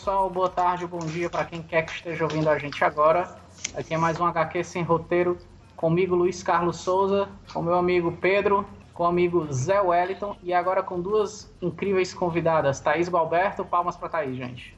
pessoal, 0.00 0.30
boa 0.30 0.48
tarde, 0.48 0.86
bom 0.86 0.98
dia 1.00 1.28
para 1.28 1.44
quem 1.44 1.62
quer 1.62 1.84
que 1.84 1.92
esteja 1.92 2.24
ouvindo 2.24 2.48
a 2.48 2.58
gente 2.58 2.82
agora. 2.82 3.36
Aqui 3.74 3.92
é 3.92 3.98
mais 3.98 4.18
um 4.18 4.24
HQ 4.24 4.64
sem 4.64 4.82
roteiro, 4.82 5.36
comigo 5.76 6.16
Luiz 6.16 6.42
Carlos 6.42 6.78
Souza, 6.78 7.28
com 7.52 7.60
meu 7.60 7.74
amigo 7.74 8.10
Pedro, 8.10 8.66
com 8.94 9.02
o 9.02 9.06
amigo 9.06 9.52
Zé 9.52 9.78
Wellington 9.78 10.38
e 10.42 10.54
agora 10.54 10.82
com 10.82 10.98
duas 10.98 11.52
incríveis 11.60 12.14
convidadas, 12.14 12.80
Thaís 12.80 13.10
Gualberto, 13.10 13.62
palmas 13.62 13.94
para 13.94 14.08
Thaís, 14.08 14.38
gente. 14.38 14.74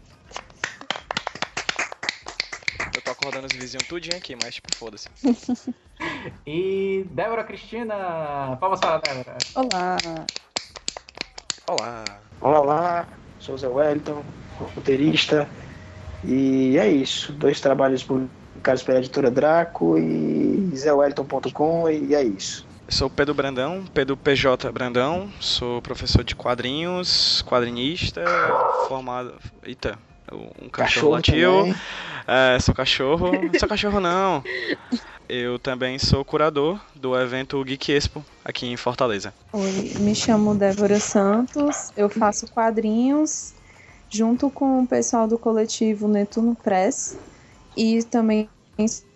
Eu 2.93 3.01
tô 3.03 3.13
acordando 3.13 3.47
os 3.47 3.53
vizinhos 3.53 3.87
tudinho 3.87 4.17
aqui, 4.17 4.37
mas 4.43 4.57
tipo, 4.57 4.75
foda-se. 4.75 5.09
e 6.45 7.07
Débora 7.13 7.45
Cristina, 7.45 8.57
palmas 8.59 8.81
para 8.81 8.97
a 8.97 8.99
Débora. 8.99 9.39
Olá. 9.55 9.97
Olá. 11.69 12.05
Olá, 12.41 12.61
olá. 12.61 13.22
Sou 13.43 13.57
o 13.57 13.59
Zé 13.59 13.67
Wellington, 13.67 14.23
roteirista. 14.77 15.49
E 16.25 16.79
é 16.79 16.89
isso. 16.89 17.33
Dois 17.33 17.61
trabalhos 17.61 18.05
publicados 18.05 18.85
pela 18.85 18.99
editora 19.01 19.33
Draco 19.33 19.99
e 19.99 20.71
zewellington.com 20.77 21.91
e 21.91 22.15
é 22.15 22.23
isso. 22.23 22.65
Sou 22.89 23.11
Pedro 23.11 23.35
Brandão, 23.35 23.85
Pedro 23.93 24.17
PJ 24.17 24.71
Brandão, 24.71 25.29
sou 25.41 25.83
professor 25.83 26.23
de 26.23 26.37
quadrinhos, 26.37 27.43
quadrinista, 27.43 28.23
formado. 28.87 29.35
Eita, 29.65 29.99
um 30.31 30.69
cachorro, 30.69 31.21
cachorro 31.21 31.75
É, 32.29 32.61
sou 32.61 32.73
cachorro. 32.73 33.33
sou 33.59 33.69
cachorro 33.69 33.99
não. 33.99 34.45
Eu 35.29 35.59
também 35.59 35.99
sou 35.99 36.25
curador 36.25 36.81
do 36.95 37.19
evento 37.19 37.63
Geek 37.65 37.93
Expo 37.93 38.25
aqui 38.45 38.67
em 38.67 38.77
Fortaleza. 38.77 39.33
Oi, 39.53 39.95
me 40.01 40.15
chamo 40.15 40.55
Débora 40.55 41.01
Santos, 41.01 41.91
eu 41.97 42.09
faço 42.09 42.47
quadrinhos 42.53 43.55
junto 44.11 44.51
com 44.51 44.83
o 44.83 44.87
pessoal 44.87 45.27
do 45.27 45.39
coletivo 45.39 46.07
Netuno 46.07 46.55
Press 46.55 47.17
e 47.77 48.03
também 48.03 48.49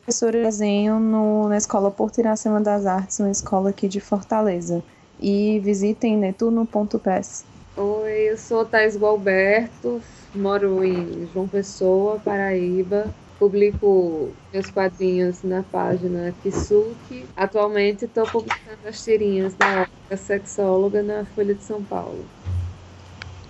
professora 0.06 0.38
de 0.38 0.44
desenho 0.44 1.00
no, 1.00 1.48
na 1.48 1.56
Escola 1.56 1.90
Porto 1.90 2.18
Iracema 2.18 2.60
das 2.60 2.86
Artes, 2.86 3.18
uma 3.18 3.30
escola 3.30 3.70
aqui 3.70 3.88
de 3.88 4.00
Fortaleza. 4.00 4.82
E 5.20 5.58
visitem 5.60 6.16
netuno.press. 6.16 7.44
Oi, 7.76 8.30
eu 8.30 8.38
sou 8.38 8.64
Thais 8.64 8.96
Gualberto, 8.96 10.00
moro 10.34 10.84
em 10.84 11.28
João 11.32 11.48
Pessoa, 11.48 12.20
Paraíba. 12.20 13.12
Publico 13.38 14.32
meus 14.52 14.70
quadrinhos 14.70 15.42
na 15.42 15.62
página 15.62 16.32
Kisuki. 16.42 17.26
Atualmente 17.36 18.06
estou 18.06 18.26
publicando 18.26 18.86
as 18.86 19.02
tirinhas 19.02 19.54
da 19.54 19.82
Ótica 19.82 20.16
Sexóloga 20.16 21.02
na 21.02 21.24
Folha 21.26 21.54
de 21.54 21.62
São 21.62 21.82
Paulo. 21.84 22.24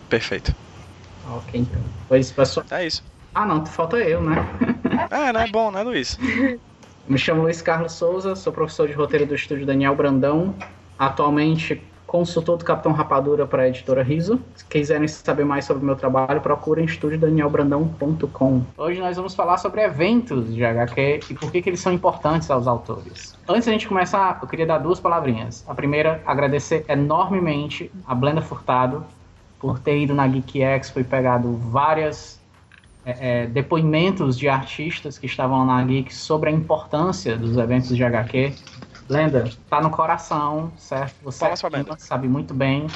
Perfeito. 0.08 0.54
Ok, 1.28 1.60
então. 1.60 1.80
Pois, 2.08 2.30
pessoal. 2.30 2.66
É 2.70 2.86
isso. 2.86 3.02
Ah, 3.34 3.44
não, 3.44 3.64
falta 3.66 3.98
eu, 3.98 4.22
né? 4.22 4.36
É, 5.10 5.32
não 5.32 5.40
é 5.40 5.46
bom, 5.48 5.70
né, 5.70 5.82
Luiz? 5.82 6.18
Me 7.06 7.18
chamo 7.18 7.42
Luiz 7.42 7.62
Carlos 7.62 7.92
Souza, 7.92 8.34
sou 8.34 8.52
professor 8.52 8.88
de 8.88 8.94
roteiro 8.94 9.26
do 9.26 9.34
estúdio 9.34 9.66
Daniel 9.66 9.94
Brandão. 9.94 10.54
Atualmente 10.98 11.80
consultor 12.16 12.56
do 12.56 12.64
Capitão 12.64 12.92
Rapadura 12.92 13.46
para 13.46 13.64
a 13.64 13.68
editora 13.68 14.02
Riso. 14.02 14.40
Se 14.54 14.64
quiserem 14.64 15.06
saber 15.06 15.44
mais 15.44 15.66
sobre 15.66 15.82
o 15.82 15.86
meu 15.86 15.94
trabalho, 15.94 16.40
procurem 16.40 16.86
estudiodanielbrandão.com. 16.86 18.62
Hoje 18.78 19.00
nós 19.00 19.18
vamos 19.18 19.34
falar 19.34 19.58
sobre 19.58 19.82
eventos 19.82 20.54
de 20.54 20.64
HQ 20.64 21.20
e 21.28 21.34
por 21.34 21.52
que, 21.52 21.60
que 21.60 21.68
eles 21.68 21.80
são 21.80 21.92
importantes 21.92 22.50
aos 22.50 22.66
autores. 22.66 23.36
Antes 23.46 23.66
da 23.66 23.72
gente 23.72 23.86
começar, 23.86 24.38
eu 24.40 24.48
queria 24.48 24.64
dar 24.64 24.78
duas 24.78 24.98
palavrinhas. 24.98 25.62
A 25.68 25.74
primeira, 25.74 26.22
agradecer 26.24 26.86
enormemente 26.88 27.92
a 28.06 28.14
Blenda 28.14 28.40
Furtado 28.40 29.04
por 29.60 29.78
ter 29.78 29.98
ido 29.98 30.14
na 30.14 30.26
Geek 30.26 30.62
Expo 30.62 31.00
e 31.00 31.04
pegado 31.04 31.54
várias 31.54 32.40
é, 33.04 33.42
é, 33.42 33.46
depoimentos 33.46 34.38
de 34.38 34.48
artistas 34.48 35.18
que 35.18 35.26
estavam 35.26 35.66
na 35.66 35.84
Geek 35.84 36.14
sobre 36.14 36.48
a 36.48 36.52
importância 36.52 37.36
dos 37.36 37.58
eventos 37.58 37.94
de 37.94 38.02
HQ. 38.02 38.54
Lenda, 39.08 39.50
tá 39.68 39.80
no 39.80 39.90
coração, 39.90 40.72
certo? 40.76 41.14
Você 41.22 41.44
é 41.44 41.54
sabe 41.98 42.28
muito 42.28 42.52
bem. 42.52 42.86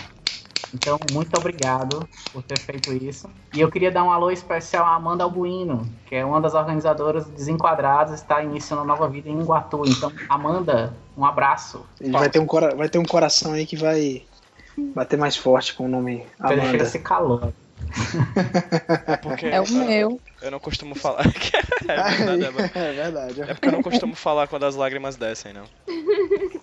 Então, 0.72 0.98
muito 1.12 1.36
obrigado 1.36 2.08
por 2.32 2.42
ter 2.42 2.58
feito 2.58 2.92
isso. 2.92 3.28
E 3.52 3.60
eu 3.60 3.70
queria 3.70 3.90
dar 3.90 4.04
um 4.04 4.10
alô 4.12 4.30
especial 4.30 4.84
à 4.86 4.94
Amanda 4.94 5.24
Albuino, 5.24 5.88
que 6.06 6.14
é 6.14 6.24
uma 6.24 6.40
das 6.40 6.54
organizadoras 6.54 7.26
Desenquadrados, 7.26 8.14
está 8.14 8.42
iniciando 8.42 8.82
uma 8.82 8.94
nova 8.94 9.08
vida 9.08 9.28
em 9.28 9.40
Iguatu. 9.40 9.82
Então, 9.86 10.12
Amanda, 10.28 10.94
um 11.16 11.24
abraço. 11.24 11.84
Vai 12.00 12.30
ter 12.30 12.38
um, 12.38 12.46
vai 12.76 12.88
ter 12.88 12.98
um 12.98 13.04
coração 13.04 13.52
aí 13.52 13.66
que 13.66 13.76
vai 13.76 14.22
bater 14.94 15.18
mais 15.18 15.36
forte 15.36 15.74
com 15.74 15.86
o 15.86 15.88
nome 15.88 16.24
Amanda. 16.38 16.70
Chega 16.70 16.84
esse 16.84 16.98
calor. 17.00 17.52
É, 19.06 19.16
porque 19.16 19.46
é 19.46 19.60
o 19.60 19.68
meu. 19.70 20.20
Eu 20.42 20.50
não 20.50 20.60
costumo 20.60 20.94
falar. 20.94 21.24
é, 21.88 22.36
verdade, 22.36 22.44
é, 22.74 22.78
é 22.78 22.92
verdade. 22.92 23.42
É 23.42 23.54
porque 23.54 23.68
eu 23.68 23.72
não 23.72 23.82
costumo 23.82 24.14
falar 24.14 24.46
quando 24.48 24.64
as 24.64 24.74
lágrimas 24.74 25.16
descem, 25.16 25.52
não. 25.52 25.64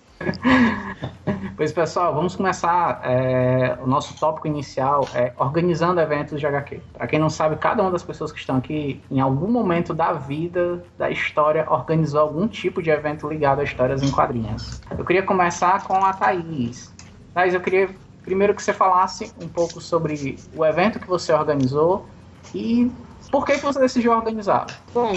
Pois 1.58 1.72
pessoal, 1.72 2.14
vamos 2.14 2.36
começar. 2.36 3.00
É, 3.02 3.76
o 3.82 3.86
nosso 3.86 4.16
tópico 4.18 4.46
inicial 4.46 5.08
é 5.12 5.32
organizando 5.36 6.00
eventos 6.00 6.38
de 6.38 6.46
HQ. 6.46 6.80
Para 6.92 7.06
quem 7.08 7.18
não 7.18 7.28
sabe, 7.28 7.56
cada 7.56 7.82
uma 7.82 7.90
das 7.90 8.04
pessoas 8.04 8.30
que 8.30 8.38
estão 8.38 8.56
aqui, 8.56 9.02
em 9.10 9.18
algum 9.18 9.50
momento 9.50 9.92
da 9.92 10.12
vida, 10.12 10.84
da 10.96 11.10
história, 11.10 11.66
organizou 11.68 12.20
algum 12.20 12.46
tipo 12.46 12.80
de 12.80 12.90
evento 12.90 13.28
ligado 13.28 13.60
a 13.60 13.64
histórias 13.64 14.04
em 14.04 14.10
quadrinhos. 14.10 14.80
Eu 14.96 15.04
queria 15.04 15.24
começar 15.24 15.82
com 15.82 15.94
a 16.04 16.12
Thaís. 16.12 16.94
Thaís, 17.34 17.54
eu 17.54 17.60
queria 17.60 17.90
primeiro 18.28 18.54
que 18.54 18.62
você 18.62 18.74
falasse 18.74 19.32
um 19.40 19.48
pouco 19.48 19.80
sobre 19.80 20.36
o 20.54 20.62
evento 20.62 21.00
que 21.00 21.08
você 21.08 21.32
organizou 21.32 22.06
e 22.54 22.92
por 23.32 23.46
que, 23.46 23.54
que 23.54 23.64
você 23.64 23.80
decidiu 23.80 24.12
organizar. 24.12 24.66
Bom, 24.92 25.14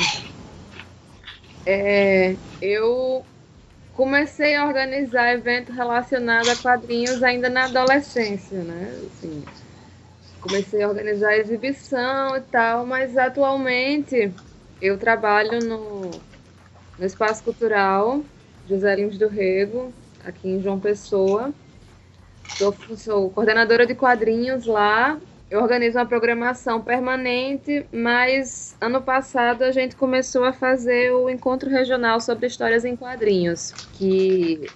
é, 1.66 2.38
eu 2.62 3.26
comecei 3.94 4.56
a 4.56 4.66
organizar 4.66 5.34
evento 5.34 5.74
relacionado 5.74 6.48
a 6.50 6.56
quadrinhos 6.56 7.22
ainda 7.22 7.50
na 7.50 7.66
adolescência, 7.66 8.64
né? 8.64 8.98
Assim, 9.06 9.44
comecei 10.40 10.82
a 10.82 10.88
organizar 10.88 11.36
exibição 11.36 12.38
e 12.38 12.42
tal, 12.42 12.86
mas 12.86 13.18
atualmente 13.18 14.32
eu 14.82 14.98
trabalho 14.98 15.60
no, 15.60 16.12
no 16.98 17.06
Espaço 17.06 17.44
Cultural 17.44 18.22
José 18.70 18.96
Lins 18.96 19.18
do 19.18 19.28
Rego, 19.28 19.92
aqui 20.24 20.48
em 20.48 20.62
João 20.62 20.80
Pessoa. 20.80 21.54
Sou, 22.58 22.76
sou 22.96 23.30
coordenadora 23.30 23.86
de 23.86 23.96
quadrinhos 23.96 24.66
lá. 24.66 25.20
Eu 25.50 25.62
organizo 25.62 25.98
uma 25.98 26.06
programação 26.06 26.80
permanente, 26.82 27.86
mas 27.92 28.78
ano 28.80 29.02
passado 29.02 29.64
a 29.64 29.72
gente 29.72 29.98
começou 29.98 30.46
a 30.46 30.54
fazer 30.54 31.12
o 31.12 31.30
encontro 31.30 31.70
regional 31.70 32.22
sobre 32.22 32.48
histórias 32.48 32.86
em 32.86 32.96
quadrinhos, 32.96 33.74
que 33.94 34.70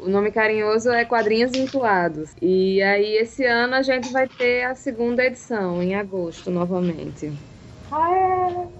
o 0.00 0.08
nome 0.08 0.32
carinhoso 0.32 0.90
é 0.90 1.04
Quadrinhos 1.04 1.52
Incluados. 1.54 2.30
E 2.40 2.82
aí 2.82 3.16
esse 3.18 3.44
ano 3.44 3.74
a 3.74 3.82
gente 3.82 4.10
vai 4.10 4.26
ter 4.26 4.64
a 4.64 4.74
segunda 4.74 5.24
edição, 5.24 5.82
em 5.82 5.94
agosto, 5.94 6.50
novamente. 6.50 7.32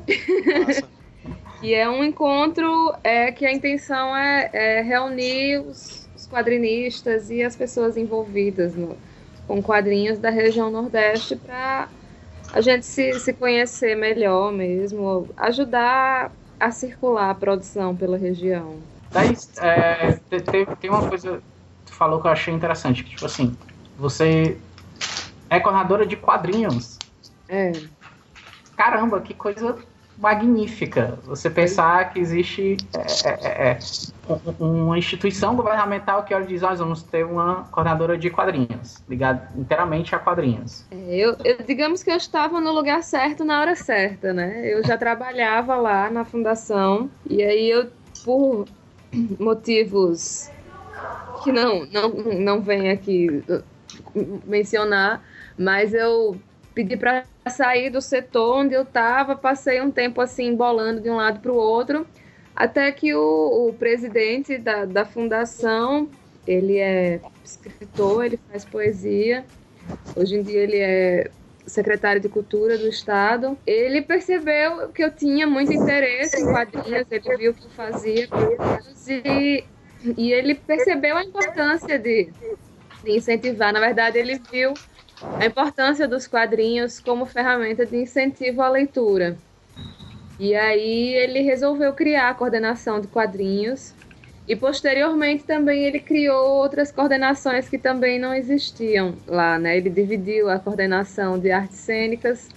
Que 1.61 1.75
é 1.75 1.87
um 1.87 2.03
encontro 2.03 2.95
é 3.05 3.31
que 3.33 3.45
a 3.45 3.53
intenção 3.53 4.17
é, 4.17 4.49
é 4.51 4.81
reunir 4.81 5.59
os, 5.59 6.00
quadrinistas 6.31 7.31
e 7.31 7.43
as 7.43 7.57
pessoas 7.57 7.97
envolvidas 7.97 8.75
no, 8.75 8.97
com 9.47 9.63
quadrinhos 9.63 10.19
da 10.19 10.31
região 10.31 10.71
Nordeste 10.71 11.37
para 11.37 11.89
a 12.53 12.61
gente 12.61 12.87
se, 12.87 13.19
se 13.21 13.33
conhecer 13.33 13.97
melhor 13.97 14.53
mesmo, 14.53 15.29
ajudar 15.37 16.33
a 16.59 16.71
circular 16.71 17.31
a 17.31 17.35
produção 17.35 17.95
pela 17.95 18.17
região. 18.17 18.77
Daí, 19.11 19.37
é, 19.61 20.13
tem, 20.29 20.67
tem 20.67 20.91
uma 20.91 21.09
coisa 21.09 21.39
que 21.39 21.91
tu 21.91 21.93
falou 21.93 22.21
que 22.21 22.27
eu 22.27 22.31
achei 22.31 22.55
interessante, 22.55 23.03
que 23.03 23.11
tipo 23.11 23.27
assim, 23.27 23.57
você 23.99 24.57
é 25.49 25.59
coordenadora 25.59 26.07
de 26.07 26.17
quadrinhos. 26.17 26.99
É. 27.49 27.73
Caramba, 28.77 29.21
que 29.21 29.35
coisa 29.35 29.77
magnífica. 30.17 31.19
Você 31.25 31.51
pensar 31.51 32.13
que 32.13 32.21
existe 32.21 32.77
é, 32.95 33.29
é, 33.29 33.33
é, 33.43 33.71
é 33.73 33.79
uma 34.59 34.99
instituição 34.99 35.57
governamental 35.57 36.23
que 36.25 36.35
olha 36.35 36.47
diz, 36.47 36.63
nós 36.63 36.79
vamos 36.79 37.03
ter 37.03 37.25
uma 37.25 37.65
coordenadora 37.71 38.17
de 38.17 38.31
quadrinhos, 38.31 39.03
ligada 39.09 39.49
inteiramente 39.57 40.15
a 40.15 40.19
quadrinhos. 40.19 40.85
É, 40.91 41.17
eu, 41.17 41.37
eu, 41.45 41.59
digamos 41.67 42.03
que 42.03 42.11
eu 42.11 42.17
estava 42.17 42.61
no 42.61 42.73
lugar 42.73 43.03
certo 43.03 43.45
na 43.45 43.61
hora 43.61 43.75
certa, 43.75 44.33
né? 44.33 44.63
Eu 44.65 44.85
já 44.85 44.97
trabalhava 44.97 45.77
lá 45.77 46.11
na 46.11 46.25
fundação 46.25 47.11
e 47.29 47.43
aí 47.43 47.71
eu, 47.71 47.89
por 48.25 48.67
motivos 49.39 50.51
que 51.43 51.53
não, 51.53 51.87
não, 51.87 52.09
não 52.09 52.61
vem 52.61 52.91
aqui 52.91 53.43
mencionar, 54.45 55.23
mas 55.59 55.95
eu 55.95 56.37
pedi 56.75 56.97
para 56.97 57.25
sair 57.49 57.91
do 57.91 58.01
setor 58.01 58.59
onde 58.59 58.75
eu 58.75 58.83
estava, 58.83 59.35
passei 59.35 59.81
um 59.81 59.91
tempo 59.91 60.21
assim 60.21 60.55
bolando 60.55 61.01
de 61.01 61.11
um 61.11 61.17
lado 61.17 61.41
para 61.41 61.53
o 61.53 61.57
outro, 61.57 62.07
até 62.61 62.93
que 62.93 63.15
o, 63.15 63.69
o 63.69 63.73
presidente 63.73 64.59
da, 64.59 64.85
da 64.85 65.03
fundação, 65.03 66.11
ele 66.47 66.77
é 66.77 67.19
escritor, 67.43 68.27
ele 68.27 68.39
faz 68.51 68.67
poesia, 68.67 69.47
hoje 70.15 70.37
em 70.37 70.43
dia 70.43 70.61
ele 70.61 70.77
é 70.77 71.31
secretário 71.67 72.21
de 72.21 72.29
Cultura 72.29 72.77
do 72.77 72.87
Estado, 72.87 73.57
ele 73.67 74.03
percebeu 74.03 74.91
que 74.91 75.03
eu 75.03 75.11
tinha 75.11 75.47
muito 75.47 75.73
interesse 75.73 76.39
em 76.39 76.53
quadrinhos, 76.53 77.07
ele 77.11 77.37
viu 77.39 77.55
que 77.55 77.65
eu 77.65 77.71
fazia 77.71 78.29
e, 79.09 79.65
e 80.19 80.31
ele 80.31 80.55
percebeu 80.55 81.17
a 81.17 81.25
importância 81.25 81.99
de, 81.99 82.31
de 83.03 83.11
incentivar. 83.11 83.73
Na 83.73 83.81
verdade, 83.81 84.19
ele 84.19 84.39
viu 84.53 84.75
a 85.39 85.47
importância 85.47 86.07
dos 86.07 86.27
quadrinhos 86.27 87.01
como 87.01 87.25
ferramenta 87.25 87.87
de 87.87 87.97
incentivo 87.97 88.61
à 88.61 88.69
leitura. 88.69 89.39
E 90.41 90.55
aí 90.55 91.13
ele 91.17 91.43
resolveu 91.43 91.93
criar 91.93 92.31
a 92.31 92.35
coordenação 92.35 92.99
de 92.99 93.07
quadrinhos 93.07 93.93
e 94.49 94.57
posteriormente 94.57 95.45
também 95.45 95.85
ele 95.85 96.01
criou 96.01 96.57
outras 96.57 96.91
coordenações 96.91 97.69
que 97.69 97.77
também 97.77 98.19
não 98.19 98.33
existiam 98.33 99.15
lá, 99.27 99.59
né? 99.59 99.77
Ele 99.77 99.91
dividiu 99.91 100.49
a 100.49 100.59
coordenação 100.59 101.39
de 101.39 101.51
artes 101.51 101.77
cênicas 101.77 102.49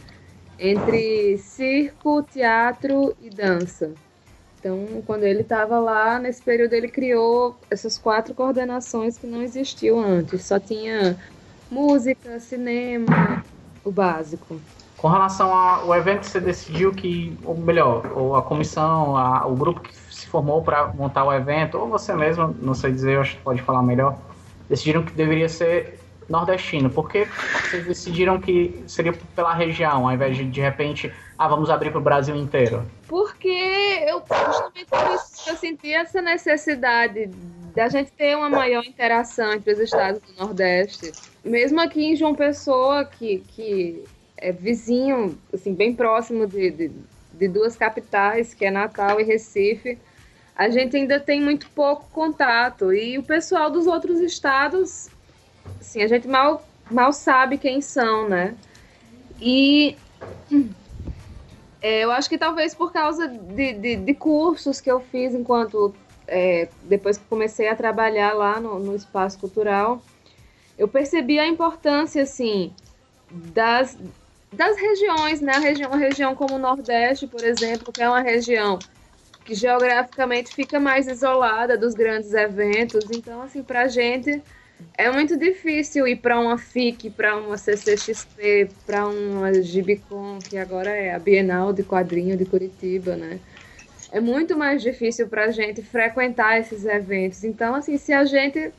entre 0.58 1.38
circo, 1.40 2.24
teatro 2.24 3.14
e 3.22 3.30
dança. 3.30 3.92
Então, 4.58 5.04
quando 5.06 5.24
ele 5.24 5.42
estava 5.42 5.78
lá, 5.78 6.18
nesse 6.20 6.42
período 6.42 6.72
ele 6.72 6.88
criou 6.88 7.60
essas 7.70 7.98
quatro 7.98 8.34
coordenações 8.34 9.18
que 9.18 9.28
não 9.28 9.44
existiam 9.44 10.00
antes. 10.00 10.46
Só 10.46 10.58
tinha 10.58 11.18
música, 11.70 12.40
cinema, 12.40 13.44
o 13.84 13.92
básico. 13.92 14.62
Com 15.04 15.10
relação 15.10 15.54
ao 15.54 15.94
evento, 15.94 16.26
você 16.26 16.40
decidiu 16.40 16.94
que, 16.94 17.38
ou 17.44 17.58
melhor, 17.58 18.10
ou 18.16 18.38
a 18.38 18.42
comissão, 18.42 19.18
a, 19.18 19.46
o 19.46 19.54
grupo 19.54 19.82
que 19.82 19.94
se 19.94 20.26
formou 20.28 20.64
para 20.64 20.88
montar 20.94 21.26
o 21.26 21.34
evento, 21.34 21.78
ou 21.78 21.90
você 21.90 22.14
mesmo, 22.14 22.56
não 22.62 22.74
sei 22.74 22.94
dizer, 22.94 23.20
acho 23.20 23.36
que 23.36 23.42
pode 23.42 23.62
falar 23.62 23.84
melhor, 23.84 24.18
decidiram 24.70 25.04
que 25.04 25.12
deveria 25.12 25.50
ser 25.50 26.00
nordestino. 26.30 26.90
Por 26.90 27.10
que 27.10 27.26
vocês 27.26 27.86
decidiram 27.86 28.40
que 28.40 28.82
seria 28.88 29.12
pela 29.36 29.54
região, 29.54 30.08
ao 30.08 30.14
invés 30.14 30.38
de, 30.38 30.46
de 30.46 30.62
repente, 30.62 31.12
ah, 31.38 31.50
vamos 31.50 31.70
abrir 31.70 31.92
para 31.92 32.00
o 32.00 32.02
Brasil 32.02 32.38
inteiro? 32.38 32.90
Porque 33.06 34.06
eu, 34.08 34.24
justamente 34.26 35.50
eu 35.50 35.58
senti 35.58 35.94
essa 35.94 36.22
necessidade 36.22 37.30
da 37.76 37.90
gente 37.90 38.10
ter 38.14 38.38
uma 38.38 38.50
maior 38.50 38.86
interação 38.86 39.52
entre 39.52 39.74
os 39.74 39.80
estados 39.80 40.22
do 40.22 40.46
Nordeste. 40.46 41.12
Mesmo 41.44 41.82
aqui 41.82 42.06
em 42.06 42.16
João 42.16 42.34
Pessoa, 42.34 43.04
que, 43.04 43.40
que 43.50 44.06
é 44.44 44.51
vizinho, 44.51 45.38
assim, 45.54 45.74
bem 45.74 45.95
próximo 45.95 46.45
de, 46.45 46.69
de, 46.69 46.92
de 47.34 47.48
duas 47.48 47.78
capitais, 47.78 48.54
que 48.54 48.66
é 48.66 48.72
Natal 48.72 49.22
e 49.22 49.24
Recife, 49.24 49.98
a 50.54 50.69
gente 50.69 50.98
ainda 50.98 51.18
tem 51.18 51.42
muito 51.42 51.69
pouco 51.69 52.06
contato. 52.12 52.94
E 52.94 53.18
o 53.18 53.24
pessoal 53.24 53.72
dos 53.72 53.88
outros 53.88 54.19
estados, 54.19 55.10
assim, 55.80 56.04
a 56.04 56.07
gente 56.07 56.28
mal, 56.28 56.68
mal 56.92 57.13
sabe 57.13 57.57
quem 57.57 57.80
são, 57.80 58.28
né? 58.28 58.54
E 59.40 59.95
é, 61.81 62.04
eu 62.04 62.12
acho 62.12 62.28
que 62.28 62.38
talvez 62.38 62.75
por 62.75 62.92
causa 62.92 63.28
de, 63.28 63.74
de, 63.74 63.96
de 63.96 64.13
cursos 64.13 64.81
que 64.81 64.92
eu 64.92 65.00
fiz 65.00 65.34
enquanto 65.34 65.96
é, 66.28 66.68
depois 66.84 67.18
que 67.18 67.24
comecei 67.25 67.69
a 67.69 67.75
trabalhar 67.75 68.34
lá 68.34 68.60
no, 68.60 68.78
no, 68.78 68.96
espaço 68.96 69.39
cultural, 69.39 70.01
eu 70.78 70.88
percebi 70.88 71.39
a 71.39 71.48
importância, 71.48 72.24
assim, 72.24 72.74
das, 73.31 73.98
das 74.54 74.78
regiões, 74.78 75.42
né? 75.42 75.54
A 75.56 75.60
região, 75.60 75.90
uma 75.90 75.98
região 75.98 76.36
como 76.36 76.56
o 76.56 76.60
Nordeste, 76.60 77.28
por 77.28 77.44
exemplo, 77.44 77.92
que 77.92 78.02
é 78.02 78.08
uma 78.08 78.22
região 78.22 78.80
que 79.46 79.54
geograficamente 79.54 80.54
fica 80.54 80.80
mais 80.80 81.08
isolada 81.08 81.78
dos 81.78 81.94
grandes 81.94 82.34
eventos. 82.34 83.06
Então, 83.12 83.42
assim, 83.42 83.64
para 83.64 83.82
a 83.84 83.88
gente 83.88 84.42
é 84.98 85.12
muito 85.12 85.38
difícil 85.38 86.08
ir 86.08 86.18
para 86.18 86.40
uma 86.40 86.58
FIC, 86.58 87.10
para 87.12 87.38
uma 87.38 87.58
CCXP, 87.58 88.70
para 88.86 89.08
uma 89.08 89.54
Gibicon, 89.62 90.40
que 90.40 90.58
agora 90.58 90.90
é 90.92 91.14
a 91.14 91.20
Bienal 91.20 91.74
de 91.74 91.84
Quadrinho 91.84 92.38
de 92.38 92.46
Curitiba, 92.46 93.16
né? 93.16 93.40
é 94.14 94.20
muito 94.20 94.56
mais 94.56 94.84
difícil 94.84 95.28
para 95.28 95.46
a 95.46 95.52
gente 95.52 95.82
frequentar 95.82 96.60
esses 96.60 96.86
eventos. 96.86 97.44
Então, 97.44 97.74
assim, 97.74 97.98
se 97.98 98.14
a 98.14 98.24
gente 98.24 98.72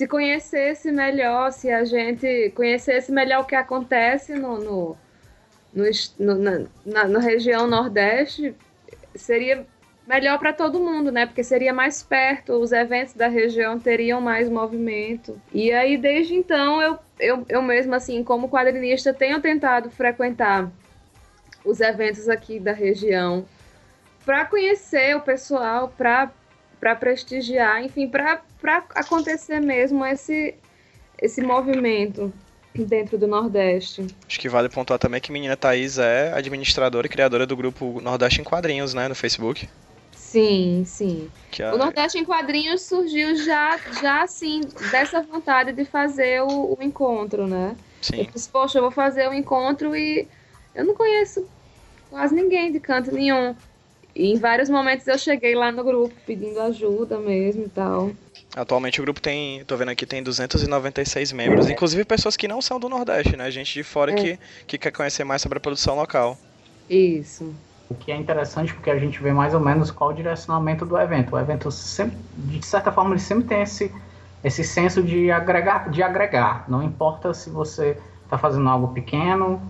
se 0.00 0.08
conhecesse 0.08 0.90
melhor, 0.90 1.52
se 1.52 1.70
a 1.70 1.84
gente 1.84 2.50
conhecesse 2.56 3.12
melhor 3.12 3.42
o 3.42 3.44
que 3.44 3.54
acontece 3.54 4.32
no, 4.32 4.56
no, 4.56 4.96
no, 5.74 5.84
no 6.18 6.68
na, 6.86 7.04
na, 7.04 7.18
região 7.18 7.66
Nordeste, 7.66 8.54
seria 9.14 9.66
melhor 10.06 10.38
para 10.38 10.54
todo 10.54 10.80
mundo, 10.80 11.12
né? 11.12 11.26
Porque 11.26 11.44
seria 11.44 11.74
mais 11.74 12.02
perto, 12.02 12.54
os 12.54 12.72
eventos 12.72 13.12
da 13.12 13.28
região 13.28 13.78
teriam 13.78 14.22
mais 14.22 14.48
movimento. 14.48 15.38
E 15.52 15.70
aí, 15.70 15.98
desde 15.98 16.34
então, 16.34 16.80
eu, 16.80 16.98
eu, 17.18 17.44
eu 17.46 17.60
mesma, 17.60 17.96
assim, 17.96 18.24
como 18.24 18.48
quadrinista, 18.48 19.12
tenho 19.12 19.38
tentado 19.42 19.90
frequentar 19.90 20.70
os 21.62 21.78
eventos 21.78 22.26
aqui 22.26 22.58
da 22.58 22.72
região 22.72 23.44
para 24.24 24.46
conhecer 24.46 25.14
o 25.14 25.20
pessoal, 25.20 25.92
para 25.94 26.30
para 26.80 26.96
prestigiar, 26.96 27.84
enfim, 27.84 28.08
para 28.08 28.40
acontecer 28.94 29.60
mesmo 29.60 30.04
esse 30.04 30.54
esse 31.20 31.42
movimento 31.42 32.32
dentro 32.74 33.18
do 33.18 33.26
Nordeste. 33.26 34.06
Acho 34.26 34.40
que 34.40 34.48
vale 34.48 34.70
pontuar 34.70 34.98
também 34.98 35.20
que 35.20 35.30
menina 35.30 35.54
Thaís 35.54 35.98
é 35.98 36.32
administradora 36.32 37.06
e 37.06 37.10
criadora 37.10 37.46
do 37.46 37.54
grupo 37.54 38.00
Nordeste 38.00 38.40
em 38.40 38.44
Quadrinhos, 38.44 38.94
né, 38.94 39.06
no 39.06 39.14
Facebook. 39.14 39.68
Sim, 40.12 40.84
sim. 40.86 41.28
É... 41.58 41.74
O 41.74 41.76
Nordeste 41.76 42.16
em 42.16 42.24
Quadrinhos 42.24 42.82
surgiu 42.82 43.34
já, 43.36 43.76
já 44.00 44.22
assim, 44.22 44.60
dessa 44.90 45.20
vontade 45.20 45.72
de 45.72 45.84
fazer 45.84 46.40
o, 46.42 46.78
o 46.78 46.82
encontro, 46.82 47.46
né? 47.46 47.76
Sim. 48.00 48.20
Eu 48.20 48.26
disse, 48.32 48.48
poxa, 48.48 48.78
eu 48.78 48.82
vou 48.82 48.92
fazer 48.92 49.28
o 49.28 49.34
encontro 49.34 49.94
e 49.94 50.26
eu 50.74 50.84
não 50.84 50.94
conheço 50.94 51.46
quase 52.08 52.34
ninguém 52.34 52.70
de 52.72 52.80
canto 52.80 53.12
nenhum. 53.12 53.54
E 54.20 54.34
em 54.34 54.36
vários 54.38 54.68
momentos 54.68 55.06
eu 55.06 55.16
cheguei 55.16 55.54
lá 55.54 55.72
no 55.72 55.82
grupo 55.82 56.14
pedindo 56.26 56.60
ajuda 56.60 57.18
mesmo 57.18 57.64
e 57.64 57.68
tal. 57.70 58.10
Atualmente 58.54 59.00
o 59.00 59.02
grupo 59.02 59.18
tem, 59.18 59.64
tô 59.64 59.78
vendo 59.78 59.88
aqui, 59.88 60.04
tem 60.04 60.22
296 60.22 61.32
membros, 61.32 61.70
inclusive 61.70 62.04
pessoas 62.04 62.36
que 62.36 62.46
não 62.46 62.60
são 62.60 62.78
do 62.78 62.86
Nordeste, 62.86 63.34
né? 63.34 63.50
Gente 63.50 63.72
de 63.72 63.82
fora 63.82 64.12
é. 64.12 64.14
que, 64.14 64.38
que 64.66 64.76
quer 64.76 64.90
conhecer 64.90 65.24
mais 65.24 65.40
sobre 65.40 65.56
a 65.56 65.60
produção 65.60 65.96
local. 65.96 66.36
Isso. 66.90 67.54
O 67.88 67.94
que 67.94 68.12
é 68.12 68.16
interessante 68.16 68.74
porque 68.74 68.90
a 68.90 68.98
gente 68.98 69.18
vê 69.22 69.32
mais 69.32 69.54
ou 69.54 69.60
menos 69.60 69.90
qual 69.90 70.10
o 70.10 70.12
direcionamento 70.12 70.84
do 70.84 70.98
evento. 70.98 71.34
O 71.34 71.38
evento 71.38 71.70
sempre, 71.70 72.18
de 72.36 72.66
certa 72.66 72.92
forma, 72.92 73.12
ele 73.12 73.20
sempre 73.20 73.44
tem 73.44 73.62
esse, 73.62 73.90
esse 74.44 74.62
senso 74.62 75.02
de 75.02 75.30
agregar, 75.30 75.88
de 75.88 76.02
agregar. 76.02 76.66
Não 76.68 76.82
importa 76.82 77.32
se 77.32 77.48
você 77.48 77.96
está 78.24 78.36
fazendo 78.36 78.68
algo 78.68 78.88
pequeno, 78.88 79.62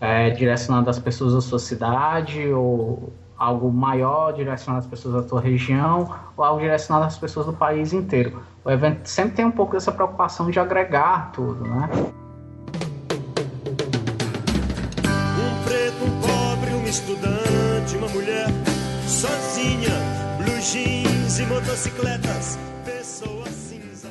é, 0.00 0.30
direcionado 0.30 0.88
às 0.88 0.98
pessoas 1.00 1.32
da 1.34 1.40
sua 1.40 1.58
cidade 1.58 2.46
ou 2.52 3.12
algo 3.38 3.72
maior 3.72 4.32
direcionado 4.32 4.84
às 4.84 4.90
pessoas 4.90 5.14
da 5.14 5.22
tua 5.22 5.40
região 5.40 6.14
ou 6.36 6.44
algo 6.44 6.60
direcionado 6.60 7.06
às 7.06 7.18
pessoas 7.18 7.46
do 7.46 7.52
país 7.52 7.92
inteiro. 7.92 8.42
O 8.64 8.70
evento 8.70 9.08
sempre 9.08 9.36
tem 9.36 9.44
um 9.44 9.50
pouco 9.50 9.72
dessa 9.72 9.92
preocupação 9.92 10.50
de 10.50 10.58
agregar 10.58 11.30
tudo, 11.32 11.64
né? 11.64 11.88
Um 15.04 15.64
preto, 15.64 16.04
um 16.04 16.20
pobre, 16.20 16.74
um 16.74 16.84
estudante, 16.84 17.96
uma 17.96 18.08
mulher 18.08 18.46
sozinha 19.06 20.16
jeans 20.72 21.38
e 21.38 21.46
motocicletas, 21.46 22.58
pessoas 22.84 23.50
cinzas. 23.50 24.10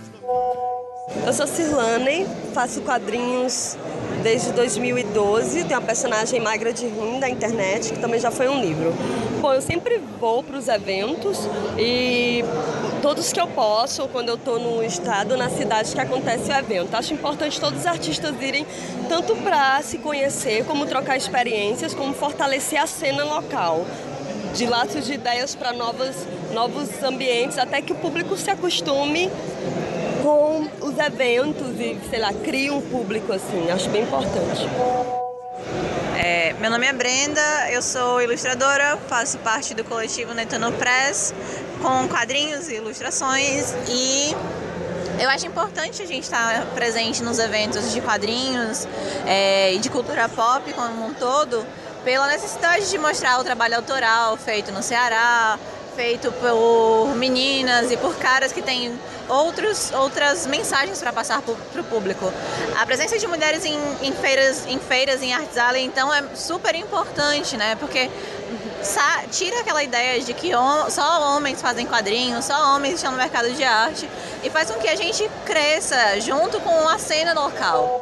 Eu 1.25 1.34
sou 1.34 1.46
Cirlane, 1.46 2.25
faço 2.53 2.82
quadrinhos 2.82 3.77
desde 4.25 4.51
2012. 4.53 5.65
Tem 5.65 5.77
uma 5.77 5.84
personagem 5.84 6.39
magra 6.39 6.74
de 6.74 6.88
rim 6.88 7.20
da 7.20 7.29
internet, 7.29 7.94
que 7.94 8.00
também 8.00 8.20
já 8.20 8.32
foi 8.32 8.50
um 8.50 8.60
livro. 8.60 8.91
Bom, 9.39 9.53
eu 9.53 9.62
sempre 9.62 10.01
vou 10.20 10.41
para 10.41 10.58
os 10.58 10.67
eventos 10.67 11.48
e 11.77 12.44
todos 13.03 13.32
que 13.32 13.39
eu 13.39 13.46
posso, 13.46 14.08
quando 14.08 14.29
eu 14.29 14.36
estou 14.36 14.60
no 14.60 14.84
estado, 14.84 15.38
na 15.38 15.48
cidade 15.48 15.94
que 15.94 16.01
acontece 16.01 16.50
o 16.50 16.55
evento. 16.55 16.96
Acho 16.96 17.13
importante 17.13 17.62
todos 17.62 17.82
os 17.82 17.86
artistas 17.86 18.34
irem, 18.41 18.65
tanto 19.08 19.36
para 19.36 19.79
se 19.84 20.00
conhecer, 20.00 20.65
como 20.65 20.88
trocar 20.88 21.15
experiências, 21.15 21.94
como 21.94 22.12
fortalecer 22.12 22.82
a 22.82 22.88
cena 22.88 23.24
local. 23.24 23.86
De 24.55 24.65
laços 24.65 25.05
de 25.05 25.13
ideias 25.13 25.53
para 25.53 25.72
novos 25.72 27.03
ambientes, 27.03 27.60
até 27.60 27.79
que 27.79 27.91
o 27.91 27.96
público 27.96 28.36
se 28.36 28.50
acostume 28.50 29.29
com 30.25 30.67
os 30.82 30.98
eventos 30.98 31.79
e, 31.79 32.00
sei 32.10 32.20
lá, 32.20 32.34
cria 32.34 32.74
um 32.74 32.82
público 32.82 33.32
assim. 33.32 33.70
Acho 33.70 33.88
bem 33.91 34.01
importante. 34.01 34.67
É, 36.17 36.53
meu 36.53 36.72
nome 36.72 36.88
é 36.88 36.94
Brenda, 36.94 37.72
eu 37.72 37.79
sou 37.79 38.20
ilustradora, 38.20 38.98
faço 39.08 39.38
parte 39.38 39.75
do 39.75 39.84
coletivo 39.84 40.34
Netuno 40.34 40.72
Press, 40.72 41.32
com 41.79 42.08
quadrinhos 42.08 42.70
e 42.70 42.77
ilustrações 42.77 43.75
e 43.88 44.36
eu 45.20 45.29
acho 45.29 45.46
importante 45.46 46.01
a 46.01 46.08
gente 46.08 46.24
estar 46.24 46.65
presente 46.74 47.22
nos 47.22 47.38
eventos 47.38 47.94
de 47.94 48.01
quadrinhos 48.01 48.88
é, 49.27 49.75
e 49.75 49.77
de 49.77 49.91
cultura 49.91 50.27
pop 50.27 50.74
como 50.74 51.05
um 51.05 51.13
todo, 51.13 51.63
pela 52.03 52.27
necessidade 52.27 52.89
de 52.89 52.98
mostrar 52.98 53.39
o 53.39 53.44
trabalho 53.44 53.75
autoral 53.75 54.36
feito 54.38 54.72
no 54.72 54.82
Ceará, 54.82 55.60
feito 55.95 56.31
por 56.33 57.15
meninas 57.15 57.91
e 57.91 57.97
por 57.97 58.15
caras 58.17 58.51
que 58.51 58.61
têm 58.61 58.97
outros, 59.29 59.91
outras 59.93 60.45
mensagens 60.45 60.99
para 60.99 61.13
passar 61.13 61.41
para 61.41 61.81
o 61.81 61.83
público. 61.85 62.31
A 62.77 62.85
presença 62.85 63.17
de 63.17 63.25
mulheres 63.27 63.63
em, 63.65 63.79
em, 64.01 64.11
feiras, 64.11 64.65
em 64.67 64.77
feiras, 64.77 65.21
em 65.21 65.33
Arts 65.33 65.57
Alley, 65.57 65.83
então 65.83 66.13
é 66.13 66.23
super 66.35 66.75
importante, 66.75 67.55
né? 67.57 67.75
Porque 67.75 68.09
tira 69.31 69.61
aquela 69.61 69.83
ideia 69.83 70.21
de 70.21 70.33
que 70.33 70.51
só 70.89 71.35
homens 71.35 71.61
fazem 71.61 71.85
quadrinhos, 71.85 72.45
só 72.45 72.75
homens 72.75 72.95
estão 72.95 73.11
no 73.11 73.17
mercado 73.17 73.49
de 73.51 73.63
arte 73.63 74.07
e 74.43 74.49
faz 74.49 74.69
com 74.69 74.79
que 74.79 74.87
a 74.87 74.95
gente 74.95 75.29
cresça 75.45 76.19
junto 76.19 76.59
com 76.59 76.87
a 76.87 76.99
cena 76.99 77.33
local. 77.33 78.01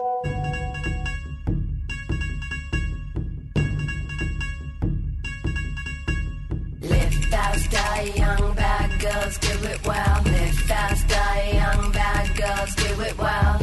Young 8.18 8.54
bad 8.56 8.90
girls 9.00 9.40
do 9.40 9.68
it 9.68 9.86
well. 9.86 10.22
Live. 10.26 10.34
Live 10.34 10.60
faster, 10.68 11.56
young 11.56 11.92
bad 11.92 12.36
girls 12.36 12.76
do 12.76 13.04
it 13.04 13.18
well. 13.18 13.60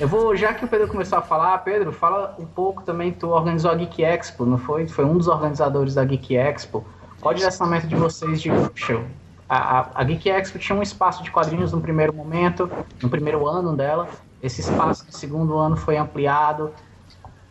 Eu 0.00 0.08
vou, 0.08 0.34
já 0.34 0.54
que 0.54 0.64
o 0.64 0.68
Pedro 0.68 0.88
começou 0.88 1.18
a 1.18 1.20
falar, 1.20 1.58
Pedro, 1.58 1.92
fala 1.92 2.34
um 2.38 2.46
pouco 2.46 2.82
também, 2.82 3.12
tu 3.12 3.28
organizou 3.28 3.70
a 3.70 3.74
Geek 3.74 4.02
Expo, 4.02 4.46
não 4.46 4.56
foi? 4.56 4.88
Foi 4.88 5.04
um 5.04 5.18
dos 5.18 5.28
organizadores 5.28 5.94
da 5.94 6.02
Geek 6.02 6.34
Expo. 6.36 6.82
Qual 7.20 7.34
o 7.34 7.36
direcionamento 7.36 7.86
de 7.86 7.94
vocês 7.96 8.40
de 8.40 8.50
show? 8.74 9.04
A, 9.46 9.80
a, 9.80 9.90
a 9.96 10.04
Geek 10.04 10.30
Expo 10.30 10.58
tinha 10.58 10.78
um 10.78 10.80
espaço 10.80 11.22
de 11.22 11.30
quadrinhos 11.30 11.72
no 11.72 11.82
primeiro 11.82 12.14
momento, 12.14 12.70
no 13.02 13.10
primeiro 13.10 13.46
ano 13.46 13.76
dela. 13.76 14.08
Esse 14.42 14.62
espaço 14.62 15.04
no 15.04 15.12
segundo 15.12 15.58
ano 15.58 15.76
foi 15.76 15.98
ampliado. 15.98 16.70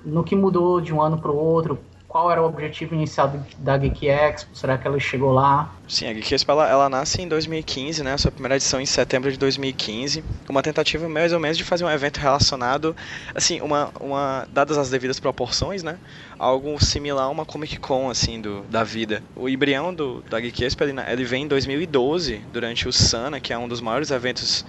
No 0.04 0.24
que 0.24 0.36
mudou 0.36 0.82
de 0.82 0.92
um 0.92 1.00
ano 1.00 1.20
para 1.20 1.30
o 1.30 1.38
outro, 1.38 1.78
qual 2.10 2.32
era 2.32 2.42
o 2.42 2.46
objetivo 2.46 2.96
inicial 2.96 3.32
da 3.60 3.78
Geek 3.78 4.08
Expo? 4.08 4.50
Será 4.58 4.80
que 4.80 4.88
ela 4.88 5.00
chegou 5.00 5.32
lá? 5.32 5.72
Sim, 5.88 6.08
a 6.08 6.14
Geek 6.14 6.34
Expo 6.34 6.52
ela, 6.52 6.68
ela 6.68 6.90
nasce 6.90 7.22
em 7.22 7.28
2015, 7.28 8.04
né? 8.04 8.18
Sua 8.18 8.32
primeira 8.32 8.56
edição 8.56 8.82
em 8.82 8.86
setembro 8.86 9.32
de 9.32 9.38
2015, 9.38 10.24
uma 10.50 10.64
tentativa 10.64 11.08
mais 11.08 11.32
ou 11.32 11.40
menos 11.40 11.56
de 11.56 11.64
fazer 11.64 11.86
um 11.86 11.90
evento 11.90 12.18
relacionado, 12.18 12.96
assim, 13.36 13.62
uma, 13.62 13.92
uma 14.00 14.48
dadas 14.52 14.76
as 14.80 14.90
devidas 14.90 15.20
proporções, 15.20 15.84
né? 15.84 16.00
Algo 16.40 16.84
similar 16.84 17.26
a 17.26 17.30
uma 17.30 17.46
Comic 17.46 17.78
Con 17.78 18.10
assim 18.10 18.42
do, 18.42 18.64
da 18.64 18.84
vida. 18.84 19.22
O 19.36 19.48
embrião 19.48 19.94
do 19.94 20.24
da 20.24 20.40
Geek 20.40 20.64
Expo 20.64 20.84
ele, 20.84 21.00
ele 21.08 21.24
vem 21.24 21.44
em 21.44 21.48
2012 21.48 22.42
durante 22.52 22.88
o 22.88 22.92
Sana, 22.92 23.40
que 23.40 23.54
é 23.54 23.58
um 23.58 23.68
dos 23.68 23.82
maiores 23.82 24.10
eventos, 24.10 24.66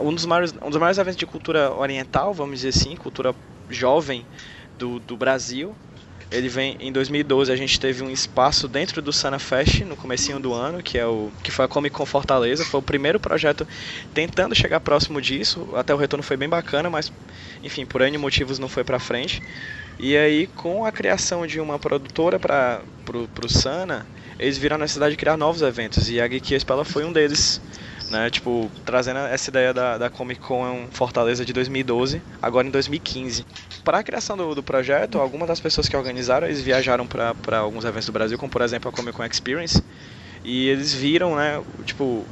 um 0.00 0.14
dos 0.14 0.24
maiores, 0.24 0.54
um 0.62 0.70
dos 0.70 0.78
maiores 0.78 0.98
eventos 0.98 1.16
de 1.16 1.26
cultura 1.26 1.72
oriental, 1.72 2.32
vamos 2.32 2.60
dizer 2.60 2.68
assim, 2.68 2.94
cultura 2.94 3.34
jovem 3.68 4.24
do, 4.78 5.00
do 5.00 5.16
Brasil, 5.16 5.74
ele 6.30 6.48
vem 6.48 6.76
em 6.80 6.90
2012 6.90 7.52
a 7.52 7.56
gente 7.56 7.78
teve 7.78 8.02
um 8.02 8.10
espaço 8.10 8.66
dentro 8.66 9.00
do 9.00 9.12
Sana 9.12 9.38
Fest 9.38 9.80
no 9.80 9.96
comecinho 9.96 10.40
do 10.40 10.52
ano, 10.52 10.82
que 10.82 10.98
é 10.98 11.06
o 11.06 11.30
que 11.42 11.50
foi 11.50 11.64
a 11.64 11.68
Comic 11.68 11.94
Con 11.94 12.04
Fortaleza, 12.04 12.64
foi 12.64 12.80
o 12.80 12.82
primeiro 12.82 13.20
projeto 13.20 13.66
tentando 14.12 14.54
chegar 14.54 14.80
próximo 14.80 15.20
disso. 15.20 15.68
Até 15.74 15.94
o 15.94 15.96
retorno 15.96 16.22
foi 16.22 16.36
bem 16.36 16.48
bacana, 16.48 16.90
mas 16.90 17.12
enfim, 17.62 17.86
por 17.86 18.00
N 18.00 18.18
motivos 18.18 18.58
não 18.58 18.68
foi 18.68 18.82
para 18.82 18.98
frente. 18.98 19.40
E 19.98 20.16
aí 20.16 20.46
com 20.48 20.84
a 20.84 20.92
criação 20.92 21.46
de 21.46 21.60
uma 21.60 21.78
produtora 21.78 22.38
para 22.38 22.82
pro, 23.04 23.28
pro 23.28 23.48
Sana, 23.48 24.06
eles 24.38 24.58
viram 24.58 24.76
a 24.76 24.78
necessidade 24.80 25.12
de 25.12 25.16
criar 25.16 25.36
novos 25.36 25.62
eventos 25.62 26.10
e 26.10 26.20
a 26.20 26.26
Geek 26.26 26.54
Expo 26.54 26.84
foi 26.84 27.04
um 27.04 27.12
deles 27.12 27.60
né? 28.10 28.30
Tipo, 28.30 28.70
trazendo 28.84 29.18
essa 29.20 29.50
ideia 29.50 29.72
da, 29.72 29.98
da 29.98 30.10
Comic 30.10 30.40
Con 30.40 30.88
Fortaleza 30.90 31.44
de 31.44 31.52
2012, 31.52 32.22
agora 32.40 32.66
em 32.66 32.70
2015. 32.70 33.44
Para 33.84 33.98
a 33.98 34.02
criação 34.02 34.36
do, 34.36 34.54
do 34.54 34.62
projeto, 34.62 35.18
algumas 35.18 35.48
das 35.48 35.60
pessoas 35.60 35.88
que 35.88 35.96
organizaram, 35.96 36.46
eles 36.46 36.60
viajaram 36.60 37.06
para 37.06 37.58
alguns 37.58 37.84
eventos 37.84 38.06
do 38.06 38.12
Brasil, 38.12 38.38
como 38.38 38.50
por 38.50 38.62
exemplo 38.62 38.88
a 38.88 38.92
Comic 38.92 39.16
Con 39.16 39.24
Experience, 39.24 39.82
e 40.44 40.68
eles 40.68 40.92
viram, 40.92 41.36
né, 41.36 41.62
tipo, 41.84 42.24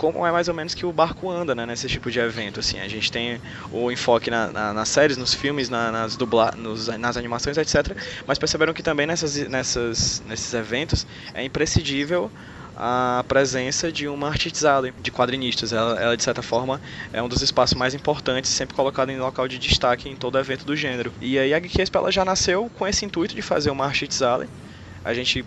como 0.00 0.26
é 0.26 0.32
mais 0.32 0.48
ou 0.48 0.54
menos 0.54 0.74
que 0.74 0.86
o 0.86 0.92
barco 0.92 1.30
anda, 1.30 1.54
né, 1.54 1.66
nesse 1.66 1.86
tipo 1.86 2.10
de 2.10 2.18
evento, 2.18 2.58
assim, 2.58 2.80
a 2.80 2.88
gente 2.88 3.12
tem 3.12 3.40
o 3.70 3.92
enfoque 3.92 4.30
na, 4.30 4.50
na, 4.50 4.72
nas 4.72 4.88
séries, 4.88 5.16
nos 5.16 5.34
filmes, 5.34 5.68
na, 5.68 5.92
nas 5.92 6.16
dubla, 6.16 6.52
nos, 6.56 6.88
nas 6.88 7.16
animações, 7.16 7.58
etc, 7.58 7.96
mas 8.26 8.38
perceberam 8.38 8.72
que 8.72 8.82
também 8.82 9.06
nessas, 9.06 9.36
nessas, 9.48 10.22
nesses 10.26 10.54
eventos 10.54 11.06
é 11.34 11.44
imprescindível 11.44 12.32
a 12.82 13.22
presença 13.28 13.92
de 13.92 14.08
uma 14.08 14.28
artizale 14.28 14.94
de 15.02 15.10
quadrinistas. 15.10 15.70
Ela, 15.70 16.00
ela, 16.00 16.16
de 16.16 16.22
certa 16.22 16.40
forma, 16.40 16.80
é 17.12 17.22
um 17.22 17.28
dos 17.28 17.42
espaços 17.42 17.76
mais 17.76 17.92
importantes, 17.92 18.50
sempre 18.50 18.74
colocado 18.74 19.10
em 19.10 19.18
local 19.18 19.46
de 19.46 19.58
destaque 19.58 20.08
em 20.08 20.16
todo 20.16 20.38
evento 20.38 20.64
do 20.64 20.74
gênero. 20.74 21.12
E 21.20 21.38
aí 21.38 21.52
a 21.52 21.58
Geek 21.58 21.78
Expo 21.78 21.98
ela 21.98 22.10
já 22.10 22.24
nasceu 22.24 22.70
com 22.78 22.88
esse 22.88 23.04
intuito 23.04 23.34
de 23.34 23.42
fazer 23.42 23.68
uma 23.68 23.84
artizale. 23.84 24.48
A 25.04 25.12
gente 25.12 25.44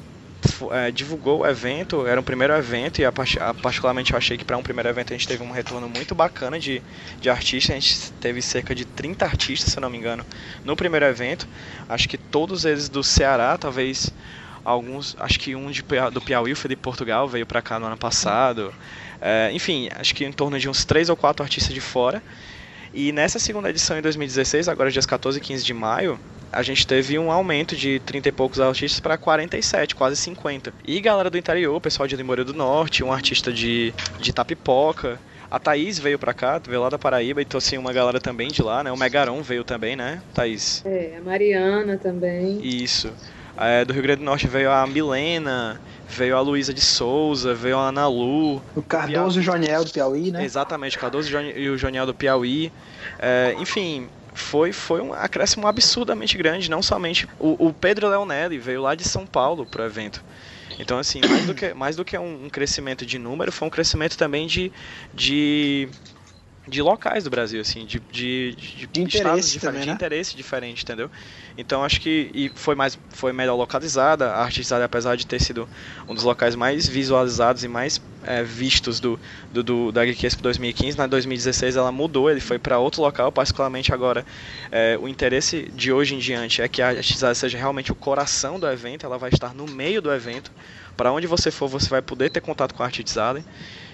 é, 0.71 0.91
divulgou 0.91 1.39
o 1.39 1.47
evento, 1.47 2.05
era 2.05 2.21
um 2.21 2.23
primeiro 2.23 2.53
evento 2.53 3.01
e 3.01 3.05
a, 3.05 3.11
particularmente 3.11 4.11
eu 4.11 4.17
achei 4.17 4.37
que 4.37 4.45
para 4.45 4.55
um 4.55 4.61
primeiro 4.61 4.87
evento 4.89 5.11
a 5.11 5.17
gente 5.17 5.27
teve 5.27 5.41
um 5.41 5.51
retorno 5.51 5.89
muito 5.89 6.13
bacana 6.13 6.59
de, 6.59 6.83
de 7.19 7.31
artistas, 7.31 7.75
a 7.75 7.79
gente 7.79 8.11
teve 8.21 8.43
cerca 8.43 8.75
de 8.75 8.85
30 8.85 9.25
artistas, 9.25 9.73
se 9.73 9.79
não 9.79 9.89
me 9.89 9.97
engano, 9.97 10.23
no 10.63 10.75
primeiro 10.75 11.05
evento, 11.07 11.47
acho 11.89 12.07
que 12.07 12.17
todos 12.17 12.63
eles 12.63 12.89
do 12.89 13.03
Ceará, 13.03 13.57
talvez 13.57 14.11
alguns, 14.63 15.15
acho 15.19 15.39
que 15.39 15.55
um 15.55 15.69
de, 15.69 15.83
do 16.11 16.21
Piauí, 16.21 16.51
o 16.51 16.55
Felipe 16.55 16.81
Portugal, 16.81 17.27
veio 17.27 17.45
para 17.45 17.61
cá 17.61 17.79
no 17.79 17.85
ano 17.85 17.97
passado. 17.97 18.73
É, 19.21 19.51
enfim, 19.53 19.89
acho 19.95 20.13
que 20.13 20.25
em 20.25 20.31
torno 20.31 20.59
de 20.59 20.69
uns 20.69 20.85
três 20.85 21.09
ou 21.09 21.15
quatro 21.15 21.43
artistas 21.43 21.73
de 21.73 21.81
fora. 21.81 22.21
E 22.93 23.11
nessa 23.11 23.39
segunda 23.39 23.69
edição, 23.69 23.97
em 23.97 24.01
2016, 24.01 24.69
agora 24.69 24.91
dias 24.91 25.05
14 25.05 25.39
e 25.39 25.41
15 25.41 25.65
de 25.65 25.73
maio, 25.73 26.19
a 26.51 26.61
gente 26.61 26.85
teve 26.85 27.17
um 27.17 27.31
aumento 27.31 27.75
de 27.75 27.99
30 28.05 28.29
e 28.29 28.31
poucos 28.31 28.59
artistas 28.59 28.99
para 28.99 29.17
47, 29.17 29.95
quase 29.95 30.15
50. 30.17 30.71
E 30.85 31.01
galera 31.01 31.29
do 31.29 31.37
interior, 31.37 31.81
pessoal 31.81 32.07
de 32.07 32.15
Limoeiro 32.15 32.45
do 32.45 32.53
Norte, 32.53 33.03
um 33.03 33.11
artista 33.11 33.51
de, 33.51 33.91
de 34.19 34.31
Tapipoca. 34.31 35.19
A 35.49 35.59
Thaís 35.59 35.99
veio 35.99 36.17
pra 36.17 36.33
cá, 36.33 36.59
veio 36.59 36.81
lá 36.81 36.89
da 36.89 36.97
Paraíba, 36.97 37.41
então 37.41 37.57
assim, 37.57 37.77
uma 37.77 37.93
galera 37.93 38.19
também 38.19 38.49
de 38.49 38.61
lá, 38.61 38.83
né? 38.83 38.91
O 38.91 38.97
Megaron 38.97 39.41
veio 39.41 39.63
também, 39.63 39.95
né, 39.95 40.21
Thaís? 40.33 40.83
É, 40.85 41.15
a 41.17 41.21
Mariana 41.21 41.97
também. 41.97 42.59
Isso. 42.63 43.13
É, 43.57 43.85
do 43.85 43.93
Rio 43.93 44.01
Grande 44.01 44.19
do 44.19 44.25
Norte 44.25 44.47
veio 44.47 44.71
a 44.71 44.85
Milena, 44.87 45.79
veio 46.09 46.35
a 46.35 46.41
Luísa 46.41 46.73
de 46.73 46.81
Souza, 46.81 47.53
veio 47.53 47.77
a 47.77 47.89
Ana 47.89 48.07
Lu. 48.07 48.61
O 48.75 48.81
Cardoso 48.81 49.39
e 49.39 49.41
o 49.41 49.43
Joniel 49.43 49.83
do 49.83 49.91
Piauí, 49.91 50.31
né? 50.31 50.43
Exatamente, 50.43 50.97
o 50.97 50.99
Cardoso 50.99 51.29
e 51.39 51.69
o 51.69 51.77
Joniel 51.77 52.05
do 52.05 52.13
Piauí. 52.13 52.71
É, 53.19 53.55
enfim, 53.59 54.09
foi, 54.33 54.71
foi 54.71 55.01
um 55.01 55.13
acréscimo 55.13 55.67
absurdamente 55.67 56.37
grande, 56.37 56.69
não 56.69 56.81
somente. 56.81 57.27
O, 57.39 57.67
o 57.67 57.73
Pedro 57.73 58.09
Leonelli 58.09 58.57
veio 58.57 58.81
lá 58.81 58.95
de 58.95 59.03
São 59.03 59.25
Paulo 59.25 59.65
pro 59.65 59.83
evento. 59.83 60.23
Então, 60.79 60.97
assim, 60.97 61.21
mais 61.27 61.45
do 61.45 61.53
que, 61.53 61.73
mais 61.73 61.95
do 61.95 62.03
que 62.03 62.17
um, 62.17 62.45
um 62.45 62.49
crescimento 62.49 63.05
de 63.05 63.19
número, 63.19 63.51
foi 63.51 63.67
um 63.67 63.71
crescimento 63.71 64.17
também 64.17 64.47
de, 64.47 64.71
de 65.13 65.87
de 66.67 66.81
locais 66.81 67.25
do 67.25 67.29
Brasil, 67.29 67.59
assim, 67.59 67.85
de, 67.85 67.99
de, 67.99 68.55
de, 68.55 68.87
De 68.87 69.17
estados 69.17 69.51
diferentes, 69.51 69.61
também, 69.61 69.81
de 69.81 69.87
né? 69.87 69.93
interesse 69.93 70.35
diferente, 70.35 70.83
entendeu? 70.83 71.11
Então 71.57 71.83
acho 71.83 71.99
que 71.99 72.31
e 72.33 72.49
foi 72.55 72.73
mais 72.73 72.97
foi 73.09 73.33
melhor 73.33 73.55
localizada, 73.55 74.31
a 74.31 74.43
artizada 74.43 74.85
apesar 74.85 75.17
de 75.17 75.27
ter 75.27 75.41
sido 75.41 75.67
um 76.07 76.15
dos 76.15 76.23
locais 76.23 76.55
mais 76.55 76.87
visualizados 76.87 77.65
e 77.65 77.67
mais 77.67 78.01
é, 78.23 78.43
vistos 78.43 79.01
do, 79.01 79.19
do, 79.51 79.61
do 79.61 79.91
da 79.91 80.05
Geek 80.05 80.25
Expo 80.25 80.41
2015, 80.41 80.97
na 80.97 81.05
2016 81.05 81.75
ela 81.75 81.91
mudou, 81.91 82.29
ele 82.29 82.39
foi 82.39 82.57
para 82.57 82.79
outro 82.79 83.01
local, 83.01 83.29
particularmente 83.29 83.93
agora 83.93 84.25
é, 84.71 84.97
o 84.99 85.07
interesse 85.09 85.69
de 85.75 85.91
hoje 85.91 86.15
em 86.15 86.19
diante 86.19 86.61
é 86.61 86.67
que 86.69 86.81
a 86.81 86.89
artizada 86.89 87.35
seja 87.35 87.57
realmente 87.57 87.91
o 87.91 87.95
coração 87.95 88.57
do 88.57 88.67
evento, 88.67 89.05
ela 89.05 89.17
vai 89.17 89.29
estar 89.31 89.53
no 89.53 89.67
meio 89.67 90.01
do 90.01 90.13
evento, 90.13 90.49
para 90.95 91.11
onde 91.11 91.27
você 91.27 91.51
for 91.51 91.67
você 91.67 91.89
vai 91.89 92.01
poder 92.01 92.29
ter 92.29 92.39
contato 92.39 92.73
com 92.73 92.83
a 92.83 92.85
artizada. 92.85 93.43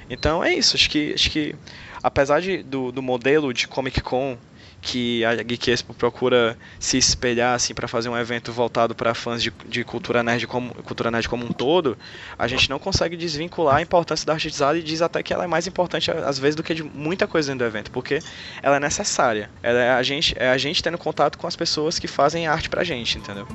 Então 0.10 0.44
é 0.44 0.54
isso, 0.54 0.76
acho 0.76 0.90
que, 0.90 1.14
acho 1.14 1.30
que 1.30 1.56
apesar 2.02 2.42
de, 2.42 2.64
do, 2.64 2.92
do 2.92 3.02
modelo 3.02 3.54
de 3.54 3.68
Comic 3.68 4.02
Con 4.02 4.38
que 4.82 5.24
a 5.26 5.36
Geek 5.36 5.72
Expo 5.72 5.94
procura 5.94 6.58
se 6.80 6.98
espelhar 6.98 7.56
assim 7.56 7.74
para 7.74 7.88
fazer 7.88 8.10
um 8.10 8.18
evento 8.18 8.52
voltado 8.52 8.96
para 8.96 9.14
fãs 9.14 9.44
de, 9.44 9.52
de 9.68 9.84
cultura 9.84 10.24
nerd 10.24 10.48
como 10.48 10.74
cultura 10.84 11.12
nerd 11.12 11.28
como 11.28 11.46
um 11.46 11.52
todo, 11.52 11.98
a 12.38 12.48
gente 12.48 12.70
não 12.70 12.80
consegue 12.80 13.18
desvincular 13.18 13.78
a 13.78 13.82
importância 13.82 14.26
da 14.26 14.34
artizada 14.34 14.78
e 14.78 14.84
diz 14.84 15.02
até 15.02 15.22
que 15.22 15.34
ela 15.34 15.44
é 15.44 15.48
mais 15.48 15.68
importante 15.68 16.10
às 16.12 16.40
vezes 16.40 16.56
do 16.56 16.64
que 16.64 16.74
de 16.74 16.84
muita 16.84 17.28
coisa 17.28 17.52
dentro 17.52 17.66
do 17.66 17.70
evento, 17.70 17.92
porque 17.92 18.20
ela 18.62 18.78
é 18.78 18.80
necessária. 18.80 19.50
Ela 19.62 19.80
é 19.80 19.92
a 19.92 20.04
gente 20.04 20.36
é 20.38 20.50
a 20.50 20.58
gente 20.58 20.82
tendo 20.82 20.98
contato 20.98 21.38
com 21.38 21.48
as 21.48 21.56
pessoas 21.56 22.00
que 22.00 22.08
fazem 22.08 22.48
arte 22.48 22.70
pra 22.70 22.84
gente, 22.84 23.18
entendeu? 23.18 23.48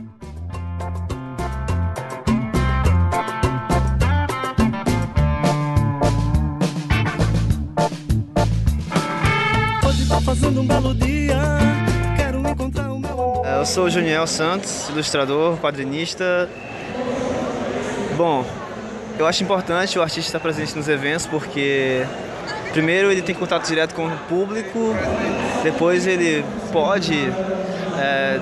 Um 10.43 10.67
belo 10.67 10.93
dia. 10.95 11.37
Quero 12.17 12.41
encontrar 12.41 12.93
o 12.93 12.99
meu. 12.99 13.43
É, 13.45 13.57
Eu 13.61 13.65
sou 13.65 13.85
o 13.85 13.91
Juniel 13.91 14.27
Santos, 14.27 14.89
ilustrador, 14.89 15.57
quadrinista. 15.59 16.49
Bom, 18.17 18.45
eu 19.17 19.29
acho 19.29 19.45
importante 19.45 19.97
o 19.97 20.03
artista 20.03 20.29
estar 20.29 20.41
presente 20.41 20.77
nos 20.77 20.89
eventos 20.89 21.25
porque, 21.27 22.05
primeiro, 22.73 23.13
ele 23.13 23.23
tem 23.23 23.33
contato 23.33 23.67
direto 23.69 23.95
com 23.95 24.09
o 24.09 24.17
público, 24.29 24.93
depois, 25.63 26.05
ele 26.05 26.45
pode, 26.73 27.15
é, 27.97 28.41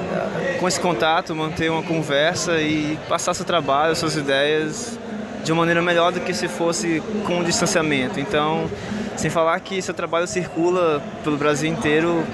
com 0.58 0.66
esse 0.66 0.80
contato, 0.80 1.36
manter 1.36 1.70
uma 1.70 1.82
conversa 1.82 2.58
e 2.58 2.98
passar 3.06 3.34
seu 3.34 3.44
trabalho, 3.44 3.94
suas 3.94 4.16
ideias 4.16 4.98
de 5.44 5.52
uma 5.52 5.60
maneira 5.60 5.82
melhor 5.82 6.10
do 6.10 6.20
que 6.20 6.32
se 6.32 6.48
fosse 6.48 7.02
com 7.26 7.44
distanciamento. 7.44 8.18
Então, 8.18 8.70
sem 9.16 9.30
falar 9.30 9.58
que 9.60 9.80
seu 9.80 9.94
trabalho 9.94 10.26
circula 10.26 11.02
pelo 11.22 11.36
Brasil 11.36 11.70
inteiro 11.70 12.24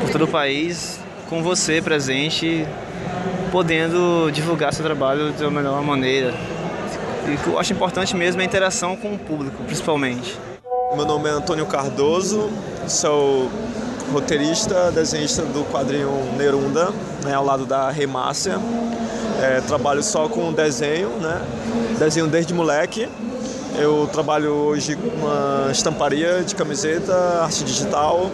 por 0.00 0.10
todo 0.10 0.24
o 0.24 0.28
país, 0.28 1.00
com 1.28 1.42
você 1.42 1.80
presente, 1.80 2.66
podendo 3.50 4.30
divulgar 4.30 4.72
seu 4.72 4.84
trabalho 4.84 5.32
da 5.32 5.50
melhor 5.50 5.82
maneira. 5.82 6.34
E 7.26 7.34
o 7.34 7.38
que 7.38 7.46
eu 7.48 7.58
acho 7.58 7.72
importante 7.72 8.16
mesmo 8.16 8.40
é 8.40 8.44
a 8.44 8.46
interação 8.46 8.96
com 8.96 9.14
o 9.14 9.18
público, 9.18 9.62
principalmente. 9.64 10.38
Meu 10.94 11.06
nome 11.06 11.28
é 11.28 11.32
Antônio 11.32 11.64
Cardoso, 11.66 12.50
sou 12.86 13.50
roteirista, 14.12 14.92
desenhista 14.92 15.42
do 15.42 15.64
quadrinho 15.64 16.10
Nerunda, 16.36 16.90
né, 17.24 17.34
ao 17.34 17.44
lado 17.44 17.64
da 17.64 17.90
Remácia. 17.90 18.58
É, 19.40 19.60
trabalho 19.62 20.02
só 20.02 20.28
com 20.28 20.52
desenho, 20.52 21.08
né? 21.18 21.40
Desenho 21.98 22.26
desde 22.26 22.52
moleque. 22.52 23.08
Eu 23.78 24.08
trabalho 24.12 24.52
hoje 24.52 24.96
com 24.96 25.08
uma 25.08 25.70
estamparia 25.70 26.42
de 26.42 26.54
camiseta, 26.54 27.14
arte 27.42 27.64
digital. 27.64 28.30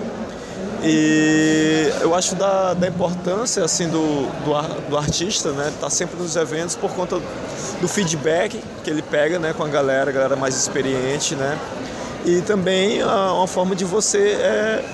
E 0.82 1.90
eu 2.00 2.14
acho 2.14 2.34
da, 2.34 2.74
da 2.74 2.86
importância 2.86 3.64
assim 3.64 3.88
do, 3.88 4.26
do, 4.44 4.90
do 4.90 4.96
artista, 4.96 5.50
né? 5.52 5.72
Tá 5.80 5.90
sempre 5.90 6.16
nos 6.20 6.36
eventos 6.36 6.76
por 6.76 6.90
conta 6.92 7.20
do 7.80 7.88
feedback 7.88 8.60
que 8.84 8.90
ele 8.90 9.02
pega, 9.02 9.38
né, 9.38 9.52
com 9.52 9.64
a 9.64 9.68
galera, 9.68 10.10
a 10.10 10.12
galera 10.12 10.36
mais 10.36 10.56
experiente, 10.56 11.34
né? 11.34 11.58
E 12.24 12.40
também 12.42 13.00
ah, 13.02 13.32
uma 13.32 13.46
forma 13.46 13.74
de 13.74 13.84
você 13.84 14.32
é, 14.40 14.84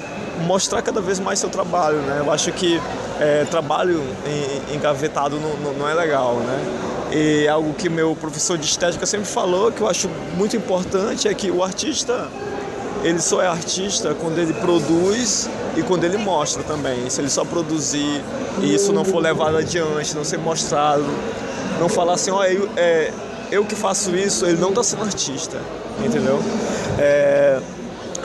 mostrar 0.46 0.82
cada 0.82 1.00
vez 1.00 1.18
mais 1.18 1.38
seu 1.38 1.50
trabalho, 1.50 1.98
né? 1.98 2.18
Eu 2.20 2.30
acho 2.30 2.52
que 2.52 2.80
é, 3.20 3.44
trabalho 3.50 4.02
engavetado 4.72 5.38
não, 5.40 5.56
não- 5.56 5.72
não 5.80 5.88
é 5.88 5.94
legal, 5.94 6.36
né? 6.36 6.64
E 7.12 7.46
algo 7.48 7.72
que 7.74 7.88
meu 7.88 8.16
professor 8.16 8.58
de 8.58 8.66
estética 8.66 9.06
sempre 9.06 9.26
falou, 9.26 9.70
que 9.70 9.80
eu 9.80 9.88
acho 9.88 10.08
muito 10.36 10.56
importante, 10.56 11.28
é 11.28 11.34
que 11.34 11.50
o 11.50 11.62
artista 11.62 12.28
ele 13.04 13.20
só 13.20 13.42
é 13.42 13.46
artista 13.46 14.14
quando 14.18 14.38
ele 14.38 14.52
produz 14.54 15.48
e 15.76 15.82
quando 15.82 16.04
ele 16.04 16.16
mostra 16.16 16.62
também. 16.62 17.08
Se 17.10 17.20
ele 17.20 17.28
só 17.28 17.44
produzir 17.44 18.22
e 18.62 18.74
isso 18.74 18.92
não 18.92 19.04
for 19.04 19.20
levado 19.22 19.56
adiante, 19.58 20.14
não 20.16 20.24
ser 20.24 20.38
mostrado, 20.38 21.04
não 21.78 21.88
falar 21.88 22.14
assim, 22.14 22.30
ó, 22.30 22.42
eu, 22.44 22.68
é, 22.76 23.12
eu 23.52 23.64
que 23.64 23.74
faço 23.76 24.14
isso, 24.16 24.46
ele 24.46 24.58
não 24.58 24.70
está 24.70 24.82
sendo 24.82 25.02
artista, 25.04 25.58
entendeu? 26.04 26.40
É, 26.98 27.60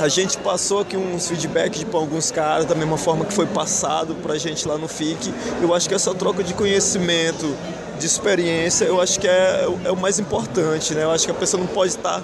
a 0.03 0.07
gente 0.07 0.37
passou 0.37 0.79
aqui 0.79 0.95
uns 0.95 1.27
feedbacks 1.27 1.83
para 1.83 1.99
alguns 1.99 2.31
caras, 2.31 2.65
da 2.65 2.75
mesma 2.75 2.97
forma 2.97 3.25
que 3.25 3.33
foi 3.33 3.45
passado 3.45 4.15
para 4.15 4.33
a 4.33 4.37
gente 4.37 4.67
lá 4.67 4.77
no 4.77 4.87
FIC. 4.87 5.33
Eu 5.61 5.73
acho 5.73 5.89
que 5.89 5.95
essa 5.95 6.13
troca 6.13 6.43
de 6.43 6.53
conhecimento, 6.53 7.53
de 7.99 8.05
experiência, 8.05 8.85
eu 8.85 9.01
acho 9.01 9.19
que 9.19 9.27
é, 9.27 9.67
é 9.83 9.91
o 9.91 9.97
mais 9.97 10.19
importante, 10.19 10.93
né? 10.93 11.03
Eu 11.03 11.11
acho 11.11 11.25
que 11.25 11.31
a 11.31 11.35
pessoa 11.35 11.61
não 11.61 11.67
pode 11.67 11.91
estar 11.91 12.23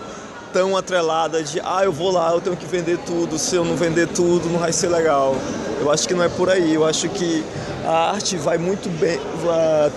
tão 0.54 0.78
atrelada 0.78 1.44
de 1.44 1.60
ah, 1.60 1.82
eu 1.84 1.92
vou 1.92 2.12
lá, 2.12 2.32
eu 2.32 2.40
tenho 2.40 2.56
que 2.56 2.66
vender 2.66 2.98
tudo, 3.00 3.38
se 3.38 3.58
eu 3.58 3.66
não 3.66 3.76
vender 3.76 4.08
tudo 4.08 4.50
não 4.50 4.60
vai 4.60 4.72
ser 4.72 4.88
legal. 4.88 5.36
Eu 5.82 5.92
acho 5.92 6.08
que 6.08 6.14
não 6.14 6.24
é 6.24 6.30
por 6.30 6.50
aí, 6.50 6.74
eu 6.74 6.86
acho 6.86 7.10
que 7.10 7.44
a 7.86 8.12
arte 8.12 8.38
vai 8.38 8.58
muito 8.58 8.90
bem, 8.98 9.20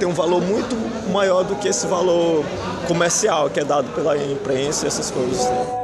ter 0.01 0.07
um 0.07 0.13
valor 0.13 0.43
muito 0.43 0.75
maior 1.13 1.45
do 1.45 1.55
que 1.55 1.69
esse 1.69 1.87
valor 1.87 2.45
comercial 2.89 3.49
que 3.49 3.61
é 3.61 3.65
dado 3.65 3.89
pela 3.95 4.17
imprensa 4.17 4.85
e 4.85 4.89
essas 4.89 5.13
coisas. 5.13 5.78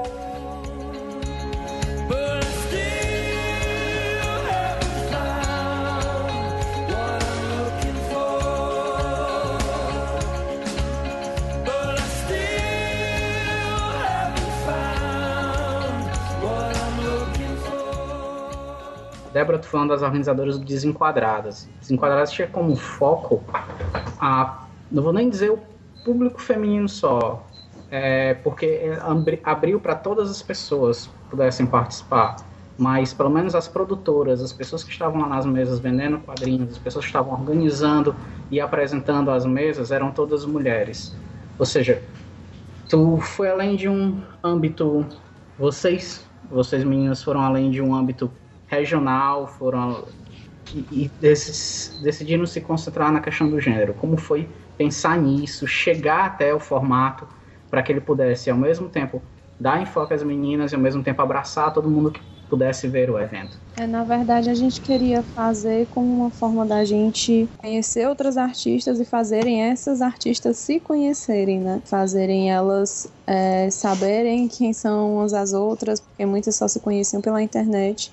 Débora, 19.35 19.59
tu 19.59 19.66
falando 19.66 19.88
das 19.88 20.01
organizadoras 20.01 20.57
do 20.57 20.64
Desenquadradas. 20.64 21.68
Desenquadradas 21.81 22.31
tinha 22.31 22.47
como 22.47 22.77
foco 22.77 23.42
a. 24.20 24.68
Não 24.92 25.03
vou 25.03 25.12
nem 25.12 25.29
dizer 25.29 25.51
o 25.51 25.59
público 26.05 26.40
feminino 26.40 26.88
só, 26.88 27.44
é, 27.90 28.35
porque 28.35 28.97
abri- 29.03 29.40
abriu 29.42 29.81
para 29.81 29.97
todas 29.97 30.31
as 30.31 30.40
pessoas 30.40 31.11
pudessem 31.29 31.66
participar. 31.66 32.37
Mas 32.79 33.12
pelo 33.12 33.29
menos 33.29 33.57
as 33.57 33.66
produtoras, 33.66 34.40
as 34.40 34.53
pessoas 34.53 34.85
que 34.85 34.92
estavam 34.92 35.23
lá 35.23 35.29
nas 35.29 35.47
mesas 35.47 35.81
vendendo 35.81 36.20
quadrinhos, 36.20 36.70
as 36.70 36.79
pessoas 36.79 37.05
que 37.05 37.09
estavam 37.09 37.33
organizando 37.33 38.14
e 38.53 38.61
apresentando 38.61 39.33
as 39.33 39.44
mesas 39.44 39.90
eram 39.90 40.12
todas 40.12 40.44
mulheres. 40.44 41.12
Ou 41.59 41.66
seja, 41.66 42.01
tu 42.88 43.16
foi 43.18 43.51
além 43.51 43.75
de 43.75 43.88
um 43.88 44.23
âmbito. 44.44 45.05
Vocês, 45.59 46.25
vocês 46.49 46.85
meninas, 46.85 47.20
foram 47.20 47.40
além 47.40 47.73
de 47.73 47.83
um 47.83 47.92
âmbito 47.92 48.31
regional, 48.74 49.46
foram 49.46 50.08
e, 50.72 51.04
e 51.06 51.08
decis- 51.20 51.98
decidiram 52.02 52.46
se 52.46 52.60
concentrar 52.60 53.12
na 53.12 53.20
questão 53.20 53.48
do 53.50 53.60
gênero. 53.60 53.94
Como 53.94 54.16
foi 54.16 54.54
pensar 54.76 55.16
nisso, 55.18 55.66
chegar 55.66 56.26
até 56.26 56.54
o 56.54 56.60
formato 56.60 57.28
para 57.70 57.82
que 57.82 57.92
ele 57.92 58.00
pudesse 58.00 58.50
ao 58.50 58.56
mesmo 58.56 58.88
tempo 58.88 59.22
dar 59.58 59.80
enfoque 59.82 60.14
às 60.14 60.22
meninas 60.22 60.72
e 60.72 60.74
ao 60.74 60.80
mesmo 60.80 61.02
tempo 61.02 61.22
abraçar 61.22 61.72
todo 61.72 61.90
mundo 61.90 62.10
que 62.12 62.20
pudesse 62.48 62.88
ver 62.88 63.10
o 63.10 63.18
evento. 63.18 63.58
É, 63.76 63.88
na 63.88 64.04
verdade, 64.04 64.48
a 64.48 64.54
gente 64.54 64.80
queria 64.80 65.24
fazer 65.24 65.88
como 65.88 66.06
uma 66.14 66.30
forma 66.30 66.64
da 66.64 66.84
gente 66.84 67.50
conhecer 67.56 68.08
outras 68.08 68.37
artistas 68.37 69.00
e 69.00 69.04
fazerem 69.04 69.62
essas 69.64 70.00
artistas 70.00 70.58
se 70.58 70.78
conhecerem, 70.78 71.60
né? 71.60 71.82
Fazerem 71.84 72.52
elas 72.52 73.04
é, 73.26 73.68
saberem 73.70 74.46
quem 74.46 74.72
são 74.72 75.16
umas 75.16 75.34
as 75.34 75.52
outras, 75.52 75.98
porque 76.00 76.24
muitas 76.24 76.54
só 76.54 76.68
se 76.68 76.78
conheciam 76.78 77.20
pela 77.20 77.42
internet. 77.42 78.12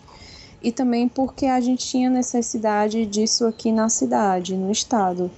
E 0.63 0.71
também 0.71 1.08
porque 1.08 1.47
a 1.47 1.60
gente 1.60 1.88
tinha 1.88 2.10
necessidade 2.10 3.06
disso 3.06 3.47
aqui 3.47 3.71
na 3.71 3.89
cidade, 3.89 4.56
no 4.56 4.71
estado. 4.71 5.32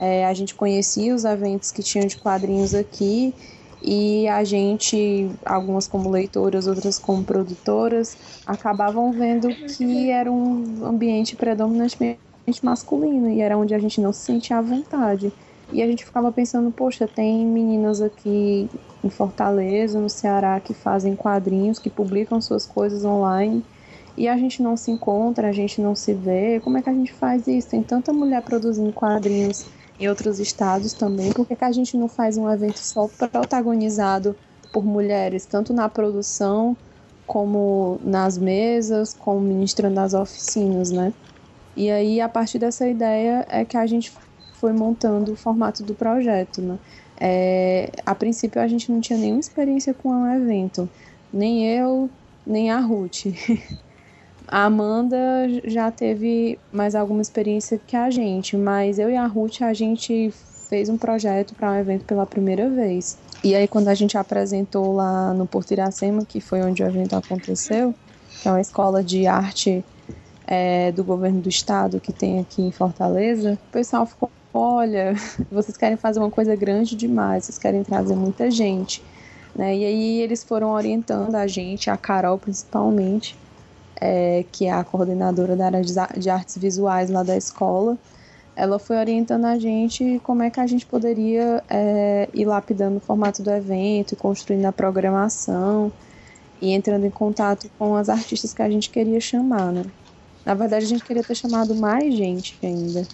É, 0.00 0.26
a 0.26 0.32
gente 0.32 0.54
conhecia 0.54 1.14
os 1.14 1.24
eventos 1.24 1.70
que 1.70 1.82
tinham 1.82 2.06
de 2.06 2.16
quadrinhos 2.16 2.74
aqui 2.74 3.34
e 3.82 4.26
a 4.28 4.42
gente, 4.44 5.30
algumas 5.44 5.86
como 5.86 6.08
leitoras, 6.08 6.66
outras 6.66 6.98
como 6.98 7.22
produtoras, 7.22 8.16
acabavam 8.46 9.12
vendo 9.12 9.48
que 9.48 10.10
era 10.10 10.30
um 10.30 10.86
ambiente 10.86 11.36
predominantemente 11.36 12.18
masculino 12.62 13.28
e 13.28 13.40
era 13.40 13.58
onde 13.58 13.74
a 13.74 13.78
gente 13.78 14.00
não 14.00 14.12
se 14.12 14.20
sentia 14.20 14.56
à 14.56 14.62
vontade. 14.62 15.32
E 15.70 15.82
a 15.82 15.86
gente 15.86 16.04
ficava 16.04 16.32
pensando, 16.32 16.70
poxa, 16.70 17.06
tem 17.06 17.44
meninas 17.46 18.00
aqui 18.00 18.68
em 19.04 19.10
Fortaleza, 19.10 19.98
no 20.00 20.08
Ceará, 20.08 20.58
que 20.60 20.72
fazem 20.74 21.14
quadrinhos, 21.14 21.78
que 21.78 21.90
publicam 21.90 22.40
suas 22.40 22.66
coisas 22.66 23.04
online 23.04 23.64
e 24.16 24.28
a 24.28 24.36
gente 24.36 24.62
não 24.62 24.76
se 24.76 24.90
encontra, 24.90 25.48
a 25.48 25.52
gente 25.52 25.80
não 25.80 25.94
se 25.94 26.12
vê. 26.12 26.60
Como 26.60 26.76
é 26.76 26.82
que 26.82 26.90
a 26.90 26.94
gente 26.94 27.12
faz 27.12 27.46
isso? 27.46 27.70
Tem 27.70 27.82
tanta 27.82 28.12
mulher 28.12 28.42
produzindo 28.42 28.92
quadrinhos 28.92 29.66
em 29.98 30.08
outros 30.08 30.38
estados 30.38 30.92
também. 30.92 31.32
Por 31.32 31.46
que, 31.46 31.56
que 31.56 31.64
a 31.64 31.72
gente 31.72 31.96
não 31.96 32.08
faz 32.08 32.36
um 32.36 32.50
evento 32.50 32.78
só 32.78 33.08
protagonizado 33.08 34.36
por 34.72 34.84
mulheres, 34.84 35.46
tanto 35.46 35.72
na 35.72 35.88
produção 35.88 36.76
como 37.26 37.98
nas 38.04 38.36
mesas, 38.36 39.14
como 39.14 39.40
ministrando 39.40 40.00
as 40.00 40.12
oficinas, 40.12 40.90
né? 40.90 41.12
E 41.74 41.90
aí, 41.90 42.20
a 42.20 42.28
partir 42.28 42.58
dessa 42.58 42.86
ideia, 42.86 43.46
é 43.48 43.64
que 43.64 43.76
a 43.76 43.86
gente 43.86 44.12
foi 44.54 44.72
montando 44.72 45.32
o 45.32 45.36
formato 45.36 45.82
do 45.82 45.94
projeto, 45.94 46.60
né? 46.60 46.78
É, 47.18 47.90
a 48.04 48.14
princípio, 48.14 48.60
a 48.60 48.66
gente 48.66 48.90
não 48.90 49.00
tinha 49.00 49.18
nenhuma 49.18 49.40
experiência 49.40 49.94
com 49.94 50.10
um 50.10 50.34
evento, 50.34 50.88
nem 51.32 51.66
eu, 51.66 52.10
nem 52.46 52.70
a 52.70 52.80
Ruth. 52.80 53.26
A 54.52 54.66
Amanda 54.66 55.16
já 55.64 55.90
teve 55.90 56.58
mais 56.70 56.94
alguma 56.94 57.22
experiência 57.22 57.80
que 57.86 57.96
a 57.96 58.10
gente, 58.10 58.54
mas 58.54 58.98
eu 58.98 59.08
e 59.08 59.16
a 59.16 59.26
Ruth, 59.26 59.62
a 59.62 59.72
gente 59.72 60.30
fez 60.68 60.90
um 60.90 60.98
projeto 60.98 61.54
para 61.54 61.72
um 61.72 61.74
evento 61.74 62.04
pela 62.04 62.26
primeira 62.26 62.68
vez. 62.68 63.16
E 63.42 63.54
aí, 63.54 63.66
quando 63.66 63.88
a 63.88 63.94
gente 63.94 64.18
apresentou 64.18 64.92
lá 64.92 65.32
no 65.32 65.46
Porto 65.46 65.70
Iracema, 65.70 66.26
que 66.26 66.38
foi 66.38 66.60
onde 66.60 66.82
o 66.82 66.86
evento 66.86 67.16
aconteceu, 67.16 67.94
que 68.42 68.46
é 68.46 68.50
uma 68.50 68.60
escola 68.60 69.02
de 69.02 69.26
arte 69.26 69.82
é, 70.46 70.92
do 70.92 71.02
governo 71.02 71.40
do 71.40 71.48
estado 71.48 71.98
que 71.98 72.12
tem 72.12 72.38
aqui 72.38 72.60
em 72.60 72.70
Fortaleza, 72.70 73.58
o 73.70 73.72
pessoal 73.72 74.04
ficou: 74.04 74.30
olha, 74.52 75.14
vocês 75.50 75.78
querem 75.78 75.96
fazer 75.96 76.18
uma 76.18 76.30
coisa 76.30 76.54
grande 76.54 76.94
demais, 76.94 77.46
vocês 77.46 77.56
querem 77.56 77.82
trazer 77.82 78.14
muita 78.14 78.50
gente. 78.50 79.02
Né? 79.56 79.78
E 79.78 79.84
aí 79.86 80.20
eles 80.20 80.44
foram 80.44 80.72
orientando 80.72 81.36
a 81.36 81.46
gente, 81.46 81.88
a 81.88 81.96
Carol 81.96 82.36
principalmente, 82.36 83.34
é, 84.04 84.44
que 84.50 84.66
é 84.66 84.72
a 84.72 84.82
coordenadora 84.82 85.54
da 85.54 85.66
área 85.66 85.80
de 85.80 86.28
artes 86.28 86.58
visuais 86.58 87.08
lá 87.08 87.22
da 87.22 87.36
escola, 87.36 87.96
ela 88.56 88.76
foi 88.80 88.96
orientando 88.96 89.44
a 89.44 89.56
gente 89.56 90.20
como 90.24 90.42
é 90.42 90.50
que 90.50 90.58
a 90.58 90.66
gente 90.66 90.84
poderia 90.84 91.62
é, 91.70 92.28
ir 92.34 92.44
lapidando 92.44 92.96
o 92.96 93.00
formato 93.00 93.44
do 93.44 93.50
evento, 93.50 94.16
construindo 94.16 94.66
a 94.66 94.72
programação 94.72 95.92
e 96.60 96.72
entrando 96.72 97.06
em 97.06 97.10
contato 97.10 97.70
com 97.78 97.94
as 97.94 98.08
artistas 98.08 98.52
que 98.52 98.60
a 98.60 98.68
gente 98.68 98.90
queria 98.90 99.20
chamar, 99.20 99.72
né? 99.72 99.84
Na 100.44 100.54
verdade, 100.54 100.84
a 100.84 100.88
gente 100.88 101.04
queria 101.04 101.22
ter 101.22 101.36
chamado 101.36 101.72
mais 101.72 102.12
gente 102.12 102.58
ainda. 102.60 103.06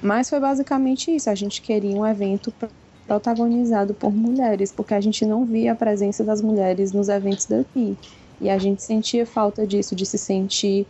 Mas 0.00 0.30
foi 0.30 0.40
basicamente 0.40 1.14
isso, 1.14 1.28
a 1.28 1.34
gente 1.34 1.60
queria 1.60 1.94
um 1.94 2.06
evento 2.06 2.50
protagonizado 3.06 3.92
por 3.92 4.10
mulheres, 4.10 4.72
porque 4.72 4.94
a 4.94 5.00
gente 5.02 5.26
não 5.26 5.44
via 5.44 5.72
a 5.72 5.76
presença 5.76 6.24
das 6.24 6.40
mulheres 6.40 6.92
nos 6.92 7.10
eventos 7.10 7.44
daqui. 7.44 7.98
E 8.40 8.48
a 8.48 8.58
gente 8.58 8.82
sentia 8.82 9.26
falta 9.26 9.66
disso, 9.66 9.94
de 9.94 10.06
se 10.06 10.16
sentir 10.16 10.86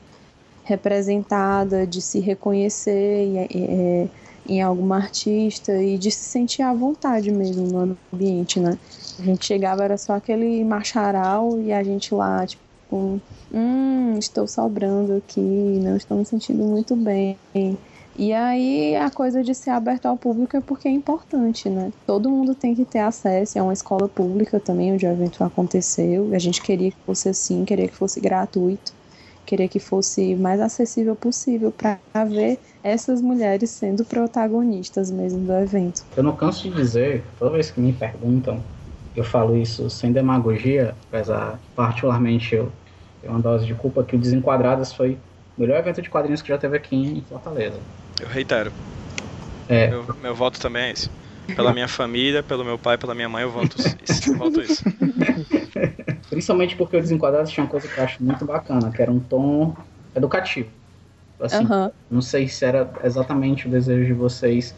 representada, 0.64 1.86
de 1.86 2.00
se 2.00 2.20
reconhecer 2.20 3.26
em, 3.26 3.38
em, 3.50 4.10
em 4.48 4.62
alguma 4.62 4.96
artista 4.96 5.72
e 5.82 5.98
de 5.98 6.10
se 6.10 6.24
sentir 6.24 6.62
à 6.62 6.72
vontade 6.72 7.30
mesmo 7.30 7.66
no 7.66 7.96
ambiente, 8.12 8.60
né? 8.60 8.78
A 9.18 9.22
gente 9.22 9.44
chegava, 9.44 9.84
era 9.84 9.98
só 9.98 10.14
aquele 10.14 10.64
macharal 10.64 11.60
e 11.60 11.72
a 11.72 11.82
gente 11.82 12.14
lá, 12.14 12.46
tipo, 12.46 13.20
hum, 13.52 14.14
estou 14.18 14.46
sobrando 14.46 15.14
aqui, 15.14 15.40
não 15.40 15.96
estou 15.96 16.16
me 16.16 16.24
sentindo 16.24 16.64
muito 16.64 16.94
bem. 16.94 17.36
E 18.22 18.34
aí 18.34 18.94
a 18.96 19.10
coisa 19.10 19.42
de 19.42 19.54
ser 19.54 19.70
aberto 19.70 20.04
ao 20.04 20.18
público 20.18 20.54
é 20.54 20.60
porque 20.60 20.86
é 20.86 20.90
importante, 20.90 21.70
né? 21.70 21.90
Todo 22.06 22.30
mundo 22.30 22.54
tem 22.54 22.74
que 22.74 22.84
ter 22.84 22.98
acesso, 22.98 23.58
é 23.58 23.62
uma 23.62 23.72
escola 23.72 24.10
pública 24.10 24.60
também 24.60 24.92
onde 24.92 25.06
o 25.06 25.10
evento 25.10 25.42
aconteceu. 25.42 26.30
A 26.34 26.38
gente 26.38 26.60
queria 26.62 26.90
que 26.90 26.98
fosse 27.06 27.30
assim, 27.30 27.64
queria 27.64 27.88
que 27.88 27.96
fosse 27.96 28.20
gratuito, 28.20 28.92
queria 29.46 29.66
que 29.70 29.80
fosse 29.80 30.36
mais 30.36 30.60
acessível 30.60 31.16
possível 31.16 31.72
para 31.72 31.98
ver 32.26 32.60
essas 32.82 33.22
mulheres 33.22 33.70
sendo 33.70 34.04
protagonistas 34.04 35.10
mesmo 35.10 35.46
do 35.46 35.54
evento. 35.54 36.02
Eu 36.14 36.22
não 36.22 36.36
canso 36.36 36.68
de 36.68 36.74
dizer, 36.74 37.24
toda 37.38 37.52
vez 37.52 37.70
que 37.70 37.80
me 37.80 37.92
perguntam, 37.94 38.62
eu 39.14 39.24
falo 39.24 39.56
isso 39.56 39.88
sem 39.88 40.12
demagogia, 40.12 40.94
apesar 41.08 41.58
particularmente 41.74 42.54
eu 42.54 42.70
tenho 43.18 43.32
uma 43.32 43.40
dose 43.40 43.64
de 43.66 43.74
culpa 43.74 44.04
que 44.04 44.14
o 44.14 44.18
Desenquadradas 44.18 44.92
foi 44.92 45.14
o 45.56 45.60
melhor 45.62 45.78
evento 45.78 46.02
de 46.02 46.10
quadrinhos 46.10 46.42
que 46.42 46.48
já 46.48 46.58
teve 46.58 46.76
aqui 46.76 46.94
em 46.96 47.24
Fortaleza. 47.24 47.82
Eu 48.20 48.28
reitero. 48.28 48.72
É. 49.68 49.88
Meu, 49.88 50.16
meu 50.16 50.34
voto 50.34 50.58
também 50.60 50.84
é 50.84 50.90
esse. 50.92 51.08
Pela 51.56 51.72
minha 51.72 51.88
família, 51.88 52.42
pelo 52.42 52.64
meu 52.64 52.78
pai, 52.78 52.96
pela 52.96 53.14
minha 53.14 53.28
mãe, 53.28 53.42
eu 53.42 53.50
voto 53.50 53.76
isso. 54.04 54.36
voto 54.36 54.60
isso. 54.60 54.82
Principalmente 56.30 56.76
porque 56.76 56.96
o 56.96 57.00
Desenquadrados 57.00 57.50
tinha 57.50 57.64
uma 57.64 57.70
coisa 57.70 57.88
que 57.88 57.98
eu 57.98 58.04
acho 58.04 58.22
muito 58.22 58.44
bacana, 58.44 58.90
que 58.90 59.02
era 59.02 59.10
um 59.10 59.20
tom 59.20 59.74
educativo. 60.14 60.70
Assim, 61.40 61.64
Aham. 61.64 61.92
Não 62.10 62.20
sei 62.22 62.48
se 62.48 62.64
era 62.64 62.92
exatamente 63.04 63.68
o 63.68 63.70
desejo 63.70 64.04
de 64.06 64.12
vocês 64.12 64.76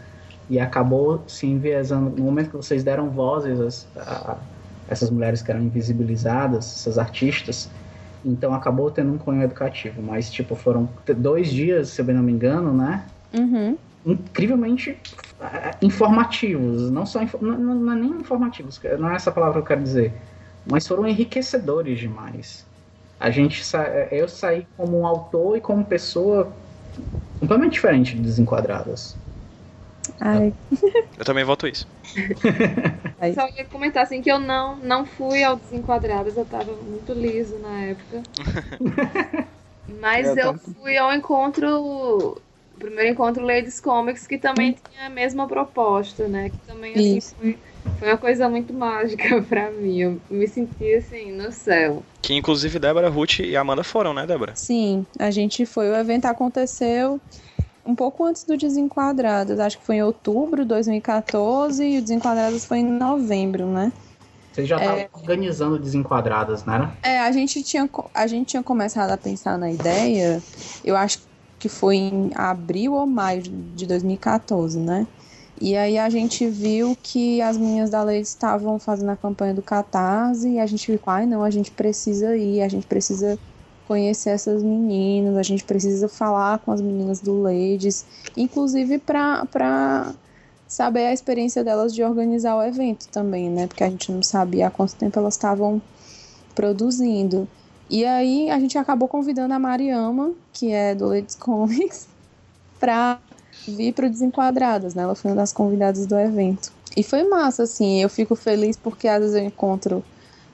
e 0.48 0.58
acabou 0.60 1.26
se 1.28 1.46
enviesando 1.46 2.10
no 2.10 2.24
momento 2.24 2.50
que 2.50 2.56
vocês 2.56 2.84
deram 2.84 3.10
vozes 3.10 3.90
a, 3.96 4.32
a 4.32 4.46
essas 4.86 5.10
mulheres 5.10 5.42
que 5.42 5.50
eram 5.50 5.62
invisibilizadas, 5.62 6.66
essas 6.76 6.98
artistas. 6.98 7.72
Então 8.24 8.54
acabou 8.54 8.90
tendo 8.90 9.12
um 9.12 9.18
cunho 9.18 9.42
educativo, 9.42 10.02
mas 10.02 10.30
tipo 10.30 10.54
foram 10.54 10.94
dois 11.16 11.50
dias, 11.50 11.90
se 11.90 12.00
eu 12.00 12.04
bem 12.04 12.14
não 12.14 12.22
me 12.22 12.32
engano, 12.32 12.74
né? 12.74 13.10
Uhum. 13.34 13.78
Incrivelmente 14.04 15.00
eh, 15.40 15.78
informativos, 15.80 16.90
não 16.90 17.06
só 17.06 17.22
info- 17.22 17.38
não, 17.40 17.56
não- 17.58 17.74
não 17.76 17.92
é 17.92 17.96
nem 17.96 18.10
informativos, 18.20 18.80
não 18.98 19.08
é 19.10 19.14
essa 19.14 19.30
palavra 19.30 19.54
que 19.54 19.58
eu 19.60 19.68
quero 19.68 19.82
dizer, 19.82 20.20
mas 20.64 20.86
foram 20.88 21.06
enriquecedores 21.06 22.00
demais. 22.00 22.66
A 23.20 23.30
gente 23.30 23.62
sa- 23.64 23.86
eu 24.10 24.28
saí 24.28 24.66
como 24.76 24.98
um 24.98 25.06
autor 25.06 25.56
e 25.56 25.60
como 25.60 25.84
pessoa 25.86 26.52
completamente 27.40 27.74
diferente 27.74 28.16
de 28.16 28.22
Desenquadradas. 28.22 29.18
Ai, 30.20 30.54
Eu 31.18 31.24
também 31.24 31.44
voto 31.44 31.66
isso. 31.66 31.86
ai. 33.18 33.32
Só 33.34 33.46
ia 33.56 33.64
comentar 33.66 34.02
assim 34.02 34.20
que 34.22 34.30
eu 34.30 34.38
não, 34.38 34.76
não 34.78 35.04
fui 35.06 35.42
ao 35.44 35.56
Desenquadradas, 35.56 36.36
eu 36.36 36.46
tava 36.46 36.76
muito 36.76 37.12
liso 37.12 37.58
na 37.58 37.82
época. 37.84 38.22
Mas 40.00 40.36
Eu 40.36 40.36
eu 40.36 40.54
fui 40.58 40.96
ao 40.96 41.12
encontro. 41.12 42.42
Primeiro 42.82 43.10
encontro 43.10 43.44
Ladies 43.44 43.78
Comics, 43.78 44.26
que 44.26 44.36
também 44.36 44.72
tinha 44.72 45.06
a 45.06 45.08
mesma 45.08 45.46
proposta, 45.46 46.26
né? 46.26 46.50
Que 46.50 46.58
também 46.66 46.92
assim, 46.94 47.18
Isso. 47.18 47.34
foi, 47.36 47.56
foi 47.98 48.08
uma 48.08 48.18
coisa 48.18 48.48
muito 48.48 48.74
mágica 48.74 49.40
pra 49.42 49.70
mim. 49.70 50.00
Eu 50.00 50.20
me 50.28 50.48
senti 50.48 50.94
assim, 50.94 51.30
no 51.30 51.52
céu. 51.52 52.02
Que 52.20 52.34
inclusive 52.34 52.80
Débora, 52.80 53.08
Ruth 53.08 53.38
e 53.38 53.56
Amanda 53.56 53.84
foram, 53.84 54.12
né, 54.12 54.26
Débora? 54.26 54.56
Sim, 54.56 55.06
a 55.16 55.30
gente 55.30 55.64
foi. 55.64 55.90
O 55.90 55.94
evento 55.94 56.26
aconteceu 56.26 57.20
um 57.86 57.94
pouco 57.94 58.24
antes 58.24 58.42
do 58.42 58.56
Desenquadrados. 58.56 59.60
Acho 59.60 59.78
que 59.78 59.86
foi 59.86 59.96
em 59.96 60.02
outubro 60.02 60.62
de 60.62 60.68
2014 60.68 61.84
e 61.84 61.98
o 61.98 62.02
Desenquadrados 62.02 62.64
foi 62.64 62.78
em 62.78 62.84
novembro, 62.84 63.66
né? 63.66 63.92
Vocês 64.52 64.68
já 64.68 64.76
estavam 64.76 65.06
organizando 65.14 65.78
Desenquadradas, 65.78 66.66
era? 66.66 66.92
É, 67.02 67.20
a 67.20 67.30
gente 67.32 67.62
tinha, 67.62 67.88
a 68.12 68.26
gente 68.26 68.48
tinha 68.48 68.62
começado 68.62 69.10
a 69.10 69.16
pensar 69.16 69.56
na 69.56 69.70
ideia, 69.70 70.42
eu 70.84 70.94
acho 70.94 71.20
que 71.62 71.68
foi 71.68 71.94
em 71.94 72.32
abril 72.34 72.94
ou 72.94 73.06
maio 73.06 73.40
de 73.40 73.86
2014, 73.86 74.80
né? 74.80 75.06
E 75.60 75.76
aí 75.76 75.96
a 75.96 76.10
gente 76.10 76.44
viu 76.48 76.98
que 77.00 77.40
as 77.40 77.56
meninas 77.56 77.88
da 77.88 78.02
lei 78.02 78.20
estavam 78.20 78.80
fazendo 78.80 79.10
a 79.10 79.16
campanha 79.16 79.54
do 79.54 79.62
Catarse 79.62 80.48
e 80.48 80.58
a 80.58 80.66
gente 80.66 80.84
ficou, 80.90 81.12
ai 81.12 81.24
não, 81.24 81.44
a 81.44 81.50
gente 81.50 81.70
precisa 81.70 82.36
ir, 82.36 82.62
a 82.62 82.68
gente 82.68 82.84
precisa 82.84 83.38
conhecer 83.86 84.30
essas 84.30 84.60
meninas, 84.60 85.36
a 85.36 85.42
gente 85.44 85.62
precisa 85.62 86.08
falar 86.08 86.58
com 86.58 86.72
as 86.72 86.80
meninas 86.80 87.20
do 87.20 87.40
Ladies, 87.40 88.04
inclusive 88.36 88.98
para 88.98 89.46
para 89.46 90.12
saber 90.66 91.06
a 91.06 91.12
experiência 91.12 91.62
delas 91.62 91.94
de 91.94 92.02
organizar 92.02 92.56
o 92.56 92.62
evento 92.62 93.06
também, 93.06 93.48
né? 93.48 93.68
Porque 93.68 93.84
a 93.84 93.88
gente 93.90 94.10
não 94.10 94.22
sabia 94.22 94.66
há 94.66 94.70
quanto 94.70 94.96
tempo 94.96 95.16
elas 95.16 95.34
estavam 95.34 95.80
produzindo. 96.56 97.46
E 97.92 98.06
aí 98.06 98.48
a 98.48 98.58
gente 98.58 98.78
acabou 98.78 99.06
convidando 99.06 99.52
a 99.52 99.58
Mariama, 99.58 100.32
que 100.50 100.72
é 100.72 100.94
do 100.94 101.08
Ladies 101.08 101.34
Comics, 101.34 102.08
para 102.80 103.18
vir 103.68 103.92
para 103.92 104.06
o 104.06 104.10
Desenquadradas, 104.10 104.94
né? 104.94 105.02
Ela 105.02 105.14
foi 105.14 105.30
uma 105.30 105.36
das 105.36 105.52
convidadas 105.52 106.06
do 106.06 106.18
evento. 106.18 106.72
E 106.96 107.02
foi 107.02 107.22
massa, 107.28 107.64
assim. 107.64 108.00
Eu 108.00 108.08
fico 108.08 108.34
feliz 108.34 108.78
porque 108.78 109.06
às 109.06 109.20
vezes 109.20 109.36
eu 109.36 109.44
encontro 109.44 110.02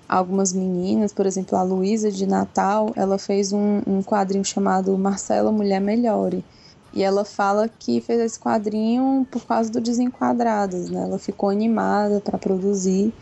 algumas 0.09 0.53
meninas, 0.53 1.13
por 1.13 1.27
exemplo, 1.27 1.57
a 1.57 1.63
Luísa 1.63 2.11
de 2.11 2.27
Natal, 2.27 2.93
ela 2.97 3.19
fez 3.19 3.53
um, 3.53 3.83
um 3.87 4.03
quadrinho 4.03 4.45
chamado 4.45 4.99
Marcela 4.99 5.53
Mulher 5.53 5.81
Melhore. 5.81 6.45
E 6.93 7.05
ela 7.05 7.25
fala 7.25 7.69
que 7.69 8.01
fez 8.01 8.19
esse 8.19 8.41
quadrinho 8.41 9.25
por 9.31 9.47
causa 9.47 9.71
do 9.71 9.81
Desenquadradas, 9.81 10.91
né? 10.91 11.03
Ela 11.05 11.21
ficou 11.21 11.51
animada 11.51 12.21
para 12.21 12.37
produzir. 12.37 13.15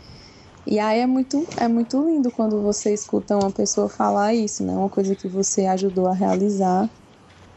E 0.67 0.79
aí 0.79 0.99
é 0.99 1.07
muito, 1.07 1.47
é 1.57 1.67
muito 1.67 2.05
lindo 2.07 2.31
quando 2.31 2.61
você 2.61 2.93
escuta 2.93 3.37
uma 3.37 3.51
pessoa 3.51 3.89
falar 3.89 4.33
isso, 4.35 4.65
né? 4.65 4.73
Uma 4.75 4.89
coisa 4.89 5.15
que 5.15 5.27
você 5.27 5.65
ajudou 5.67 6.07
a 6.07 6.13
realizar. 6.13 6.89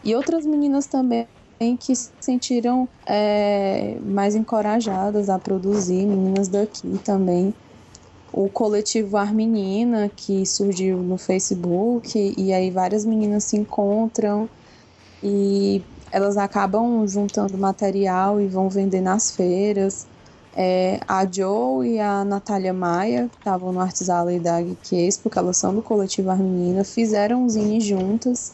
E 0.04 0.14
outras 0.16 0.46
meninas 0.46 0.86
também 0.86 1.28
que 1.80 1.96
se 1.96 2.12
sentiram 2.20 2.88
é, 3.06 4.00
mais 4.00 4.34
encorajadas 4.34 5.28
a 5.30 5.38
produzir, 5.38 6.06
meninas 6.06 6.48
daqui 6.48 6.98
também. 7.00 7.54
o 8.32 8.48
coletivo 8.50 9.16
Armenina, 9.16 10.08
que 10.10 10.46
surgiu 10.46 11.02
no 11.02 11.18
Facebook, 11.18 12.34
e 12.38 12.52
aí 12.52 12.70
várias 12.70 13.04
meninas 13.04 13.44
se 13.44 13.56
encontram 13.56 14.50
e 15.22 15.86
elas 16.12 16.36
acabam 16.38 17.06
juntando 17.08 17.58
material 17.58 18.40
e 18.40 18.48
vão 18.48 18.70
vender 18.70 19.02
nas 19.02 19.32
feiras. 19.32 20.09
É, 20.62 21.00
a 21.08 21.24
Joe 21.24 21.88
e 21.88 21.98
a 21.98 22.22
Natália 22.22 22.74
Maia, 22.74 23.30
que 23.32 23.38
estavam 23.38 23.72
no 23.72 23.80
Artes 23.80 24.10
Alley 24.10 24.38
da 24.38 24.60
Geek 24.60 25.08
porque 25.22 25.38
elas 25.38 25.56
são 25.56 25.74
do 25.74 25.80
coletivo 25.80 26.28
Armenina, 26.28 26.84
fizeram 26.84 27.44
um 27.44 27.48
zine 27.48 27.80
juntas. 27.80 28.52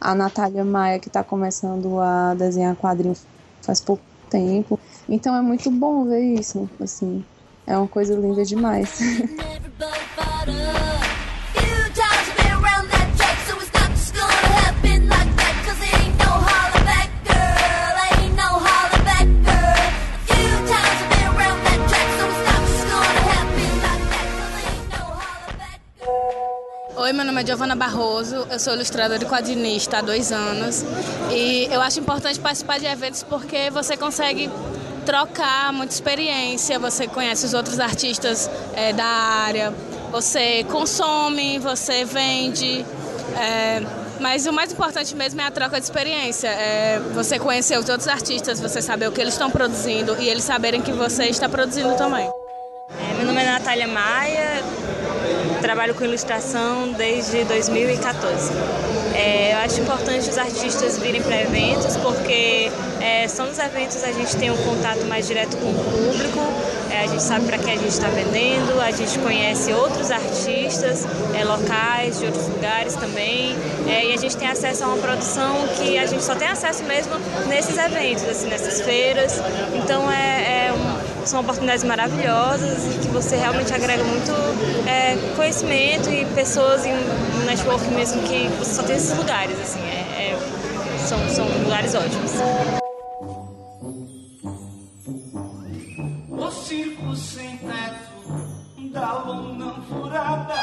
A 0.00 0.16
Natália 0.16 0.64
Maia, 0.64 0.98
que 0.98 1.06
está 1.06 1.22
começando 1.22 2.00
a 2.00 2.34
desenhar 2.34 2.74
quadrinho 2.74 3.14
faz 3.62 3.80
pouco 3.80 4.02
tempo. 4.28 4.80
Então 5.08 5.32
é 5.36 5.40
muito 5.40 5.70
bom 5.70 6.04
ver 6.04 6.40
isso, 6.40 6.68
assim. 6.80 7.24
É 7.64 7.78
uma 7.78 7.86
coisa 7.86 8.16
linda 8.16 8.44
demais. 8.44 8.98
Oi, 27.04 27.12
meu 27.12 27.22
nome 27.22 27.42
é 27.42 27.46
Giovana 27.46 27.76
Barroso, 27.76 28.46
eu 28.50 28.58
sou 28.58 28.72
ilustradora 28.72 29.22
e 29.22 29.26
quadrinista 29.26 29.98
há 29.98 30.00
dois 30.00 30.32
anos 30.32 30.82
e 31.30 31.68
eu 31.70 31.82
acho 31.82 32.00
importante 32.00 32.40
participar 32.40 32.78
de 32.78 32.86
eventos 32.86 33.22
porque 33.22 33.68
você 33.68 33.94
consegue 33.94 34.48
trocar 35.04 35.70
muita 35.70 35.92
experiência, 35.92 36.78
você 36.78 37.06
conhece 37.06 37.44
os 37.44 37.52
outros 37.52 37.78
artistas 37.78 38.48
é, 38.72 38.94
da 38.94 39.04
área, 39.04 39.70
você 40.10 40.64
consome, 40.64 41.58
você 41.58 42.06
vende. 42.06 42.86
É, 43.36 43.82
mas 44.18 44.46
o 44.46 44.52
mais 44.54 44.72
importante 44.72 45.14
mesmo 45.14 45.42
é 45.42 45.44
a 45.44 45.50
troca 45.50 45.78
de 45.78 45.84
experiência. 45.84 46.48
É 46.48 46.98
você 47.12 47.38
conhecer 47.38 47.78
os 47.78 47.86
outros 47.86 48.08
artistas, 48.08 48.58
você 48.58 48.80
saber 48.80 49.08
o 49.08 49.12
que 49.12 49.20
eles 49.20 49.34
estão 49.34 49.50
produzindo 49.50 50.16
e 50.18 50.26
eles 50.26 50.44
saberem 50.44 50.80
que 50.80 50.90
você 50.90 51.24
está 51.24 51.50
produzindo 51.50 51.94
também. 51.96 52.32
É, 52.98 53.14
meu 53.14 53.26
nome 53.26 53.42
é 53.42 53.44
Natália 53.44 53.88
Maia, 53.88 54.53
trabalho 55.64 55.94
com 55.94 56.04
ilustração 56.04 56.92
desde 56.92 57.42
2014. 57.44 58.52
É, 59.14 59.54
eu 59.54 59.58
acho 59.60 59.80
importante 59.80 60.28
os 60.28 60.36
artistas 60.36 60.98
virem 60.98 61.22
para 61.22 61.40
eventos 61.40 61.96
porque 61.96 62.70
é, 63.00 63.26
só 63.28 63.46
nos 63.46 63.58
eventos 63.58 64.04
a 64.04 64.12
gente 64.12 64.36
tem 64.36 64.50
um 64.50 64.56
contato 64.58 65.06
mais 65.06 65.26
direto 65.26 65.56
com 65.56 65.70
o 65.70 65.74
público, 65.74 66.40
é, 66.90 67.04
a 67.04 67.06
gente 67.06 67.22
sabe 67.22 67.46
para 67.46 67.56
que 67.56 67.70
a 67.70 67.76
gente 67.76 67.88
está 67.88 68.08
vendendo, 68.08 68.78
a 68.78 68.90
gente 68.90 69.18
conhece 69.20 69.72
outros 69.72 70.10
artistas 70.10 71.06
é, 71.34 71.42
locais 71.44 72.18
de 72.18 72.26
outros 72.26 72.46
lugares 72.46 72.94
também 72.94 73.56
é, 73.88 74.10
e 74.10 74.12
a 74.12 74.18
gente 74.18 74.36
tem 74.36 74.48
acesso 74.48 74.84
a 74.84 74.88
uma 74.88 74.98
produção 74.98 75.66
que 75.78 75.96
a 75.96 76.04
gente 76.04 76.22
só 76.22 76.34
tem 76.34 76.48
acesso 76.48 76.84
mesmo 76.84 77.14
nesses 77.48 77.78
eventos, 77.78 78.24
assim, 78.24 78.48
nessas 78.48 78.82
feiras. 78.82 79.40
Então 79.74 80.10
é, 80.12 80.42
é 80.42 80.53
são 81.28 81.40
oportunidades 81.40 81.84
maravilhosas 81.84 82.94
e 82.94 82.98
que 82.98 83.08
você 83.08 83.36
realmente 83.36 83.72
agrega 83.72 84.04
muito 84.04 84.32
é, 84.88 85.16
conhecimento 85.36 86.10
e 86.10 86.24
pessoas 86.34 86.84
em 86.84 86.92
um 86.92 87.44
network 87.46 87.86
mesmo 87.88 88.22
que 88.22 88.48
você 88.58 88.74
só 88.74 88.82
tem 88.82 88.96
esses 88.96 89.16
lugares, 89.16 89.58
assim, 89.60 89.80
são, 91.06 91.18
são 91.28 91.46
lugares 91.62 91.94
ótimos. 91.94 92.32
da 98.94 99.24
lona 99.24 99.74
furada. 99.88 100.54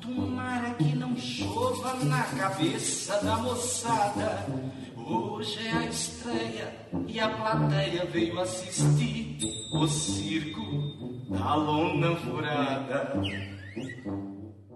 Tomara 0.00 0.74
que 0.74 0.96
não 0.96 1.16
chova 1.16 1.94
na 2.04 2.22
cabeça 2.22 3.18
da 3.22 3.36
moçada. 3.36 4.46
Hoje 5.06 5.66
é 5.66 5.72
a 5.72 5.84
estreia 5.86 6.72
e 7.08 7.18
a 7.18 7.28
plateia 7.28 8.04
veio 8.06 8.40
assistir 8.40 9.38
o 9.74 9.86
circo 9.86 10.60
da 11.28 11.54
lona 11.54 12.14
furada. 12.16 13.12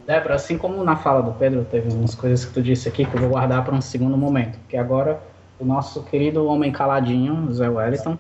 Débora, 0.07 0.35
assim 0.35 0.59
como 0.59 0.83
na 0.85 0.97
fala 0.97 1.23
do 1.23 1.33
Pedro, 1.33 1.65
teve 1.65 1.93
umas 1.93 2.15
coisas 2.15 2.45
que 2.45 2.55
tu 2.55 2.63
disse 2.63 2.89
aqui 2.89 3.05
que 3.05 3.15
eu 3.15 3.21
vou 3.21 3.31
guardar 3.31 3.65
para 3.65 3.75
um 3.75 3.81
segundo 3.81 4.17
momento. 4.17 4.59
Porque 4.59 4.77
agora 4.77 5.21
o 5.59 5.65
nosso 5.65 6.03
querido 6.05 6.47
homem 6.47 6.73
caladinho, 6.73 7.53
Zé 7.53 7.69
Wellington, 7.69 8.19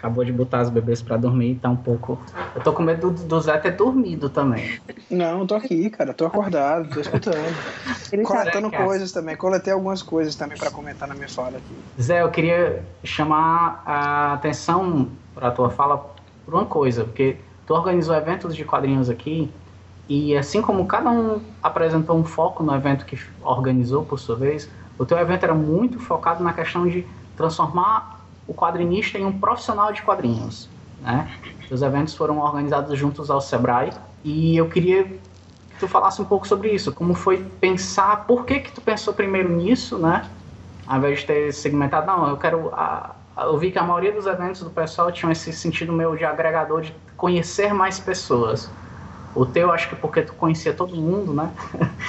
acabou 0.00 0.24
de 0.24 0.32
botar 0.32 0.60
as 0.60 0.70
bebês 0.70 1.02
para 1.02 1.18
dormir 1.18 1.52
e 1.52 1.54
tá 1.56 1.68
um 1.68 1.76
pouco. 1.76 2.18
Eu 2.54 2.62
tô 2.62 2.72
com 2.72 2.82
medo 2.82 3.10
do, 3.10 3.22
do 3.22 3.40
Zé 3.40 3.58
ter 3.58 3.72
dormido 3.72 4.30
também. 4.30 4.80
Não, 5.10 5.46
tô 5.46 5.54
aqui, 5.54 5.90
cara, 5.90 6.14
tô 6.14 6.24
acordado, 6.24 6.88
tô 6.88 7.00
escutando. 7.00 7.36
Ele 8.10 8.22
tá 8.22 8.28
Coletando 8.28 8.70
coisas 8.70 9.12
também, 9.12 9.36
coletei 9.36 9.72
algumas 9.72 10.02
coisas 10.02 10.34
também 10.34 10.56
para 10.56 10.70
comentar 10.70 11.06
na 11.06 11.14
minha 11.14 11.28
fala 11.28 11.58
aqui. 11.58 12.02
Zé, 12.02 12.22
eu 12.22 12.30
queria 12.30 12.82
chamar 13.04 13.82
a 13.84 14.32
atenção 14.32 15.08
para 15.34 15.50
tua 15.50 15.68
fala 15.68 15.98
por 16.46 16.54
uma 16.54 16.64
coisa, 16.64 17.04
porque 17.04 17.36
tu 17.66 17.74
organizou 17.74 18.16
eventos 18.16 18.56
de 18.56 18.64
quadrinhos 18.64 19.10
aqui 19.10 19.50
e 20.08 20.34
assim 20.34 20.62
como 20.62 20.86
cada 20.86 21.10
um 21.10 21.42
apresentou 21.62 22.16
um 22.16 22.24
foco 22.24 22.62
no 22.62 22.74
evento 22.74 23.04
que 23.04 23.18
organizou 23.42 24.04
por 24.04 24.18
sua 24.18 24.34
vez, 24.34 24.68
o 24.98 25.04
teu 25.04 25.18
evento 25.18 25.44
era 25.44 25.54
muito 25.54 26.00
focado 26.00 26.42
na 26.42 26.54
questão 26.54 26.88
de 26.88 27.06
transformar 27.36 28.19
o 28.46 28.54
quadrinista 28.54 29.18
em 29.18 29.24
um 29.24 29.38
profissional 29.38 29.92
de 29.92 30.02
quadrinhos. 30.02 30.68
Né? 31.00 31.30
Os 31.70 31.82
eventos 31.82 32.14
foram 32.14 32.38
organizados 32.38 32.98
juntos 32.98 33.30
ao 33.30 33.40
Sebrae 33.40 33.90
e 34.24 34.56
eu 34.56 34.68
queria 34.68 35.04
que 35.04 35.20
tu 35.78 35.88
falasse 35.88 36.20
um 36.20 36.24
pouco 36.24 36.46
sobre 36.46 36.70
isso, 36.70 36.92
como 36.92 37.14
foi 37.14 37.44
pensar, 37.60 38.24
por 38.26 38.44
que 38.44 38.60
que 38.60 38.72
tu 38.72 38.80
pensou 38.80 39.14
primeiro 39.14 39.48
nisso, 39.48 39.98
né? 39.98 40.28
Ao 40.86 40.98
invés 40.98 41.20
de 41.20 41.26
ter 41.26 41.52
segmentado, 41.52 42.06
não, 42.06 42.28
eu 42.28 42.36
quero 42.36 42.70
a, 42.74 43.14
eu 43.38 43.56
vi 43.56 43.70
que 43.70 43.78
a 43.78 43.82
maioria 43.82 44.12
dos 44.12 44.26
eventos 44.26 44.62
do 44.62 44.70
pessoal 44.70 45.10
tinham 45.10 45.32
esse 45.32 45.52
sentido 45.52 45.92
meu 45.92 46.16
de 46.16 46.24
agregador 46.24 46.82
de 46.82 46.94
conhecer 47.16 47.72
mais 47.72 47.98
pessoas. 47.98 48.68
O 49.34 49.46
teu, 49.46 49.70
acho 49.70 49.88
que 49.88 49.96
porque 49.96 50.22
tu 50.22 50.34
conhecia 50.34 50.74
todo 50.74 50.94
mundo, 50.96 51.32
né? 51.32 51.50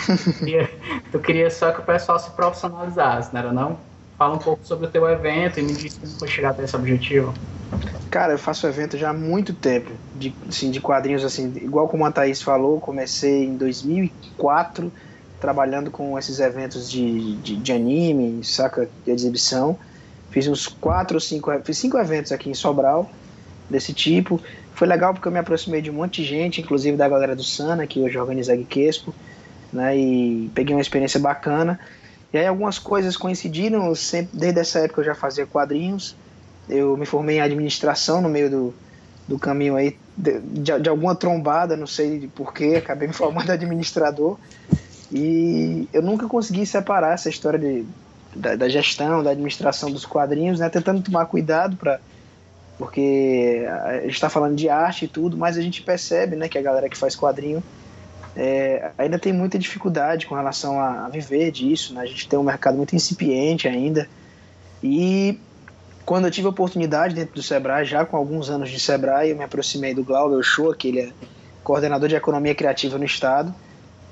tu 1.11 1.19
queria 1.19 1.49
só 1.49 1.71
que 1.71 1.79
o 1.79 1.83
pessoal 1.83 2.17
se 2.17 2.31
profissionalizasse, 2.31 3.31
não 3.31 3.39
era 3.39 3.53
não? 3.53 3.77
Fala 4.21 4.35
um 4.35 4.37
pouco 4.37 4.63
sobre 4.63 4.85
o 4.85 4.87
teu 4.91 5.09
evento 5.09 5.59
e 5.59 5.63
me 5.63 5.73
diz 5.73 5.95
como 5.95 6.13
foi 6.19 6.27
chegar 6.27 6.51
até 6.51 6.63
esse 6.63 6.75
objetivo. 6.75 7.33
Cara, 8.11 8.33
eu 8.33 8.37
faço 8.37 8.67
evento 8.67 8.95
já 8.95 9.09
há 9.09 9.13
muito 9.13 9.51
tempo, 9.51 9.89
de, 10.15 10.31
assim, 10.47 10.69
de 10.69 10.79
quadrinhos, 10.79 11.25
assim, 11.25 11.51
igual 11.55 11.87
como 11.87 12.05
a 12.05 12.11
Thaís 12.11 12.39
falou, 12.39 12.79
comecei 12.79 13.45
em 13.45 13.57
2004 13.57 14.93
trabalhando 15.39 15.89
com 15.89 16.19
esses 16.19 16.39
eventos 16.39 16.87
de, 16.87 17.35
de, 17.37 17.55
de 17.55 17.71
anime, 17.71 18.43
saca, 18.43 18.87
de 19.03 19.09
exibição. 19.09 19.75
Fiz 20.29 20.47
uns 20.47 20.67
quatro 20.67 21.15
ou 21.15 21.19
cinco, 21.19 21.51
fiz 21.63 21.79
cinco 21.79 21.97
eventos 21.97 22.31
aqui 22.31 22.47
em 22.47 22.53
Sobral 22.53 23.09
desse 23.67 23.91
tipo. 23.91 24.39
Foi 24.75 24.87
legal 24.87 25.15
porque 25.15 25.27
eu 25.27 25.31
me 25.31 25.39
aproximei 25.39 25.81
de 25.81 25.89
um 25.89 25.95
monte 25.95 26.21
de 26.21 26.27
gente, 26.27 26.61
inclusive 26.61 26.95
da 26.95 27.09
galera 27.09 27.35
do 27.35 27.43
Sana, 27.43 27.87
que 27.87 27.99
hoje 27.99 28.19
organiza 28.19 28.53
a 28.53 28.55
Geekespo, 28.55 29.15
né, 29.73 29.97
e 29.97 30.51
peguei 30.53 30.75
uma 30.75 30.81
experiência 30.81 31.19
bacana. 31.19 31.79
E 32.33 32.37
aí 32.37 32.47
algumas 32.47 32.79
coisas 32.79 33.17
coincidiram, 33.17 33.93
sempre, 33.93 34.37
desde 34.37 34.59
essa 34.59 34.79
época 34.79 35.01
eu 35.01 35.05
já 35.05 35.15
fazia 35.15 35.45
quadrinhos, 35.45 36.15
eu 36.69 36.95
me 36.95 37.05
formei 37.05 37.37
em 37.37 37.41
administração 37.41 38.21
no 38.21 38.29
meio 38.29 38.49
do, 38.49 38.73
do 39.27 39.37
caminho 39.37 39.75
aí, 39.75 39.97
de, 40.15 40.39
de, 40.39 40.79
de 40.79 40.89
alguma 40.89 41.13
trombada, 41.13 41.75
não 41.75 41.87
sei 41.87 42.29
porquê, 42.33 42.75
acabei 42.77 43.07
me 43.07 43.13
formando 43.13 43.51
administrador, 43.51 44.37
e 45.11 45.89
eu 45.91 46.01
nunca 46.01 46.27
consegui 46.27 46.65
separar 46.65 47.13
essa 47.13 47.27
história 47.27 47.59
de, 47.59 47.85
da, 48.33 48.55
da 48.55 48.69
gestão, 48.69 49.21
da 49.21 49.31
administração 49.31 49.91
dos 49.91 50.05
quadrinhos, 50.05 50.59
né, 50.59 50.69
tentando 50.69 51.01
tomar 51.01 51.25
cuidado 51.25 51.75
para 51.75 51.99
porque 52.77 53.63
a 53.69 53.99
gente 54.01 54.13
está 54.13 54.27
falando 54.27 54.55
de 54.55 54.67
arte 54.67 55.05
e 55.05 55.07
tudo, 55.07 55.37
mas 55.37 55.55
a 55.55 55.61
gente 55.61 55.83
percebe 55.83 56.35
né, 56.35 56.49
que 56.49 56.57
a 56.57 56.61
galera 56.63 56.89
que 56.89 56.97
faz 56.97 57.15
quadrinho 57.15 57.63
é, 58.35 58.91
ainda 58.97 59.19
tem 59.19 59.33
muita 59.33 59.59
dificuldade 59.59 60.25
com 60.25 60.35
relação 60.35 60.79
a, 60.79 61.05
a 61.05 61.09
viver 61.09 61.51
disso, 61.51 61.93
né? 61.93 62.01
A 62.01 62.05
gente 62.05 62.27
tem 62.27 62.39
um 62.39 62.43
mercado 62.43 62.77
muito 62.77 62.95
incipiente 62.95 63.67
ainda. 63.67 64.07
E 64.81 65.39
quando 66.05 66.25
eu 66.25 66.31
tive 66.31 66.47
a 66.47 66.49
oportunidade 66.49 67.13
dentro 67.13 67.35
do 67.35 67.43
Sebrae, 67.43 67.85
já 67.85 68.05
com 68.05 68.15
alguns 68.17 68.49
anos 68.49 68.69
de 68.69 68.79
Sebrae, 68.79 69.29
eu 69.29 69.35
me 69.35 69.43
aproximei 69.43 69.93
do 69.93 70.03
Glauber 70.03 70.37
Ochoa, 70.37 70.75
que 70.75 70.87
ele 70.87 70.99
é 71.01 71.09
coordenador 71.63 72.09
de 72.09 72.15
economia 72.15 72.55
criativa 72.55 72.97
no 72.97 73.05
estado, 73.05 73.53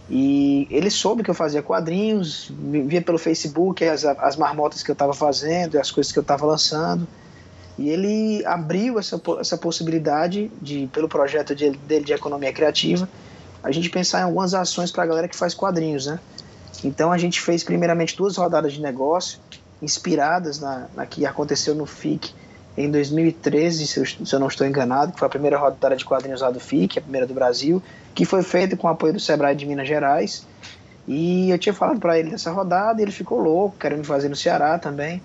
e 0.10 0.68
ele 0.70 0.90
soube 0.90 1.24
que 1.24 1.30
eu 1.30 1.36
fazia 1.36 1.62
quadrinhos, 1.62 2.52
via 2.86 3.02
pelo 3.02 3.18
Facebook 3.18 3.84
as, 3.86 4.06
as 4.06 4.36
marmotas 4.36 4.84
que 4.84 4.92
eu 4.92 4.94
estava 4.94 5.14
fazendo, 5.14 5.80
as 5.80 5.92
coisas 5.92 6.12
que 6.12 6.20
eu 6.20 6.22
estava 6.22 6.46
lançando, 6.46 7.08
e 7.78 7.90
ele 7.90 8.46
abriu 8.46 9.00
essa, 9.00 9.22
essa 9.40 9.58
possibilidade, 9.58 10.52
de, 10.62 10.90
pelo 10.92 11.08
projeto 11.08 11.56
de, 11.56 11.72
dele 11.72 12.06
de 12.06 12.14
economia 12.14 12.52
criativa, 12.52 13.08
a 13.64 13.72
gente 13.72 13.90
pensar 13.90 14.20
em 14.20 14.24
algumas 14.24 14.54
ações 14.54 14.92
para 14.92 15.04
a 15.04 15.08
galera 15.08 15.28
que 15.28 15.36
faz 15.36 15.54
quadrinhos, 15.54 16.06
né? 16.06 16.20
Então 16.84 17.12
a 17.12 17.18
gente 17.18 17.42
fez 17.42 17.64
primeiramente 17.64 18.16
duas 18.16 18.38
rodadas 18.38 18.74
de 18.74 18.82
negócio 18.82 19.40
inspiradas 19.82 20.60
na, 20.60 20.88
na 20.96 21.06
que 21.06 21.26
aconteceu 21.26 21.74
no 21.74 21.86
FIC 21.86 22.34
em 22.78 22.90
2013, 22.90 23.88
se 23.88 24.00
eu, 24.00 24.06
se 24.06 24.34
eu 24.34 24.40
não 24.40 24.48
estou 24.48 24.66
enganado, 24.66 25.12
que 25.12 25.20
foi 25.20 25.26
a 25.26 25.30
primeira 25.30 25.58
rodada 25.58 25.96
de 25.96 26.06
quadrinhos 26.06 26.42
lá 26.42 26.50
do 26.50 26.60
FIC, 26.60 26.98
a 26.98 27.02
primeira 27.02 27.28
do 27.28 27.34
Brasil, 27.34 27.84
que 28.16 28.24
foi 28.24 28.42
feita 28.42 28.78
com 28.78 28.88
o 28.88 28.90
apoio 28.90 29.12
do 29.12 29.20
Sebrae 29.20 29.56
de 29.56 29.66
Minas 29.66 29.88
Gerais. 29.88 30.48
E 31.08 31.50
eu 31.50 31.58
tinha 31.58 31.74
falado 31.74 32.00
para 32.00 32.18
ele 32.18 32.30
dessa 32.30 32.52
rodada 32.52 33.02
e 33.02 33.04
ele 33.04 33.12
ficou 33.12 33.40
louco, 33.40 33.76
querendo 33.78 34.04
fazer 34.06 34.30
no 34.30 34.36
Ceará 34.36 34.78
também. 34.78 35.22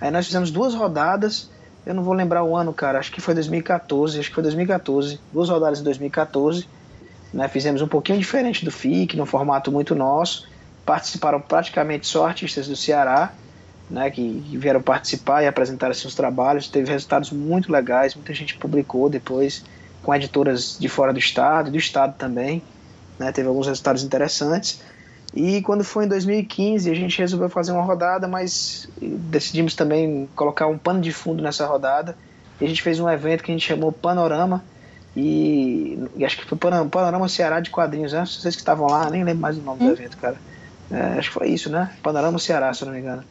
Aí 0.00 0.10
nós 0.10 0.26
fizemos 0.26 0.50
duas 0.50 0.74
rodadas, 0.74 1.50
eu 1.84 1.94
não 1.94 2.02
vou 2.02 2.14
lembrar 2.14 2.42
o 2.44 2.56
ano, 2.56 2.72
cara, 2.72 2.98
acho 2.98 3.12
que 3.12 3.20
foi 3.20 3.34
2014, 3.34 4.18
acho 4.18 4.28
que 4.28 4.34
foi 4.34 4.42
2014, 4.42 5.20
duas 5.32 5.48
rodadas 5.50 5.80
em 5.80 5.84
2014. 5.84 6.66
Né, 7.34 7.48
fizemos 7.48 7.82
um 7.82 7.88
pouquinho 7.88 8.16
diferente 8.16 8.64
do 8.64 8.70
FIC, 8.70 9.16
num 9.16 9.26
formato 9.26 9.72
muito 9.72 9.92
nosso. 9.92 10.46
Participaram 10.86 11.40
praticamente 11.40 12.06
só 12.06 12.28
artistas 12.28 12.68
do 12.68 12.76
Ceará, 12.76 13.32
né, 13.90 14.08
que, 14.08 14.40
que 14.48 14.56
vieram 14.56 14.80
participar 14.80 15.42
e 15.42 15.48
apresentar 15.48 15.92
seus 15.96 16.14
trabalhos. 16.14 16.68
Teve 16.68 16.92
resultados 16.92 17.32
muito 17.32 17.72
legais, 17.72 18.14
muita 18.14 18.32
gente 18.32 18.56
publicou 18.56 19.10
depois 19.10 19.64
com 20.00 20.14
editoras 20.14 20.76
de 20.78 20.88
fora 20.88 21.12
do 21.12 21.18
estado, 21.18 21.72
do 21.72 21.76
estado 21.76 22.14
também. 22.16 22.62
Né, 23.18 23.32
teve 23.32 23.48
alguns 23.48 23.66
resultados 23.66 24.04
interessantes. 24.04 24.80
E 25.34 25.60
quando 25.62 25.82
foi 25.82 26.04
em 26.04 26.08
2015, 26.08 26.88
a 26.88 26.94
gente 26.94 27.18
resolveu 27.18 27.48
fazer 27.48 27.72
uma 27.72 27.82
rodada, 27.82 28.28
mas 28.28 28.88
decidimos 29.02 29.74
também 29.74 30.28
colocar 30.36 30.68
um 30.68 30.78
pano 30.78 31.00
de 31.00 31.12
fundo 31.12 31.42
nessa 31.42 31.66
rodada. 31.66 32.16
E 32.60 32.64
a 32.64 32.68
gente 32.68 32.80
fez 32.80 33.00
um 33.00 33.10
evento 33.10 33.42
que 33.42 33.50
a 33.50 33.54
gente 33.54 33.66
chamou 33.66 33.90
Panorama, 33.90 34.62
e, 35.16 35.98
e 36.16 36.24
acho 36.24 36.38
que 36.38 36.44
foi 36.44 36.58
Panorama, 36.58 36.90
Panorama 36.90 37.28
Ceará 37.28 37.60
de 37.60 37.70
quadrinhos, 37.70 38.12
né? 38.12 38.24
Vocês 38.26 38.54
que 38.54 38.62
estavam 38.62 38.88
lá, 38.88 39.08
nem 39.08 39.22
lembro 39.22 39.40
mais 39.40 39.56
o 39.56 39.62
nome 39.62 39.82
hum. 39.82 39.86
do 39.86 39.92
evento, 39.92 40.16
cara. 40.16 40.36
É, 40.90 41.18
acho 41.18 41.28
que 41.28 41.34
foi 41.34 41.48
isso, 41.48 41.70
né? 41.70 41.92
Panorama 42.02 42.38
Ceará, 42.38 42.72
se 42.74 42.82
eu 42.82 42.86
não 42.86 42.94
me 42.94 43.00
engano. 43.00 43.22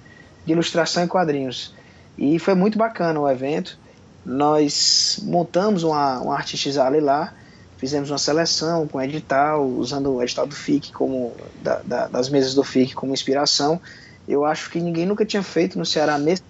De 0.45 0.53
ilustração 0.53 1.03
e 1.03 1.07
quadrinhos. 1.07 1.73
E 2.17 2.39
foi 2.39 2.53
muito 2.53 2.77
bacana 2.77 3.19
o 3.19 3.29
evento. 3.29 3.77
Nós 4.25 5.19
montamos 5.23 5.83
uma, 5.83 6.19
uma 6.19 6.35
artistizale 6.35 7.01
lá, 7.01 7.33
fizemos 7.77 8.09
uma 8.09 8.17
seleção 8.17 8.87
com 8.87 9.01
edital, 9.01 9.65
usando 9.65 10.13
o 10.13 10.23
edital 10.23 10.47
do 10.47 10.55
FIC 10.55 10.93
como 10.93 11.33
da, 11.61 11.81
da, 11.83 12.07
das 12.07 12.29
mesas 12.29 12.53
do 12.53 12.63
FIC 12.63 12.93
como 12.93 13.13
inspiração. 13.13 13.81
Eu 14.25 14.45
acho 14.45 14.69
que 14.69 14.79
ninguém 14.79 15.05
nunca 15.05 15.25
tinha 15.25 15.43
feito 15.43 15.77
no 15.77 15.85
Ceará 15.85 16.17
nesse 16.17 16.43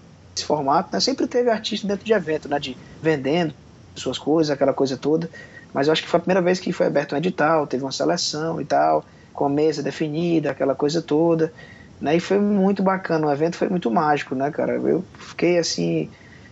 formato, 0.46 0.90
né? 0.94 1.00
Sempre 1.00 1.26
teve 1.26 1.50
artista 1.50 1.88
dentro 1.88 2.06
de 2.06 2.14
evento, 2.14 2.48
né? 2.48 2.60
De 2.60 2.78
vendendo 3.02 3.56
suas 3.96 4.18
coisas, 4.18 4.52
aquela 4.52 4.74
coisa 4.74 4.98
toda. 4.98 5.30
Mas 5.74 5.88
eu 5.88 5.94
acho 5.94 6.04
que 6.04 6.10
foi 6.10 6.20
a 6.20 6.22
primeira 6.22 6.42
vez 6.42 6.60
que 6.60 6.72
foi 6.72 6.88
aberto 6.88 7.14
um 7.14 7.18
edital, 7.18 7.66
teve 7.66 7.84
uma 7.84 7.92
seleção 7.92 8.62
e 8.62 8.66
tal, 8.66 9.04
com 9.34 9.46
a 9.46 9.50
mesa 9.50 9.82
definida, 9.82 10.52
aquela 10.52 10.76
coisa 10.76 11.02
toda. 11.02 11.52
Né? 12.00 12.18
E 12.18 12.20
foi 12.20 12.40
muito 12.40 12.84
bacana, 12.84 13.28
o 13.28 13.32
evento 13.32 13.56
foi 13.56 13.70
muito 13.70 13.90
mágico, 13.90 14.36
né, 14.36 14.52
cara? 14.52 14.74
Eu 14.74 15.04
fiquei 15.18 15.58
assim 15.58 16.10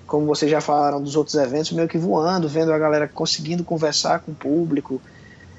como 0.08 0.26
vocês 0.26 0.52
já 0.52 0.60
falaram 0.60 1.02
dos 1.02 1.16
outros 1.16 1.36
eventos, 1.36 1.72
meio 1.72 1.88
que 1.88 1.98
voando, 1.98 2.48
vendo 2.50 2.74
a 2.74 2.78
galera 2.78 3.08
conseguindo 3.08 3.64
conversar 3.64 4.20
com 4.20 4.34
o 4.34 4.36
público, 4.36 5.02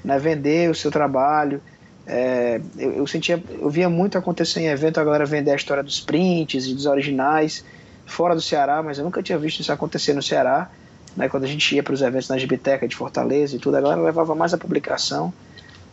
né, 0.03 0.19
vender 0.19 0.69
o 0.69 0.75
seu 0.75 0.91
trabalho. 0.91 1.59
É, 2.05 2.61
eu, 2.77 2.91
eu, 2.93 3.07
sentia, 3.07 3.43
eu 3.49 3.67
via 3.69 3.89
muito 3.89 4.15
acontecer 4.15 4.59
em 4.59 4.67
evento 4.67 4.99
a 4.99 5.03
galera 5.03 5.25
vender 5.25 5.51
a 5.51 5.55
história 5.55 5.81
dos 5.81 5.99
prints 5.99 6.67
e 6.67 6.73
dos 6.75 6.85
originais 6.85 7.65
fora 8.05 8.35
do 8.35 8.41
Ceará, 8.41 8.83
mas 8.83 8.99
eu 8.99 9.03
nunca 9.03 9.23
tinha 9.23 9.39
visto 9.39 9.61
isso 9.61 9.71
acontecer 9.71 10.13
no 10.13 10.21
Ceará. 10.21 10.69
Né, 11.15 11.29
quando 11.29 11.43
a 11.43 11.47
gente 11.47 11.75
ia 11.75 11.83
para 11.83 11.93
os 11.93 12.01
eventos 12.01 12.27
na 12.27 12.37
Gibiteca 12.37 12.87
de 12.87 12.95
Fortaleza 12.95 13.55
e 13.55 13.59
tudo, 13.59 13.77
a 13.77 13.81
galera 13.81 14.01
levava 14.01 14.33
mais 14.33 14.53
a 14.53 14.57
publicação. 14.57 15.33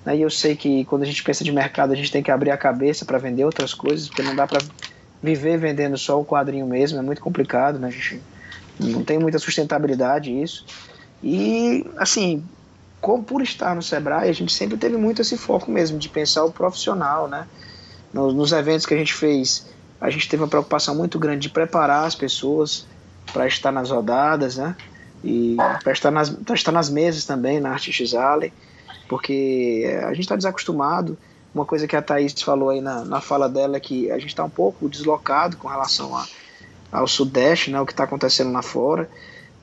Né, 0.05 0.17
e 0.17 0.23
eu 0.23 0.31
sei 0.31 0.57
que 0.57 0.85
quando 0.87 1.03
a 1.03 1.07
gente 1.07 1.23
pensa 1.23 1.45
de 1.45 1.53
mercado, 1.53 1.93
a 1.93 1.97
gente 1.97 2.11
tem 2.11 2.23
que 2.23 2.31
abrir 2.31 2.51
a 2.51 2.57
cabeça 2.57 3.05
para 3.05 3.19
vender 3.19 3.45
outras 3.45 3.75
coisas, 3.75 4.09
porque 4.09 4.23
não 4.23 4.35
dá 4.35 4.47
para 4.47 4.61
viver 5.23 5.59
vendendo 5.59 5.99
só 5.99 6.19
o 6.21 6.25
quadrinho 6.25 6.67
mesmo, 6.67 6.99
é 6.99 7.03
muito 7.03 7.21
complicado, 7.21 7.79
né? 7.79 7.89
A 7.89 7.91
gente 7.91 8.21
não 8.79 9.05
tem 9.05 9.19
muita 9.19 9.39
sustentabilidade 9.39 10.31
isso. 10.31 10.65
E, 11.23 11.85
assim, 11.99 12.43
como 13.01 13.23
por 13.23 13.43
estar 13.43 13.75
no 13.75 13.83
Sebrae, 13.83 14.29
a 14.29 14.33
gente 14.33 14.53
sempre 14.53 14.77
teve 14.77 14.97
muito 14.97 15.21
esse 15.21 15.37
foco 15.37 15.71
mesmo 15.71 15.99
de 15.99 16.09
pensar 16.09 16.45
o 16.45 16.53
profissional, 16.53 17.29
né? 17.29 17.47
Nos, 18.13 18.35
nos 18.35 18.53
eventos 18.53 18.87
que 18.87 18.95
a 18.95 18.97
gente 18.97 19.13
fez, 19.13 19.67
a 20.01 20.09
gente 20.09 20.29
teve 20.29 20.43
uma 20.43 20.49
preocupação 20.49 20.95
muito 20.95 21.19
grande 21.19 21.43
de 21.43 21.51
preparar 21.51 22.07
as 22.07 22.15
pessoas 22.15 22.87
para 23.33 23.47
estar 23.47 23.71
nas 23.71 23.91
rodadas, 23.91 24.57
né? 24.57 24.75
E 25.23 25.57
para 25.83 25.93
estar 25.93 26.11
nas, 26.11 26.35
estar 26.55 26.73
nas 26.73 26.89
mesas 26.89 27.25
também, 27.25 27.61
na 27.61 27.71
Artistes 27.71 28.15
Alley, 28.15 28.53
porque 29.09 30.01
a 30.05 30.11
gente 30.11 30.21
está 30.21 30.37
desacostumado. 30.37 31.19
Uma 31.55 31.67
coisa 31.67 31.87
que 31.87 31.97
a 31.97 32.03
Thaís 32.03 32.41
falou 32.41 32.71
aí 32.71 32.81
na, 32.81 33.05
na 33.05 33.21
fala 33.21 33.49
dela 33.49 33.77
é 33.77 33.81
que 33.81 34.11
a 34.11 34.19
gente 34.19 34.29
está 34.29 34.45
um 34.45 34.51
pouco 34.51 34.89
deslocado 34.89 35.57
com 35.57 35.69
relação 35.69 36.17
a 36.17 36.27
ao 36.91 37.07
Sudeste, 37.07 37.71
né, 37.71 37.81
o 37.81 37.87
que 37.87 37.93
está 37.93 38.05
acontecendo 38.05 38.53
lá 38.53 38.63
fora. 38.63 39.09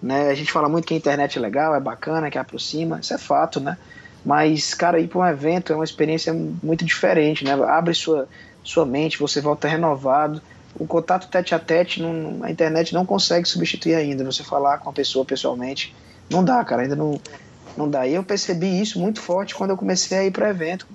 Né? 0.02 0.30
A 0.30 0.34
gente 0.34 0.52
fala 0.52 0.70
muito 0.70 0.86
que 0.86 0.94
a 0.94 0.98
internet 0.98 1.38
é 1.38 1.42
legal, 1.42 1.76
é 1.76 1.80
bacana, 1.80 2.30
que 2.30 2.38
aproxima, 2.38 3.00
isso 3.00 3.14
é 3.14 3.18
fato, 3.18 3.60
né? 3.60 3.78
Mas, 4.26 4.74
cara, 4.74 5.00
ir 5.00 5.08
para 5.08 5.20
um 5.20 5.26
evento 5.26 5.72
é 5.72 5.76
uma 5.76 5.84
experiência 5.84 6.34
muito 6.34 6.84
diferente, 6.86 7.44
né? 7.44 7.54
Abre 7.54 7.94
sua, 7.94 8.28
sua 8.64 8.86
mente, 8.86 9.18
você 9.18 9.40
volta 9.40 9.68
renovado. 9.68 10.42
O 10.76 10.86
contato 10.86 11.28
tete 11.28 11.56
a 11.56 11.60
tete, 11.60 12.02
não, 12.02 12.44
a 12.44 12.52
internet 12.52 12.94
não 12.94 13.06
consegue 13.06 13.48
substituir 13.48 13.96
ainda. 13.96 14.24
Você 14.24 14.44
falar 14.44 14.78
com 14.80 14.90
a 14.90 14.94
pessoa 14.94 15.26
pessoalmente, 15.26 15.96
não 16.30 16.44
dá, 16.44 16.64
cara, 16.64 16.84
ainda 16.84 16.96
não, 16.96 17.20
não 17.76 17.90
dá. 17.90 18.06
E 18.08 18.14
eu 18.14 18.24
percebi 18.24 18.80
isso 18.82 19.00
muito 19.00 19.22
forte 19.22 19.56
quando 19.56 19.72
eu 19.72 19.78
comecei 19.78 20.18
a 20.18 20.26
ir 20.26 20.32
para 20.32 20.50
evento. 20.50 20.88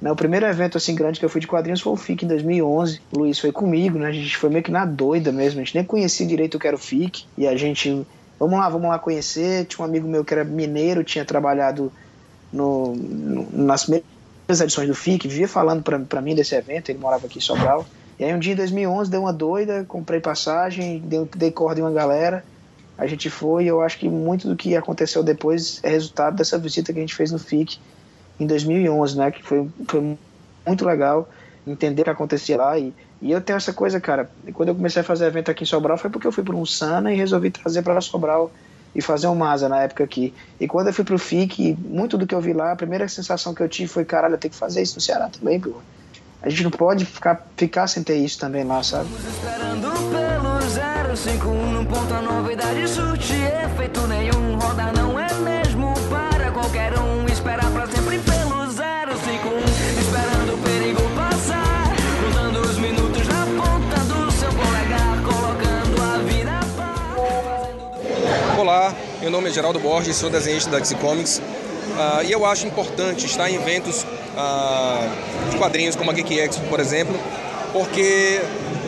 Né, 0.00 0.12
o 0.12 0.16
primeiro 0.16 0.46
evento 0.46 0.78
assim 0.78 0.94
grande 0.94 1.18
que 1.18 1.24
eu 1.24 1.28
fui 1.28 1.40
de 1.40 1.46
quadrinhos 1.46 1.80
foi 1.80 1.92
o 1.92 1.96
FIC 1.96 2.24
em 2.24 2.28
2011. 2.28 3.00
O 3.12 3.18
Luiz 3.18 3.38
foi 3.38 3.50
comigo, 3.50 3.98
né? 3.98 4.08
A 4.08 4.12
gente 4.12 4.36
foi 4.36 4.48
meio 4.48 4.62
que 4.62 4.70
na 4.70 4.84
doida 4.84 5.32
mesmo. 5.32 5.60
A 5.60 5.64
gente 5.64 5.74
nem 5.74 5.84
conhecia 5.84 6.26
direito 6.26 6.54
o 6.54 6.60
que 6.60 6.66
era 6.66 6.76
o 6.76 6.78
FIC. 6.78 7.24
E 7.36 7.48
a 7.48 7.56
gente, 7.56 8.06
vamos 8.38 8.58
lá, 8.58 8.68
vamos 8.68 8.88
lá 8.88 8.98
conhecer. 8.98 9.64
Tinha 9.66 9.84
um 9.84 9.88
amigo 9.88 10.06
meu 10.06 10.24
que 10.24 10.32
era 10.32 10.44
mineiro, 10.44 11.02
tinha 11.02 11.24
trabalhado 11.24 11.92
no, 12.52 12.94
no 12.94 13.48
nas 13.50 13.82
primeiras 13.82 14.60
edições 14.60 14.88
do 14.88 14.94
FIC, 14.94 15.26
vivia 15.26 15.48
falando 15.48 15.82
para 15.82 16.22
mim 16.22 16.34
desse 16.34 16.54
evento. 16.54 16.90
Ele 16.90 16.98
morava 17.00 17.26
aqui 17.26 17.38
em 17.38 17.42
Sobral. 17.42 17.84
E 18.18 18.24
aí 18.24 18.34
um 18.34 18.38
dia 18.38 18.52
em 18.52 18.56
2011 18.56 19.10
deu 19.10 19.20
uma 19.20 19.32
doida, 19.32 19.84
comprei 19.86 20.20
passagem, 20.20 20.98
dei, 21.00 21.28
dei 21.36 21.50
corda 21.52 21.80
em 21.80 21.82
uma 21.84 21.92
galera. 21.92 22.44
A 22.96 23.06
gente 23.06 23.30
foi 23.30 23.64
e 23.64 23.68
eu 23.68 23.80
acho 23.80 23.98
que 23.98 24.08
muito 24.08 24.48
do 24.48 24.56
que 24.56 24.74
aconteceu 24.74 25.22
depois 25.22 25.78
é 25.84 25.90
resultado 25.90 26.36
dessa 26.36 26.58
visita 26.58 26.92
que 26.92 26.98
a 26.98 27.02
gente 27.02 27.14
fez 27.14 27.30
no 27.30 27.38
FIC 27.38 27.78
em 28.40 28.46
2011, 28.46 29.16
né? 29.16 29.30
Que 29.30 29.42
foi, 29.42 29.68
foi 29.86 30.18
muito 30.66 30.84
legal 30.84 31.28
entender 31.64 32.02
o 32.02 32.04
que 32.04 32.10
acontecia 32.10 32.56
lá. 32.56 32.76
E, 32.76 32.92
e 33.22 33.30
eu 33.30 33.40
tenho 33.40 33.56
essa 33.56 33.72
coisa, 33.72 34.00
cara. 34.00 34.28
Quando 34.52 34.70
eu 34.70 34.74
comecei 34.74 35.00
a 35.00 35.04
fazer 35.04 35.26
evento 35.26 35.50
aqui 35.50 35.62
em 35.62 35.66
Sobral 35.66 35.96
foi 35.96 36.10
porque 36.10 36.26
eu 36.26 36.32
fui 36.32 36.42
para 36.42 36.56
um 36.56 36.66
Sana 36.66 37.12
e 37.12 37.16
resolvi 37.16 37.50
trazer 37.50 37.82
para 37.82 38.00
Sobral 38.00 38.50
e 38.94 39.00
fazer 39.00 39.28
um 39.28 39.34
Masa 39.36 39.68
na 39.68 39.82
época 39.82 40.02
aqui. 40.02 40.34
E 40.58 40.66
quando 40.66 40.88
eu 40.88 40.92
fui 40.92 41.04
pro 41.04 41.18
FIC, 41.18 41.76
muito 41.78 42.18
do 42.18 42.26
que 42.26 42.34
eu 42.34 42.40
vi 42.40 42.52
lá, 42.52 42.72
a 42.72 42.76
primeira 42.76 43.06
sensação 43.06 43.54
que 43.54 43.62
eu 43.62 43.68
tive 43.68 43.88
foi, 43.88 44.04
caralho, 44.04 44.34
eu 44.34 44.38
tenho 44.38 44.50
que 44.50 44.58
fazer 44.58 44.82
isso 44.82 44.96
no 44.96 45.00
Ceará 45.00 45.28
também, 45.28 45.60
pô. 45.60 45.74
A 46.42 46.48
gente 46.48 46.62
não 46.62 46.70
pode 46.70 47.04
ficar, 47.04 47.46
ficar 47.56 47.86
sem 47.86 48.02
ter 48.02 48.16
isso 48.16 48.38
também 48.38 48.64
lá, 48.64 48.82
sabe? 48.82 49.08
Esperando 49.28 49.90
pelo 49.90 51.16
051, 51.16 51.72
não 51.72 51.84
ponto 51.84 52.14
novidade, 52.14 52.88
surte 52.88 53.34
efeito 53.64 54.06
nenhum, 54.06 54.56
roda 54.58 54.92
não 54.92 55.18
é 55.18 55.32
mesmo 55.34 55.92
para 56.08 56.50
qualquer 56.52 56.98
um, 56.98 57.26
esperar 57.26 57.70
pra 57.72 57.86
sempre 57.86 58.18
Olá, 68.58 68.92
meu 69.20 69.30
nome 69.30 69.48
é 69.48 69.52
Geraldo 69.52 69.78
Borges, 69.78 70.16
sou 70.16 70.28
desenhista 70.28 70.68
da 70.68 70.80
Dixie 70.80 70.96
Comics 70.96 71.40
uh, 71.98 72.24
e 72.24 72.32
eu 72.32 72.46
acho 72.46 72.66
importante 72.66 73.26
estar 73.26 73.50
em 73.50 73.56
eventos 73.56 74.04
uh, 74.04 75.50
de 75.50 75.56
quadrinhos 75.56 75.96
como 75.96 76.10
a 76.10 76.14
Geek 76.14 76.38
Expo, 76.38 76.66
por 76.68 76.80
exemplo, 76.80 77.18
porque 77.72 78.40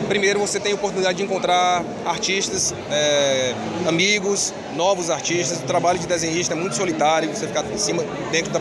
primeiro 0.07 0.39
você 0.39 0.59
tem 0.59 0.71
a 0.71 0.75
oportunidade 0.75 1.17
de 1.17 1.23
encontrar 1.23 1.83
artistas, 2.05 2.73
é, 2.89 3.53
amigos, 3.87 4.53
novos 4.75 5.09
artistas. 5.09 5.59
O 5.59 5.63
trabalho 5.63 5.99
de 5.99 6.07
desenhista 6.07 6.53
é 6.53 6.57
muito 6.57 6.75
solitário, 6.75 7.29
você 7.29 7.47
ficar 7.47 7.63
em 7.65 7.77
cima, 7.77 8.03
dentro 8.31 8.51
da, 8.51 8.59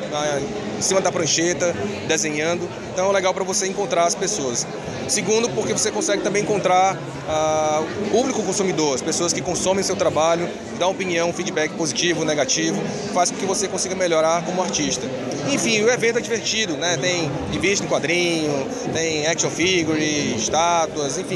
em 0.78 0.82
cima 0.82 1.00
da 1.00 1.10
prancheta, 1.12 1.74
desenhando. 2.06 2.68
Então 2.92 3.08
é 3.08 3.12
legal 3.12 3.32
para 3.34 3.44
você 3.44 3.66
encontrar 3.66 4.04
as 4.04 4.14
pessoas. 4.14 4.66
Segundo, 5.08 5.50
porque 5.50 5.72
você 5.72 5.90
consegue 5.90 6.22
também 6.22 6.42
encontrar 6.42 6.96
ah, 7.28 7.82
o 8.06 8.10
público 8.10 8.42
consumidor, 8.42 8.94
as 8.94 9.02
pessoas 9.02 9.32
que 9.32 9.40
consomem 9.40 9.82
seu 9.82 9.96
trabalho, 9.96 10.48
dá 10.78 10.86
opinião, 10.86 11.32
feedback 11.32 11.72
positivo, 11.72 12.24
negativo, 12.24 12.80
faz 13.12 13.30
com 13.30 13.36
que 13.36 13.44
você 13.44 13.66
consiga 13.66 13.94
melhorar 13.94 14.44
como 14.44 14.62
artista. 14.62 15.06
Enfim, 15.50 15.82
o 15.82 15.90
evento 15.90 16.18
é 16.18 16.20
divertido, 16.20 16.76
né? 16.76 16.96
Tem 16.96 17.30
revista 17.52 17.84
em 17.84 17.88
quadrinho, 17.88 18.66
tem 18.92 19.26
action 19.26 19.50
figure, 19.50 20.36
estátuas, 20.36 21.18
enfim, 21.18 21.29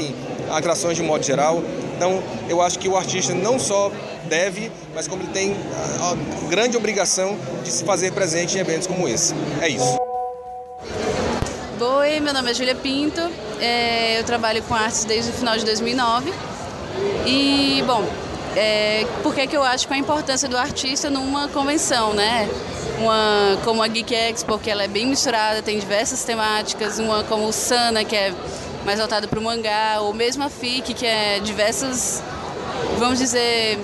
atrações 0.51 0.97
de 0.97 1.03
modo 1.03 1.23
geral. 1.23 1.63
Então, 1.95 2.21
eu 2.49 2.61
acho 2.61 2.77
que 2.79 2.87
o 2.87 2.97
artista 2.97 3.33
não 3.33 3.57
só 3.57 3.91
deve, 4.27 4.71
mas 4.93 5.07
como 5.07 5.23
ele 5.23 5.31
tem 5.31 5.55
a 5.99 6.47
grande 6.49 6.75
obrigação 6.75 7.37
de 7.63 7.71
se 7.71 7.83
fazer 7.83 8.11
presente 8.11 8.57
em 8.57 8.61
eventos 8.61 8.87
como 8.87 9.07
esse. 9.07 9.33
É 9.61 9.69
isso. 9.69 9.97
Oi, 11.79 12.19
meu 12.19 12.33
nome 12.33 12.51
é 12.51 12.53
Julia 12.53 12.75
Pinto, 12.75 13.21
é, 13.59 14.19
eu 14.19 14.23
trabalho 14.23 14.63
com 14.63 14.73
artes 14.73 15.03
desde 15.03 15.31
o 15.31 15.33
final 15.33 15.57
de 15.57 15.65
2009 15.65 16.33
e, 17.25 17.83
bom, 17.85 18.03
é, 18.55 19.05
por 19.21 19.35
que 19.35 19.45
que 19.45 19.57
eu 19.57 19.63
acho 19.63 19.87
que 19.87 19.93
a 19.93 19.97
importância 19.97 20.47
do 20.47 20.57
artista 20.57 21.09
numa 21.09 21.47
convenção, 21.49 22.13
né? 22.13 22.49
Uma 22.99 23.57
como 23.65 23.83
a 23.83 23.87
Geek 23.87 24.13
Expo, 24.15 24.53
porque 24.53 24.71
ela 24.71 24.83
é 24.83 24.87
bem 24.87 25.05
misturada, 25.05 25.61
tem 25.61 25.77
diversas 25.77 26.23
temáticas, 26.23 26.97
uma 26.97 27.23
como 27.25 27.47
o 27.47 27.51
Sana, 27.51 28.05
que 28.05 28.15
é 28.15 28.33
mais 28.85 28.99
voltada 28.99 29.27
para 29.27 29.39
o 29.39 29.41
mangá, 29.41 29.97
ou 29.99 30.13
mesmo 30.13 30.43
a 30.43 30.49
FIC, 30.49 30.93
que 30.93 31.05
é 31.05 31.39
diversas, 31.39 32.23
vamos 32.99 33.17
dizer, 33.17 33.79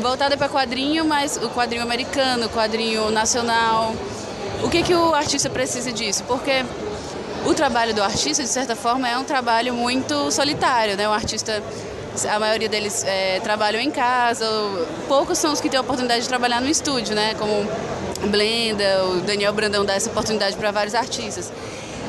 voltada 0.00 0.36
para 0.36 0.48
quadrinho, 0.48 1.04
mas 1.04 1.36
o 1.36 1.50
quadrinho 1.50 1.82
americano, 1.82 2.46
o 2.46 2.48
quadrinho 2.48 3.10
nacional. 3.10 3.94
O 4.64 4.70
que, 4.70 4.82
que 4.82 4.94
o 4.94 5.14
artista 5.14 5.50
precisa 5.50 5.92
disso? 5.92 6.24
Porque 6.24 6.64
o 7.44 7.52
trabalho 7.52 7.94
do 7.94 8.02
artista, 8.02 8.42
de 8.42 8.48
certa 8.48 8.74
forma, 8.74 9.08
é 9.08 9.18
um 9.18 9.24
trabalho 9.24 9.74
muito 9.74 10.30
solitário, 10.30 10.96
né? 10.96 11.06
O 11.06 11.12
artista, 11.12 11.62
a 12.28 12.38
maioria 12.38 12.68
deles 12.68 13.04
é, 13.06 13.40
trabalham 13.40 13.80
em 13.80 13.90
casa, 13.90 14.46
poucos 15.06 15.36
são 15.38 15.52
os 15.52 15.60
que 15.60 15.68
têm 15.68 15.78
a 15.78 15.82
oportunidade 15.82 16.22
de 16.22 16.28
trabalhar 16.28 16.62
no 16.62 16.68
estúdio, 16.68 17.14
né? 17.14 17.34
Como 17.34 17.68
Blenda, 18.30 19.04
o 19.04 19.20
Daniel 19.20 19.52
Brandão 19.52 19.84
dá 19.84 19.94
essa 19.94 20.08
oportunidade 20.08 20.56
para 20.56 20.70
vários 20.70 20.94
artistas. 20.94 21.52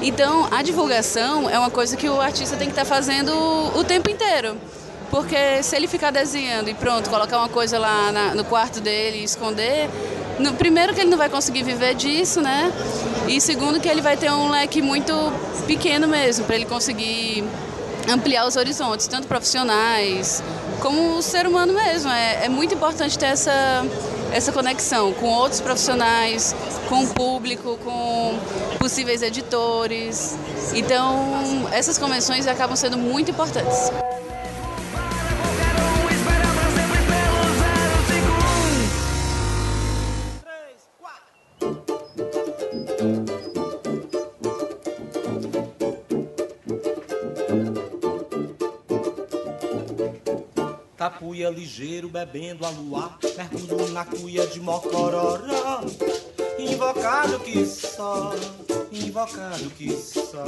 Então, 0.02 0.48
a 0.52 0.62
divulgação 0.62 1.50
é 1.50 1.58
uma 1.58 1.70
coisa 1.70 1.98
que 1.98 2.08
o 2.08 2.22
artista 2.22 2.56
tem 2.56 2.68
que 2.68 2.74
estar 2.74 2.84
tá 2.84 2.90
fazendo 2.90 3.32
o 3.76 3.84
tempo 3.84 4.10
inteiro. 4.10 4.58
Porque 5.10 5.64
se 5.64 5.76
ele 5.76 5.88
ficar 5.88 6.12
desenhando 6.12 6.70
e 6.70 6.74
pronto, 6.74 7.10
colocar 7.10 7.38
uma 7.38 7.50
coisa 7.50 7.80
lá 7.80 8.12
na, 8.12 8.36
no 8.36 8.44
quarto 8.44 8.82
dele 8.82 9.20
e 9.20 9.24
esconder, 9.24 9.90
no, 10.38 10.54
primeiro 10.54 10.94
que 10.94 11.02
ele 11.02 11.10
não 11.10 11.18
vai 11.18 11.30
conseguir 11.30 11.64
viver 11.64 11.96
disso, 11.96 12.42
né? 12.42 12.72
E 13.28 13.40
segundo 13.40 13.80
que 13.80 13.88
ele 13.88 14.02
vai 14.02 14.18
ter 14.18 14.32
um 14.32 14.50
leque 14.50 14.82
muito 14.82 15.14
pequeno 15.66 16.08
mesmo, 16.08 16.46
para 16.46 16.56
ele 16.56 16.66
conseguir 16.66 17.44
ampliar 18.10 18.46
os 18.46 18.56
horizontes, 18.56 19.08
tanto 19.08 19.28
profissionais 19.28 20.44
como 20.82 21.18
o 21.18 21.22
ser 21.22 21.48
humano 21.48 21.74
mesmo. 21.74 22.12
É, 22.12 22.46
é 22.46 22.50
muito 22.50 22.74
importante 22.76 23.18
ter 23.18 23.28
essa, 23.28 23.86
essa 24.32 24.52
conexão 24.52 25.14
com 25.14 25.28
outros 25.28 25.62
profissionais, 25.62 26.56
com 26.90 27.04
o 27.04 27.08
público, 27.08 27.78
com 27.84 28.38
possíveis 28.80 29.22
editores. 29.22 30.38
Então, 30.74 31.68
essas 31.72 31.98
convenções 31.98 32.48
acabam 32.48 32.76
sendo 32.76 32.98
muito 32.98 33.32
importantes. 33.32 33.92
Tapuia 51.08 51.50
ligeiro 51.50 52.10
bebendo 52.10 52.66
a 52.66 52.70
luar, 52.70 53.18
mergulho 53.38 53.88
na 53.94 54.04
cuia 54.04 54.46
de 54.46 54.60
Mocororó. 54.60 55.80
Invocado 56.60 57.40
que 57.40 57.66
só, 57.66 58.34
invocado 58.92 59.70
que 59.78 59.90
só. 59.90 60.44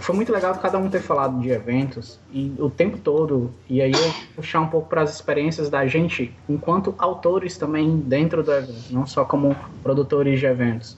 Foi 0.00 0.16
muito 0.16 0.32
legal 0.32 0.54
cada 0.54 0.78
um 0.78 0.88
ter 0.88 1.02
falado 1.02 1.38
de 1.42 1.50
eventos 1.50 2.18
e 2.32 2.54
o 2.58 2.70
tempo 2.70 2.96
todo, 2.96 3.52
e 3.68 3.82
aí 3.82 3.92
eu 3.92 4.14
puxar 4.34 4.60
um 4.60 4.68
pouco 4.68 4.88
para 4.88 5.02
as 5.02 5.14
experiências 5.14 5.68
da 5.68 5.86
gente 5.86 6.34
enquanto 6.48 6.94
autores 6.96 7.58
também 7.58 7.98
dentro 7.98 8.42
do 8.42 8.50
evento, 8.50 8.90
não 8.90 9.06
só 9.06 9.26
como 9.26 9.54
produtores 9.82 10.40
de 10.40 10.46
eventos. 10.46 10.96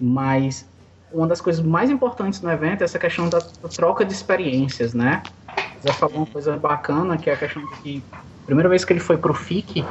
Mas 0.00 0.66
uma 1.12 1.26
das 1.26 1.40
coisas 1.40 1.64
mais 1.64 1.90
importantes 1.90 2.40
no 2.40 2.50
evento 2.50 2.82
é 2.82 2.84
essa 2.84 2.98
questão 2.98 3.28
da 3.28 3.40
troca 3.40 4.04
de 4.04 4.12
experiências, 4.12 4.94
né? 4.94 5.22
Já 5.84 5.92
falou 5.94 6.18
uma 6.18 6.26
coisa 6.26 6.56
bacana, 6.56 7.16
que 7.16 7.30
é 7.30 7.34
a 7.34 7.36
questão 7.36 7.64
de 7.64 7.76
que 7.82 8.02
a 8.14 8.46
primeira 8.46 8.68
vez 8.68 8.84
que 8.84 8.92
ele 8.92 9.00
foi 9.00 9.16
pro 9.16 9.34
FIC, 9.34 9.84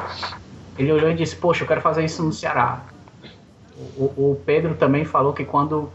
ele 0.77 0.91
olhou 0.91 1.09
e 1.09 1.15
disse, 1.15 1.35
poxa, 1.35 1.63
eu 1.63 1.67
quero 1.67 1.81
fazer 1.81 2.05
isso 2.05 2.23
no 2.23 2.31
Ceará. 2.31 2.83
O, 3.97 4.05
o 4.05 4.41
Pedro 4.45 4.75
também 4.75 5.05
falou 5.05 5.33
que 5.33 5.43
quando 5.43 5.91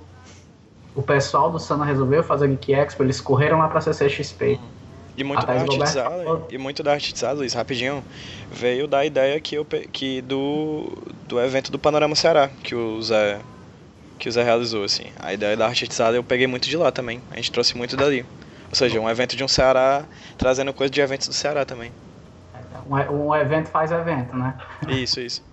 o 0.95 1.03
pessoal 1.03 1.51
do 1.51 1.59
Sana 1.59 1.85
resolveu 1.85 2.23
fazer 2.23 2.49
Geek 2.49 2.73
Expo, 2.73 3.03
eles 3.03 3.21
correram 3.21 3.59
lá 3.59 3.69
pra 3.69 3.81
CCXP. 3.81 4.59
E 5.17 5.23
muito, 5.23 5.47
da 5.47 5.53
Artizada, 5.53 6.43
e 6.51 6.59
muito 6.59 6.83
da 6.83 6.93
Artizada, 6.93 7.35
Luiz, 7.35 7.53
rapidinho, 7.53 8.03
veio 8.51 8.89
da 8.89 9.05
ideia 9.05 9.39
que, 9.41 9.55
eu, 9.55 9.65
que 9.65 10.21
do, 10.23 10.89
do 11.29 11.41
evento 11.41 11.71
do 11.71 11.79
Panorama 11.79 12.17
Ceará, 12.17 12.51
que 12.63 12.75
o 12.75 13.01
Zé 13.01 13.41
que 14.25 14.29
o 14.31 14.33
Zé 14.33 14.43
realizou, 14.43 14.85
assim. 14.85 15.05
A 15.21 15.35
ideia 15.35 15.55
da 15.55 15.67
Artizada 15.67 16.17
eu 16.17 16.25
peguei 16.25 16.47
muito 16.47 16.67
de 16.67 16.79
lá 16.79 16.91
também. 16.91 17.21
A 17.31 17.37
gente 17.37 17.53
trouxe 17.53 17.77
muito 17.77 17.95
dali. 17.95 18.25
Ou 18.71 18.75
seja, 18.75 18.99
um 18.99 19.07
evento 19.07 19.37
de 19.37 19.45
um 19.45 19.49
Ceará 19.49 20.03
trazendo 20.39 20.73
coisa 20.73 20.91
de 20.91 20.99
eventos 20.99 21.29
do 21.29 21.35
Ceará 21.35 21.67
também. 21.67 21.93
Um, 22.89 23.27
um 23.27 23.35
evento 23.37 23.69
faz 23.69 23.93
evento, 23.93 24.35
né? 24.35 24.55
Isso, 24.89 25.21
isso. 25.21 25.45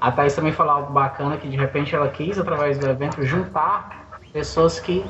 A 0.00 0.10
Thaís 0.10 0.34
também 0.34 0.50
falou 0.50 0.72
algo 0.76 0.92
bacana 0.94 1.36
que 1.36 1.46
de 1.46 1.58
repente 1.58 1.94
ela 1.94 2.08
quis, 2.08 2.38
através 2.38 2.78
do 2.78 2.88
evento, 2.88 3.22
juntar 3.22 4.08
pessoas 4.32 4.80
que, 4.80 5.04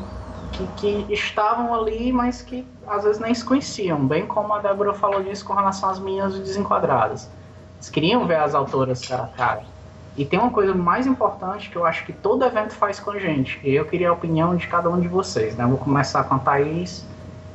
que, 0.51 0.67
que, 0.77 1.13
estavam 1.13 1.73
ali, 1.73 2.11
mas 2.11 2.43
que 2.43 2.67
às 2.89 3.05
vezes 3.05 3.21
nem 3.21 3.33
se 3.33 3.45
conheciam, 3.45 4.05
bem 4.05 4.27
como 4.27 4.53
a 4.53 4.59
Débora 4.59 4.95
falou 4.95 5.23
disso 5.23 5.45
com 5.45 5.55
relação 5.55 5.91
às 5.91 6.01
minhas 6.01 6.37
desenquadradas. 6.41 7.31
Eles 7.77 7.89
queriam 7.89 8.27
ver 8.27 8.39
as 8.41 8.53
autoras 8.53 9.07
cara 9.07 9.23
a 9.23 9.29
cara. 9.29 9.80
E 10.17 10.25
tem 10.25 10.39
uma 10.39 10.51
coisa 10.51 10.75
mais 10.75 11.07
importante 11.07 11.71
que 11.71 11.77
eu 11.77 11.87
acho 11.87 12.05
que 12.05 12.13
todo 12.13 12.45
evento 12.45 12.75
faz 12.75 12.99
com 12.99 13.13
a 13.13 13.19
gente. 13.19 13.61
E 13.63 13.75
eu 13.75 13.85
queria 13.85 14.11
a 14.11 14.13
opinião 14.13 14.57
de 14.57 14.67
cada 14.67 14.91
um 14.91 15.01
de 15.01 15.09
vocês. 15.09 15.57
Né? 15.57 15.65
Eu 15.65 15.69
vou 15.69 15.79
começar 15.79 16.25
com 16.25 16.35
a 16.35 16.39
Thaís 16.39 17.05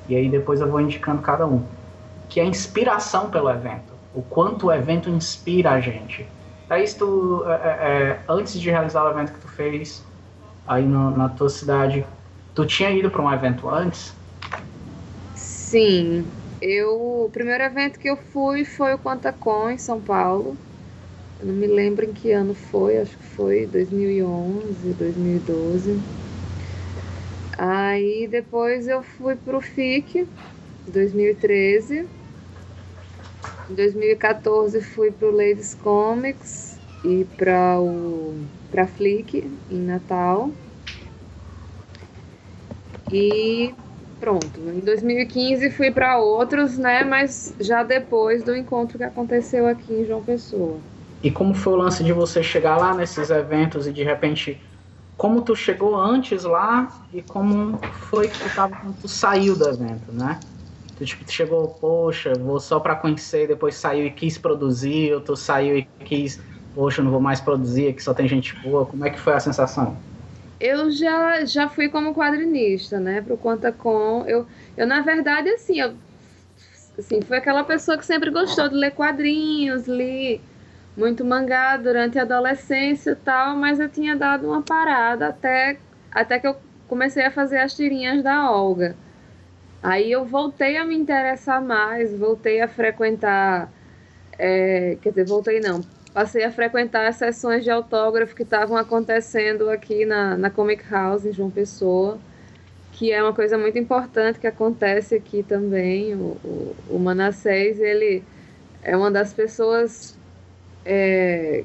e 0.08 0.16
aí 0.16 0.30
depois 0.30 0.62
eu 0.62 0.70
vou 0.70 0.80
indicando 0.80 1.22
cada 1.22 1.46
um. 1.46 1.64
Que 2.30 2.40
é 2.40 2.44
a 2.44 2.46
inspiração 2.46 3.30
pelo 3.30 3.50
evento. 3.50 3.94
O 4.14 4.22
quanto 4.22 4.68
o 4.68 4.74
evento 4.74 5.10
inspira 5.10 5.72
a 5.72 5.82
gente. 5.82 6.26
Thaís, 6.68 6.94
tu, 6.94 7.44
é, 7.46 7.52
é, 7.52 7.58
é 7.58 8.20
antes 8.28 8.60
de 8.60 8.70
realizar 8.70 9.04
o 9.04 9.12
evento 9.12 9.34
que 9.34 9.40
tu 9.40 9.48
fez 9.48 10.04
aí 10.68 10.84
no, 10.84 11.12
na 11.16 11.30
tua 11.30 11.50
cidade, 11.50 12.06
tu 12.56 12.66
tinha 12.66 12.90
ido 12.90 13.12
para 13.12 13.22
um 13.22 13.32
evento 13.32 13.70
antes? 13.70 14.14
Sim. 15.36 16.26
Eu, 16.62 17.26
o 17.26 17.30
primeiro 17.32 17.64
evento 17.64 18.00
que 18.00 18.10
eu 18.10 18.18
fui 18.18 18.64
foi 18.64 18.94
o 18.94 18.98
Quantacon 18.98 19.70
em 19.70 19.78
São 19.78 20.00
Paulo 20.00 20.58
eu 21.40 21.48
não 21.48 21.54
me 21.54 21.68
lembro 21.68 22.06
em 22.06 22.14
que 22.14 22.32
ano 22.32 22.54
foi, 22.54 22.98
acho 22.98 23.18
que 23.18 23.26
foi 23.26 23.66
2011, 23.68 24.94
2012. 24.94 26.00
Aí 27.58 28.28
depois 28.28 28.88
eu 28.88 29.02
fui 29.02 29.36
pro 29.36 29.62
FIC, 29.62 30.28
2013. 30.88 32.06
Em 33.70 33.74
2014 33.74 34.82
fui 34.82 35.12
pro 35.12 35.32
Ladies 35.32 35.74
Comics 35.74 36.80
e 37.04 37.26
para 37.38 37.80
o 37.80 38.34
para 38.70 38.88
Flick 38.88 39.50
em 39.70 39.82
Natal. 39.82 40.50
E 43.12 43.74
pronto. 44.20 44.60
Em 44.70 44.80
2015 44.80 45.70
fui 45.72 45.92
para 45.92 46.18
outros, 46.18 46.78
né, 46.78 47.04
mas 47.04 47.54
já 47.60 47.84
depois 47.84 48.44
do 48.44 48.56
encontro 48.56 48.98
que 48.98 49.04
aconteceu 49.04 49.68
aqui 49.68 49.94
em 49.94 50.06
João 50.06 50.24
Pessoa. 50.24 50.80
E 51.26 51.32
como 51.32 51.56
foi 51.56 51.74
o 51.74 51.76
lance 51.78 52.04
de 52.04 52.14
você 52.14 52.44
chegar 52.44 52.78
lá 52.78 52.94
nesses 52.94 53.32
eventos 53.32 53.88
e 53.88 53.92
de 53.92 54.04
repente 54.04 54.62
como 55.18 55.42
tu 55.42 55.56
chegou 55.56 55.96
antes 55.96 56.44
lá 56.44 57.04
e 57.12 57.20
como 57.24 57.80
foi 57.94 58.28
que 58.28 58.38
tu 58.38 58.56
tava 58.56 58.94
tu 59.02 59.08
saiu 59.08 59.56
do 59.56 59.68
evento, 59.68 60.12
né? 60.12 60.40
Tu, 60.96 61.04
tipo, 61.04 61.26
tu 61.26 61.32
chegou, 61.32 61.68
poxa, 61.68 62.34
vou 62.36 62.60
só 62.60 62.80
para 62.80 62.96
conhecer, 62.96 63.48
depois 63.48 63.74
saiu 63.74 64.06
e 64.06 64.12
quis 64.12 64.38
produzir, 64.38 65.16
ou 65.16 65.20
tu 65.20 65.36
saiu 65.36 65.76
e 65.80 65.90
quis, 66.06 66.40
poxa, 66.76 67.02
não 67.02 67.10
vou 67.10 67.20
mais 67.20 67.42
produzir, 67.42 67.88
aqui 67.88 68.04
só 68.04 68.14
tem 68.14 68.28
gente 68.28 68.54
boa. 68.64 68.86
Como 68.86 69.04
é 69.04 69.10
que 69.10 69.20
foi 69.20 69.34
a 69.34 69.40
sensação? 69.40 69.98
Eu 70.60 70.92
já, 70.92 71.44
já 71.44 71.68
fui 71.68 71.90
como 71.90 72.14
quadrinista, 72.14 73.00
né, 73.00 73.22
pro 73.22 73.36
Conta 73.36 73.72
Com. 73.72 74.24
Eu, 74.28 74.46
eu 74.78 74.86
na 74.86 75.02
verdade, 75.02 75.50
assim, 75.50 75.80
eu, 75.82 75.96
assim, 76.98 77.20
foi 77.22 77.38
aquela 77.38 77.64
pessoa 77.64 77.98
que 77.98 78.06
sempre 78.06 78.30
gostou 78.30 78.70
de 78.70 78.76
ler 78.76 78.92
quadrinhos, 78.92 79.88
li 79.88 80.40
muito 80.96 81.26
mangá 81.26 81.76
durante 81.78 82.18
a 82.18 82.22
adolescência 82.22 83.12
e 83.12 83.16
tal, 83.16 83.56
mas 83.56 83.80
eu 83.80 83.90
tinha 83.90 84.16
dado 84.16 84.48
uma 84.48 84.62
parada 84.62 85.28
até, 85.28 85.78
até 86.12 86.40
que 86.40 86.48
eu 86.48 86.56
comecei 86.88 87.26
a 87.26 87.32
fazer 87.32 87.60
as 87.60 87.76
tirinhas 87.76 88.24
da 88.24 88.50
Olga. 88.50 88.96
Aí 89.84 90.12
eu 90.12 90.26
voltei 90.26 90.78
a 90.78 90.86
me 90.86 90.96
interessar 90.96 91.62
mais, 91.62 92.18
voltei 92.18 92.62
a 92.62 92.68
frequentar. 92.68 93.72
É, 94.38 94.98
quer 95.02 95.10
dizer, 95.10 95.26
voltei 95.26 95.60
não. 95.60 95.82
Passei 96.14 96.44
a 96.44 96.52
frequentar 96.52 97.08
as 97.08 97.18
sessões 97.18 97.64
de 97.64 97.70
autógrafo 97.70 98.36
que 98.36 98.44
estavam 98.44 98.78
acontecendo 98.78 99.70
aqui 99.70 100.06
na, 100.06 100.38
na 100.38 100.50
Comic 100.50 100.84
House, 100.90 101.26
em 101.26 101.34
João 101.34 101.52
Pessoa, 101.52 102.18
que 102.94 103.12
é 103.12 103.22
uma 103.22 103.34
coisa 103.34 103.58
muito 103.58 103.78
importante 103.78 104.40
que 104.40 104.48
acontece 104.48 105.16
aqui 105.16 105.44
também. 105.44 106.16
O, 106.16 106.38
o, 106.44 106.76
o 106.92 107.00
Manassés, 107.00 107.80
ele 107.80 108.24
é 108.82 108.96
uma 108.96 109.12
das 109.12 109.34
pessoas 109.34 110.18
é, 110.86 111.64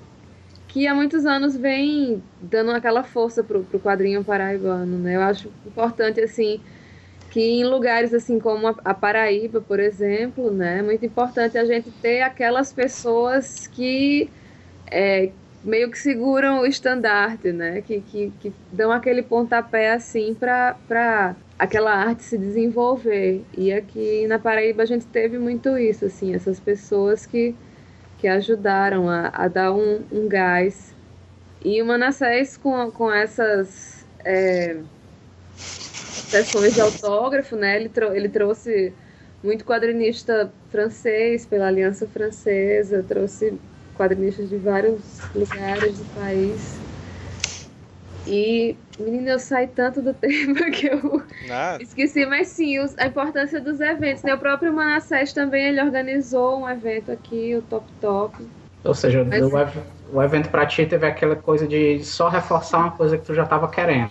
que 0.68 0.86
há 0.86 0.94
muitos 0.94 1.26
anos 1.26 1.56
vem 1.56 2.22
dando 2.40 2.70
aquela 2.70 3.02
força 3.02 3.44
pro, 3.44 3.62
pro 3.64 3.78
quadrinho 3.80 4.24
paraibano, 4.24 4.98
né? 4.98 5.16
Eu 5.16 5.22
acho 5.22 5.48
importante, 5.66 6.20
assim, 6.20 6.60
que 7.30 7.40
em 7.40 7.64
lugares 7.64 8.12
assim 8.12 8.38
como 8.38 8.68
a, 8.68 8.74
a 8.84 8.92
Paraíba, 8.92 9.60
por 9.60 9.78
exemplo, 9.78 10.50
né, 10.50 10.80
é 10.80 10.82
muito 10.82 11.06
importante 11.06 11.56
a 11.56 11.64
gente 11.64 11.90
ter 12.02 12.22
aquelas 12.22 12.72
pessoas 12.72 13.68
que 13.68 14.28
é, 14.90 15.30
meio 15.62 15.90
que 15.90 15.98
seguram 15.98 16.60
o 16.60 16.66
estandarte, 16.66 17.52
né, 17.52 17.82
que, 17.82 18.00
que, 18.00 18.32
que 18.40 18.52
dão 18.72 18.90
aquele 18.90 19.22
pontapé 19.22 19.92
assim 19.92 20.34
para 20.34 21.36
aquela 21.58 21.92
arte 21.94 22.24
se 22.24 22.36
desenvolver. 22.36 23.44
E 23.56 23.72
aqui 23.72 24.26
na 24.26 24.38
Paraíba 24.38 24.82
a 24.82 24.86
gente 24.86 25.06
teve 25.06 25.38
muito 25.38 25.78
isso, 25.78 26.06
assim, 26.06 26.34
essas 26.34 26.58
pessoas 26.58 27.26
que, 27.26 27.54
que 28.20 28.28
ajudaram 28.28 29.08
a, 29.08 29.28
a 29.28 29.48
dar 29.48 29.72
um, 29.72 30.00
um 30.12 30.28
gás. 30.28 30.94
E 31.64 31.80
o 31.80 31.86
Manassés 31.86 32.56
com, 32.56 32.90
com 32.90 33.10
essas 33.10 34.04
é, 34.24 34.76
sessões 35.56 36.74
de 36.74 36.80
autógrafo, 36.80 37.56
né? 37.56 37.76
Ele, 37.76 37.88
trou 37.88 38.14
ele 38.14 38.28
trouxe 38.28 38.92
muito 39.42 39.64
quadrinista 39.64 40.52
francês 40.70 41.46
pela 41.46 41.68
Aliança 41.68 42.06
Francesa, 42.06 43.02
trouxe 43.02 43.58
quadrinistas 43.96 44.50
de 44.50 44.56
vários 44.56 45.00
lugares 45.34 45.98
do 45.98 46.04
país. 46.14 46.78
E, 48.26 48.76
menina, 49.00 49.30
eu 49.30 49.38
saí 49.38 49.68
tanto 49.68 50.02
do 50.02 50.14
tema 50.14 50.70
que 50.70 50.86
eu 50.86 51.22
Ah, 51.48 51.78
esqueci, 51.78 52.26
mas 52.26 52.48
sim, 52.48 52.78
os- 52.80 52.96
a 52.98 53.06
importância 53.06 53.60
dos 53.60 53.80
eventos, 53.80 54.22
né? 54.24 54.34
O 54.34 54.38
próprio 54.38 54.72
Manassés 54.72 55.32
também, 55.32 55.66
ele 55.68 55.82
organizou 55.82 56.60
um 56.62 56.68
evento 56.68 57.10
aqui, 57.12 57.56
o 57.56 57.62
Top 57.62 57.92
Top. 58.00 58.50
Ou 58.84 58.94
seja, 58.94 59.22
Mas- 59.22 59.42
o, 59.52 59.58
ev- 59.58 59.86
o 60.12 60.22
evento 60.22 60.48
pra 60.50 60.66
ti 60.66 60.86
teve 60.86 61.06
aquela 61.06 61.36
coisa 61.36 61.66
de 61.66 62.02
só 62.04 62.28
reforçar 62.28 62.78
uma 62.78 62.90
coisa 62.92 63.18
que 63.18 63.24
tu 63.24 63.34
já 63.34 63.44
tava 63.46 63.68
querendo. 63.70 64.10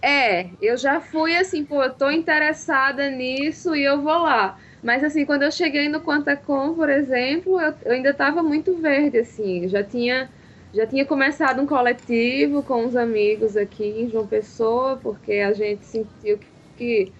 É, 0.00 0.54
eu 0.60 0.76
já 0.76 1.00
fui 1.00 1.36
assim, 1.36 1.64
pô, 1.66 1.82
eu 1.82 1.92
tô 1.94 2.10
interessada 2.10 3.10
nisso 3.10 3.74
e 3.74 3.82
eu 3.84 4.00
vou 4.02 4.18
lá. 4.22 4.56
Mas 4.82 5.02
assim, 5.02 5.26
quando 5.26 5.42
eu 5.42 5.50
cheguei 5.50 5.88
no 5.88 6.00
Quantacom, 6.02 6.74
por 6.74 6.88
exemplo, 6.88 7.60
eu, 7.60 7.74
eu 7.84 7.92
ainda 7.92 8.14
tava 8.14 8.42
muito 8.42 8.80
verde, 8.80 9.18
assim, 9.18 9.66
já 9.68 9.82
tinha 9.82 10.30
já 10.72 10.86
tinha 10.86 11.04
começado 11.06 11.60
um 11.62 11.66
coletivo 11.66 12.62
com 12.62 12.84
uns 12.84 12.94
amigos 12.96 13.56
aqui 13.56 13.84
em 13.84 14.08
João 14.10 14.26
Pessoa, 14.26 14.96
porque 14.98 15.32
a 15.34 15.52
gente 15.52 15.86
sentiu 15.86 16.38
que, 16.38 16.46
que, 16.76 17.12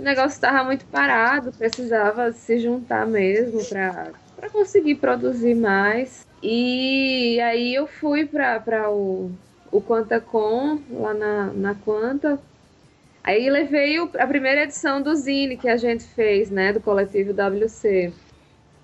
o 0.00 0.02
negócio 0.02 0.34
estava 0.36 0.64
muito 0.64 0.86
parado, 0.86 1.52
precisava 1.52 2.32
se 2.32 2.58
juntar 2.58 3.06
mesmo 3.06 3.64
para 3.68 4.50
conseguir 4.52 4.96
produzir 4.96 5.54
mais. 5.54 6.22
E 6.42 7.38
aí 7.40 7.74
eu 7.74 7.86
fui 7.86 8.26
para 8.26 8.90
o, 8.90 9.30
o 9.70 9.80
Quantacom, 9.82 10.82
lá 10.90 11.14
na, 11.14 11.52
na 11.52 11.74
Quanta. 11.74 12.38
Aí 13.24 13.48
levei 13.48 14.00
o- 14.00 14.10
a 14.18 14.26
primeira 14.26 14.62
edição 14.64 15.00
do 15.00 15.14
Zine 15.14 15.56
que 15.56 15.68
a 15.68 15.76
gente 15.76 16.04
fez, 16.04 16.50
né, 16.50 16.72
do 16.72 16.80
coletivo 16.80 17.32
WC. 17.32 18.12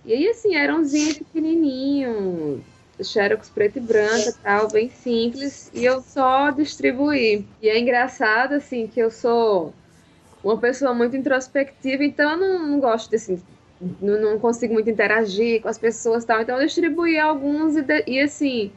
E 0.04 0.12
aí, 0.12 0.28
assim, 0.28 0.54
era 0.54 0.74
um 0.74 0.84
zine 0.84 1.14
pequenininho, 1.14 2.64
xerox 3.04 3.50
preto 3.50 3.78
e 3.78 3.80
branco 3.80 4.32
tal, 4.42 4.70
bem 4.70 4.90
simples, 4.90 5.70
e 5.72 5.84
eu 5.84 6.00
só 6.02 6.50
distribuí. 6.50 7.54
E 7.60 7.68
é 7.68 7.78
engraçado, 7.78 8.54
assim, 8.54 8.88
que 8.88 9.00
eu 9.00 9.10
sou 9.10 9.78
uma 10.42 10.60
pessoa 10.60 10.94
muito 10.94 11.16
introspectiva, 11.16 12.04
então 12.04 12.32
eu 12.32 12.36
não, 12.38 12.66
não 12.68 12.80
gosto 12.80 13.10
desse. 13.10 13.44
Não, 13.80 14.20
não 14.20 14.40
consigo 14.40 14.74
muito 14.74 14.90
interagir 14.90 15.62
com 15.62 15.68
as 15.68 15.78
pessoas 15.78 16.24
tal, 16.24 16.40
então 16.42 16.58
eu 16.60 16.66
distribuí 16.66 17.18
alguns 17.18 17.76
e, 17.76 17.82
de- 17.82 18.04
e 18.08 18.20
assim, 18.20 18.76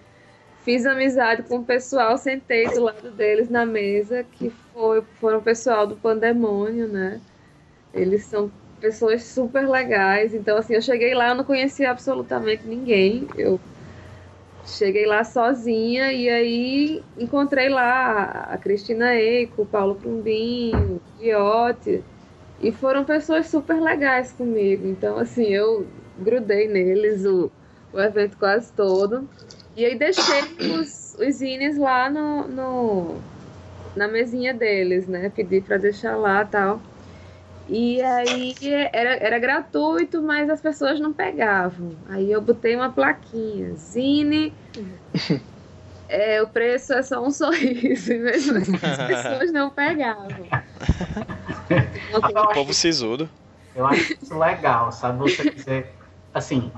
fiz 0.57 0.85
amizade 0.85 1.43
com 1.43 1.57
o 1.59 1.65
pessoal, 1.65 2.17
sentei 2.17 2.69
do 2.71 2.81
lado 2.83 3.11
deles 3.11 3.49
na 3.49 3.65
mesa, 3.65 4.23
que 4.23 4.51
foi, 4.71 5.03
foram 5.19 5.39
o 5.39 5.43
pessoal 5.43 5.87
do 5.87 5.99
Pandemônio, 5.99 6.87
né? 6.87 7.23
Eles 7.93 8.25
são 8.27 8.53
pessoas 8.79 9.25
super 9.33 9.67
legais. 9.69 10.33
Então, 10.33 10.57
assim, 10.57 10.73
eu 10.75 10.81
cheguei 10.81 11.13
lá, 11.13 11.29
eu 11.29 11.35
não 11.35 11.43
conhecia 11.45 11.91
absolutamente 11.91 12.65
ninguém. 12.67 13.31
Eu 13.35 13.61
cheguei 14.65 15.05
lá 15.05 15.23
sozinha 15.23 16.11
e 16.11 16.29
aí 16.29 17.03
encontrei 17.17 17.69
lá 17.69 18.47
a 18.51 18.57
Cristina 18.57 19.15
Eico, 19.15 19.63
o 19.63 19.65
Paulo 19.65 19.95
Plumbinho, 19.95 21.01
o 21.17 21.19
Diote. 21.19 22.03
E 22.61 22.71
foram 22.71 23.03
pessoas 23.03 23.47
super 23.47 23.81
legais 23.81 24.31
comigo. 24.31 24.87
Então, 24.87 25.17
assim, 25.17 25.47
eu 25.47 25.87
grudei 26.19 26.67
neles 26.67 27.25
o, 27.25 27.51
o 27.91 27.99
evento 27.99 28.37
quase 28.37 28.71
todo. 28.73 29.27
E 29.75 29.83
aí 29.83 29.97
deixei 29.97 30.43
os, 30.79 31.15
os 31.19 31.35
zines 31.35 31.77
lá 31.77 32.09
no, 32.09 32.47
no, 32.47 33.15
na 33.95 34.07
mesinha 34.07 34.53
deles, 34.53 35.07
né? 35.07 35.31
Pedi 35.33 35.61
para 35.61 35.77
deixar 35.77 36.15
lá 36.15 36.45
tal. 36.45 36.79
E 37.71 38.01
aí 38.01 38.53
era, 38.91 39.15
era 39.15 39.39
gratuito, 39.39 40.21
mas 40.21 40.49
as 40.49 40.59
pessoas 40.59 40.99
não 40.99 41.13
pegavam. 41.13 41.95
Aí 42.09 42.29
eu 42.29 42.41
botei 42.41 42.75
uma 42.75 42.91
plaquinha, 42.91 43.73
Zine, 43.75 44.53
é, 46.09 46.41
o 46.41 46.47
preço 46.49 46.91
é 46.91 47.01
só 47.01 47.25
um 47.25 47.31
sorriso, 47.31 48.11
e 48.11 48.19
mesmo 48.19 48.57
assim 48.57 48.75
as 48.75 48.97
pessoas 49.07 49.53
não 49.53 49.69
pegavam. 49.69 50.27
o 52.13 52.53
povo 52.53 52.73
sisudo. 52.73 53.29
Eu 53.73 53.87
acho 53.87 54.17
isso 54.21 54.37
legal, 54.37 54.91
sabe? 54.91 55.19
Você 55.19 55.49
dizer, 55.49 55.95
assim, 56.33 56.69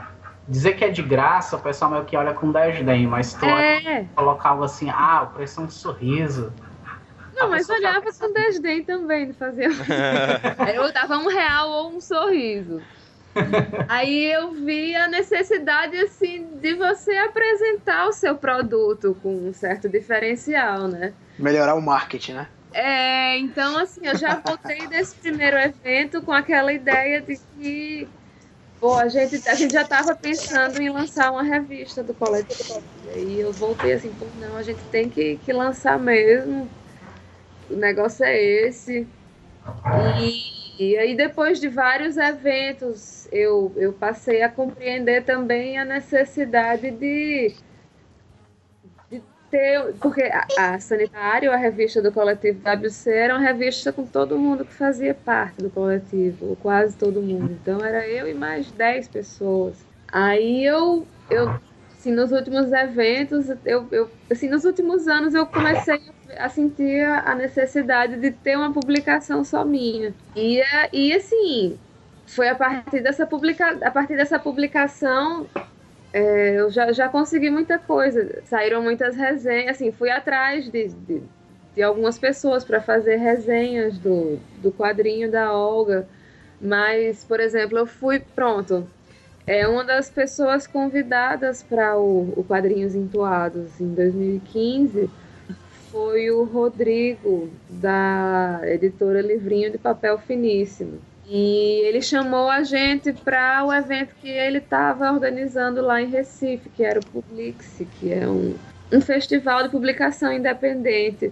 dizer 0.48 0.74
que 0.74 0.86
é 0.86 0.90
de 0.90 1.02
graça, 1.02 1.56
o 1.56 1.60
pessoal 1.60 1.90
meio 1.90 2.06
que 2.06 2.16
olha 2.16 2.36
com 2.36 2.52
desdém, 2.52 3.08
mas 3.08 3.28
se 3.28 3.40
tu 3.40 3.48
É. 3.48 4.04
e 4.04 4.08
colocar 4.16 4.50
algo 4.50 4.64
assim, 4.64 4.92
ah, 4.92 5.24
o 5.24 5.34
preço 5.34 5.60
é 5.60 5.64
um 5.64 5.70
sorriso. 5.72 6.54
Não, 7.36 7.50
mas 7.50 7.70
olhava 7.70 8.12
com 8.14 8.34
desdém 8.34 8.84
também, 8.84 9.28
não 9.28 9.34
fazia. 9.34 9.68
Aí 10.60 10.76
eu 10.76 10.92
dava 10.92 11.18
um 11.18 11.28
real 11.28 11.70
ou 11.70 11.96
um 11.96 12.02
sorriso. 12.02 12.82
Aí 13.88 14.32
eu 14.32 14.52
vi 14.54 14.96
a 14.96 15.08
necessidade, 15.08 15.98
assim, 15.98 16.48
de 16.60 16.76
você 16.76 17.12
apresentar 17.18 18.08
o 18.08 18.14
seu 18.14 18.36
produto 18.36 19.18
com 19.22 19.50
um 19.50 19.54
certo 19.54 19.90
diferencial, 19.90 20.88
né? 20.88 21.14
Melhorar 21.38 21.76
o 21.76 21.82
marketing, 21.82 22.34
né? 22.34 22.48
É, 22.72 23.38
então 23.38 23.78
assim, 23.78 24.02
eu 24.04 24.18
já 24.18 24.36
voltei 24.36 24.88
desse 24.88 25.16
primeiro 25.16 25.58
evento 25.58 26.22
com 26.24 26.32
aquela 26.32 26.74
ideia 26.74 27.22
de 27.22 27.38
que 27.38 28.08
pô, 28.84 28.96
a 28.96 29.08
gente, 29.08 29.48
a 29.48 29.56
gente 29.56 29.72
já 29.72 29.84
estava 29.84 30.14
pensando 30.14 30.82
em 30.82 30.90
lançar 30.90 31.32
uma 31.32 31.42
revista 31.44 32.04
do 32.04 32.14
coletivo. 32.14 32.84
E 33.06 33.10
aí 33.10 33.40
eu 33.40 33.54
voltei 33.54 33.94
assim, 33.94 34.14
pô, 34.14 34.26
não, 34.34 34.58
a 34.58 34.64
gente 34.64 34.84
tem 34.86 35.10
que, 35.10 35.38
que 35.38 35.54
lançar 35.54 35.98
mesmo. 35.98 36.70
O 37.70 37.76
negócio 37.76 38.26
é 38.26 38.42
esse. 38.42 39.08
E, 40.20 40.84
e 40.84 40.98
aí 40.98 41.16
depois 41.16 41.60
de 41.60 41.68
vários 41.68 42.18
eventos, 42.18 43.28
eu, 43.32 43.72
eu 43.76 43.94
passei 43.94 44.42
a 44.42 44.50
compreender 44.50 45.24
também 45.24 45.78
a 45.78 45.86
necessidade 45.86 46.92
de 46.92 47.56
ter, 49.54 49.94
porque 50.02 50.24
a, 50.24 50.48
a 50.58 50.80
Sanitário, 50.80 51.52
a 51.52 51.56
revista 51.56 52.02
do 52.02 52.12
coletivo 52.12 52.60
WC, 52.68 53.12
era 53.12 53.36
uma 53.36 53.44
revista 53.44 53.94
com 53.94 54.04
todo 54.04 54.36
mundo 54.36 54.66
que 54.66 54.74
fazia 54.74 55.14
parte 55.14 55.62
do 55.62 55.70
coletivo, 55.70 56.58
quase 56.60 56.98
todo 56.98 57.22
mundo. 57.22 57.52
Então 57.62 57.86
era 57.86 58.08
eu 58.08 58.28
e 58.28 58.34
mais 58.34 58.72
10 58.72 59.08
pessoas. 59.10 59.76
Aí 60.12 60.66
eu, 60.66 61.06
eu 61.30 61.56
assim, 61.94 62.12
nos 62.12 62.32
últimos 62.32 62.72
eventos, 62.72 63.48
eu, 63.64 63.88
eu, 63.92 64.10
assim, 64.30 64.50
nos 64.50 64.66
últimos 64.66 65.08
anos 65.08 65.36
eu 65.36 65.46
comecei 65.46 65.96
a 65.96 66.14
sentir 66.50 67.04
a 67.06 67.36
necessidade 67.36 68.18
de 68.18 68.32
ter 68.32 68.56
uma 68.56 68.74
publicação 68.74 69.44
só 69.44 69.64
minha. 69.64 70.14
E, 70.36 70.62
e 70.92 71.14
assim, 71.14 71.78
foi 72.26 72.50
a 72.50 72.56
partir 72.56 73.02
dessa, 73.02 73.26
publica, 73.26 73.78
a 73.82 73.92
partir 73.92 74.16
dessa 74.16 74.40
publicação 74.40 75.48
é, 76.14 76.60
eu 76.60 76.70
já, 76.70 76.92
já 76.92 77.10
consegui 77.10 77.50
muita 77.50 77.80
coisa. 77.80 78.44
Saíram 78.46 78.82
muitas 78.82 79.16
resenhas. 79.16 79.76
Assim, 79.76 79.92
fui 79.92 80.12
atrás 80.12 80.70
de, 80.70 80.90
de, 80.90 81.24
de 81.76 81.82
algumas 81.82 82.20
pessoas 82.20 82.64
para 82.64 82.80
fazer 82.80 83.16
resenhas 83.16 83.98
do, 83.98 84.40
do 84.62 84.72
quadrinho 84.72 85.32
da 85.32 85.52
Olga. 85.52 86.08
Mas, 86.62 87.24
por 87.24 87.40
exemplo, 87.40 87.80
eu 87.80 87.88
fui. 87.88 88.20
Pronto. 88.20 88.88
É 89.46 89.68
uma 89.68 89.84
das 89.84 90.10
pessoas 90.10 90.66
convidadas 90.66 91.62
para 91.62 91.98
o, 91.98 92.34
o 92.38 92.46
Quadrinhos 92.46 92.96
Entoados 92.96 93.82
em 93.82 93.94
2015 93.94 95.10
foi 95.94 96.32
o 96.32 96.44
Rodrigo, 96.44 97.52
da 97.70 98.62
editora 98.64 99.22
Livrinho 99.22 99.72
de 99.72 99.78
Papel 99.78 100.18
Finíssimo. 100.18 101.00
E 101.28 101.82
ele 101.86 102.02
chamou 102.02 102.50
a 102.50 102.64
gente 102.64 103.14
para 103.14 103.64
o 103.64 103.72
evento 103.72 104.16
que 104.20 104.28
ele 104.28 104.58
estava 104.58 105.12
organizando 105.12 105.84
lá 105.84 106.02
em 106.02 106.10
Recife, 106.10 106.68
que 106.70 106.84
era 106.84 107.00
o 107.00 107.06
Publix, 107.06 107.84
que 108.00 108.12
é 108.12 108.28
um, 108.28 108.56
um 108.92 109.00
festival 109.00 109.62
de 109.62 109.70
publicação 109.70 110.34
independente, 110.34 111.32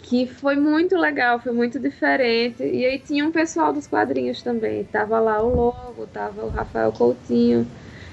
que 0.00 0.26
foi 0.26 0.56
muito 0.56 0.96
legal, 0.96 1.38
foi 1.38 1.52
muito 1.52 1.78
diferente. 1.78 2.64
E 2.64 2.84
aí 2.84 2.98
tinha 2.98 3.24
um 3.24 3.30
pessoal 3.30 3.72
dos 3.72 3.86
quadrinhos 3.86 4.42
também. 4.42 4.82
Tava 4.82 5.20
lá 5.20 5.40
o 5.40 5.54
Lobo, 5.54 6.04
tava 6.12 6.44
o 6.44 6.48
Rafael 6.48 6.90
Coutinho. 6.90 7.64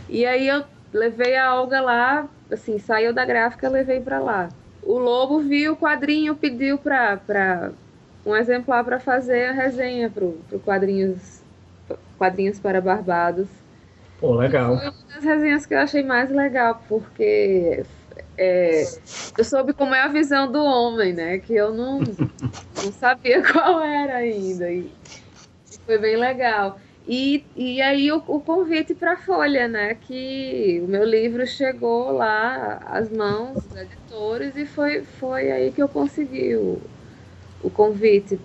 E 0.08 0.28
aí 0.28 0.48
eu 0.48 0.64
levei 0.94 1.36
a 1.36 1.56
Olga 1.56 1.82
lá, 1.82 2.30
assim, 2.52 2.78
saiu 2.78 3.12
da 3.12 3.26
gráfica, 3.26 3.68
levei 3.68 4.00
para 4.00 4.20
lá. 4.20 4.50
O 4.86 5.00
Lobo 5.00 5.40
viu 5.40 5.74
o 5.74 5.78
quadrinho, 5.78 6.36
pediu 6.36 6.78
para 6.78 7.72
um 8.24 8.36
exemplar 8.36 8.84
para 8.84 9.00
fazer 9.00 9.48
a 9.48 9.52
resenha 9.52 10.10
para 10.10 10.24
o 10.24 10.62
quadrinhos, 10.64 11.42
quadrinhos 12.18 12.60
para 12.60 12.80
Barbados. 12.80 13.48
Pô, 14.20 14.36
legal. 14.36 14.78
Foi 14.78 14.88
uma 14.88 14.96
das 15.16 15.24
resenhas 15.24 15.66
que 15.66 15.74
eu 15.74 15.80
achei 15.80 16.04
mais 16.04 16.30
legal, 16.30 16.82
porque 16.88 17.84
é, 18.38 18.84
eu 19.38 19.44
soube 19.44 19.74
como 19.74 19.96
é 19.96 20.02
a 20.02 20.08
visão 20.08 20.52
do 20.52 20.64
homem, 20.64 21.14
né? 21.14 21.40
Que 21.40 21.56
eu 21.56 21.74
não, 21.74 22.00
não 22.84 22.92
sabia 22.94 23.42
qual 23.44 23.84
era 23.84 24.18
ainda. 24.18 24.72
E 24.72 24.90
foi 25.86 25.98
bem 25.98 26.16
legal. 26.16 26.80
E, 27.08 27.46
e 27.56 27.82
aí 27.82 28.12
o, 28.12 28.18
o 28.28 28.42
convite 28.42 28.96
para 28.96 29.14
a 29.14 29.18
Folha, 29.18 29.68
né? 29.68 29.96
Que 29.96 30.82
o 30.84 30.88
meu 30.88 31.04
livro 31.04 31.46
chegou 31.46 32.12
lá 32.12 32.78
às 32.86 33.10
mãos 33.12 33.64
dos 33.64 33.76
editores 33.76 34.56
e 34.56 34.66
foi, 34.66 35.04
foi 35.04 35.52
aí 35.52 35.72
que 35.72 35.82
eu 35.82 35.88
consegui 35.88 36.56
o, 36.56 36.82
o 37.62 37.70
convite 37.70 38.38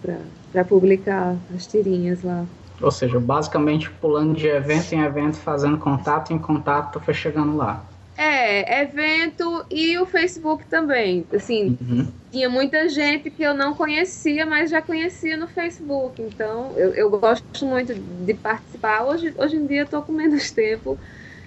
para 0.53 0.65
publicar 0.65 1.37
as 1.55 1.67
tirinhas 1.67 2.23
lá. 2.23 2.47
Ou 2.83 2.91
seja, 2.91 3.19
basicamente 3.19 3.91
pulando 3.91 4.35
de 4.35 4.47
evento 4.49 4.95
em 4.95 5.01
evento, 5.01 5.37
fazendo 5.37 5.79
contato 5.79 6.33
em 6.33 6.39
contato, 6.39 7.01
foi 7.01 7.15
chegando 7.15 7.57
lá. 7.57 7.90
É, 8.23 8.83
evento 8.83 9.65
e 9.71 9.97
o 9.97 10.05
Facebook 10.05 10.67
também. 10.67 11.25
Assim, 11.33 11.79
uhum. 11.81 12.07
tinha 12.31 12.51
muita 12.51 12.87
gente 12.87 13.31
que 13.31 13.43
eu 13.43 13.55
não 13.55 13.75
conhecia, 13.75 14.45
mas 14.45 14.69
já 14.69 14.83
conhecia 14.83 15.39
no 15.39 15.49
Facebook. 15.49 16.21
Então, 16.21 16.75
eu, 16.77 16.93
eu 16.93 17.09
gosto 17.09 17.65
muito 17.65 17.95
de 17.95 18.35
participar. 18.35 19.05
Hoje, 19.05 19.33
hoje 19.39 19.57
em 19.57 19.65
dia, 19.67 19.85
estou 19.85 20.03
com 20.03 20.13
menos 20.13 20.51
tempo, 20.53 20.99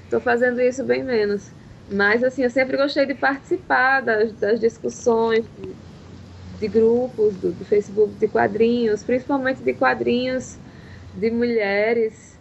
estou 0.04 0.20
fazendo 0.20 0.60
isso 0.60 0.84
bem 0.84 1.04
menos. 1.04 1.52
Mas, 1.92 2.24
assim, 2.24 2.42
eu 2.42 2.50
sempre 2.50 2.76
gostei 2.76 3.06
de 3.06 3.14
participar 3.14 4.02
das, 4.02 4.34
das 4.34 4.60
discussões 4.60 5.46
de, 5.62 5.76
de 6.60 6.68
grupos 6.68 7.36
do, 7.36 7.52
do 7.52 7.66
Facebook 7.66 8.16
de 8.16 8.28
quadrinhos, 8.28 9.04
principalmente 9.04 9.62
de 9.62 9.76
quadrinhos 9.76 10.58
de 11.14 11.30
mulheres 11.30 12.33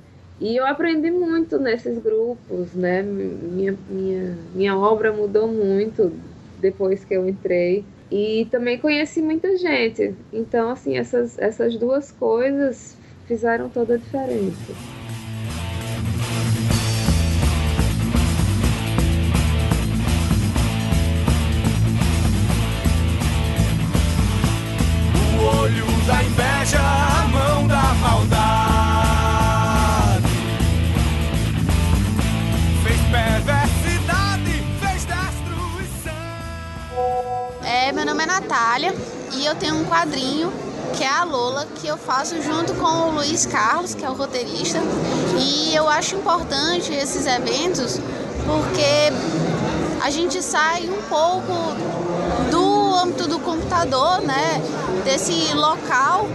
e 0.43 0.57
eu 0.57 0.67
aprendi 0.67 1.09
muito 1.09 1.57
nesses 1.57 1.99
grupos, 1.99 2.75
né? 2.75 3.01
Minha, 3.01 3.79
minha, 3.89 4.37
minha 4.53 4.77
obra 4.77 5.13
mudou 5.13 5.47
muito 5.47 6.13
depois 6.59 7.05
que 7.05 7.15
eu 7.15 7.29
entrei. 7.29 7.85
E 8.11 8.49
também 8.51 8.77
conheci 8.77 9.23
muita 9.23 9.57
gente. 9.57 10.13
Então, 10.33 10.71
assim, 10.71 10.99
essas, 10.99 11.39
essas 11.39 11.77
duas 11.77 12.11
coisas 12.11 12.97
fizeram 13.25 13.69
toda 13.69 13.95
a 13.95 13.97
diferença. 13.97 15.02
Quadrinho 39.93 40.51
que 40.97 41.05
é 41.05 41.09
a 41.09 41.25
Lola, 41.25 41.67
que 41.77 41.87
eu 41.87 41.97
faço 41.97 42.41
junto 42.43 42.75
com 42.75 42.87
o 42.87 43.11
Luiz 43.13 43.47
Carlos, 43.47 43.95
que 43.95 44.05
é 44.05 44.11
o 44.11 44.15
roteirista. 44.15 44.79
E 45.39 45.75
eu 45.75 45.89
acho 45.89 46.17
importante 46.17 46.93
esses 46.93 47.27
eventos 47.27 47.99
porque 48.47 49.13
a 50.03 50.11
gente 50.11 50.43
sai 50.43 50.89
um 50.89 51.03
pouco 51.09 51.53
do 52.51 52.95
âmbito 52.97 53.29
do 53.29 53.39
computador, 53.39 54.21
né, 54.23 54.61
desse 55.05 55.55
local 55.55 56.27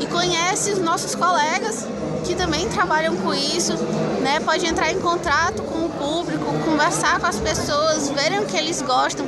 e 0.00 0.06
conhece 0.06 0.72
os 0.72 0.78
nossos 0.78 1.14
colegas 1.14 1.86
que 2.24 2.34
também 2.34 2.68
trabalham 2.68 3.16
com 3.16 3.34
isso, 3.34 3.74
né? 4.20 4.40
Pode 4.40 4.64
entrar 4.64 4.92
em 4.92 5.00
contato 5.00 5.62
com 5.62 5.86
o 5.86 5.90
público, 5.90 6.44
conversar 6.64 7.18
com 7.20 7.26
as 7.26 7.38
pessoas, 7.38 8.10
verem 8.10 8.40
o 8.40 8.46
que 8.46 8.56
eles 8.56 8.80
gostam 8.80 9.26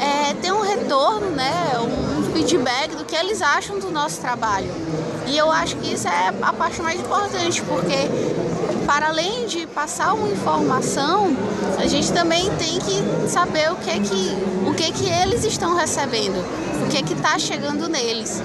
é, 0.00 0.34
ter 0.34 0.52
um 0.52 0.60
retorno, 0.60 1.30
né, 1.30 1.52
um 1.80 2.32
feedback 2.32 2.94
do 2.94 3.04
que 3.04 3.14
eles 3.14 3.40
acham 3.42 3.78
do 3.78 3.90
nosso 3.90 4.20
trabalho. 4.20 4.70
E 5.26 5.36
eu 5.36 5.50
acho 5.50 5.76
que 5.76 5.92
isso 5.92 6.06
é 6.06 6.32
a 6.40 6.52
parte 6.52 6.80
mais 6.80 7.00
importante, 7.00 7.60
porque 7.62 8.08
para 8.86 9.08
além 9.08 9.46
de 9.46 9.66
passar 9.66 10.14
uma 10.14 10.28
informação, 10.28 11.36
a 11.76 11.86
gente 11.86 12.12
também 12.12 12.48
tem 12.56 12.78
que 12.78 13.28
saber 13.28 13.72
o 13.72 13.76
que 13.76 13.90
é 13.90 13.98
que, 13.98 14.68
o 14.68 14.74
que, 14.74 14.84
é 14.84 14.92
que 14.92 15.08
eles 15.08 15.44
estão 15.44 15.74
recebendo, 15.74 16.38
o 16.84 16.88
que 16.88 16.98
é 16.98 17.02
que 17.02 17.14
está 17.14 17.38
chegando 17.38 17.88
neles. 17.88 18.40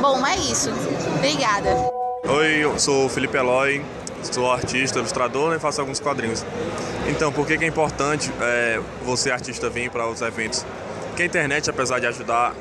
Bom, 0.00 0.26
é 0.26 0.36
isso. 0.36 0.70
Obrigada. 1.16 1.90
Oi, 2.26 2.64
eu 2.64 2.78
sou 2.78 3.06
o 3.06 3.08
Felipe 3.08 3.36
Eloy, 3.36 3.84
sou 4.22 4.50
artista, 4.50 4.98
ilustrador 4.98 5.50
né, 5.50 5.56
e 5.56 5.58
faço 5.58 5.80
alguns 5.80 6.00
quadrinhos. 6.00 6.44
Então, 7.08 7.32
por 7.32 7.46
que, 7.46 7.56
que 7.58 7.64
é 7.64 7.68
importante 7.68 8.30
é, 8.40 8.80
você, 9.02 9.30
artista, 9.30 9.68
vir 9.68 9.90
para 9.90 10.06
os 10.08 10.20
eventos? 10.20 10.64
Porque 11.08 11.22
a 11.22 11.26
internet, 11.26 11.68
apesar 11.68 11.98
de 11.98 12.06
ajudar 12.06 12.54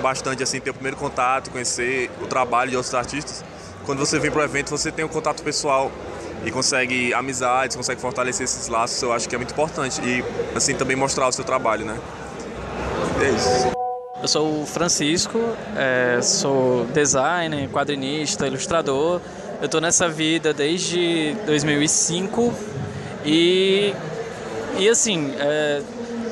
bastante 0.00 0.42
assim, 0.42 0.60
ter 0.60 0.70
o 0.70 0.74
primeiro 0.74 0.96
contato, 0.96 1.50
conhecer 1.50 2.10
o 2.20 2.26
trabalho 2.26 2.70
de 2.70 2.76
outros 2.76 2.94
artistas, 2.94 3.44
quando 3.84 3.98
você 3.98 4.18
vem 4.18 4.30
para 4.30 4.40
o 4.40 4.44
evento, 4.44 4.70
você 4.70 4.90
tem 4.90 5.04
um 5.04 5.08
contato 5.08 5.42
pessoal 5.42 5.90
e 6.44 6.50
consegue 6.50 7.12
amizades, 7.14 7.76
consegue 7.76 8.00
fortalecer 8.00 8.44
esses 8.44 8.68
laços, 8.68 9.00
eu 9.02 9.12
acho 9.12 9.28
que 9.28 9.34
é 9.34 9.38
muito 9.38 9.52
importante. 9.52 10.00
E 10.02 10.24
assim 10.56 10.74
também 10.74 10.96
mostrar 10.96 11.28
o 11.28 11.32
seu 11.32 11.44
trabalho, 11.44 11.84
né? 11.84 11.98
É 13.20 13.28
isso. 13.30 13.72
Eu 14.20 14.28
sou 14.28 14.62
o 14.62 14.66
Francisco, 14.66 15.38
é, 15.76 16.20
sou 16.22 16.84
designer, 16.86 17.68
quadrinista, 17.68 18.46
ilustrador 18.46 19.20
eu 19.62 19.68
tô 19.68 19.78
nessa 19.78 20.08
vida 20.08 20.52
desde 20.52 21.36
2005 21.46 22.52
e, 23.24 23.94
e 24.76 24.88
assim, 24.88 25.32
é, 25.38 25.80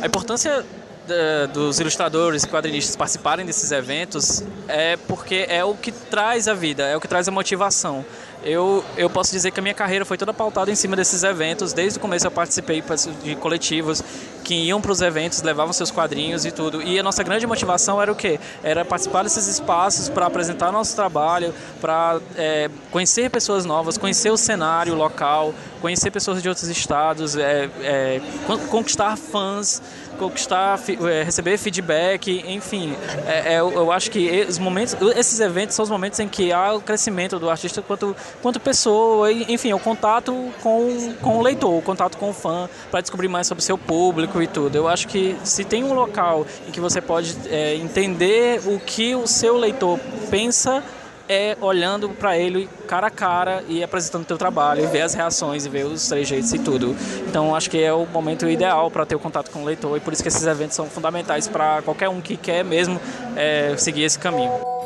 a 0.02 0.06
importância 0.06 0.64
é, 1.08 1.46
dos 1.46 1.78
ilustradores 1.78 2.42
e 2.42 2.48
quadrinistas 2.48 2.96
participarem 2.96 3.46
desses 3.46 3.70
eventos 3.70 4.42
é 4.66 4.96
porque 4.96 5.46
é 5.48 5.64
o 5.64 5.76
que 5.76 5.92
traz 5.92 6.48
a 6.48 6.54
vida, 6.54 6.82
é 6.82 6.96
o 6.96 7.00
que 7.00 7.06
traz 7.06 7.28
a 7.28 7.30
motivação 7.30 8.04
eu, 8.42 8.84
eu 8.96 9.10
posso 9.10 9.30
dizer 9.32 9.50
que 9.50 9.60
a 9.60 9.62
minha 9.62 9.74
carreira 9.74 10.04
foi 10.04 10.16
toda 10.16 10.32
pautada 10.32 10.70
em 10.70 10.74
cima 10.74 10.96
desses 10.96 11.22
eventos. 11.22 11.72
Desde 11.72 11.98
o 11.98 12.00
começo 12.00 12.26
eu 12.26 12.30
participei 12.30 12.82
de 13.22 13.34
coletivos 13.36 14.02
que 14.42 14.54
iam 14.54 14.80
para 14.80 14.92
os 14.92 15.00
eventos, 15.00 15.42
levavam 15.42 15.72
seus 15.72 15.90
quadrinhos 15.90 16.44
e 16.44 16.50
tudo. 16.50 16.82
E 16.82 16.98
a 16.98 17.02
nossa 17.02 17.22
grande 17.22 17.46
motivação 17.46 18.00
era 18.00 18.10
o 18.10 18.14
quê? 18.14 18.40
Era 18.62 18.84
participar 18.84 19.22
desses 19.22 19.46
espaços 19.46 20.08
para 20.08 20.26
apresentar 20.26 20.72
nosso 20.72 20.96
trabalho, 20.96 21.54
para 21.80 22.18
é, 22.36 22.70
conhecer 22.90 23.30
pessoas 23.30 23.64
novas, 23.64 23.98
conhecer 23.98 24.30
o 24.30 24.36
cenário 24.36 24.94
local, 24.94 25.54
conhecer 25.80 26.10
pessoas 26.10 26.42
de 26.42 26.48
outros 26.48 26.68
estados, 26.68 27.36
é, 27.36 27.68
é, 27.82 28.20
conquistar 28.68 29.16
fãs 29.16 29.82
conquistar, 30.20 30.78
é, 31.10 31.22
receber 31.22 31.56
feedback, 31.56 32.44
enfim. 32.46 32.94
É, 33.26 33.54
é, 33.54 33.60
eu 33.60 33.90
acho 33.90 34.10
que 34.10 34.44
os 34.46 34.58
momentos, 34.58 34.94
esses 35.16 35.40
eventos 35.40 35.74
são 35.74 35.82
os 35.82 35.88
momentos 35.88 36.20
em 36.20 36.28
que 36.28 36.52
há 36.52 36.74
o 36.74 36.80
crescimento 36.80 37.38
do 37.38 37.48
artista 37.48 37.80
quanto, 37.80 38.14
quanto 38.42 38.60
pessoa, 38.60 39.30
enfim, 39.32 39.72
o 39.72 39.78
contato 39.78 40.32
com, 40.62 41.14
com 41.20 41.38
o 41.38 41.42
leitor, 41.42 41.78
o 41.78 41.82
contato 41.82 42.16
com 42.16 42.30
o 42.30 42.32
fã, 42.32 42.68
para 42.90 43.00
descobrir 43.00 43.28
mais 43.28 43.46
sobre 43.46 43.62
o 43.62 43.64
seu 43.64 43.78
público 43.78 44.42
e 44.42 44.46
tudo. 44.46 44.76
Eu 44.76 44.88
acho 44.88 45.08
que 45.08 45.36
se 45.44 45.64
tem 45.64 45.84
um 45.84 45.92
local 45.92 46.46
em 46.66 46.70
que 46.70 46.80
você 46.80 47.00
pode 47.00 47.36
é, 47.48 47.74
entender 47.74 48.60
o 48.66 48.78
que 48.78 49.14
o 49.14 49.26
seu 49.26 49.56
leitor 49.56 49.98
pensa 50.30 50.82
é 51.30 51.56
olhando 51.60 52.08
para 52.08 52.36
ele 52.36 52.68
cara 52.88 53.06
a 53.06 53.10
cara 53.10 53.62
e 53.68 53.84
apresentando 53.84 54.22
o 54.22 54.26
teu 54.26 54.36
trabalho, 54.36 54.82
e 54.82 54.86
ver 54.88 55.02
as 55.02 55.14
reações 55.14 55.64
e 55.64 55.68
ver 55.68 55.86
os 55.86 56.08
trejeitos 56.08 56.52
e 56.52 56.58
tudo. 56.58 56.96
Então 57.28 57.54
acho 57.54 57.70
que 57.70 57.80
é 57.80 57.92
o 57.92 58.04
momento 58.04 58.48
ideal 58.48 58.90
para 58.90 59.06
ter 59.06 59.14
o 59.14 59.20
contato 59.20 59.48
com 59.48 59.62
o 59.62 59.64
leitor 59.64 59.96
e 59.96 60.00
por 60.00 60.12
isso 60.12 60.22
que 60.22 60.28
esses 60.28 60.44
eventos 60.44 60.74
são 60.74 60.86
fundamentais 60.86 61.46
para 61.46 61.82
qualquer 61.82 62.08
um 62.08 62.20
que 62.20 62.36
quer 62.36 62.64
mesmo 62.64 63.00
é, 63.36 63.76
seguir 63.76 64.02
esse 64.02 64.18
caminho. 64.18 64.79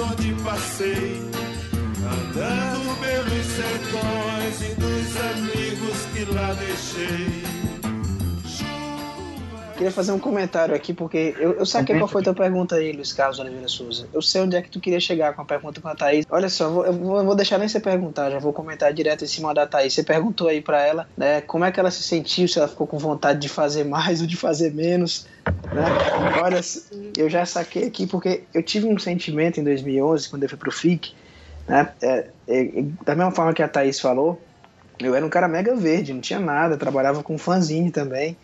Onde 0.00 0.34
passei 0.42 1.30
Andando 2.02 2.98
pelos 3.00 3.46
sertões 3.46 4.62
e 4.62 4.74
dos 4.74 5.16
amigos 5.16 6.06
que 6.12 6.24
lá 6.32 6.54
deixei. 6.54 7.59
Queria 9.80 9.90
fazer 9.90 10.12
um 10.12 10.18
comentário 10.18 10.74
aqui, 10.74 10.92
porque 10.92 11.34
eu, 11.38 11.52
eu 11.54 11.64
saquei 11.64 11.96
qual 11.96 12.06
foi 12.06 12.20
a 12.20 12.24
tua 12.24 12.34
pergunta 12.34 12.74
aí, 12.74 12.92
Luiz 12.92 13.14
Carlos 13.14 13.38
Oliveira 13.38 13.66
Souza. 13.66 14.06
Eu 14.12 14.20
sei 14.20 14.42
onde 14.42 14.54
é 14.54 14.60
que 14.60 14.68
tu 14.68 14.78
queria 14.78 15.00
chegar 15.00 15.32
com 15.32 15.40
a 15.40 15.44
pergunta 15.46 15.80
com 15.80 15.88
a 15.88 15.94
Thaís. 15.94 16.26
Olha 16.28 16.50
só, 16.50 16.64
eu 16.64 16.92
vou, 16.92 17.16
eu 17.16 17.24
vou 17.24 17.34
deixar 17.34 17.56
nem 17.56 17.66
você 17.66 17.80
perguntar, 17.80 18.30
já 18.30 18.38
vou 18.38 18.52
comentar 18.52 18.92
direto 18.92 19.24
em 19.24 19.26
cima 19.26 19.54
da 19.54 19.66
Thaís. 19.66 19.94
Você 19.94 20.02
perguntou 20.02 20.48
aí 20.48 20.60
para 20.60 20.86
ela, 20.86 21.08
né, 21.16 21.40
como 21.40 21.64
é 21.64 21.72
que 21.72 21.80
ela 21.80 21.90
se 21.90 22.02
sentiu, 22.02 22.46
se 22.46 22.58
ela 22.58 22.68
ficou 22.68 22.86
com 22.86 22.98
vontade 22.98 23.38
de 23.38 23.48
fazer 23.48 23.84
mais 23.84 24.20
ou 24.20 24.26
de 24.26 24.36
fazer 24.36 24.70
menos, 24.74 25.26
né? 25.46 25.82
Olha, 26.42 26.60
eu 27.16 27.30
já 27.30 27.46
saquei 27.46 27.86
aqui, 27.86 28.06
porque 28.06 28.42
eu 28.52 28.62
tive 28.62 28.86
um 28.86 28.98
sentimento 28.98 29.60
em 29.60 29.64
2011, 29.64 30.28
quando 30.28 30.42
eu 30.42 30.48
fui 30.50 30.58
pro 30.58 30.70
FIC, 30.70 31.14
Né? 31.66 31.90
É, 32.02 32.26
é, 32.46 32.84
da 33.06 33.16
mesma 33.16 33.30
forma 33.30 33.54
que 33.54 33.62
a 33.62 33.68
Thaís 33.68 33.98
falou, 33.98 34.38
eu 34.98 35.14
era 35.14 35.24
um 35.24 35.30
cara 35.30 35.48
mega 35.48 35.74
verde, 35.74 36.12
não 36.12 36.20
tinha 36.20 36.38
nada, 36.38 36.76
trabalhava 36.76 37.22
com 37.22 37.38
fanzine 37.38 37.90
também, 37.90 38.36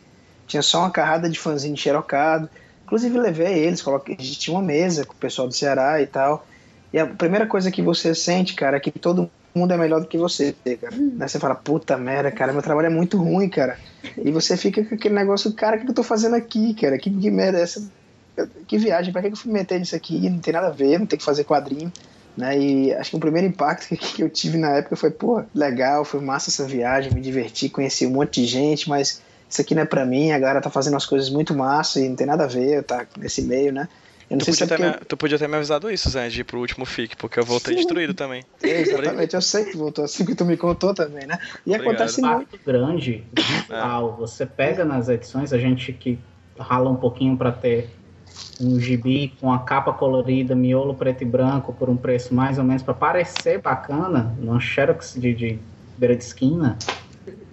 tinha 0.46 0.62
só 0.62 0.80
uma 0.80 0.90
carrada 0.90 1.28
de 1.28 1.38
fanzine 1.38 1.76
xerocado. 1.76 2.48
Inclusive 2.84 3.18
levei 3.18 3.58
eles, 3.58 3.82
coloquei, 3.82 4.14
tinha 4.16 4.56
uma 4.56 4.62
mesa 4.62 5.04
com 5.04 5.12
o 5.12 5.16
pessoal 5.16 5.48
do 5.48 5.54
Ceará 5.54 6.00
e 6.00 6.06
tal. 6.06 6.46
E 6.92 6.98
a 6.98 7.06
primeira 7.06 7.46
coisa 7.46 7.70
que 7.70 7.82
você 7.82 8.14
sente, 8.14 8.54
cara, 8.54 8.76
é 8.76 8.80
que 8.80 8.90
todo 8.90 9.30
mundo 9.54 9.72
é 9.72 9.76
melhor 9.76 10.00
do 10.00 10.06
que 10.06 10.16
você, 10.18 10.54
cara. 10.80 10.94
Hum. 10.94 11.12
Daí 11.14 11.28
você 11.28 11.38
fala, 11.38 11.54
puta 11.54 11.96
merda, 11.96 12.30
cara, 12.30 12.52
meu 12.52 12.62
trabalho 12.62 12.86
é 12.86 12.90
muito 12.90 13.16
ruim, 13.16 13.48
cara. 13.48 13.78
E 14.16 14.30
você 14.30 14.56
fica 14.56 14.84
com 14.84 14.94
aquele 14.94 15.14
negócio, 15.14 15.52
cara, 15.52 15.76
o 15.76 15.80
que 15.80 15.90
eu 15.90 15.94
tô 15.94 16.02
fazendo 16.02 16.36
aqui, 16.36 16.74
cara? 16.74 16.96
Que, 16.98 17.10
que 17.10 17.30
merda 17.30 17.58
é 17.58 17.62
essa? 17.62 17.90
Que 18.66 18.76
viagem, 18.76 19.12
pra 19.12 19.22
que 19.22 19.28
eu 19.28 19.36
fui 19.36 19.50
meter 19.50 19.78
nisso 19.78 19.96
aqui? 19.96 20.28
Não 20.28 20.38
tem 20.38 20.52
nada 20.52 20.68
a 20.68 20.70
ver, 20.70 20.98
não 20.98 21.06
tem 21.06 21.18
que 21.18 21.24
fazer 21.24 21.44
quadrinho. 21.44 21.90
Né? 22.36 22.58
E 22.58 22.94
acho 22.94 23.10
que 23.10 23.16
o 23.16 23.20
primeiro 23.20 23.48
impacto 23.48 23.88
que 23.96 24.22
eu 24.22 24.28
tive 24.28 24.58
na 24.58 24.76
época 24.76 24.94
foi, 24.94 25.10
pô, 25.10 25.42
legal, 25.54 26.04
foi 26.04 26.20
massa 26.20 26.50
essa 26.50 26.64
viagem, 26.64 27.12
me 27.12 27.20
diverti, 27.20 27.68
conheci 27.68 28.06
um 28.06 28.10
monte 28.10 28.42
de 28.42 28.46
gente, 28.46 28.88
mas 28.88 29.22
isso 29.48 29.60
aqui 29.60 29.74
não 29.74 29.82
é 29.82 29.86
pra 29.86 30.04
mim, 30.04 30.32
a 30.32 30.38
galera 30.38 30.60
tá 30.60 30.70
fazendo 30.70 30.96
as 30.96 31.06
coisas 31.06 31.30
muito 31.30 31.54
massa 31.54 32.00
e 32.00 32.08
não 32.08 32.16
tem 32.16 32.26
nada 32.26 32.44
a 32.44 32.48
ver, 32.48 32.82
tá 32.82 33.06
nesse 33.18 33.42
meio, 33.42 33.72
né? 33.72 33.88
Tu 34.28 34.44
podia, 34.44 34.64
é 34.64 34.66
ter 34.66 34.78
me, 34.80 34.92
tu 35.06 35.16
podia 35.16 35.38
ter 35.38 35.48
me 35.48 35.54
avisado 35.54 35.88
isso, 35.88 36.10
Zé, 36.10 36.28
de 36.28 36.40
ir 36.40 36.44
pro 36.44 36.58
último 36.58 36.84
FIC, 36.84 37.16
porque 37.16 37.38
eu 37.38 37.44
voltei 37.44 37.74
Sim. 37.74 37.76
destruído 37.78 38.12
também. 38.12 38.42
É, 38.60 38.80
exatamente, 38.82 39.36
eu 39.36 39.40
sei 39.40 39.66
que 39.66 39.76
voltou 39.76 40.04
assim 40.04 40.24
que 40.24 40.34
tu 40.34 40.44
me 40.44 40.56
contou 40.56 40.92
também, 40.92 41.26
né? 41.26 41.38
E 41.64 41.72
Obrigado. 41.72 41.94
acontece 41.94 42.20
muito. 42.20 42.58
grande, 42.66 43.24
visual, 43.32 44.14
é. 44.14 44.20
você 44.20 44.44
pega 44.44 44.84
nas 44.84 45.08
edições, 45.08 45.52
a 45.52 45.58
gente 45.58 45.92
que 45.92 46.18
rala 46.58 46.90
um 46.90 46.96
pouquinho 46.96 47.36
para 47.36 47.52
ter 47.52 47.88
um 48.60 48.80
gibi 48.80 49.32
com 49.40 49.52
a 49.52 49.60
capa 49.60 49.92
colorida, 49.92 50.56
miolo 50.56 50.94
preto 50.94 51.22
e 51.22 51.24
branco, 51.24 51.72
por 51.72 51.88
um 51.88 51.96
preço 51.96 52.34
mais 52.34 52.58
ou 52.58 52.64
menos, 52.64 52.82
para 52.82 52.94
parecer 52.94 53.60
bacana, 53.60 54.34
numa 54.38 54.58
xerox 54.58 55.14
de, 55.14 55.34
de 55.34 55.58
beira 55.96 56.16
de 56.16 56.24
esquina, 56.24 56.76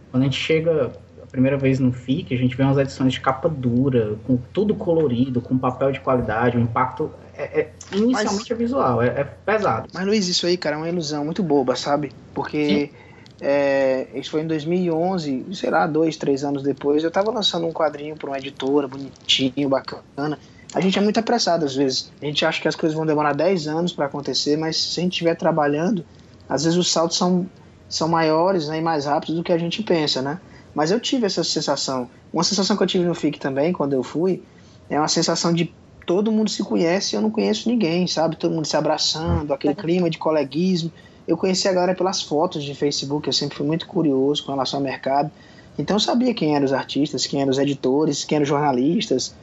quando 0.10 0.24
a 0.24 0.26
gente 0.26 0.40
chega 0.40 0.92
primeira 1.34 1.58
vez 1.58 1.80
no 1.80 1.92
FIC, 1.92 2.32
a 2.36 2.38
gente 2.38 2.56
vê 2.56 2.62
umas 2.62 2.78
edições 2.78 3.12
de 3.12 3.20
capa 3.20 3.50
dura, 3.50 4.16
com 4.28 4.38
tudo 4.54 4.76
colorido, 4.76 5.42
com 5.42 5.58
papel 5.58 5.92
de 5.92 6.00
qualidade, 6.00 6.56
o 6.56 6.60
impacto 6.60 7.10
é, 7.36 7.62
é 7.62 7.72
inicialmente 7.92 8.50
mas, 8.50 8.52
é 8.52 8.54
visual, 8.54 9.02
é, 9.02 9.08
é, 9.08 9.24
pesado. 9.24 9.90
Mas 9.92 10.06
Luiz, 10.06 10.28
isso 10.28 10.46
aí, 10.46 10.56
cara, 10.56 10.76
é 10.76 10.78
uma 10.78 10.88
ilusão 10.88 11.26
muito 11.26 11.42
boba, 11.42 11.76
sabe? 11.76 12.12
Porque 12.36 12.92
é, 13.42 14.06
isso 14.14 14.30
foi 14.30 14.42
em 14.42 14.48
2011, 14.48 15.48
sei 15.54 15.72
lá, 15.72 15.88
dois, 15.88 16.18
três 16.18 16.44
anos 16.44 16.62
depois, 16.62 17.04
eu 17.04 17.10
tava 17.10 17.32
lançando 17.32 17.66
um 17.66 17.74
quadrinho 17.74 18.16
para 18.16 18.30
uma 18.30 18.38
editora, 18.38 18.88
bonitinho, 18.88 19.68
bacana. 19.68 20.38
A 20.72 20.80
gente 20.82 21.00
é 21.00 21.02
muito 21.02 21.20
apressado 21.20 21.66
às 21.66 21.76
vezes. 21.76 22.12
A 22.22 22.26
gente 22.26 22.46
acha 22.46 22.62
que 22.62 22.68
as 22.68 22.76
coisas 22.76 22.96
vão 22.96 23.08
demorar 23.08 23.34
10 23.34 23.68
anos 23.68 23.92
para 23.92 24.06
acontecer, 24.06 24.56
mas 24.56 24.78
se 24.78 25.00
a 25.00 25.04
gente 25.04 25.14
estiver 25.14 25.36
trabalhando, 25.36 26.06
às 26.48 26.64
vezes 26.64 26.78
os 26.78 26.92
saltos 26.92 27.18
são, 27.18 27.50
são 27.90 28.08
maiores 28.08 28.68
né, 28.68 28.78
e 28.78 28.82
mais 28.82 29.06
rápidos 29.06 29.36
do 29.36 29.44
que 29.44 29.52
a 29.52 29.58
gente 29.58 29.82
pensa, 29.82 30.22
né? 30.22 30.40
Mas 30.74 30.92
eu 30.92 31.00
tive 31.00 31.26
essa 31.26 31.44
sensação. 31.44 32.10
Uma 32.32 32.44
sensação 32.44 32.76
que 32.76 32.84
eu 32.84 32.88
tive 32.88 33.06
no 33.06 33.14
FIC 33.14 33.40
também, 33.40 33.72
quando 33.72 33.94
eu 33.94 34.04
fui, 34.04 34.42
é 34.90 34.98
uma 34.98 35.08
sensação 35.08 35.54
de 35.54 35.74
todo 36.06 36.32
mundo 36.32 36.50
se 36.50 36.64
conhece 36.64 37.16
e 37.16 37.18
eu 37.18 37.22
não 37.22 37.30
conheço 37.30 37.70
ninguém, 37.70 38.08
sabe? 38.08 38.36
Todo 38.36 38.54
mundo 38.54 38.66
se 38.66 38.76
abraçando, 38.76 39.54
aquele 39.54 39.76
clima 39.76 40.10
de 40.10 40.18
coleguismo. 40.18 40.92
Eu 41.28 41.38
conheci 41.38 41.68
a 41.68 41.74
galera 41.74 41.96
pelas 41.96 42.22
fotos 42.22 42.64
de 42.64 42.76
Facebook, 42.76 43.28
eu 43.28 43.34
sempre 43.34 43.58
fui 43.58 43.66
muito 43.66 43.88
curioso 43.88 44.44
com 44.44 44.52
relação 44.52 44.80
ao 44.80 44.84
mercado. 44.84 45.32
Então 45.78 45.96
eu 45.96 46.00
sabia 46.00 46.34
quem 46.34 46.56
eram 46.56 46.66
os 46.66 46.74
artistas, 46.74 47.26
quem 47.26 47.42
eram 47.42 47.52
os 47.52 47.58
editores, 47.58 48.26
quem 48.26 48.36
eram 48.36 48.44
os 48.44 48.50
jornalistas 48.50 49.36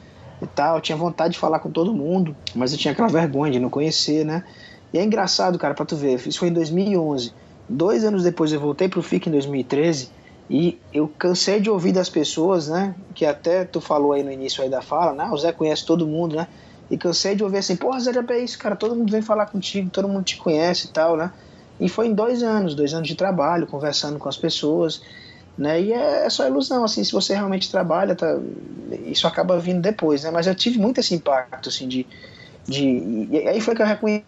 e 0.43 0.47
tal. 0.47 0.76
Eu 0.76 0.81
tinha 0.81 0.97
vontade 0.97 1.35
de 1.35 1.41
falar 1.41 1.61
com 1.61 1.70
todo 1.70 1.95
mundo, 1.95 2.37
mas 2.55 2.72
eu 2.72 2.78
tinha 2.78 2.93
aquela 2.93 3.09
vergonha 3.09 3.53
de 3.53 3.59
não 3.59 3.70
conhecer, 3.70 4.24
né? 4.24 4.45
E 4.93 4.99
é 4.99 5.05
engraçado, 5.05 5.59
cara, 5.59 5.74
pra 5.74 5.87
tu 5.87 5.97
ver. 5.97 6.20
Isso 6.26 6.39
foi 6.39 6.49
em 6.49 6.53
2011. 6.53 7.33
Dois 7.68 8.05
anos 8.05 8.24
depois 8.24 8.53
eu 8.53 8.61
voltei 8.61 8.89
pro 8.89 9.03
FIC 9.03 9.28
em 9.28 9.33
2013 9.33 10.11
e 10.51 10.80
eu 10.92 11.07
cansei 11.07 11.61
de 11.61 11.70
ouvir 11.70 11.92
das 11.92 12.09
pessoas, 12.09 12.66
né? 12.66 12.92
Que 13.14 13.24
até 13.24 13.64
tu 13.64 13.80
falou 13.80 14.12
aí 14.14 14.24
no 14.24 14.32
início 14.32 14.61
aí 14.61 14.68
da 14.68 14.82
fala, 14.82 15.12
né? 15.12 15.30
O 15.32 15.36
Zé 15.38 15.53
conhece 15.53 15.86
todo 15.86 16.05
mundo, 16.05 16.34
né? 16.34 16.48
E 16.90 16.98
cansei 16.98 17.36
de 17.36 17.44
ouvir 17.44 17.59
assim, 17.59 17.76
porra, 17.76 18.01
Zé, 18.01 18.11
é 18.11 18.38
isso, 18.40 18.59
cara, 18.59 18.74
todo 18.74 18.96
mundo 18.96 19.12
vem 19.12 19.22
falar 19.22 19.46
contigo, 19.46 19.88
todo 19.90 20.09
mundo 20.09 20.24
te 20.24 20.36
conhece 20.36 20.88
e 20.88 20.90
tal, 20.90 21.16
né? 21.16 21.30
E 21.78 21.88
foi 21.88 22.09
em 22.09 22.14
dois 22.14 22.42
anos, 22.42 22.74
dois 22.74 22.92
anos 22.92 23.07
de 23.07 23.14
trabalho, 23.14 23.64
conversando 23.64 24.18
com 24.18 24.28
as 24.28 24.36
pessoas, 24.36 25.01
né? 25.57 25.80
E 25.80 25.92
é, 25.92 26.26
é 26.26 26.30
só 26.30 26.44
ilusão, 26.48 26.82
assim, 26.82 27.05
se 27.05 27.12
você 27.12 27.32
realmente 27.32 27.70
trabalha, 27.70 28.16
tá, 28.16 28.36
isso 29.07 29.28
acaba 29.28 29.57
vindo 29.61 29.80
depois, 29.80 30.24
né? 30.24 30.32
Mas 30.32 30.48
eu 30.48 30.55
tive 30.57 30.80
muito 30.80 30.98
esse 30.98 31.14
impacto, 31.14 31.68
assim, 31.68 31.86
de, 31.86 32.05
de 32.66 33.28
e 33.30 33.46
aí 33.46 33.61
foi 33.61 33.76
que 33.76 33.82
eu 33.82 33.86
reconheci 33.86 34.24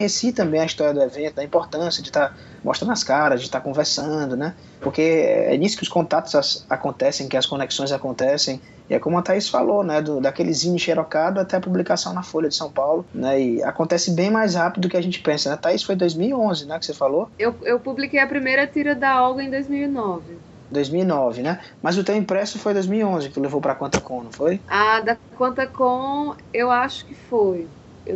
conheci 0.00 0.32
também 0.32 0.60
a 0.62 0.64
história 0.64 0.94
do 0.94 1.02
evento, 1.02 1.34
da 1.34 1.44
importância 1.44 2.02
de 2.02 2.08
estar 2.08 2.30
tá 2.30 2.34
mostrando 2.64 2.92
as 2.92 3.04
caras, 3.04 3.40
de 3.40 3.46
estar 3.46 3.60
tá 3.60 3.64
conversando, 3.64 4.34
né? 4.34 4.54
Porque 4.80 5.02
é 5.02 5.54
nisso 5.58 5.76
que 5.76 5.82
os 5.82 5.90
contatos 5.90 6.64
acontecem, 6.70 7.28
que 7.28 7.36
as 7.36 7.44
conexões 7.44 7.92
acontecem. 7.92 8.62
E 8.88 8.94
é 8.94 8.98
como 8.98 9.18
a 9.18 9.22
Thaís 9.22 9.46
falou, 9.46 9.84
né? 9.84 10.00
Do, 10.00 10.18
daquele 10.18 10.54
zine 10.54 10.78
xerocado 10.78 11.38
até 11.38 11.58
a 11.58 11.60
publicação 11.60 12.14
na 12.14 12.22
Folha 12.22 12.48
de 12.48 12.54
São 12.54 12.70
Paulo, 12.70 13.04
né? 13.12 13.38
E 13.38 13.62
acontece 13.62 14.12
bem 14.12 14.30
mais 14.30 14.54
rápido 14.54 14.82
do 14.82 14.88
que 14.88 14.96
a 14.96 15.02
gente 15.02 15.20
pensa, 15.20 15.50
né? 15.50 15.56
Thaís, 15.56 15.82
foi 15.82 15.94
2011, 15.94 16.64
né? 16.64 16.78
Que 16.78 16.86
você 16.86 16.94
falou? 16.94 17.28
Eu, 17.38 17.54
eu 17.62 17.78
publiquei 17.78 18.20
a 18.20 18.26
primeira 18.26 18.66
tira 18.66 18.94
da 18.94 19.22
Olga 19.22 19.42
em 19.42 19.50
2009. 19.50 20.22
2009, 20.70 21.42
né? 21.42 21.60
Mas 21.82 21.98
o 21.98 22.04
teu 22.04 22.16
impresso 22.16 22.58
foi 22.58 22.72
2011 22.72 23.28
que 23.28 23.34
tu 23.34 23.40
levou 23.40 23.60
para 23.60 23.74
Quantacon, 23.74 24.22
não 24.22 24.32
foi? 24.32 24.60
Ah, 24.66 25.00
da 25.00 25.16
Quantacon 25.36 26.36
eu 26.54 26.70
acho 26.70 27.04
que 27.04 27.14
foi. 27.14 27.68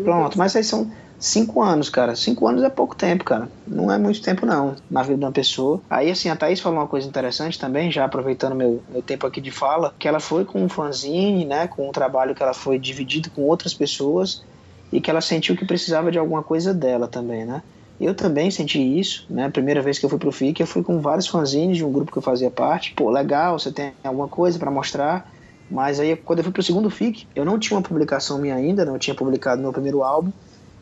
Pronto, 0.02 0.38
mas 0.38 0.56
aí 0.56 0.64
são 0.64 0.90
Cinco 1.18 1.62
anos, 1.62 1.88
cara. 1.88 2.14
Cinco 2.14 2.46
anos 2.46 2.62
é 2.62 2.68
pouco 2.68 2.94
tempo, 2.94 3.24
cara. 3.24 3.48
Não 3.66 3.90
é 3.90 3.96
muito 3.98 4.20
tempo, 4.20 4.44
não, 4.44 4.76
na 4.90 5.02
vida 5.02 5.18
de 5.18 5.24
uma 5.24 5.32
pessoa. 5.32 5.80
Aí, 5.88 6.10
assim, 6.10 6.28
a 6.28 6.36
Thaís 6.36 6.60
falou 6.60 6.78
uma 6.78 6.86
coisa 6.86 7.08
interessante 7.08 7.58
também, 7.58 7.90
já 7.90 8.04
aproveitando 8.04 8.54
meu, 8.54 8.82
meu 8.88 9.02
tempo 9.02 9.26
aqui 9.26 9.40
de 9.40 9.50
fala, 9.50 9.94
que 9.98 10.06
ela 10.06 10.20
foi 10.20 10.44
com 10.44 10.62
um 10.62 10.68
fanzine, 10.68 11.44
né, 11.44 11.66
com 11.66 11.88
um 11.88 11.92
trabalho 11.92 12.34
que 12.34 12.42
ela 12.42 12.54
foi 12.54 12.78
dividido 12.78 13.30
com 13.30 13.42
outras 13.42 13.72
pessoas 13.72 14.42
e 14.92 15.00
que 15.00 15.10
ela 15.10 15.20
sentiu 15.20 15.56
que 15.56 15.64
precisava 15.64 16.10
de 16.10 16.18
alguma 16.18 16.42
coisa 16.42 16.74
dela 16.74 17.08
também, 17.08 17.44
né? 17.44 17.62
Eu 18.00 18.14
também 18.14 18.50
senti 18.50 18.78
isso, 18.78 19.24
né? 19.30 19.46
A 19.46 19.50
primeira 19.50 19.80
vez 19.80 19.98
que 19.98 20.04
eu 20.04 20.10
fui 20.10 20.18
pro 20.18 20.32
FIC, 20.32 20.60
eu 20.60 20.66
fui 20.66 20.82
com 20.82 21.00
vários 21.00 21.26
fanzines 21.26 21.76
de 21.76 21.84
um 21.84 21.92
grupo 21.92 22.10
que 22.10 22.18
eu 22.18 22.22
fazia 22.22 22.50
parte. 22.50 22.92
Pô, 22.94 23.08
legal, 23.08 23.58
você 23.58 23.70
tem 23.70 23.92
alguma 24.02 24.28
coisa 24.28 24.58
para 24.58 24.70
mostrar. 24.70 25.32
Mas 25.70 25.98
aí, 25.98 26.14
quando 26.16 26.40
eu 26.40 26.44
fui 26.44 26.52
pro 26.52 26.62
segundo 26.62 26.90
FIC, 26.90 27.26
eu 27.34 27.44
não 27.44 27.58
tinha 27.58 27.76
uma 27.76 27.82
publicação 27.82 28.38
minha 28.38 28.54
ainda, 28.54 28.84
não 28.84 28.98
tinha 28.98 29.14
publicado 29.14 29.62
meu 29.62 29.72
primeiro 29.72 30.02
álbum. 30.02 30.32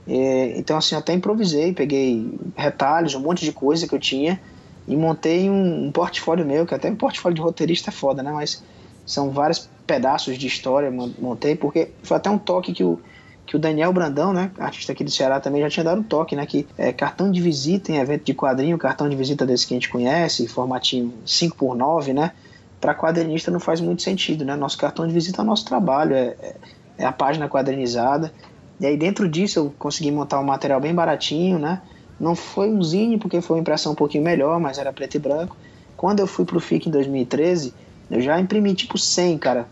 É, 0.07 0.59
então, 0.59 0.77
assim, 0.77 0.95
até 0.95 1.13
improvisei, 1.13 1.73
peguei 1.73 2.39
retalhos, 2.57 3.15
um 3.15 3.21
monte 3.21 3.45
de 3.45 3.53
coisa 3.53 3.87
que 3.87 3.95
eu 3.95 4.01
tinha 4.01 4.41
e 4.87 4.97
montei 4.97 5.49
um, 5.49 5.87
um 5.87 5.93
portfólio 5.93 6.45
meu, 6.45 6.67
que 6.67 6.75
até 6.75 6.91
um 6.91 6.97
portfólio 6.97 7.37
de 7.37 7.41
roteirista 7.41 7.91
é 7.91 7.93
foda, 7.93 8.23
né? 8.23 8.33
Mas 8.33 8.63
são 9.07 9.31
vários 9.31 9.69
pedaços 9.87 10.39
de 10.39 10.47
história 10.47 10.91
montei, 10.91 11.55
porque 11.55 11.91
foi 12.03 12.17
até 12.17 12.31
um 12.31 12.39
toque 12.39 12.73
que 12.73 12.85
o, 12.85 13.01
que 13.45 13.57
o 13.57 13.59
Daniel 13.59 13.93
Brandão, 13.93 14.33
né, 14.33 14.51
artista 14.59 14.93
aqui 14.93 15.05
do 15.05 15.11
Ceará, 15.11 15.41
também 15.41 15.61
já 15.61 15.69
tinha 15.69 15.85
dado 15.85 16.01
um 16.01 16.05
toque, 16.05 16.37
né, 16.37 16.47
que 16.47 16.67
é 16.79 16.93
cartão 16.93 17.31
de 17.31 17.41
visita 17.41 17.93
em 17.93 17.97
evento 17.97 18.25
de 18.25 18.35
quadrinho, 18.35 18.79
cartão 18.79 19.09
de 19.09 19.17
visita 19.17 19.45
desse 19.45 19.67
que 19.67 19.75
a 19.75 19.77
gente 19.77 19.91
conhece, 19.91 20.47
formatinho 20.47 21.13
5 21.27 21.57
por 21.57 21.77
9 21.77 22.13
né, 22.13 22.33
para 22.81 22.95
quadrinista 22.95 23.51
não 23.51 23.61
faz 23.61 23.81
muito 23.81 24.03
sentido, 24.03 24.45
né, 24.45 24.57
nosso 24.57 24.79
cartão 24.79 25.07
de 25.07 25.13
visita 25.13 25.43
é 25.43 25.45
o 25.45 25.47
nosso 25.47 25.65
trabalho, 25.65 26.15
é, 26.15 26.37
é, 26.41 26.55
é 26.99 27.05
a 27.05 27.13
página 27.13 27.49
quadrinizada, 27.49 28.33
e 28.81 28.87
aí 28.87 28.97
dentro 28.97 29.29
disso 29.29 29.59
eu 29.59 29.75
consegui 29.79 30.11
montar 30.11 30.41
um 30.41 30.45
material 30.45 30.81
bem 30.81 30.95
baratinho, 30.95 31.59
né? 31.59 31.81
Não 32.19 32.35
foi 32.35 32.71
um 32.71 32.83
zine 32.83 33.19
porque 33.19 33.41
foi 33.41 33.57
uma 33.57 33.61
impressão 33.61 33.93
um 33.93 33.97
pouquinho 33.97 34.25
melhor, 34.25 34.61
mas 34.61 34.79
era 34.79 34.93
preto 34.93 35.17
e 35.17 35.19
branco. 35.19 35.57
Quando 35.97 36.21
eu 36.21 36.27
fui 36.27 36.45
pro 36.45 36.61
FIC 36.61 36.89
em 36.89 36.93
2013, 36.93 37.75
eu 38.11 38.21
já 38.21 38.39
imprimi 38.41 38.75
tipo 38.75 38.99
100, 38.99 39.39
cara, 39.39 39.69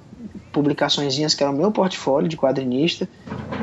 publicaçõezinhas 0.53 1.35
que 1.35 1.43
era 1.43 1.53
o 1.53 1.55
meu 1.55 1.71
portfólio 1.71 2.29
de 2.29 2.37
quadrinista. 2.37 3.09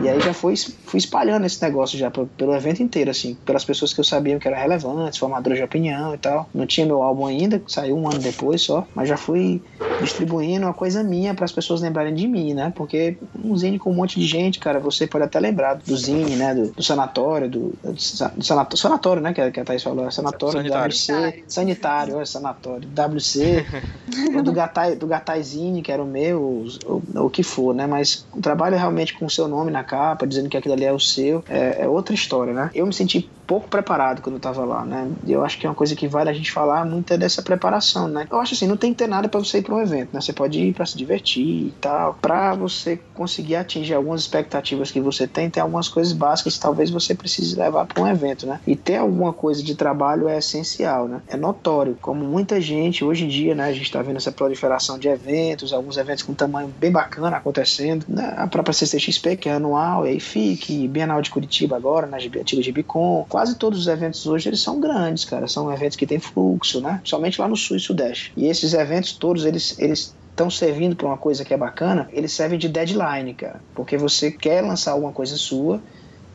E 0.01 0.07
aí 0.07 0.19
já 0.21 0.33
fui, 0.33 0.55
fui 0.55 0.99
espalhando 0.99 1.45
esse 1.45 1.61
negócio 1.61 1.97
já 1.97 2.11
pelo 2.11 2.55
evento 2.55 2.83
inteiro, 2.83 3.09
assim, 3.09 3.35
pelas 3.45 3.65
pessoas 3.65 3.93
que 3.93 3.99
eu 3.99 4.03
sabia 4.03 4.37
que 4.39 4.47
eram 4.47 4.57
relevantes, 4.57 5.17
formadores 5.17 5.57
de 5.57 5.63
opinião 5.63 6.13
e 6.13 6.17
tal. 6.17 6.47
Não 6.53 6.65
tinha 6.65 6.85
meu 6.85 7.01
álbum 7.01 7.25
ainda, 7.25 7.61
saiu 7.67 7.97
um 7.97 8.07
ano 8.07 8.19
depois 8.19 8.61
só, 8.61 8.87
mas 8.93 9.09
já 9.09 9.17
fui 9.17 9.61
distribuindo 10.01 10.65
uma 10.65 10.73
coisa 10.73 11.03
minha 11.03 11.33
para 11.33 11.45
as 11.45 11.51
pessoas 11.51 11.81
lembrarem 11.81 12.13
de 12.13 12.27
mim, 12.27 12.53
né? 12.53 12.71
Porque 12.75 13.17
um 13.43 13.55
zine 13.57 13.79
com 13.79 13.91
um 13.91 13.95
monte 13.95 14.19
de 14.19 14.25
gente, 14.25 14.59
cara, 14.59 14.79
você 14.79 15.07
pode 15.07 15.25
até 15.25 15.39
lembrar 15.39 15.75
do 15.75 15.97
zine, 15.97 16.35
né? 16.35 16.53
Do, 16.53 16.71
do 16.71 16.83
sanatório, 16.83 17.49
do, 17.49 17.73
do, 17.83 17.99
sanatório, 17.99 18.77
sanatório, 18.77 19.21
né? 19.21 19.33
Que, 19.33 19.51
que 19.51 19.59
a 19.59 19.65
Thaís 19.65 19.83
falou, 19.83 20.07
é 20.07 20.11
sanatório, 20.11 20.57
sanitário. 20.59 20.93
WC, 20.93 21.43
sanitário, 21.47 22.21
é 22.21 22.25
sanatório, 22.25 22.87
WC, 22.87 23.65
do 24.43 24.51
Gatai, 24.51 24.95
do 24.95 25.07
Gataizinho, 25.07 25.81
que 25.81 25.91
era 25.91 26.03
o 26.03 26.07
meu, 26.07 26.65
o, 26.85 27.01
o 27.25 27.29
que 27.29 27.43
for, 27.43 27.73
né? 27.73 27.87
Mas 27.87 28.25
trabalho 28.41 28.77
realmente 28.77 29.13
com 29.13 29.25
o 29.25 29.29
seu 29.29 29.47
nome 29.47 29.71
na 29.71 29.83
capa, 29.83 30.27
dizendo 30.27 30.49
que 30.49 30.57
aquilo 30.57 30.73
ali 30.73 30.85
é 30.85 30.93
o 30.93 30.99
seu, 30.99 31.43
é, 31.49 31.83
é 31.83 31.87
outra 31.87 32.13
história, 32.13 32.53
né? 32.53 32.69
Eu 32.73 32.85
me 32.85 32.93
senti 32.93 33.29
pouco 33.47 33.69
preparado 33.69 34.21
quando 34.21 34.35
eu 34.35 34.41
tava 34.41 34.65
lá, 34.65 34.85
né? 34.85 35.09
Eu 35.25 35.43
acho 35.43 35.57
que 35.57 35.65
é 35.65 35.69
uma 35.69 35.75
coisa 35.75 35.95
que 35.95 36.07
vale 36.07 36.29
a 36.29 36.33
gente 36.33 36.51
falar 36.51 36.85
muito 36.85 37.13
é 37.13 37.17
dessa 37.17 37.41
preparação, 37.41 38.07
né? 38.07 38.27
Eu 38.29 38.39
acho 38.39 38.53
assim, 38.53 38.67
não 38.67 38.75
tem 38.75 38.91
que 38.91 38.99
ter 38.99 39.07
nada 39.07 39.29
para 39.29 39.39
você 39.39 39.59
ir 39.59 39.61
para 39.61 39.73
um 39.73 39.81
evento, 39.81 40.09
né? 40.13 40.19
Você 40.19 40.33
pode 40.33 40.59
ir 40.59 40.73
para 40.73 40.85
se 40.85 40.97
divertir 40.97 41.67
e 41.67 41.73
tal, 41.79 42.13
para 42.21 42.53
você 42.53 42.99
conseguir 43.13 43.55
atingir 43.55 43.93
algumas 43.93 44.21
expectativas 44.21 44.91
que 44.91 44.99
você 44.99 45.25
tem, 45.25 45.49
tem 45.49 45.63
algumas 45.63 45.87
coisas 45.87 46.11
básicas 46.11 46.55
que 46.55 46.59
talvez 46.59 46.89
você 46.89 47.15
precise 47.15 47.55
levar 47.55 47.85
para 47.85 48.03
um 48.03 48.07
evento, 48.07 48.45
né? 48.45 48.59
E 48.67 48.75
ter 48.75 48.97
alguma 48.97 49.31
coisa 49.31 49.63
de 49.63 49.75
trabalho 49.75 50.27
é 50.27 50.37
essencial, 50.37 51.07
né? 51.07 51.21
É 51.27 51.37
notório, 51.37 51.97
como 52.01 52.25
muita 52.25 52.59
gente 52.59 53.05
hoje 53.05 53.23
em 53.23 53.29
dia, 53.29 53.55
né? 53.55 53.65
A 53.65 53.73
gente 53.73 53.83
está 53.83 54.01
vendo 54.01 54.17
essa 54.17 54.31
proliferação 54.31 54.99
de 54.99 55.07
eventos, 55.07 55.71
alguns 55.71 55.95
eventos 55.95 56.23
com 56.23 56.33
tamanho 56.33 56.67
bem 56.67 56.91
bacana 56.91 57.37
acontecendo, 57.37 58.05
né? 58.09 58.33
A 58.35 58.47
própria 58.47 58.73
CCXP, 58.73 59.37
que 59.37 59.47
é 59.47 59.53
anual, 59.53 60.05
e 60.05 60.09
aí 60.09 60.19
FIC, 60.19 60.87
Bienal 60.87 61.21
de 61.21 61.29
Curitiba 61.29 61.77
agora, 61.77 62.05
na 62.05 62.17
né? 62.17 62.23
antiga 62.39 62.61
Gibicon, 62.61 63.25
quase 63.37 63.53
todos 63.53 63.81
os 63.81 63.87
eventos 63.87 64.25
hoje 64.25 64.49
eles 64.49 64.59
são 64.59 64.79
grandes, 64.79 65.23
cara, 65.23 65.47
são 65.47 65.71
eventos 65.71 65.95
que 65.95 66.07
têm 66.07 66.17
fluxo, 66.17 66.81
né? 66.81 66.99
Somente 67.03 67.39
lá 67.39 67.47
no 67.47 67.55
Sul 67.55 67.77
e 67.77 67.79
Sudeste. 67.79 68.33
E 68.35 68.47
esses 68.47 68.73
eventos 68.73 69.11
todos, 69.11 69.45
eles, 69.45 69.77
eles 69.77 70.15
estão 70.31 70.49
servindo 70.49 70.95
para 70.95 71.05
uma 71.05 71.17
coisa 71.17 71.45
que 71.45 71.53
é 71.53 71.57
bacana, 71.57 72.09
eles 72.11 72.31
servem 72.31 72.57
de 72.57 72.67
deadline, 72.67 73.35
cara. 73.35 73.61
Porque 73.75 73.95
você 73.95 74.31
quer 74.31 74.61
lançar 74.61 74.93
alguma 74.93 75.11
coisa 75.11 75.37
sua 75.37 75.79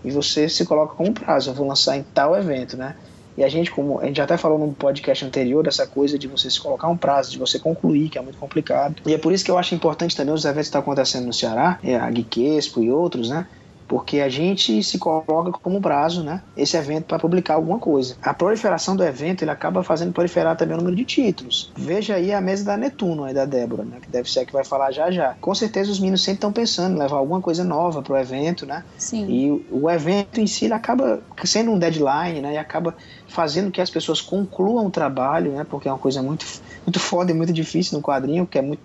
e 0.05 0.13
você 0.13 0.49
se 0.49 0.65
coloca 0.65 0.95
como 0.95 1.13
prazo. 1.13 1.51
Eu 1.51 1.55
vou 1.55 1.67
lançar 1.67 1.97
em 1.97 2.05
tal 2.05 2.37
evento, 2.37 2.77
né? 2.77 2.95
E 3.37 3.43
a 3.43 3.49
gente, 3.49 3.73
como 3.73 3.99
a 3.99 4.07
gente 4.07 4.21
até 4.21 4.37
falou 4.37 4.57
no 4.57 4.73
podcast 4.73 5.25
anterior, 5.25 5.65
dessa 5.65 5.89
coisa 5.89 6.17
de 6.17 6.29
você 6.29 6.49
se 6.49 6.61
colocar 6.61 6.87
um 6.87 6.97
prazo, 6.97 7.33
de 7.33 7.39
você 7.39 7.59
concluir, 7.59 8.11
que 8.11 8.17
é 8.17 8.23
muito 8.23 8.39
complicado. 8.39 9.03
E 9.05 9.13
é 9.13 9.19
por 9.19 9.33
isso 9.33 9.45
que 9.45 9.51
eu 9.51 9.59
acho 9.59 9.75
importante 9.75 10.15
também 10.15 10.33
os 10.33 10.45
eventos 10.45 10.69
que 10.69 10.69
estão 10.69 10.83
acontecendo 10.83 11.27
no 11.27 11.33
Ceará, 11.33 11.81
é, 11.83 11.97
a 11.97 12.09
Geek 12.09 12.61
e 12.77 12.91
outros, 12.93 13.29
né? 13.29 13.49
Porque 13.87 14.21
a 14.21 14.29
gente 14.29 14.83
se 14.83 14.99
coloca 14.99 15.53
como 15.53 15.81
prazo, 15.81 16.23
né, 16.23 16.43
esse 16.57 16.77
evento 16.77 17.05
para 17.05 17.19
publicar 17.19 17.55
alguma 17.55 17.79
coisa. 17.79 18.17
A 18.23 18.33
proliferação 18.35 18.97
do 18.97 19.05
evento 19.05 19.43
ele 19.43 19.51
acaba 19.51 19.83
fazendo 19.83 20.13
proliferar 20.13 20.57
também 20.57 20.75
o 20.75 20.79
número 20.79 20.97
de 20.97 21.05
títulos. 21.05 21.73
Veja 21.77 22.15
aí 22.15 22.33
a 22.33 22.41
mesa 22.41 22.65
da 22.65 22.77
Netuno, 22.77 23.25
aí 23.25 23.35
da 23.35 23.45
Débora, 23.45 23.85
né, 23.85 23.99
que 24.01 24.09
deve 24.09 24.31
ser 24.31 24.41
a 24.41 24.45
que 24.47 24.53
vai 24.53 24.65
falar 24.65 24.91
já 24.93 25.11
já. 25.11 25.35
Com 25.41 25.55
certeza 25.55 25.91
os 25.91 25.99
meninos 25.99 26.23
sempre 26.23 26.39
estão 26.39 26.53
pensando 26.53 26.97
em 26.97 26.99
levar 26.99 27.17
alguma 27.17 27.41
coisa 27.41 27.65
nova 27.65 28.03
para 28.03 28.15
o 28.15 28.17
evento, 28.17 28.67
né? 28.67 28.85
Sim. 28.97 29.27
E 29.29 29.67
o, 29.71 29.91
evento 29.91 30.41
em 30.41 30.47
si 30.47 30.65
ele 30.65 30.75
acaba 30.75 31.21
sendo 31.45 31.71
um 31.71 31.79
deadline, 31.79 32.41
né, 32.41 32.55
e 32.55 32.59
acaba 32.59 32.95
fazendo 33.29 33.71
que 33.71 33.81
as 33.81 33.91
pessoas 33.91 34.21
concluam 34.21 34.87
o 34.87 34.91
trabalho, 34.91 35.53
né, 35.53 35.67
porque 35.69 35.89
é 35.89 35.93
uma 35.93 35.99
coisa 35.99 36.23
muito 36.23 36.47
muito 36.85 36.99
foda 36.99 37.31
e 37.31 37.35
muito 37.35 37.53
difícil 37.53 37.97
no 37.97 38.03
quadrinho, 38.03 38.47
que 38.47 38.59
é 38.59 38.63
muito 38.63 38.83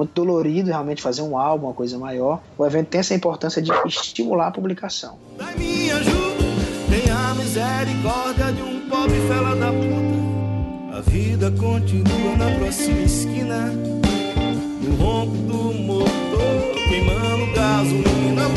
muito 0.00 0.12
dolorido 0.14 0.68
realmente 0.68 1.02
fazer 1.02 1.20
um 1.20 1.36
álbum, 1.36 1.66
uma 1.66 1.74
coisa 1.74 1.98
maior. 1.98 2.40
O 2.56 2.64
evento 2.64 2.88
tem 2.88 3.00
essa 3.00 3.14
importância 3.14 3.60
de 3.60 3.70
estimular 3.86 4.46
a 4.46 4.50
publicação. 4.50 5.18
Dai 5.36 5.54
minha 5.56 5.96
ajuda, 5.96 6.44
tenha 6.88 7.34
misericórdia 7.34 8.52
de 8.52 8.62
um 8.62 8.88
pobre 8.88 9.20
fela 9.28 9.54
da 9.56 9.66
puta. 9.66 10.96
A 10.96 11.00
vida 11.02 11.50
continua 11.50 12.36
na 12.38 12.58
próxima 12.58 13.00
esquina, 13.00 13.66
no 13.66 14.96
ronco 14.96 15.36
do 15.36 15.74
motor, 15.74 16.74
queimando 16.88 17.52
gasolina, 17.54 18.48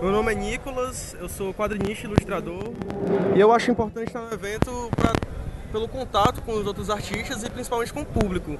Meu 0.00 0.12
nome 0.12 0.32
é 0.32 0.34
Nicolas, 0.36 1.16
eu 1.18 1.28
sou 1.28 1.52
quadrinista 1.52 2.06
e 2.06 2.10
ilustrador. 2.10 2.72
E 3.34 3.40
eu 3.40 3.50
acho 3.50 3.68
importante 3.68 4.06
estar 4.08 4.20
no 4.20 4.32
evento 4.32 4.90
pra, 4.94 5.12
pelo 5.74 5.88
contato 5.88 6.40
com 6.42 6.52
os 6.52 6.64
outros 6.64 6.88
artistas 6.88 7.42
e 7.42 7.50
principalmente 7.50 7.92
com 7.92 8.02
o 8.02 8.06
público 8.06 8.56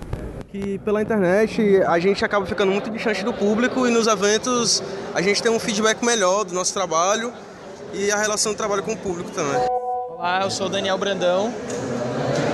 que 0.51 0.81
pela 0.81 1.01
internet 1.01 1.81
a 1.87 1.97
gente 2.01 2.25
acaba 2.25 2.45
ficando 2.45 2.73
muito 2.73 2.91
distante 2.91 3.25
do 3.25 3.33
público 3.33 3.87
e 3.87 3.91
nos 3.91 4.09
eventos 4.09 4.83
a 5.15 5.23
gente 5.23 5.41
tem 5.41 5.51
um 5.51 5.61
feedback 5.61 6.05
melhor 6.05 6.45
do 6.45 6.53
nosso 6.53 6.75
trabalho 6.75 7.33
e 7.93 8.11
a 8.11 8.17
relação 8.17 8.51
do 8.51 8.57
trabalho 8.57 8.83
com 8.83 8.95
o 8.95 8.97
público 8.97 9.31
também. 9.31 9.65
Olá, 10.11 10.43
eu 10.43 10.51
sou 10.51 10.69
Daniel 10.69 10.99
Brandão. 10.99 11.55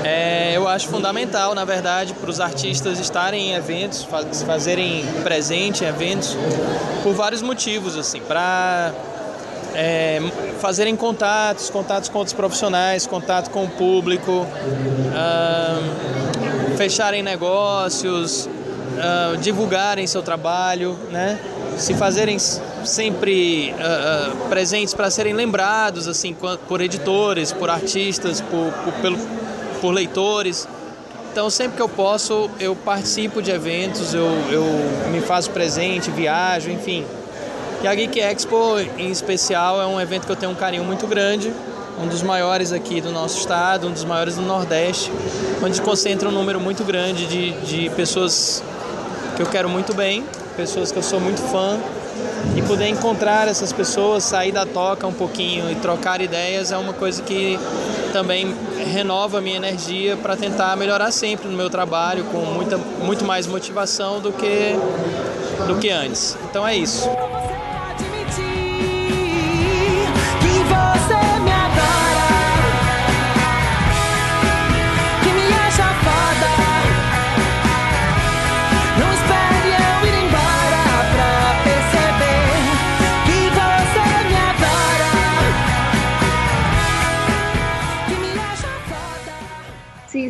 É, 0.04 0.54
eu 0.54 0.68
acho 0.68 0.88
fundamental, 0.88 1.54
na 1.54 1.64
verdade, 1.64 2.12
para 2.12 2.28
os 2.28 2.38
artistas 2.38 2.98
estarem 2.98 3.52
em 3.52 3.54
eventos, 3.54 4.06
fazerem 4.46 5.06
presente 5.22 5.84
em 5.84 5.86
eventos, 5.86 6.36
por 7.02 7.14
vários 7.14 7.40
motivos, 7.40 7.96
assim, 7.96 8.20
para 8.20 8.92
é, 9.74 10.20
fazerem 10.60 10.96
contatos, 10.96 11.70
contatos 11.70 12.08
com 12.08 12.18
outros 12.18 12.34
profissionais, 12.34 13.06
contato 13.06 13.50
com 13.50 13.64
o 13.64 13.68
público, 13.68 14.46
fecharem 16.76 17.22
negócios, 17.22 18.46
uh, 18.46 19.36
divulgarem 19.38 20.06
seu 20.06 20.22
trabalho, 20.22 20.96
né? 21.10 21.38
se 21.76 21.94
fazerem 21.94 22.38
sempre 22.38 23.74
uh, 23.74 24.48
presentes 24.48 24.92
para 24.92 25.10
serem 25.10 25.32
lembrados 25.32 26.08
assim 26.08 26.36
por 26.66 26.80
editores, 26.80 27.52
por 27.52 27.70
artistas, 27.70 28.40
por, 28.40 28.72
por, 28.84 28.92
pelo, 28.94 29.18
por 29.80 29.90
leitores. 29.92 30.68
Então 31.32 31.48
sempre 31.48 31.76
que 31.76 31.82
eu 31.82 31.88
posso 31.88 32.50
eu 32.58 32.74
participo 32.74 33.40
de 33.40 33.50
eventos, 33.50 34.14
eu, 34.14 34.26
eu 34.50 34.64
me 35.10 35.20
faço 35.20 35.50
presente, 35.50 36.10
viajo, 36.10 36.70
enfim. 36.70 37.04
E 37.82 37.86
a 37.86 37.94
Geek 37.94 38.20
Expo 38.20 38.78
em 38.98 39.10
especial 39.10 39.80
é 39.80 39.86
um 39.86 40.00
evento 40.00 40.26
que 40.26 40.32
eu 40.32 40.36
tenho 40.36 40.52
um 40.52 40.56
carinho 40.56 40.84
muito 40.84 41.06
grande 41.06 41.52
um 42.00 42.06
dos 42.06 42.22
maiores 42.22 42.72
aqui 42.72 43.00
do 43.00 43.10
nosso 43.10 43.38
estado, 43.38 43.86
um 43.86 43.92
dos 43.92 44.04
maiores 44.04 44.36
do 44.36 44.42
Nordeste, 44.42 45.12
onde 45.62 45.80
concentra 45.82 46.28
um 46.28 46.32
número 46.32 46.58
muito 46.58 46.82
grande 46.82 47.26
de, 47.26 47.50
de 47.60 47.90
pessoas 47.90 48.62
que 49.36 49.42
eu 49.42 49.46
quero 49.46 49.68
muito 49.68 49.92
bem, 49.92 50.24
pessoas 50.56 50.90
que 50.90 50.98
eu 50.98 51.02
sou 51.02 51.20
muito 51.20 51.40
fã. 51.42 51.78
E 52.56 52.62
poder 52.62 52.88
encontrar 52.88 53.48
essas 53.48 53.72
pessoas, 53.72 54.24
sair 54.24 54.52
da 54.52 54.64
toca 54.64 55.06
um 55.06 55.12
pouquinho 55.12 55.70
e 55.70 55.74
trocar 55.76 56.20
ideias 56.20 56.72
é 56.72 56.76
uma 56.76 56.92
coisa 56.92 57.22
que 57.22 57.58
também 58.12 58.54
renova 58.92 59.38
a 59.38 59.40
minha 59.40 59.56
energia 59.56 60.16
para 60.16 60.36
tentar 60.36 60.76
melhorar 60.76 61.10
sempre 61.12 61.48
no 61.48 61.56
meu 61.56 61.70
trabalho 61.70 62.24
com 62.24 62.38
muita, 62.38 62.78
muito 62.78 63.24
mais 63.24 63.46
motivação 63.46 64.20
do 64.20 64.32
que, 64.32 64.74
do 65.66 65.76
que 65.78 65.90
antes. 65.90 66.36
Então 66.48 66.66
é 66.66 66.76
isso. 66.76 67.08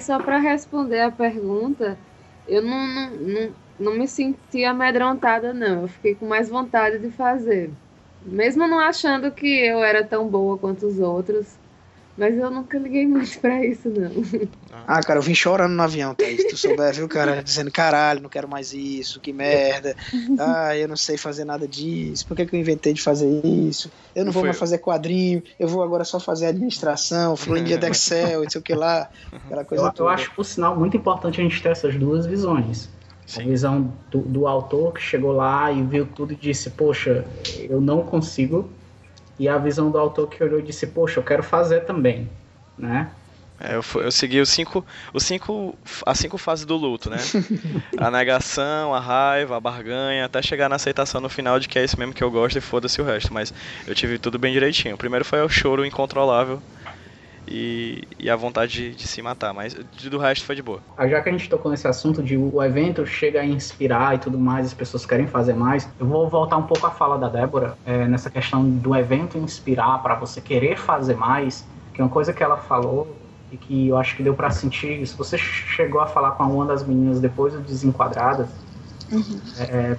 Só 0.01 0.18
para 0.18 0.38
responder 0.38 1.01
a 1.01 1.11
pergunta, 1.11 1.98
eu 2.48 2.62
não, 2.62 2.86
não, 2.86 3.11
não, 3.11 3.55
não 3.78 3.94
me 3.94 4.09
senti 4.09 4.64
amedrontada, 4.64 5.55
não. 5.55 5.82
Eu 5.82 5.88
fiquei 5.88 6.14
com 6.14 6.26
mais 6.26 6.48
vontade 6.48 6.98
de 6.98 7.11
fazer. 7.11 7.70
Mesmo 8.22 8.66
não 8.68 8.78
achando 8.80 9.30
que 9.32 9.46
eu 9.46 9.82
era 9.84 10.05
tão 10.05 10.28
boa 10.28 10.59
quanto 10.59 10.86
os 10.86 10.98
outros, 10.98 11.59
mas 12.16 12.36
eu 12.36 12.50
nunca 12.50 12.78
liguei 12.78 13.06
muito 13.06 13.38
pra 13.40 13.64
isso, 13.64 13.88
não. 13.88 14.11
Ah, 14.86 15.02
cara, 15.02 15.18
eu 15.18 15.22
vim 15.22 15.34
chorando 15.34 15.72
no 15.72 15.82
avião, 15.82 16.14
Thaís. 16.14 16.44
Tu 16.44 16.56
souber, 16.56 16.92
viu, 16.94 17.08
cara? 17.08 17.42
Dizendo, 17.42 17.70
caralho, 17.70 18.20
não 18.20 18.28
quero 18.28 18.48
mais 18.48 18.72
isso, 18.72 19.20
que 19.20 19.32
merda. 19.32 19.96
Ah, 20.38 20.76
eu 20.76 20.88
não 20.88 20.96
sei 20.96 21.16
fazer 21.16 21.44
nada 21.44 21.66
disso. 21.66 22.26
Por 22.26 22.36
que, 22.36 22.46
que 22.46 22.54
eu 22.54 22.61
inventei 22.61 22.92
de 22.92 23.02
fazer 23.02 23.28
isso? 23.44 23.90
Eu 24.14 24.24
não 24.24 24.32
vou 24.32 24.44
mais 24.44 24.58
fazer 24.58 24.78
quadrinho, 24.78 25.42
eu 25.58 25.68
vou 25.68 25.82
agora 25.82 26.04
só 26.04 26.18
fazer 26.20 26.46
administração, 26.46 27.36
fluidez 27.36 27.78
de 27.78 27.86
Excel, 27.86 28.42
não 28.42 28.50
sei 28.50 28.61
o 28.61 28.64
que 28.64 28.74
lá. 28.74 29.08
Aquela 29.32 29.64
coisa 29.64 29.84
eu, 29.84 29.92
toda. 29.92 30.11
eu 30.11 30.12
acho, 30.12 30.30
por 30.32 30.44
sinal, 30.44 30.76
muito 30.76 30.96
importante 30.96 31.40
a 31.40 31.44
gente 31.44 31.62
ter 31.62 31.70
essas 31.70 31.94
duas 31.94 32.26
visões. 32.26 32.88
Sim. 33.26 33.42
A 33.42 33.44
visão 33.44 33.92
do, 34.11 34.18
do 34.22 34.46
autor 34.48 34.92
que 34.94 35.00
chegou 35.00 35.32
lá 35.32 35.70
e 35.70 35.82
viu 35.82 36.04
tudo 36.04 36.32
e 36.32 36.36
disse, 36.36 36.68
poxa, 36.70 37.24
eu 37.68 37.80
não 37.80 38.02
consigo 38.02 38.68
e 39.41 39.49
a 39.49 39.57
visão 39.57 39.91
do 39.91 39.97
autor 39.97 40.28
que 40.28 40.45
olhou 40.45 40.61
e 40.61 40.62
disse, 40.62 40.86
poxa, 40.88 41.18
eu 41.18 41.24
quero 41.24 41.43
fazer 41.43 41.86
também, 41.86 42.28
né? 42.76 43.11
É, 43.59 43.74
eu, 43.74 43.82
eu, 44.03 44.12
segui 44.12 44.38
os 44.38 44.51
cinco, 44.51 44.84
os 45.14 45.22
cinco, 45.22 45.78
as 46.05 46.18
cinco 46.18 46.36
fases 46.36 46.66
do 46.66 46.76
luto, 46.76 47.09
né? 47.09 47.16
a 47.97 48.11
negação, 48.11 48.95
a 48.95 49.01
raiva, 49.01 49.57
a 49.57 49.61
barganha, 49.61 50.26
até 50.26 50.43
chegar 50.43 50.68
na 50.68 50.76
aceitação 50.76 51.22
no 51.22 51.30
final 51.30 51.59
de 51.59 51.68
que 51.68 51.78
é 51.78 51.84
isso 51.84 51.99
mesmo 51.99 52.12
que 52.12 52.22
eu 52.22 52.30
gosto 52.30 52.59
e 52.59 52.61
foda-se 52.61 53.01
o 53.01 53.05
resto. 53.05 53.32
Mas 53.32 53.53
eu 53.86 53.95
tive 53.95 54.18
tudo 54.18 54.38
bem 54.38 54.53
direitinho. 54.53 54.95
O 54.95 54.99
primeiro 54.99 55.24
foi 55.24 55.43
o 55.43 55.49
choro 55.49 55.86
incontrolável 55.86 56.62
e, 57.51 58.05
e 58.18 58.30
a 58.30 58.36
vontade 58.36 58.72
de, 58.72 58.94
de, 58.94 59.09
se 59.09 59.20
matar, 59.20 59.53
mas 59.53 59.74
do 59.74 60.18
resto 60.18 60.46
foi 60.46 60.55
de 60.55 60.62
boa. 60.62 60.80
Ah, 60.96 61.09
já 61.09 61.20
que 61.20 61.28
a 61.28 61.32
gente 61.32 61.48
tocou 61.48 61.70
nesse 61.70 61.88
assunto 61.88 62.22
de 62.22 62.36
o 62.36 62.62
evento 62.62 63.05
chega 63.05 63.40
a 63.40 63.44
inspirar 63.44 64.14
e 64.14 64.18
tudo 64.18 64.38
mais, 64.38 64.66
as 64.66 64.74
pessoas 64.74 65.05
querem 65.05 65.26
fazer 65.26 65.55
mais, 65.55 65.88
eu 65.98 66.07
vou 66.07 66.28
voltar 66.28 66.57
um 66.57 66.62
pouco 66.62 66.86
à 66.86 66.90
fala 66.90 67.18
da 67.18 67.28
Débora 67.28 67.76
é, 67.84 68.07
nessa 68.07 68.30
questão 68.30 68.64
do 68.64 68.94
evento 68.94 69.36
inspirar 69.36 70.01
para 70.03 70.14
você 70.14 70.40
querer 70.40 70.78
fazer 70.78 71.16
mais, 71.16 71.66
que 71.92 72.01
é 72.01 72.05
uma 72.05 72.11
coisa 72.11 72.32
que 72.32 72.42
ela 72.42 72.57
falou 72.57 73.16
e 73.51 73.57
que 73.57 73.88
eu 73.88 73.96
acho 73.96 74.16
que 74.16 74.22
deu 74.22 74.34
para 74.34 74.51
sentir. 74.51 75.05
Se 75.05 75.16
você 75.16 75.36
chegou 75.36 76.01
a 76.01 76.07
falar 76.07 76.32
com 76.32 76.44
uma 76.44 76.66
das 76.66 76.86
meninas 76.86 77.20
depois 77.20 77.53
do 77.53 77.61
Desenquadradas, 77.61 78.48
uhum. 79.11 79.40
é, 79.59 79.96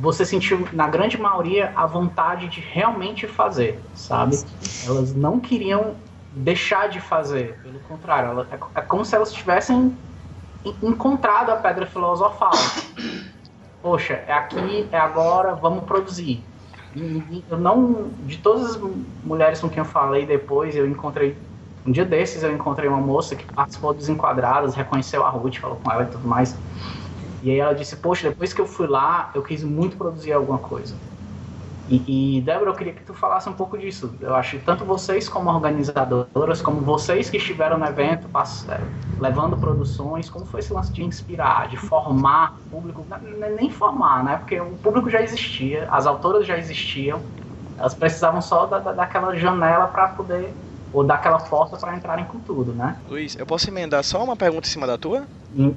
você 0.00 0.24
sentiu, 0.24 0.66
na 0.72 0.88
grande 0.88 1.18
maioria, 1.18 1.72
a 1.76 1.86
vontade 1.86 2.48
de 2.48 2.60
realmente 2.60 3.26
fazer, 3.26 3.78
sabe? 3.94 4.38
Elas 4.86 5.14
não 5.14 5.38
queriam 5.38 5.94
deixar 6.32 6.88
de 6.88 7.00
fazer, 7.00 7.58
pelo 7.62 7.78
contrário, 7.80 8.30
ela, 8.30 8.46
é, 8.50 8.78
é 8.78 8.80
como 8.82 9.04
se 9.04 9.14
elas 9.14 9.32
tivessem 9.32 9.96
encontrado 10.82 11.50
a 11.50 11.56
pedra 11.56 11.86
filosofal. 11.86 12.52
Poxa, 13.82 14.22
é 14.26 14.32
aqui, 14.32 14.86
é 14.92 14.98
agora, 14.98 15.54
vamos 15.54 15.84
produzir. 15.84 16.44
E, 16.94 17.44
eu 17.48 17.58
não, 17.58 18.10
de 18.26 18.38
todas 18.38 18.76
as 18.76 18.82
mulheres 19.24 19.60
com 19.60 19.68
quem 19.68 19.78
eu 19.78 19.84
falei 19.84 20.26
depois, 20.26 20.76
eu 20.76 20.86
encontrei 20.86 21.36
um 21.86 21.92
dia 21.92 22.04
desses 22.04 22.42
eu 22.42 22.52
encontrei 22.52 22.88
uma 22.88 22.98
moça 22.98 23.34
que 23.34 23.44
participou 23.44 23.94
dos 23.94 24.08
enquadrados, 24.08 24.74
reconheceu 24.74 25.24
a 25.24 25.30
Ruth, 25.30 25.56
falou 25.56 25.76
com 25.82 25.90
ela 25.90 26.02
e 26.02 26.06
tudo 26.06 26.26
mais. 26.28 26.54
E 27.42 27.50
aí 27.50 27.58
ela 27.58 27.74
disse, 27.74 27.96
poxa, 27.96 28.28
depois 28.28 28.52
que 28.52 28.60
eu 28.60 28.66
fui 28.66 28.86
lá, 28.86 29.30
eu 29.34 29.42
quis 29.42 29.64
muito 29.64 29.96
produzir 29.96 30.32
alguma 30.32 30.58
coisa. 30.58 30.94
E, 31.90 32.36
e 32.38 32.40
Débora, 32.42 32.70
eu 32.70 32.74
queria 32.74 32.92
que 32.92 33.02
tu 33.02 33.12
falasse 33.12 33.48
um 33.48 33.52
pouco 33.52 33.76
disso. 33.76 34.14
Eu 34.20 34.34
acho 34.36 34.58
que 34.58 34.64
tanto 34.64 34.84
vocês 34.84 35.28
como 35.28 35.50
organizadoras, 35.50 36.62
como 36.62 36.80
vocês 36.80 37.28
que 37.28 37.36
estiveram 37.36 37.76
no 37.76 37.84
evento, 37.84 38.28
é, 38.68 38.80
levando 39.18 39.56
produções, 39.56 40.30
como 40.30 40.46
foi 40.46 40.60
esse 40.60 40.72
lance 40.72 40.92
de 40.92 41.02
inspirar, 41.02 41.66
de 41.66 41.76
formar 41.76 42.54
o 42.66 42.70
público, 42.70 43.04
nem 43.56 43.70
formar, 43.70 44.22
né? 44.22 44.36
Porque 44.36 44.60
o 44.60 44.76
público 44.76 45.10
já 45.10 45.20
existia, 45.20 45.88
as 45.90 46.06
autoras 46.06 46.46
já 46.46 46.56
existiam, 46.56 47.20
elas 47.76 47.94
precisavam 47.94 48.40
só 48.40 48.66
da, 48.66 48.78
daquela 48.78 49.34
janela 49.34 49.88
para 49.88 50.08
poder 50.08 50.54
ou 50.92 51.04
dar 51.04 51.14
aquela 51.14 51.38
força 51.38 51.76
para 51.76 51.96
entrarem 51.96 52.24
com 52.24 52.38
tudo, 52.40 52.72
né? 52.72 52.96
Luiz, 53.08 53.36
eu 53.36 53.46
posso 53.46 53.68
emendar 53.68 54.02
só 54.02 54.22
uma 54.22 54.36
pergunta 54.36 54.66
em 54.66 54.70
cima 54.70 54.86
da 54.86 54.98
tua? 54.98 55.26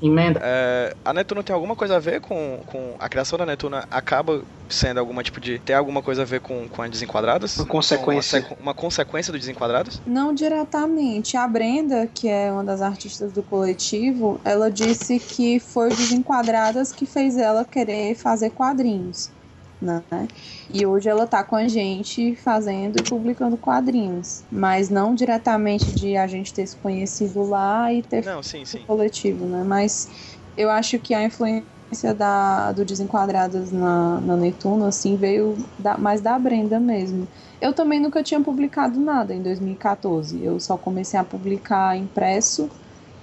Emenda. 0.02 0.40
É, 0.44 0.96
a 1.04 1.14
Netuna 1.14 1.42
tem 1.42 1.54
alguma 1.54 1.76
coisa 1.76 1.96
a 1.96 2.00
ver 2.00 2.22
com, 2.22 2.60
com 2.68 2.96
a 3.00 3.10
criação 3.10 3.40
da 3.40 3.46
Netuna 3.46 3.86
acaba 3.90 4.42
sendo 4.70 5.00
alguma 5.00 5.24
tipo 5.24 5.40
de 5.40 5.58
tem 5.60 5.76
alguma 5.76 6.02
coisa 6.02 6.22
a 6.22 6.26
ver 6.26 6.42
com, 6.42 6.68
com 6.68 6.82
as 6.82 6.92
desenquadradas? 6.92 7.58
Uma 7.58 7.66
consequência. 7.66 8.46
Uma, 8.50 8.58
uma 8.62 8.74
consequência 8.74 9.32
dos 9.32 9.42
desenquadrados? 9.42 10.00
Não 10.06 10.34
diretamente. 10.34 11.36
A 11.38 11.48
Brenda, 11.48 12.08
que 12.14 12.28
é 12.28 12.52
uma 12.52 12.64
das 12.64 12.82
artistas 12.82 13.32
do 13.32 13.42
coletivo, 13.42 14.40
ela 14.46 14.70
disse 14.70 15.20
que 15.20 15.60
foi 15.60 15.88
o 15.88 15.96
desenquadradas 15.96 16.92
que 16.92 17.06
fez 17.06 17.36
ela 17.36 17.66
querer 17.66 18.16
fazer 18.16 18.52
quadrinhos 18.52 19.32
né? 19.84 20.04
E 20.70 20.86
hoje 20.86 21.10
ela 21.10 21.28
tá 21.28 21.44
com 21.44 21.56
a 21.56 21.68
gente 21.68 22.36
fazendo 22.36 22.98
e 22.98 23.04
publicando 23.04 23.58
quadrinhos, 23.58 24.46
mas 24.52 24.90
não 24.90 25.14
diretamente 25.14 25.94
de 25.94 26.18
a 26.18 26.28
gente 26.28 26.54
ter 26.54 26.66
se 26.68 26.78
conhecido 26.78 27.44
lá 27.44 27.94
e 27.94 28.02
ter 28.02 28.26
não, 28.26 28.42
sim, 28.42 28.66
sim. 28.66 28.84
coletivo, 28.86 29.48
né? 29.48 29.64
Mas 29.64 30.08
eu 30.56 30.70
acho 30.70 31.00
que 31.00 31.14
a 31.14 31.24
influência 31.24 31.68
da, 32.16 32.72
do 32.72 32.84
Desenquadradas 32.86 33.72
na, 33.72 34.20
na 34.22 34.36
Netuno, 34.38 34.86
assim, 34.86 35.16
veio 35.18 35.70
da, 35.78 35.98
mais 35.98 36.22
da 36.22 36.38
Brenda 36.40 36.80
mesmo. 36.80 37.30
Eu 37.62 37.74
também 37.74 38.00
nunca 38.00 38.24
tinha 38.24 38.42
publicado 38.42 39.00
nada 39.00 39.34
em 39.34 39.42
2014. 39.44 40.42
Eu 40.44 40.60
só 40.60 40.78
comecei 40.78 41.20
a 41.20 41.24
publicar 41.24 41.98
impresso 41.98 42.72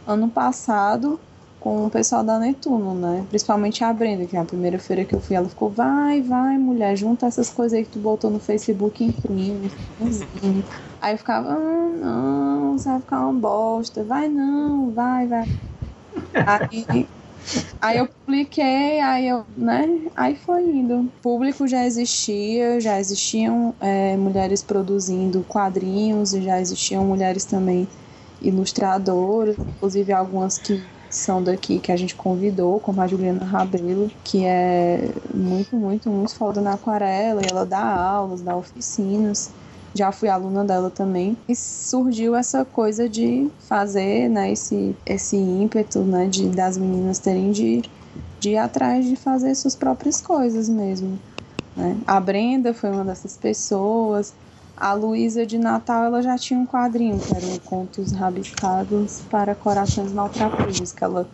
ano 0.06 0.30
passado 0.30 1.20
com 1.60 1.86
o 1.86 1.90
pessoal 1.90 2.24
da 2.24 2.38
Netuno, 2.38 2.94
né? 2.94 3.24
Principalmente 3.28 3.84
a 3.84 3.92
Brenda, 3.92 4.24
que 4.24 4.36
é 4.36 4.40
a 4.40 4.44
primeira 4.44 4.78
feira 4.78 5.04
que 5.04 5.14
eu 5.14 5.20
fui, 5.20 5.36
ela 5.36 5.48
ficou, 5.48 5.68
vai, 5.68 6.22
vai, 6.22 6.56
mulher, 6.56 6.96
junta 6.96 7.26
essas 7.26 7.50
coisas 7.50 7.78
aí 7.78 7.84
que 7.84 7.90
tu 7.90 7.98
botou 7.98 8.30
no 8.30 8.40
Facebook 8.40 9.04
e 9.04 9.08
imprime. 9.08 9.70
aí 11.00 11.14
eu 11.14 11.18
ficava, 11.18 11.50
ah, 11.50 11.90
não, 12.00 12.78
você 12.78 12.88
vai 12.88 13.00
ficar 13.00 13.20
uma 13.20 13.38
bosta, 13.38 14.02
vai 14.02 14.28
não, 14.28 14.90
vai, 14.90 15.26
vai. 15.26 15.48
Aí, 16.46 17.06
aí 17.80 17.98
eu 17.98 18.08
publiquei, 18.08 19.00
aí 19.00 19.28
eu, 19.28 19.44
né? 19.54 19.86
Aí 20.16 20.36
foi 20.36 20.62
indo. 20.62 21.00
O 21.00 21.08
público 21.22 21.68
já 21.68 21.84
existia, 21.86 22.80
já 22.80 22.98
existiam 22.98 23.74
é, 23.80 24.16
mulheres 24.16 24.62
produzindo 24.62 25.44
quadrinhos, 25.46 26.32
e 26.32 26.40
já 26.40 26.58
existiam 26.58 27.04
mulheres 27.04 27.44
também 27.44 27.86
ilustradoras, 28.40 29.58
inclusive 29.58 30.10
algumas 30.10 30.56
que 30.56 30.82
são 31.10 31.42
daqui 31.42 31.80
que 31.80 31.90
a 31.90 31.96
gente 31.96 32.14
convidou, 32.14 32.78
como 32.78 33.00
a 33.02 33.06
Juliana 33.06 33.44
Rabelo, 33.44 34.10
que 34.24 34.44
é 34.44 35.10
muito, 35.34 35.74
muito, 35.74 36.08
muito 36.08 36.34
foda 36.34 36.60
na 36.60 36.74
aquarela, 36.74 37.42
e 37.42 37.46
ela 37.50 37.66
dá 37.66 37.82
aulas, 37.82 38.40
dá 38.40 38.56
oficinas. 38.56 39.50
Já 39.92 40.12
fui 40.12 40.28
aluna 40.28 40.64
dela 40.64 40.88
também. 40.88 41.36
E 41.48 41.56
surgiu 41.56 42.36
essa 42.36 42.64
coisa 42.64 43.08
de 43.08 43.50
fazer, 43.58 44.28
né, 44.28 44.52
esse, 44.52 44.94
esse 45.04 45.36
ímpeto, 45.36 45.98
né, 45.98 46.26
de, 46.26 46.48
das 46.48 46.78
meninas 46.78 47.18
terem 47.18 47.50
de, 47.50 47.82
de 48.38 48.50
ir 48.50 48.56
atrás 48.56 49.04
de 49.04 49.16
fazer 49.16 49.52
suas 49.56 49.74
próprias 49.74 50.20
coisas 50.20 50.68
mesmo. 50.68 51.18
Né? 51.76 51.96
A 52.06 52.20
Brenda 52.20 52.72
foi 52.72 52.90
uma 52.90 53.04
dessas 53.04 53.36
pessoas. 53.36 54.32
A 54.80 54.94
Luísa 54.94 55.44
de 55.44 55.58
Natal 55.58 56.04
ela 56.04 56.22
já 56.22 56.38
tinha 56.38 56.58
um 56.58 56.66
quadrinho, 56.66 57.18
que 57.18 57.36
eram 57.36 57.58
contos 57.58 58.12
rabiscados 58.12 59.20
para 59.30 59.54
corações 59.54 60.10
maltrapilhos, 60.10 60.90
que 60.90 61.04
ela 61.04 61.28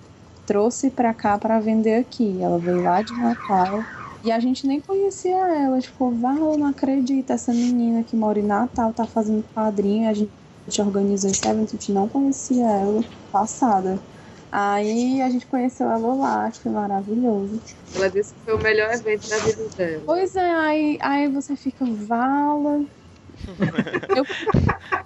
trouxe 0.44 0.90
para 0.90 1.14
cá 1.14 1.38
para 1.38 1.61
vender 1.61 1.94
aqui. 1.94 2.42
Ela 2.42 2.59
veio 2.59 2.82
lá 2.82 3.03
de 3.03 3.12
Natal 3.12 3.84
e 4.24 4.32
a 4.32 4.40
gente 4.40 4.66
nem 4.66 4.80
conhecia 4.80 5.36
ela. 5.36 5.80
Tipo, 5.80 6.12
eu 6.12 6.59
não 6.59 6.66
acredito, 6.66 7.30
essa 7.30 7.53
menina 7.53 8.03
que 8.03 8.16
mora 8.16 8.40
em 8.40 8.42
Natal 8.42 8.92
tá 8.92 9.07
fazendo 9.07 9.44
quadrinho. 9.55 10.11
A 10.11 10.12
gente 10.12 10.32
organizou 10.80 11.30
esse 11.30 11.47
evento, 11.47 11.68
a 11.68 11.78
gente 11.78 11.92
não 11.92 12.09
conhecia 12.09 12.66
ela, 12.66 13.05
passada. 13.30 13.97
Aí 14.51 15.22
a 15.22 15.30
gente 15.30 15.47
conheceu 15.47 15.88
ela 15.88 16.14
lá, 16.14 16.47
acho 16.47 16.59
que 16.59 16.64
foi 16.64 16.72
maravilhoso. 16.72 17.61
Ela 17.94 18.11
disse 18.11 18.34
que 18.34 18.40
foi 18.44 18.55
o 18.55 18.62
melhor 18.62 18.92
evento 18.92 19.28
da 19.28 19.38
vida 19.38 19.68
dela. 19.76 20.03
Pois 20.05 20.34
é, 20.34 20.51
aí, 20.51 20.99
aí 21.01 21.28
você 21.28 21.55
fica, 21.55 21.84
vala, 21.84 22.84
eu, 24.16 24.24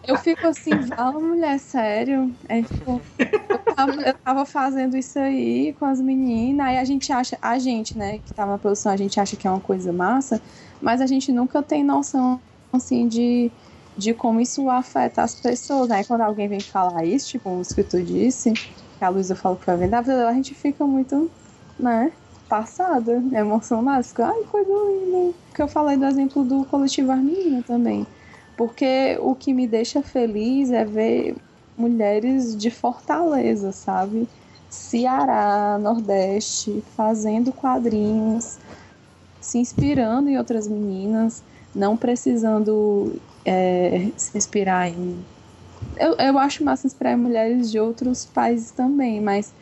eu 0.07 0.17
fico 0.19 0.47
assim, 0.47 0.71
fala 0.83 1.19
mulher, 1.19 1.59
sério. 1.59 2.35
É, 2.49 2.63
tipo, 2.63 3.01
eu, 3.19 3.75
tava, 3.75 3.93
eu 3.93 4.15
tava 4.15 4.45
fazendo 4.47 4.97
isso 4.97 5.19
aí 5.19 5.75
com 5.79 5.85
as 5.85 6.01
meninas, 6.01 6.67
aí 6.67 6.79
a 6.79 6.85
gente 6.85 7.13
acha, 7.13 7.37
a 7.41 7.59
gente, 7.59 7.97
né, 7.97 8.19
que 8.19 8.33
tá 8.33 8.47
na 8.47 8.59
produção, 8.59 8.93
a 8.93 8.97
gente 8.97 9.19
acha 9.19 9.37
que 9.37 9.47
é 9.47 9.51
uma 9.51 9.61
coisa 9.61 9.93
massa, 9.93 10.41
mas 10.81 11.01
a 11.01 11.07
gente 11.07 11.33
nunca 11.33 11.63
tem 11.63 11.85
noção, 11.85 12.41
assim, 12.73 13.09
de, 13.09 13.51
de 13.97 14.15
como 14.15 14.41
isso 14.41 14.69
afeta 14.71 15.23
as 15.23 15.35
pessoas, 15.35 15.89
né? 15.89 16.05
Quando 16.05 16.23
alguém 16.23 16.49
vem 16.49 16.61
falar 16.61 17.05
isso, 17.05 17.29
tipo, 17.29 17.51
um 17.51 17.61
escritor 17.61 18.03
disse, 18.03 18.53
que 18.53 19.05
a 19.05 19.09
Luísa 19.09 19.35
falou 19.35 19.59
foi 19.59 19.77
vender, 19.77 19.97
a 19.97 20.33
gente 20.33 20.55
fica 20.55 20.87
muito, 20.87 21.31
né? 21.79 22.13
passada, 22.51 23.13
emocionada, 23.33 24.03
fica, 24.03 24.27
ai, 24.27 24.43
coisa 24.51 24.69
linda. 24.69 25.33
Que 25.55 25.63
eu 25.63 25.69
falei 25.69 25.97
do 25.97 26.05
exemplo 26.05 26.45
do 26.45 26.65
coletivo 26.65 27.13
Arminha 27.13 27.63
também. 27.63 28.05
Porque 28.61 29.17
o 29.23 29.35
que 29.35 29.55
me 29.55 29.67
deixa 29.67 30.03
feliz 30.03 30.71
é 30.71 30.85
ver 30.85 31.35
mulheres 31.79 32.55
de 32.55 32.71
Fortaleza, 32.71 33.73
sabe? 33.73 34.29
Ceará, 34.69 35.79
Nordeste, 35.81 36.85
fazendo 36.95 37.55
quadrinhos, 37.55 38.59
se 39.41 39.57
inspirando 39.57 40.29
em 40.29 40.37
outras 40.37 40.69
meninas, 40.69 41.43
não 41.75 41.97
precisando 41.97 43.19
é, 43.47 44.11
se 44.15 44.37
inspirar 44.37 44.91
em. 44.91 45.17
Eu, 45.97 46.17
eu 46.19 46.39
acho 46.39 46.63
massa 46.63 46.87
inspirar 46.87 47.15
em 47.15 47.17
mulheres 47.17 47.71
de 47.71 47.81
outros 47.81 48.27
países 48.27 48.73
também, 48.73 49.23
mas 49.23 49.55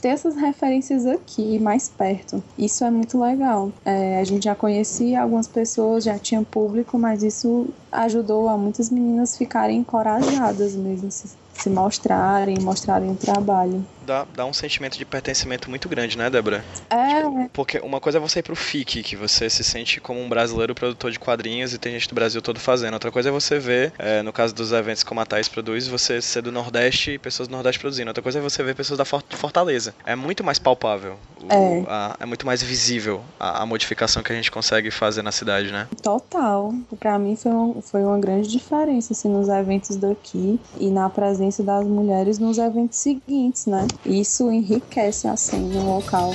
ter 0.00 0.08
essas 0.08 0.36
referências 0.36 1.06
aqui, 1.06 1.58
mais 1.58 1.88
perto. 1.88 2.42
Isso 2.58 2.84
é 2.84 2.90
muito 2.90 3.18
legal. 3.20 3.70
É, 3.84 4.20
a 4.20 4.24
gente 4.24 4.44
já 4.44 4.54
conhecia 4.54 5.22
algumas 5.22 5.48
pessoas, 5.48 6.04
já 6.04 6.18
tinha 6.18 6.42
público, 6.42 6.98
mas 6.98 7.22
isso 7.22 7.66
ajudou 7.90 8.48
a 8.48 8.56
muitas 8.56 8.90
meninas 8.90 9.36
ficarem 9.36 9.78
encorajadas 9.78 10.74
mesmo, 10.74 11.10
se, 11.10 11.30
se 11.54 11.70
mostrarem, 11.70 12.58
mostrarem 12.60 13.10
o 13.10 13.16
trabalho 13.16 13.84
dá, 14.06 14.26
dá 14.34 14.46
um 14.46 14.52
sentimento 14.52 14.96
de 14.96 15.04
pertencimento 15.04 15.68
muito 15.68 15.88
grande, 15.88 16.16
né, 16.16 16.30
Débora? 16.30 16.64
É. 16.88 17.16
Tipo, 17.16 17.50
porque 17.52 17.78
uma 17.80 18.00
coisa 18.00 18.18
é 18.18 18.20
você 18.20 18.38
ir 18.38 18.42
pro 18.42 18.56
FIC, 18.56 19.02
que 19.02 19.16
você 19.16 19.50
se 19.50 19.64
sente 19.64 20.00
como 20.00 20.20
um 20.20 20.28
brasileiro 20.28 20.74
produtor 20.74 21.10
de 21.10 21.18
quadrinhos 21.18 21.74
e 21.74 21.78
tem 21.78 21.92
gente 21.92 22.08
do 22.08 22.14
Brasil 22.14 22.40
todo 22.40 22.60
fazendo. 22.60 22.94
Outra 22.94 23.10
coisa 23.10 23.28
é 23.28 23.32
você 23.32 23.58
ver, 23.58 23.92
é, 23.98 24.22
no 24.22 24.32
caso 24.32 24.54
dos 24.54 24.72
eventos 24.72 25.02
como 25.02 25.20
a 25.20 25.26
Thais 25.26 25.48
produz, 25.48 25.88
você 25.88 26.22
ser 26.22 26.42
do 26.42 26.52
Nordeste 26.52 27.12
e 27.12 27.18
pessoas 27.18 27.48
do 27.48 27.52
Nordeste 27.52 27.80
produzindo. 27.80 28.08
Outra 28.08 28.22
coisa 28.22 28.38
é 28.38 28.42
você 28.42 28.62
ver 28.62 28.74
pessoas 28.74 28.98
da 28.98 29.04
Fortaleza. 29.04 29.94
É 30.04 30.14
muito 30.14 30.44
mais 30.44 30.58
palpável. 30.58 31.16
O, 31.42 31.52
é. 31.52 31.84
A, 31.88 32.16
é 32.20 32.26
muito 32.26 32.46
mais 32.46 32.62
visível 32.62 33.20
a, 33.38 33.62
a, 33.62 33.66
modificação 33.66 34.22
que 34.22 34.32
a 34.32 34.36
gente 34.36 34.50
consegue 34.50 34.90
fazer 34.90 35.22
na 35.22 35.32
cidade, 35.32 35.70
né? 35.70 35.88
Total. 36.02 36.72
Pra 36.98 37.18
mim 37.18 37.36
foi, 37.36 37.52
um, 37.52 37.82
foi 37.82 38.02
uma 38.02 38.18
grande 38.18 38.48
diferença, 38.48 39.12
assim, 39.12 39.28
nos 39.28 39.48
eventos 39.48 39.96
daqui 39.96 40.58
e 40.78 40.88
na 40.88 41.10
presença 41.10 41.62
das 41.62 41.86
mulheres 41.86 42.38
nos 42.38 42.58
eventos 42.58 42.98
seguintes, 42.98 43.66
né? 43.66 43.86
Isso 44.04 44.50
enriquece 44.50 45.26
a 45.26 45.36
cena 45.36 45.82
local. 45.82 46.34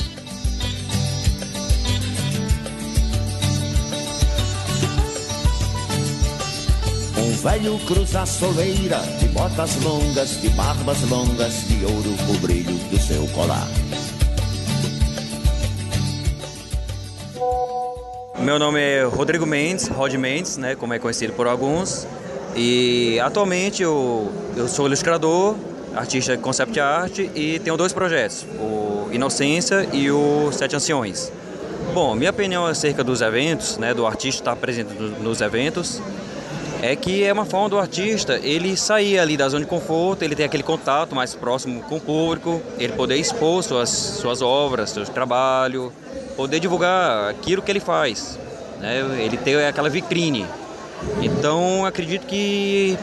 Um 7.17 7.31
velho 7.43 7.79
cruza 7.85 8.25
soleira, 8.25 8.99
de 9.19 9.27
botas 9.29 9.75
longas, 9.83 10.41
de 10.41 10.49
barbas 10.49 11.01
longas, 11.09 11.67
de 11.67 11.85
ouro 11.85 12.15
o 12.29 12.37
brilho 12.39 12.73
do 12.89 12.99
seu 12.99 13.27
colar. 13.27 13.67
Meu 18.39 18.57
nome 18.57 18.79
é 18.79 19.03
Rodrigo 19.03 19.45
Mendes, 19.45 19.87
Rod 19.87 20.13
Mendes, 20.15 20.57
né, 20.57 20.75
como 20.75 20.93
é 20.93 20.99
conhecido 20.99 21.31
por 21.33 21.47
alguns. 21.47 22.07
E 22.55 23.19
atualmente 23.19 23.83
eu, 23.83 24.31
eu 24.57 24.67
sou 24.67 24.87
ilustrador, 24.87 25.55
artista 25.95 26.37
concept 26.37 26.79
art 26.79 27.19
e 27.19 27.59
tenho 27.59 27.77
dois 27.77 27.93
projetos, 27.93 28.45
o 28.59 29.09
Inocência 29.11 29.87
e 29.91 30.09
o 30.09 30.51
Sete 30.51 30.75
Anciões. 30.75 31.31
Bom, 31.93 32.15
minha 32.15 32.29
opinião 32.29 32.65
acerca 32.65 33.03
dos 33.03 33.21
eventos, 33.21 33.77
né, 33.77 33.93
do 33.93 34.05
artista 34.05 34.41
estar 34.41 34.55
presente 34.55 34.93
nos 34.93 35.41
eventos, 35.41 36.01
é 36.81 36.95
que 36.95 37.23
é 37.23 37.33
uma 37.33 37.45
forma 37.45 37.69
do 37.69 37.77
artista 37.77 38.39
ele 38.41 38.77
sair 38.77 39.19
ali 39.19 39.35
da 39.35 39.49
zona 39.49 39.65
de 39.65 39.69
conforto, 39.69 40.23
ele 40.23 40.35
ter 40.35 40.45
aquele 40.45 40.63
contato 40.63 41.13
mais 41.13 41.35
próximo 41.35 41.81
com 41.83 41.97
o 41.97 41.99
público, 41.99 42.61
ele 42.79 42.93
poder 42.93 43.17
expor 43.17 43.61
suas, 43.61 43.89
suas 43.89 44.41
obras, 44.41 44.91
seu 44.91 45.03
trabalho, 45.05 45.91
poder 46.35 46.59
divulgar 46.59 47.29
aquilo 47.29 47.61
que 47.61 47.71
ele 47.71 47.81
faz, 47.81 48.39
né, 48.79 48.99
ele 49.19 49.37
ter 49.37 49.63
aquela 49.65 49.89
vitrine. 49.89 50.45
Então 51.21 51.85
acredito 51.85 52.25
que 52.25 52.97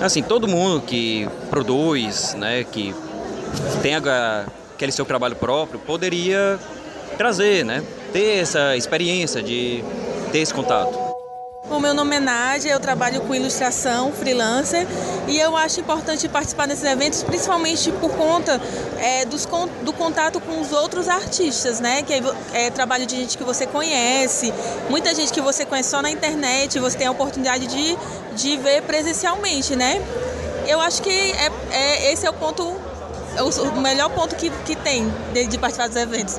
assim 0.00 0.22
todo 0.22 0.46
mundo 0.46 0.82
que 0.82 1.28
produz, 1.50 2.34
né, 2.34 2.64
que 2.64 2.94
tem 3.82 3.94
aquele 3.94 4.92
seu 4.92 5.04
trabalho 5.04 5.36
próprio 5.36 5.78
poderia 5.78 6.58
trazer, 7.16 7.64
né, 7.64 7.82
ter 8.12 8.38
essa 8.40 8.76
experiência 8.76 9.42
de 9.42 9.82
ter 10.32 10.38
esse 10.38 10.52
contato. 10.52 11.05
O 11.68 11.80
meu 11.80 11.92
nome 11.92 12.14
é 12.14 12.20
Nádia, 12.20 12.70
eu 12.70 12.78
trabalho 12.78 13.20
com 13.22 13.34
ilustração, 13.34 14.12
freelancer, 14.12 14.86
e 15.26 15.36
eu 15.36 15.56
acho 15.56 15.80
importante 15.80 16.28
participar 16.28 16.68
desses 16.68 16.84
eventos, 16.84 17.24
principalmente 17.24 17.90
por 17.90 18.10
conta 18.12 18.60
é, 18.98 19.24
dos, 19.24 19.48
do 19.82 19.92
contato 19.92 20.40
com 20.40 20.60
os 20.60 20.70
outros 20.70 21.08
artistas, 21.08 21.80
né? 21.80 22.02
Que 22.02 22.14
é, 22.14 22.22
é, 22.52 22.70
trabalho 22.70 23.04
de 23.04 23.16
gente 23.16 23.36
que 23.36 23.42
você 23.42 23.66
conhece, 23.66 24.54
muita 24.88 25.12
gente 25.12 25.32
que 25.32 25.40
você 25.40 25.66
conhece 25.66 25.90
só 25.90 26.00
na 26.00 26.10
internet, 26.10 26.78
você 26.78 26.98
tem 26.98 27.08
a 27.08 27.10
oportunidade 27.10 27.66
de, 27.66 27.98
de 28.36 28.56
ver 28.58 28.82
presencialmente, 28.82 29.74
né? 29.74 30.00
Eu 30.68 30.80
acho 30.80 31.02
que 31.02 31.10
é, 31.10 31.50
é 31.72 32.12
esse 32.12 32.24
é 32.26 32.30
o 32.30 32.34
ponto, 32.34 32.62
o, 32.62 33.68
o 33.76 33.80
melhor 33.80 34.08
ponto 34.10 34.36
que, 34.36 34.50
que 34.64 34.76
tem 34.76 35.12
de, 35.32 35.46
de 35.46 35.58
participar 35.58 35.88
dos 35.88 35.96
eventos. 35.96 36.36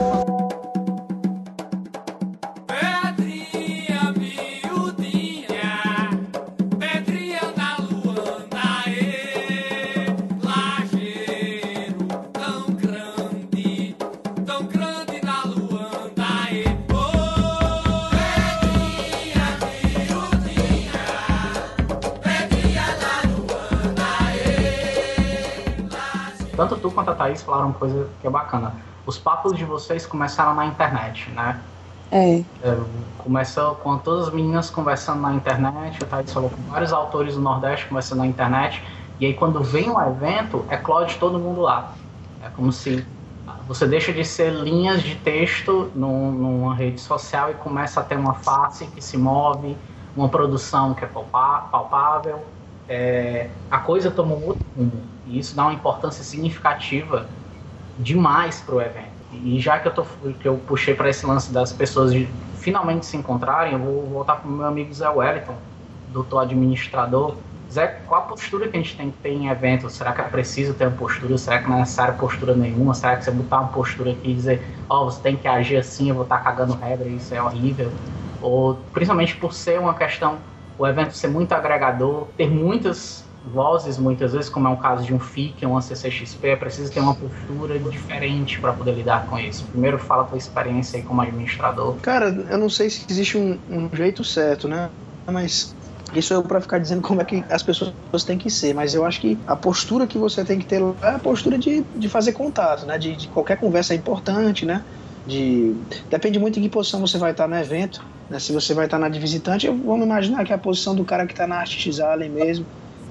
Falaram 27.58 27.74
coisa 27.74 28.08
que 28.22 28.28
é 28.28 28.30
bacana. 28.30 28.74
Os 29.06 29.18
papos 29.18 29.54
de 29.54 29.66
vocês 29.66 30.06
começaram 30.06 30.54
na 30.54 30.66
internet, 30.66 31.30
né? 31.32 31.60
É. 32.12 32.40
é 32.40 32.78
começou 33.18 33.76
com 33.76 33.98
todas 33.98 34.28
as 34.28 34.34
meninas 34.34 34.70
conversando 34.70 35.22
na 35.22 35.34
internet, 35.34 36.02
a 36.02 36.08
Thaís 36.08 36.32
falou 36.32 36.50
com 36.50 36.62
vários 36.72 36.94
autores 36.94 37.36
do 37.36 37.42
Nordeste 37.42 37.88
conversando 37.88 38.20
na 38.20 38.28
internet, 38.28 38.82
e 39.20 39.26
aí 39.26 39.34
quando 39.34 39.62
vem 39.62 39.90
um 39.90 40.00
evento, 40.00 40.64
é 40.70 40.78
Claude 40.78 41.18
todo 41.18 41.38
mundo 41.40 41.62
lá. 41.62 41.94
É 42.42 42.50
como 42.50 42.72
se 42.72 43.06
você 43.68 43.86
deixa 43.86 44.14
de 44.14 44.24
ser 44.24 44.54
linhas 44.54 45.02
de 45.02 45.16
texto 45.16 45.92
num, 45.94 46.32
numa 46.32 46.76
rede 46.76 47.02
social 47.02 47.52
e 47.52 47.56
começa 47.56 48.00
a 48.00 48.04
ter 48.04 48.18
uma 48.18 48.36
face 48.36 48.88
que 48.88 49.04
se 49.04 49.18
move, 49.18 49.76
uma 50.16 50.30
produção 50.30 50.94
que 50.94 51.04
é 51.04 51.08
palpável, 51.08 52.40
é, 52.88 53.50
a 53.70 53.80
coisa 53.80 54.10
toma 54.10 54.36
um 54.36 54.46
outro 54.46 54.66
rumo. 54.78 55.02
E 55.26 55.40
isso 55.40 55.54
dá 55.54 55.64
uma 55.64 55.74
importância 55.74 56.24
significativa 56.24 57.28
demais 58.00 58.62
para 58.62 58.76
o 58.76 58.82
evento. 58.82 59.18
E 59.32 59.60
já 59.60 59.80
que 59.80 59.88
eu, 59.88 59.94
tô, 59.94 60.04
que 60.40 60.48
eu 60.48 60.58
puxei 60.68 60.94
para 60.94 61.10
esse 61.10 61.26
lance 61.26 61.52
das 61.52 61.74
pessoas 61.74 62.14
finalmente 62.60 63.06
se 63.06 63.18
encontrarem, 63.18 63.74
eu 63.74 63.80
vou 63.80 64.06
voltar 64.06 64.38
para 64.38 64.50
o 64.50 64.52
meu 64.52 64.66
amigo 64.66 64.94
Zé 64.94 65.10
Wellington, 65.10 65.56
doutor 66.12 66.40
administrador. 66.40 67.36
Zé, 67.72 67.88
qual 68.08 68.22
a 68.22 68.24
postura 68.24 68.68
que 68.70 68.78
a 68.78 68.82
gente 68.82 68.96
tem 68.96 69.12
que 69.12 69.18
ter 69.18 69.32
em 69.32 69.50
eventos? 69.50 69.94
Será 69.94 70.14
que 70.14 70.22
é 70.22 70.24
preciso 70.24 70.74
ter 70.74 70.88
uma 70.88 70.96
postura? 70.96 71.38
Será 71.38 71.60
que 71.60 71.68
não 71.68 71.76
é 71.76 71.80
necessário 71.80 72.16
postura 72.16 72.56
nenhuma? 72.56 72.94
Será 72.94 73.18
que 73.18 73.26
você 73.26 73.32
botar 73.32 73.60
uma 73.60 73.70
postura 73.70 74.12
aqui 74.12 74.32
e 74.32 74.34
dizer, 74.34 74.62
ó, 74.90 75.02
oh, 75.02 75.12
você 75.12 75.22
tem 75.22 75.36
que 75.36 75.48
agir 75.48 75.76
assim, 75.76 76.08
eu 76.10 76.16
vou 76.16 76.24
estar 76.24 76.38
tá 76.38 76.44
cagando 76.44 76.74
regra, 76.76 77.08
isso 77.08 77.36
é 77.36 77.42
horrível? 77.42 77.92
Ou, 78.42 78.76
principalmente 78.94 79.36
por 79.36 79.54
ser 79.54 79.80
uma 79.80 79.94
questão 79.94 80.38
o 80.78 80.86
evento 80.86 81.14
ser 81.14 81.28
muito 81.28 81.54
agregador, 81.54 82.28
ter 82.38 82.50
muitas 82.50 83.26
vozes, 83.54 83.98
muitas 83.98 84.34
vezes, 84.34 84.50
como 84.50 84.68
é 84.68 84.72
o 84.72 84.78
caso 84.78 85.04
de 85.04 85.14
um 85.14 85.20
FIC, 85.20 85.66
um 85.66 85.80
CCXP, 85.80 86.48
é 86.50 86.56
preciso 86.56 86.92
ter 86.92 87.00
uma 87.00 87.16
postura 87.16 87.80
diferente 87.80 88.60
para 88.60 88.74
poder 88.74 88.94
lidar 88.94 89.26
com 89.28 89.38
isso. 89.40 89.66
Primeiro, 89.66 89.98
fala 89.98 90.24
a 90.24 90.26
tua 90.26 90.38
experiência 90.38 90.98
aí 90.98 91.04
como 91.04 91.22
administrador. 91.22 91.96
Cara, 92.02 92.28
eu 92.50 92.58
não 92.58 92.70
sei 92.70 92.90
se 92.90 93.06
existe 93.10 93.38
um, 93.38 93.58
um 93.70 93.90
jeito 93.94 94.24
certo, 94.24 94.68
né? 94.68 94.90
Mas 95.26 95.76
isso 96.14 96.34
é 96.34 96.42
para 96.42 96.62
ficar 96.62 96.80
dizendo 96.80 97.02
como 97.02 97.22
é 97.22 97.26
que 97.26 97.44
as 97.50 97.62
pessoas 97.62 97.94
têm 98.26 98.38
que 98.38 98.50
ser, 98.50 98.74
mas 98.74 98.94
eu 98.94 99.06
acho 99.06 99.20
que 99.20 99.38
a 99.46 99.56
postura 99.56 100.08
que 100.08 100.18
você 100.18 100.44
tem 100.44 100.58
que 100.60 100.66
ter 100.66 100.82
é 101.02 101.10
a 101.10 101.20
postura 101.20 101.58
de, 101.58 101.84
de 101.96 102.10
fazer 102.10 102.34
contato, 102.34 102.86
né? 102.86 102.98
De, 102.98 103.16
de 103.16 103.28
qualquer 103.28 103.58
conversa 103.58 103.94
é 103.94 103.98
importante, 103.98 104.66
né? 104.66 104.84
De, 105.26 105.76
depende 106.10 106.40
muito 106.40 106.60
em 106.60 106.62
que 106.62 106.70
posição 106.70 107.02
você 107.02 107.18
vai 107.18 107.32
estar 107.32 107.48
no 107.48 107.56
evento. 107.56 108.04
Né? 108.30 108.40
Se 108.40 108.54
você 108.54 108.74
vai 108.74 108.86
estar 108.86 108.98
na 108.98 109.10
de 109.10 109.20
visitante, 109.20 109.68
vamos 109.68 110.06
imaginar 110.06 110.46
que 110.46 110.52
é 110.52 110.56
a 110.56 110.60
posição 110.60 110.96
do 110.96 111.04
cara 111.04 111.26
que 111.26 111.34
está 111.34 111.46
na 111.46 111.58
Artist 111.58 112.02
Alley 112.02 112.30
mesmo, 112.30 112.66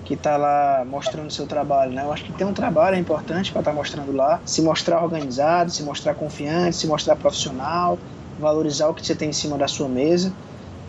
que 0.06 0.14
está 0.14 0.36
lá 0.36 0.84
mostrando 0.88 1.30
seu 1.32 1.46
trabalho. 1.46 1.92
Né? 1.92 2.02
Eu 2.02 2.12
acho 2.12 2.24
que 2.24 2.32
ter 2.32 2.44
um 2.44 2.52
trabalho 2.52 2.94
é 2.94 2.98
importante 2.98 3.50
para 3.50 3.60
estar 3.60 3.72
tá 3.72 3.76
mostrando 3.76 4.12
lá. 4.12 4.40
Se 4.46 4.62
mostrar 4.62 5.02
organizado, 5.02 5.70
se 5.70 5.82
mostrar 5.82 6.14
confiante, 6.14 6.76
se 6.76 6.86
mostrar 6.86 7.16
profissional, 7.16 7.98
valorizar 8.38 8.88
o 8.88 8.94
que 8.94 9.04
você 9.04 9.16
tem 9.16 9.30
em 9.30 9.32
cima 9.32 9.58
da 9.58 9.66
sua 9.66 9.88
mesa. 9.88 10.32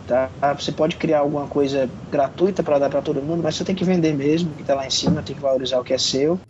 Tá? 0.06 0.30
Você 0.58 0.70
pode 0.70 0.96
criar 0.96 1.18
alguma 1.18 1.48
coisa 1.48 1.90
gratuita 2.10 2.62
para 2.62 2.78
dar 2.78 2.88
para 2.88 3.02
todo 3.02 3.20
mundo, 3.20 3.42
mas 3.42 3.56
você 3.56 3.64
tem 3.64 3.74
que 3.74 3.84
vender 3.84 4.14
mesmo 4.14 4.52
o 4.52 4.54
que 4.54 4.62
está 4.62 4.74
lá 4.74 4.86
em 4.86 4.90
cima, 4.90 5.20
tem 5.20 5.34
que 5.34 5.42
valorizar 5.42 5.80
o 5.80 5.84
que 5.84 5.92
é 5.92 5.98
seu. 5.98 6.40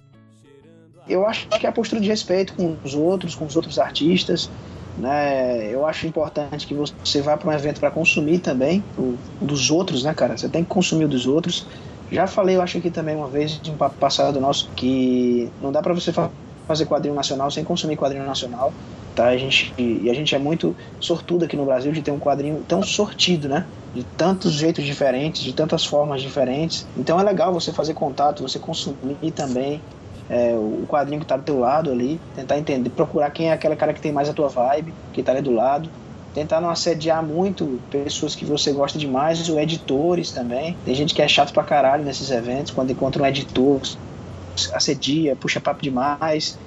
Eu 1.09 1.27
acho 1.27 1.49
que 1.49 1.67
é 1.67 1.69
a 1.71 1.73
postura 1.73 2.03
de 2.03 2.07
respeito 2.07 2.53
com 2.53 2.77
os 2.85 2.95
outros, 2.95 3.35
com 3.35 3.47
os 3.47 3.57
outros 3.57 3.79
artistas, 3.79 4.51
né? 4.99 5.73
Eu 5.73 5.87
acho 5.87 6.07
importante 6.07 6.67
que 6.67 6.75
você 6.75 7.23
vá 7.23 7.37
para 7.37 7.49
um 7.49 7.53
evento 7.53 7.81
para 7.81 7.91
consumir 7.91 8.41
também 8.41 8.85
o, 8.99 9.17
dos 9.41 9.71
outros, 9.71 10.05
né, 10.05 10.13
cara? 10.13 10.37
Você 10.37 10.51
tem 10.51 10.63
que 10.63 10.69
consumir 10.69 11.07
o 11.07 11.09
dos 11.09 11.27
outros. 11.27 11.67
Já 12.11 12.27
falei, 12.27 12.57
eu 12.57 12.63
acho 12.63 12.79
aqui 12.79 12.91
também 12.91 13.15
uma 13.15 13.29
vez 13.29 13.61
de 13.61 13.71
um 13.71 13.77
papo 13.77 13.97
passado 13.97 14.41
nosso 14.41 14.69
que 14.75 15.51
não 15.63 15.71
dá 15.71 15.83
para 15.83 15.93
você 15.93 16.13
fazer 16.67 16.87
quadrinho 16.87 17.15
nacional 17.15 17.51
sem 17.51 17.65
consumir 17.65 17.97
quadrinho 17.97 18.25
nacional, 18.25 18.73
tá? 19.15 19.27
A 19.27 19.37
gente 19.37 19.75
e 19.79 20.09
a 20.11 20.15
gente 20.15 20.35
é 20.35 20.39
muito 20.39 20.75
sortudo 21.01 21.45
aqui 21.45 21.57
no 21.57 21.65
Brasil 21.65 21.93
de 21.93 22.01
ter 22.03 22.11
um 22.11 22.19
quadrinho 22.19 22.65
tão 22.67 22.83
sortido, 22.83 23.49
né? 23.49 23.67
De 23.95 24.05
tantos 24.05 24.53
jeitos 24.53 24.85
diferentes, 24.85 25.43
de 25.43 25.53
tantas 25.53 25.85
formas 25.85 26.23
diferentes. 26.23 26.87
Então 26.97 27.21
é 27.21 27.23
legal 27.23 27.53
você 27.53 27.73
fazer 27.73 27.95
contato, 27.95 28.43
você 28.43 28.59
consumir 28.59 29.31
também 29.35 29.81
é, 30.31 30.55
o 30.55 30.87
quadrinho 30.87 31.21
que 31.21 31.25
está 31.25 31.37
do 31.37 31.43
teu 31.43 31.59
lado 31.59 31.91
ali, 31.91 32.21
tentar 32.35 32.59
entender, 32.59 32.91
procurar 32.91 33.31
quem 33.31 33.49
é 33.49 33.53
aquele 33.53 33.77
cara 33.77 33.93
que 33.93 34.01
tem 34.01 34.13
mais 34.13 34.29
a 34.29 34.35
tua 34.35 34.49
vibe, 34.49 34.93
que 35.13 35.21
está 35.21 35.33
ali 35.33 35.41
do 35.41 35.53
lado, 35.53 35.91
tentar 36.35 36.61
não 36.61 36.71
assediar 36.71 37.23
muito 37.25 37.81
pessoas 37.91 38.35
que 38.35 38.45
você 38.45 38.73
gosta 38.73 38.99
demais, 38.99 39.49
ou 39.49 39.59
editores 39.59 40.31
também. 40.31 40.77
Tem 40.85 40.95
gente 40.95 41.15
que 41.15 41.23
é 41.23 41.29
chato 41.29 41.53
pra 41.53 41.65
caralho 41.65 42.05
nesses 42.05 42.31
eventos, 42.31 42.73
quando 42.73 42.91
encontra 42.91 43.23
um 43.23 43.27
editor, 43.27 43.81
assedia, 44.73 45.37
puxa 45.37 45.61
papo 45.61 45.83
demais. 45.83 46.59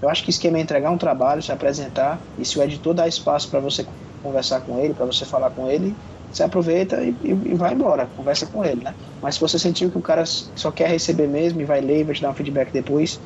Eu 0.00 0.08
acho 0.08 0.24
que 0.24 0.30
esquema 0.30 0.58
é 0.58 0.60
entregar 0.60 0.90
um 0.90 0.98
trabalho, 0.98 1.42
se 1.42 1.52
apresentar, 1.52 2.18
e 2.38 2.44
se 2.44 2.58
o 2.58 2.62
editor 2.62 2.94
dá 2.94 3.06
espaço 3.06 3.48
para 3.48 3.60
você 3.60 3.84
conversar 4.22 4.60
com 4.60 4.78
ele, 4.78 4.94
para 4.94 5.06
você 5.06 5.24
falar 5.24 5.50
com 5.50 5.68
ele, 5.68 5.94
você 6.32 6.42
aproveita 6.42 7.02
e, 7.02 7.14
e, 7.22 7.30
e, 7.30 7.54
vai 7.54 7.74
embora, 7.74 8.06
conversa 8.16 8.46
com 8.46 8.64
ele, 8.64 8.84
né? 8.84 8.94
Mas 9.20 9.34
se 9.34 9.40
você 9.40 9.58
sentiu 9.58 9.90
que 9.90 9.98
o 9.98 10.02
cara 10.02 10.24
só 10.24 10.70
quer 10.70 10.88
receber 10.88 11.26
mesmo 11.26 11.60
e 11.60 11.64
vai 11.64 11.80
ler 11.80 12.00
e 12.00 12.04
vai 12.04 12.14
te 12.14 12.22
dar 12.22 12.30
um 12.30 12.34
feedback 12.34 12.72
depois, 12.72 13.20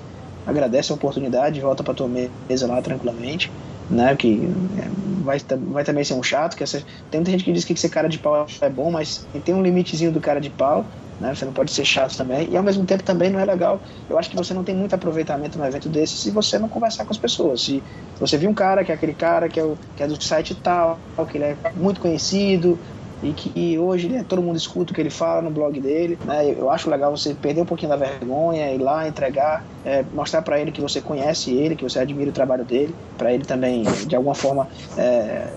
agradece 0.46 0.90
a 0.90 0.94
oportunidade, 0.94 1.60
volta 1.60 1.82
para 1.82 1.94
tua 1.94 2.08
mesa 2.08 2.66
lá 2.66 2.80
tranquilamente, 2.80 3.50
né? 3.90 4.14
Que 4.16 4.48
é, 4.78 4.88
vai, 5.22 5.38
vai 5.70 5.84
também 5.84 6.04
ser 6.04 6.14
um 6.14 6.22
chato, 6.22 6.56
que 6.56 6.62
essa, 6.62 6.78
tem 7.10 7.20
muita 7.20 7.30
gente 7.30 7.44
que 7.44 7.52
diz 7.52 7.64
que 7.64 7.76
ser 7.76 7.88
cara 7.88 8.08
de 8.08 8.18
pau 8.18 8.46
é 8.60 8.68
bom, 8.68 8.90
mas 8.90 9.26
tem 9.44 9.54
um 9.54 9.62
limitezinho 9.62 10.12
do 10.12 10.20
cara 10.20 10.40
de 10.40 10.50
pau, 10.50 10.84
né? 11.20 11.34
Você 11.34 11.44
não 11.44 11.52
pode 11.52 11.70
ser 11.70 11.84
chato 11.84 12.16
também, 12.16 12.48
e 12.50 12.56
ao 12.56 12.62
mesmo 12.62 12.84
tempo 12.84 13.02
também 13.02 13.30
não 13.30 13.38
é 13.38 13.44
legal. 13.44 13.80
Eu 14.08 14.18
acho 14.18 14.30
que 14.30 14.36
você 14.36 14.52
não 14.52 14.64
tem 14.64 14.74
muito 14.74 14.94
aproveitamento 14.94 15.58
no 15.58 15.64
evento 15.64 15.88
desse 15.88 16.16
se 16.16 16.30
você 16.30 16.58
não 16.58 16.68
conversar 16.68 17.04
com 17.04 17.12
as 17.12 17.18
pessoas. 17.18 17.62
Se 17.62 17.82
você 18.18 18.36
viu 18.36 18.50
um 18.50 18.54
cara 18.54 18.84
que 18.84 18.92
é 18.92 18.94
aquele 18.94 19.14
cara 19.14 19.48
que 19.48 19.58
é, 19.58 19.64
o, 19.64 19.78
que 19.96 20.02
é 20.02 20.06
do 20.06 20.22
site 20.22 20.54
tal, 20.54 20.98
que 21.30 21.38
ele 21.38 21.44
é 21.44 21.56
muito 21.76 22.00
conhecido, 22.00 22.78
e 23.22 23.32
que 23.32 23.78
hoje 23.78 24.08
né, 24.08 24.24
todo 24.28 24.42
mundo 24.42 24.56
escuta 24.56 24.92
o 24.92 24.94
que 24.94 25.00
ele 25.00 25.10
fala 25.10 25.42
no 25.42 25.50
blog 25.50 25.78
dele. 25.80 26.18
Né? 26.24 26.54
Eu 26.58 26.70
acho 26.70 26.90
legal 26.90 27.16
você 27.16 27.34
perder 27.34 27.62
um 27.62 27.66
pouquinho 27.66 27.90
da 27.90 27.96
vergonha, 27.96 28.72
ir 28.72 28.78
lá, 28.78 29.06
entregar, 29.08 29.64
é, 29.84 30.04
mostrar 30.12 30.42
para 30.42 30.60
ele 30.60 30.72
que 30.72 30.80
você 30.80 31.00
conhece 31.00 31.52
ele, 31.52 31.76
que 31.76 31.84
você 31.84 31.98
admira 31.98 32.30
o 32.30 32.32
trabalho 32.32 32.64
dele, 32.64 32.94
para 33.16 33.32
ele 33.32 33.44
também, 33.44 33.82
de 34.06 34.14
alguma 34.14 34.34
forma, 34.34 34.68
é, 34.96 35.48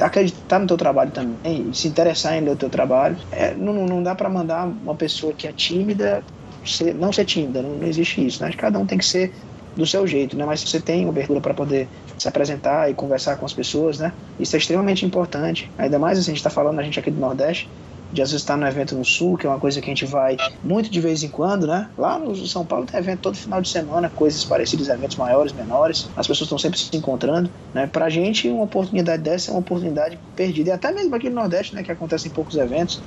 acreditar 0.00 0.58
no 0.58 0.66
teu 0.66 0.76
trabalho 0.76 1.10
também, 1.10 1.72
se 1.72 1.88
interessar 1.88 2.36
em 2.36 2.40
ler 2.40 2.50
o 2.52 2.56
teu 2.56 2.68
trabalho. 2.68 3.16
É, 3.30 3.54
não, 3.54 3.72
não 3.72 4.02
dá 4.02 4.14
para 4.14 4.28
mandar 4.28 4.66
uma 4.66 4.94
pessoa 4.94 5.32
que 5.32 5.46
é 5.46 5.52
tímida 5.52 6.22
ser, 6.64 6.94
não 6.94 7.12
ser 7.12 7.24
tímida, 7.24 7.62
não, 7.62 7.70
não 7.70 7.86
existe 7.86 8.24
isso. 8.24 8.42
Né? 8.42 8.52
Cada 8.56 8.78
um 8.78 8.86
tem 8.86 8.98
que 8.98 9.06
ser 9.06 9.32
do 9.76 9.86
seu 9.86 10.06
jeito, 10.06 10.36
né? 10.36 10.44
Mas 10.44 10.60
você 10.60 10.80
tem 10.80 11.08
abertura 11.08 11.40
para 11.40 11.54
poder 11.54 11.88
se 12.18 12.28
apresentar 12.28 12.90
e 12.90 12.94
conversar 12.94 13.36
com 13.36 13.46
as 13.46 13.52
pessoas, 13.52 13.98
né? 13.98 14.12
Isso 14.38 14.56
é 14.56 14.58
extremamente 14.58 15.06
importante. 15.06 15.70
Ainda 15.78 15.98
mais 15.98 16.18
assim, 16.18 16.32
a 16.32 16.34
gente 16.34 16.38
está 16.38 16.50
falando 16.50 16.78
a 16.78 16.82
gente 16.82 16.98
aqui 16.98 17.10
do 17.10 17.20
Nordeste, 17.20 17.68
de 18.12 18.22
às 18.22 18.30
vezes 18.30 18.42
estar 18.42 18.54
tá 18.54 18.60
no 18.60 18.66
evento 18.66 18.94
no 18.94 19.04
Sul, 19.04 19.36
que 19.36 19.46
é 19.46 19.50
uma 19.50 19.58
coisa 19.58 19.80
que 19.80 19.86
a 19.86 19.94
gente 19.94 20.06
vai 20.06 20.36
muito 20.64 20.90
de 20.90 21.00
vez 21.00 21.22
em 21.22 21.28
quando, 21.28 21.66
né? 21.66 21.88
Lá 21.96 22.18
no 22.18 22.34
São 22.46 22.64
Paulo 22.64 22.86
tem 22.86 22.98
evento 22.98 23.20
todo 23.20 23.36
final 23.36 23.60
de 23.60 23.68
semana, 23.68 24.08
coisas 24.08 24.44
parecidas, 24.44 24.88
eventos 24.88 25.16
maiores, 25.16 25.52
menores. 25.52 26.08
As 26.16 26.26
pessoas 26.26 26.46
estão 26.46 26.58
sempre 26.58 26.78
se 26.78 26.96
encontrando, 26.96 27.50
né? 27.74 27.86
Pra 27.86 28.08
gente, 28.08 28.48
uma 28.48 28.64
oportunidade 28.64 29.22
dessa 29.22 29.50
é 29.50 29.54
uma 29.54 29.60
oportunidade 29.60 30.18
perdida. 30.34 30.70
E 30.70 30.72
até 30.72 30.90
mesmo 30.90 31.14
aqui 31.14 31.28
no 31.28 31.36
Nordeste, 31.36 31.74
né? 31.74 31.82
Que 31.82 31.92
acontecem 31.92 32.30
poucos 32.30 32.56
eventos, 32.56 33.00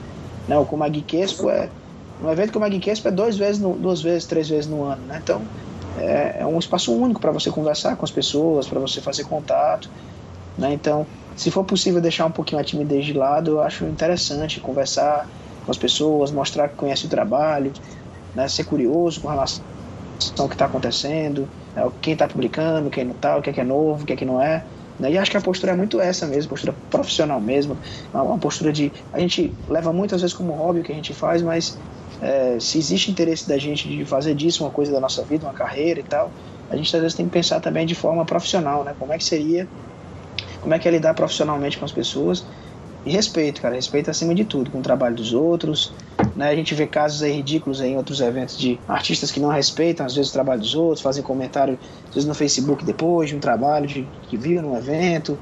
né? 0.47 0.57
O 0.57 0.65
Gui 0.65 1.01
Crespo 1.01 1.49
é... 1.49 1.69
Um 2.23 2.29
evento 2.29 2.53
como 2.53 2.63
a 2.63 2.69
Gui 2.69 2.79
Crespo 2.79 3.07
é 3.07 3.11
duas 3.11 3.35
vezes, 3.35 3.59
duas 3.59 4.01
vezes, 4.01 4.27
três 4.27 4.47
vezes 4.47 4.67
no 4.67 4.83
ano, 4.83 5.01
né? 5.07 5.19
Então, 5.23 5.41
é, 5.97 6.37
é 6.39 6.45
um 6.45 6.59
espaço 6.59 6.93
único 6.93 7.19
para 7.19 7.31
você 7.31 7.49
conversar 7.49 7.95
com 7.95 8.05
as 8.05 8.11
pessoas, 8.11 8.67
para 8.67 8.79
você 8.79 9.01
fazer 9.01 9.23
contato, 9.25 9.89
né? 10.57 10.73
Então, 10.73 11.05
se 11.35 11.49
for 11.49 11.63
possível 11.63 12.01
deixar 12.01 12.25
um 12.25 12.31
pouquinho 12.31 12.61
a 12.61 12.63
timidez 12.63 13.05
de 13.05 13.13
lado, 13.13 13.51
eu 13.51 13.61
acho 13.61 13.85
interessante 13.85 14.59
conversar 14.59 15.27
com 15.65 15.71
as 15.71 15.77
pessoas, 15.77 16.31
mostrar 16.31 16.69
que 16.69 16.75
conhece 16.75 17.05
o 17.05 17.09
trabalho, 17.09 17.71
né, 18.35 18.47
ser 18.47 18.63
curioso 18.65 19.21
com 19.21 19.27
relação 19.27 19.63
ao 20.37 20.47
que 20.47 20.55
está 20.55 20.65
acontecendo, 20.65 21.47
né, 21.75 21.89
quem 22.01 22.13
está 22.13 22.27
publicando, 22.27 22.89
quem 22.89 23.05
não 23.05 23.13
está, 23.13 23.37
o 23.37 23.41
que 23.41 23.49
é, 23.49 23.53
que 23.53 23.61
é 23.61 23.63
novo, 23.63 24.03
o 24.03 24.05
que 24.05 24.13
é 24.13 24.15
que 24.15 24.25
não 24.25 24.41
é. 24.41 24.63
Né, 24.99 25.11
e 25.11 25.17
acho 25.17 25.31
que 25.31 25.37
a 25.37 25.41
postura 25.41 25.71
é 25.71 25.75
muito 25.75 25.99
essa 25.99 26.27
mesmo, 26.27 26.49
postura 26.49 26.75
profissional 26.89 27.39
mesmo, 27.39 27.77
uma 28.13 28.37
postura 28.37 28.71
de. 28.71 28.91
A 29.13 29.19
gente 29.19 29.53
leva 29.67 29.91
muitas 29.93 30.21
vezes 30.21 30.35
como 30.35 30.53
hobby 30.53 30.81
o 30.81 30.83
que 30.83 30.91
a 30.91 30.95
gente 30.95 31.13
faz, 31.13 31.41
mas 31.41 31.77
é, 32.21 32.57
se 32.59 32.77
existe 32.77 33.09
interesse 33.09 33.47
da 33.47 33.57
gente 33.57 33.87
de 33.87 34.05
fazer 34.05 34.35
disso 34.35 34.63
uma 34.63 34.71
coisa 34.71 34.91
da 34.91 34.99
nossa 34.99 35.23
vida, 35.23 35.45
uma 35.45 35.53
carreira 35.53 35.99
e 35.99 36.03
tal, 36.03 36.31
a 36.69 36.75
gente 36.75 36.95
às 36.95 37.01
vezes 37.01 37.17
tem 37.17 37.25
que 37.25 37.31
pensar 37.31 37.59
também 37.59 37.85
de 37.85 37.95
forma 37.95 38.23
profissional, 38.25 38.83
né? 38.83 38.95
Como 38.97 39.11
é 39.11 39.17
que 39.17 39.23
seria 39.23 39.67
como 40.61 40.73
é 40.73 40.79
que 40.79 40.87
é 40.87 40.91
lidar 40.91 41.13
profissionalmente 41.13 41.77
com 41.77 41.85
as 41.85 41.91
pessoas. 41.91 42.45
E 43.03 43.11
respeito, 43.11 43.61
cara, 43.61 43.73
respeito 43.73 44.11
acima 44.11 44.35
de 44.35 44.45
tudo, 44.45 44.69
com 44.69 44.77
o 44.77 44.81
trabalho 44.81 45.15
dos 45.15 45.33
outros. 45.33 45.91
Né? 46.35 46.49
A 46.49 46.55
gente 46.55 46.75
vê 46.75 46.85
casos 46.85 47.23
aí 47.23 47.31
ridículos 47.31 47.81
aí 47.81 47.91
em 47.91 47.97
outros 47.97 48.21
eventos 48.21 48.57
de 48.57 48.79
artistas 48.87 49.31
que 49.31 49.39
não 49.39 49.49
respeitam, 49.49 50.05
às 50.05 50.15
vezes, 50.15 50.29
o 50.29 50.33
trabalho 50.33 50.61
dos 50.61 50.75
outros, 50.75 51.01
fazem 51.01 51.23
comentário, 51.23 51.79
às 52.07 52.13
vezes, 52.13 52.27
no 52.27 52.35
Facebook 52.35 52.85
depois 52.85 53.29
de 53.29 53.35
um 53.35 53.39
trabalho 53.39 53.87
de, 53.87 54.07
que 54.29 54.37
viu 54.37 54.61
num 54.61 54.77
evento, 54.77 55.35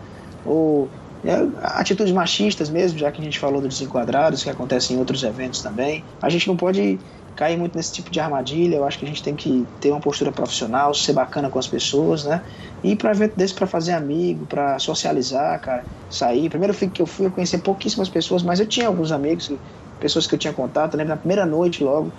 ou 0.46 0.88
é, 1.24 1.36
atitudes 1.62 2.14
machistas 2.14 2.70
mesmo, 2.70 2.98
já 2.98 3.12
que 3.12 3.22
a 3.22 3.24
gente 3.24 3.40
falou 3.40 3.62
dos 3.62 3.78
desenquadrados, 3.78 4.44
que 4.44 4.50
acontecem 4.50 4.96
em 4.96 5.00
outros 5.00 5.24
eventos 5.24 5.62
também. 5.62 6.04
A 6.22 6.30
gente 6.30 6.48
não 6.48 6.56
pode 6.56 7.00
cair 7.36 7.58
muito 7.58 7.76
nesse 7.76 7.94
tipo 7.94 8.12
de 8.12 8.20
armadilha. 8.20 8.76
Eu 8.76 8.86
acho 8.86 9.00
que 9.00 9.06
a 9.06 9.08
gente 9.08 9.24
tem 9.24 9.36
que 9.36 9.66
ter 9.80 9.92
uma 9.92 10.00
postura 10.00 10.32
profissional, 10.32 10.94
ser 10.94 11.14
bacana 11.14 11.50
com 11.50 11.60
as 11.60 11.68
pessoas, 11.68 12.26
né? 12.26 12.44
E 12.84 12.96
para 12.96 13.12
evento 13.12 13.36
desse 13.36 13.54
para 13.54 13.68
fazer 13.68 13.94
amigo, 13.94 14.46
para 14.46 14.78
socializar, 14.80 15.60
cara, 15.62 15.86
sair. 16.10 16.50
Primeiro 16.50 16.74
que 16.74 17.02
eu 17.02 17.06
fui, 17.06 17.28
eu 17.28 17.32
conheci 17.32 17.58
pouquíssimas 17.58 18.10
pessoas, 18.10 18.44
mas 18.44 18.60
eu 18.60 18.68
tinha 18.68 18.88
alguns 18.88 19.12
amigos, 19.12 19.52
pessoas 20.00 20.28
que 20.28 20.36
eu 20.36 20.40
tinha 20.40 20.54
contato. 20.54 20.96
lembro 20.96 21.14
na 21.14 21.18
primeira 21.18 21.46
noite 21.46 21.84
logo, 21.84 22.12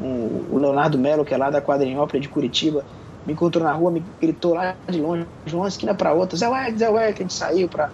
um, 0.00 0.46
o 0.50 0.58
Leonardo 0.58 0.98
Melo, 0.98 1.24
que 1.24 1.34
é 1.34 1.36
lá 1.36 1.50
da 1.50 1.60
Quadrinhópolis 1.60 2.22
de 2.22 2.28
Curitiba, 2.28 2.84
me 3.26 3.32
encontrou 3.32 3.64
na 3.64 3.72
rua, 3.72 3.90
me 3.90 4.04
gritou 4.20 4.54
lá 4.54 4.76
de 4.88 5.00
longe, 5.00 5.26
de 5.44 5.56
uma 5.56 5.68
esquina 5.68 5.94
para 5.94 6.12
outra, 6.12 6.38
Zé 6.38 6.48
Ué, 6.48 6.72
Zé 6.76 7.12
que 7.12 7.22
a 7.22 7.24
gente 7.24 7.34
saiu 7.34 7.68
para 7.68 7.90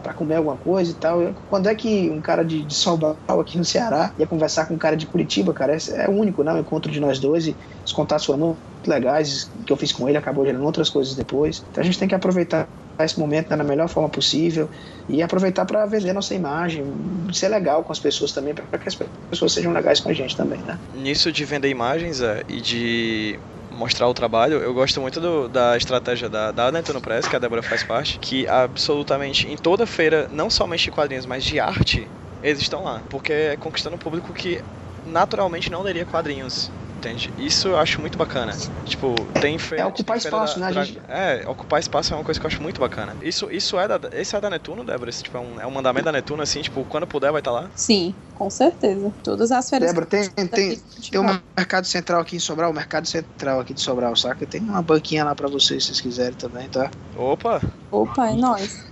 para 0.00 0.14
comer 0.14 0.36
alguma 0.36 0.56
coisa 0.56 0.90
e 0.90 0.94
tal. 0.94 1.34
Quando 1.48 1.68
é 1.68 1.74
que 1.74 2.10
um 2.10 2.20
cara 2.20 2.44
de, 2.44 2.62
de 2.62 2.74
Sobral 2.74 3.16
aqui 3.28 3.56
no 3.56 3.64
Ceará 3.64 4.12
ia 4.18 4.26
conversar 4.26 4.66
com 4.66 4.74
um 4.74 4.78
cara 4.78 4.96
de 4.96 5.06
Curitiba, 5.06 5.52
cara? 5.52 5.74
É, 5.74 6.04
é 6.04 6.08
único, 6.08 6.42
né? 6.42 6.52
O 6.52 6.58
encontro 6.58 6.90
de 6.90 7.00
nós 7.00 7.18
dois 7.18 7.46
e 7.46 7.56
os 7.84 7.92
contatos 7.92 8.26
foram 8.26 8.56
legais 8.86 9.50
que 9.66 9.72
eu 9.72 9.76
fiz 9.76 9.92
com 9.92 10.08
ele, 10.08 10.18
acabou 10.18 10.44
gerando 10.44 10.64
outras 10.64 10.90
coisas 10.90 11.14
depois. 11.14 11.64
Então 11.70 11.82
a 11.82 11.84
gente 11.84 11.98
tem 11.98 12.08
que 12.08 12.14
aproveitar 12.14 12.68
esse 13.00 13.18
momento 13.18 13.50
né, 13.50 13.56
da 13.56 13.64
melhor 13.64 13.88
forma 13.88 14.08
possível 14.08 14.68
e 15.08 15.22
aproveitar 15.22 15.64
para 15.64 15.84
vender 15.86 16.12
nossa 16.12 16.34
imagem, 16.34 16.84
ser 17.32 17.48
legal 17.48 17.82
com 17.82 17.92
as 17.92 17.98
pessoas 17.98 18.32
também, 18.32 18.54
para 18.54 18.78
que 18.78 18.88
as 18.88 18.98
pessoas 19.30 19.52
sejam 19.52 19.72
legais 19.72 20.00
com 20.00 20.10
a 20.10 20.12
gente 20.12 20.36
também, 20.36 20.58
né? 20.60 20.78
Nisso 20.94 21.32
de 21.32 21.44
vender 21.44 21.68
imagens 21.68 22.20
é, 22.20 22.42
e 22.48 22.60
de 22.60 23.38
mostrar 23.72 24.08
o 24.08 24.14
trabalho, 24.14 24.58
eu 24.58 24.74
gosto 24.74 25.00
muito 25.00 25.20
do, 25.20 25.48
da 25.48 25.76
estratégia 25.76 26.28
da, 26.28 26.52
da 26.52 26.70
Netuno 26.72 27.00
Press, 27.00 27.26
que 27.28 27.36
a 27.36 27.38
Débora 27.38 27.62
faz 27.62 27.82
parte, 27.82 28.18
que 28.18 28.46
absolutamente 28.48 29.48
em 29.48 29.56
toda 29.56 29.86
feira, 29.86 30.26
não 30.30 30.50
somente 30.50 30.84
de 30.84 30.90
quadrinhos, 30.90 31.26
mas 31.26 31.44
de 31.44 31.58
arte, 31.58 32.12
eles 32.40 32.60
estão 32.60 32.82
lá. 32.84 33.04
Porque 33.08 33.32
é 33.32 33.56
conquistando 33.56 33.96
um 33.96 33.98
público 33.98 34.32
que 34.34 34.62
naturalmente 35.04 35.70
não 35.70 35.82
leria 35.82 36.06
quadrinhos 36.06 36.72
entende? 37.02 37.32
Isso 37.36 37.68
eu 37.68 37.78
acho 37.78 38.00
muito 38.00 38.16
bacana. 38.16 38.52
Tipo, 38.84 39.14
tem 39.40 39.58
feira. 39.58 39.84
É 39.84 39.86
ocupar 39.86 40.18
tem 40.18 40.24
espaço, 40.26 40.60
da, 40.60 40.66
né? 40.66 40.72
Da, 40.72 40.84
gente... 40.84 41.00
É, 41.08 41.44
ocupar 41.48 41.80
espaço 41.80 42.12
é 42.14 42.16
uma 42.16 42.24
coisa 42.24 42.38
que 42.38 42.46
eu 42.46 42.48
acho 42.48 42.62
muito 42.62 42.80
bacana. 42.80 43.16
Isso, 43.20 43.50
isso 43.50 43.78
é 43.78 43.88
da. 43.88 44.00
Esse 44.12 44.36
é 44.36 44.40
da 44.40 44.48
Netuno, 44.48 44.84
Débora? 44.84 45.10
Esse, 45.10 45.22
tipo, 45.24 45.36
é, 45.36 45.40
um, 45.40 45.60
é 45.60 45.66
um 45.66 45.70
mandamento 45.70 46.04
da 46.04 46.12
Netuno, 46.12 46.42
assim, 46.42 46.62
tipo, 46.62 46.84
quando 46.84 47.06
puder 47.06 47.32
vai 47.32 47.40
estar 47.40 47.50
tá 47.50 47.60
lá? 47.60 47.70
Sim, 47.74 48.14
com 48.34 48.48
certeza. 48.48 49.12
Todas 49.22 49.50
as 49.50 49.68
feiras. 49.68 49.88
Débora, 49.88 50.06
tem, 50.06 50.30
tem, 50.30 50.46
tem, 50.46 50.80
tem 51.10 51.20
um 51.20 51.40
mercado 51.56 51.86
central 51.86 52.20
aqui 52.20 52.36
em 52.36 52.40
Sobral, 52.40 52.70
o 52.70 52.74
mercado 52.74 53.06
central 53.06 53.60
aqui 53.60 53.74
de 53.74 53.80
Sobral, 53.80 54.14
saca? 54.14 54.46
Tem 54.46 54.60
uma 54.60 54.82
banquinha 54.82 55.24
lá 55.24 55.34
pra 55.34 55.48
vocês, 55.48 55.82
se 55.82 55.88
vocês 55.88 56.00
quiserem 56.00 56.34
também, 56.34 56.68
tá? 56.68 56.90
Opa! 57.16 57.60
Opa, 57.90 58.30
é 58.30 58.34
nóis. 58.34 58.91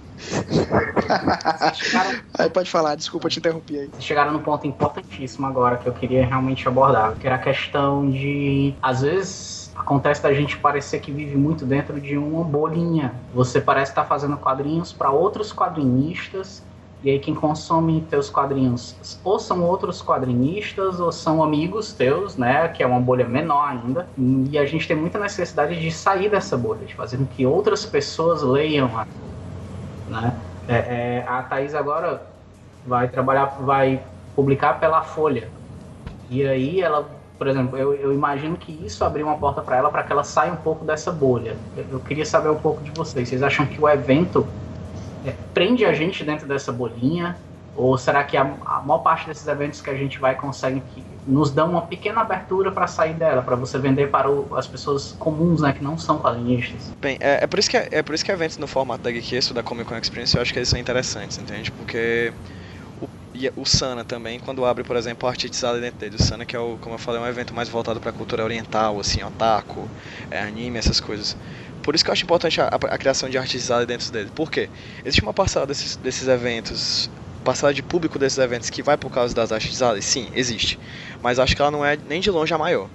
Chegaram... 1.74 2.20
Aí 2.38 2.51
pode 2.51 2.70
falar, 2.70 2.94
desculpa 2.94 3.28
te 3.28 3.38
interromper 3.38 3.80
aí. 3.80 3.86
Vocês 3.88 4.05
chegaram 4.05 4.32
num 4.32 4.40
ponto 4.40 4.66
importantíssimo 4.66 5.47
agora 5.47 5.76
que 5.76 5.86
eu 5.86 5.92
queria 5.92 6.26
realmente 6.26 6.66
abordar, 6.68 7.14
que 7.16 7.26
era 7.26 7.36
a 7.36 7.38
questão 7.38 8.10
de, 8.10 8.74
às 8.82 9.02
vezes, 9.02 9.70
acontece 9.74 10.22
da 10.22 10.32
gente 10.32 10.56
parecer 10.59 11.01
que 11.01 11.10
vive 11.10 11.36
muito 11.36 11.64
dentro 11.64 12.01
de 12.01 12.16
uma 12.16 12.44
bolinha. 12.44 13.14
Você 13.34 13.60
parece 13.60 13.92
estar 13.92 14.05
fazendo 14.05 14.36
quadrinhos 14.36 14.92
para 14.92 15.10
outros 15.10 15.52
quadrinistas 15.52 16.62
e 17.02 17.09
aí 17.09 17.18
quem 17.18 17.34
consome 17.34 18.02
teus 18.10 18.28
quadrinhos 18.28 18.94
ou 19.24 19.38
são 19.38 19.62
outros 19.64 20.02
quadrinistas 20.02 21.01
ou 21.01 21.10
são 21.10 21.42
amigos 21.42 21.94
teus, 21.94 22.36
né? 22.36 22.68
Que 22.68 22.82
é 22.82 22.86
uma 22.86 23.01
bolha 23.01 23.26
menor 23.26 23.70
ainda. 23.70 24.06
E 24.51 24.59
a 24.59 24.66
gente 24.66 24.86
tem 24.86 24.97
muita 24.97 25.18
necessidade 25.18 25.80
de 25.80 25.90
sair 25.90 26.28
dessa 26.28 26.59
bolha, 26.59 26.84
de 26.84 26.94
fazer 26.94 27.16
com 27.16 27.24
que 27.24 27.47
outras 27.47 27.86
pessoas 27.86 28.42
leiam 28.42 28.90
né? 30.11 30.35
É, 30.69 30.74
é, 30.74 31.24
a 31.27 31.43
Thaís 31.43 31.74
agora 31.74 32.23
vai 32.87 33.09
trabalhar, 33.09 33.47
vai 33.61 34.03
publicar 34.35 34.78
pela 34.78 35.03
Folha. 35.03 35.49
E 36.28 36.47
aí 36.47 36.81
ela, 36.81 37.09
por 37.39 37.49
exemplo, 37.49 37.77
eu, 37.77 37.95
eu 37.95 38.12
imagino 38.12 38.57
que 38.57 38.73
isso 38.85 39.05
abriu 39.05 39.27
uma 39.27 39.37
porta 39.37 39.62
para 39.62 39.77
ela 39.77 39.91
para 39.91 40.03
que 40.03 40.12
ela 40.12 40.24
saia 40.24 40.53
um 40.53 40.57
pouco 40.57 40.85
dessa 40.85 41.11
bolha. 41.11 41.57
Eu, 41.77 41.85
eu, 41.93 42.01
queria 42.01 42.24
saber 42.24 42.51
um 42.51 42.57
pouco 42.57 42.82
de 42.82 42.91
vocês. 42.91 43.28
Vocês 43.28 43.43
acham 43.43 43.66
que 43.66 43.81
o 43.81 43.89
evento 43.89 44.47
é, 45.24 45.35
prende 45.53 45.85
a 45.85 45.93
gente 45.93 46.24
dentro 46.24 46.47
dessa 46.47 46.70
bolinha? 46.70 47.37
Ou 47.74 47.97
será 47.97 48.24
que 48.24 48.36
a, 48.36 48.42
a 48.42 48.82
maior 48.82 48.98
parte 48.98 49.26
desses 49.26 49.47
eventos 49.47 49.80
que 49.80 49.90
a 49.90 49.97
gente 49.97 50.18
vai 50.18 50.34
consegue 50.34 50.80
que 50.80 51.05
nos 51.26 51.51
dão 51.51 51.70
uma 51.70 51.82
pequena 51.82 52.20
abertura 52.20 52.72
para 52.72 52.86
sair 52.86 53.14
dela, 53.14 53.42
para 53.42 53.56
você 53.56 53.78
vender 53.78 54.10
para 54.10 54.30
o, 54.30 54.55
as 54.56 54.66
pessoas 54.66 55.12
comuns, 55.12 55.62
né, 55.62 55.72
que 55.72 55.82
não 55.82 55.97
são 55.97 56.18
quadrinistas? 56.18 56.92
Bem, 57.01 57.16
é, 57.20 57.44
é, 57.44 57.47
por 57.47 57.59
isso 57.59 57.70
que 57.70 57.76
é, 57.76 58.02
por 58.02 58.14
isso 58.14 58.24
que 58.24 58.32
eventos 58.32 58.59
no 58.59 58.66
formato 58.66 59.05
da 59.05 59.10
Geek 59.10 59.52
da 59.55 59.62
Comic 59.62 59.88
Con 59.88 59.97
Experience, 59.97 60.34
eu 60.36 60.42
acho 60.42 60.52
que 60.52 60.59
eles 60.59 60.68
são 60.68 60.78
interessantes, 60.78 61.38
entende? 61.38 61.70
Porque 61.70 62.32
o, 63.56 63.64
Sana 63.64 64.05
também, 64.05 64.38
quando 64.40 64.64
abre, 64.64 64.82
por 64.82 64.97
exemplo, 64.97 65.28
a 65.28 65.30
artizada 65.30 65.80
dentro 65.80 66.01
dele, 66.01 66.16
o 66.16 66.22
Sana 66.22 66.44
que 66.44 66.56
é 66.56 66.59
o, 66.59 66.76
como 66.78 66.97
eu 66.97 66.98
falei, 66.98 67.20
um 67.20 67.26
evento 67.26 67.55
mais 67.55 67.68
voltado 67.68 68.01
para 68.01 68.10
a 68.10 68.12
cultura 68.12 68.42
oriental, 68.44 68.98
assim, 68.98 69.22
otaku, 69.22 69.88
é, 70.30 70.40
anime, 70.40 70.78
essas 70.78 71.01
coisas. 71.01 71.36
Por 71.80 71.94
isso 71.94 72.05
que 72.05 72.10
eu 72.10 72.12
acho 72.12 72.24
importante 72.24 72.60
a, 72.60 72.64
a, 72.64 72.94
a 72.94 72.98
criação 72.98 73.28
de 73.28 73.38
artizada 73.38 73.86
dentro 73.86 74.10
dele. 74.12 74.30
Por 74.34 74.51
quê? 74.51 74.68
Existe 75.05 75.22
uma 75.22 75.32
parcela 75.32 75.66
desses, 75.66 75.97
desses 75.97 76.28
eventos 76.28 77.09
parcela 77.40 77.74
de 77.74 77.82
público 77.82 78.18
desses 78.18 78.38
eventos 78.38 78.70
que 78.70 78.82
vai 78.82 78.96
por 78.96 79.10
causa 79.10 79.34
das 79.34 79.52
artes 79.52 79.78
sim, 80.04 80.30
existe. 80.34 80.78
Mas 81.22 81.38
acho 81.38 81.54
que 81.56 81.62
ela 81.62 81.70
não 81.70 81.84
é 81.84 81.96
nem 81.96 82.20
de 82.20 82.30
longe 82.30 82.52
a 82.54 82.58
maior. 82.58 82.88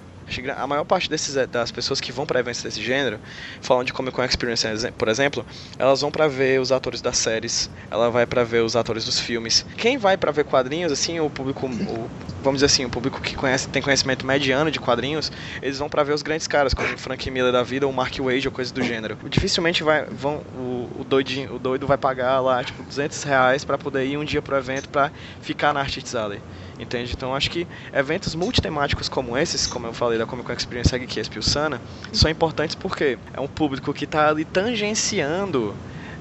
A 0.56 0.66
maior 0.66 0.84
parte 0.84 1.08
desses, 1.08 1.36
eh, 1.36 1.46
das 1.46 1.70
pessoas 1.70 2.00
que 2.00 2.10
vão 2.10 2.26
para 2.26 2.40
eventos 2.40 2.62
desse 2.62 2.82
gênero, 2.82 3.20
falando 3.60 3.86
de 3.86 3.92
Comic 3.92 4.14
Con 4.14 4.24
Experience, 4.24 4.66
por 4.98 5.08
exemplo, 5.08 5.46
elas 5.78 6.00
vão 6.00 6.10
para 6.10 6.26
ver 6.26 6.60
os 6.60 6.72
atores 6.72 7.00
das 7.00 7.16
séries, 7.16 7.70
ela 7.90 8.10
vai 8.10 8.26
para 8.26 8.42
ver 8.42 8.62
os 8.62 8.74
atores 8.74 9.04
dos 9.04 9.20
filmes. 9.20 9.64
Quem 9.76 9.96
vai 9.96 10.16
para 10.16 10.32
ver 10.32 10.44
quadrinhos, 10.44 10.90
assim, 10.90 11.20
o 11.20 11.30
público, 11.30 11.66
o, 11.66 12.10
vamos 12.42 12.60
dizer 12.60 12.66
assim, 12.66 12.84
o 12.84 12.90
público 12.90 13.20
que 13.20 13.36
conhece, 13.36 13.68
tem 13.68 13.80
conhecimento 13.80 14.26
mediano 14.26 14.70
de 14.70 14.80
quadrinhos, 14.80 15.30
eles 15.62 15.78
vão 15.78 15.88
para 15.88 16.02
ver 16.02 16.12
os 16.12 16.22
grandes 16.22 16.48
caras, 16.48 16.74
como 16.74 16.92
o 16.92 16.98
Frank 16.98 17.30
Miller 17.30 17.52
da 17.52 17.62
vida 17.62 17.86
ou 17.86 17.92
Mark 17.92 18.18
Wade 18.18 18.48
ou 18.48 18.52
coisa 18.52 18.74
do 18.74 18.82
gênero. 18.82 19.16
Dificilmente 19.28 19.84
vai, 19.84 20.04
vão, 20.06 20.42
o, 20.56 20.90
o, 20.98 21.04
doidinho, 21.04 21.54
o 21.54 21.58
doido 21.58 21.86
vai 21.86 21.96
pagar 21.96 22.40
lá, 22.40 22.64
tipo, 22.64 22.82
200 22.82 23.22
reais 23.22 23.64
para 23.64 23.78
poder 23.78 24.04
ir 24.04 24.16
um 24.16 24.24
dia 24.24 24.42
pro 24.42 24.56
evento 24.56 24.88
para 24.88 25.12
ficar 25.40 25.72
na 25.72 25.80
Art 25.80 25.96
Alley 26.14 26.40
entende? 26.78 27.12
Então 27.12 27.34
acho 27.34 27.50
que 27.50 27.66
eventos 27.92 28.34
multitemáticos 28.34 29.08
como 29.08 29.36
esses, 29.36 29.66
como 29.66 29.86
eu 29.86 29.92
falei 29.92 30.18
da 30.18 30.26
Comic 30.26 30.46
Con 30.46 30.52
Experience 30.52 30.94
e 30.94 31.42
Sana, 31.42 31.80
são 32.12 32.30
importantes 32.30 32.74
porque 32.74 33.18
é 33.32 33.40
um 33.40 33.48
público 33.48 33.92
que 33.92 34.04
está 34.04 34.28
ali 34.28 34.44
tangenciando 34.44 35.74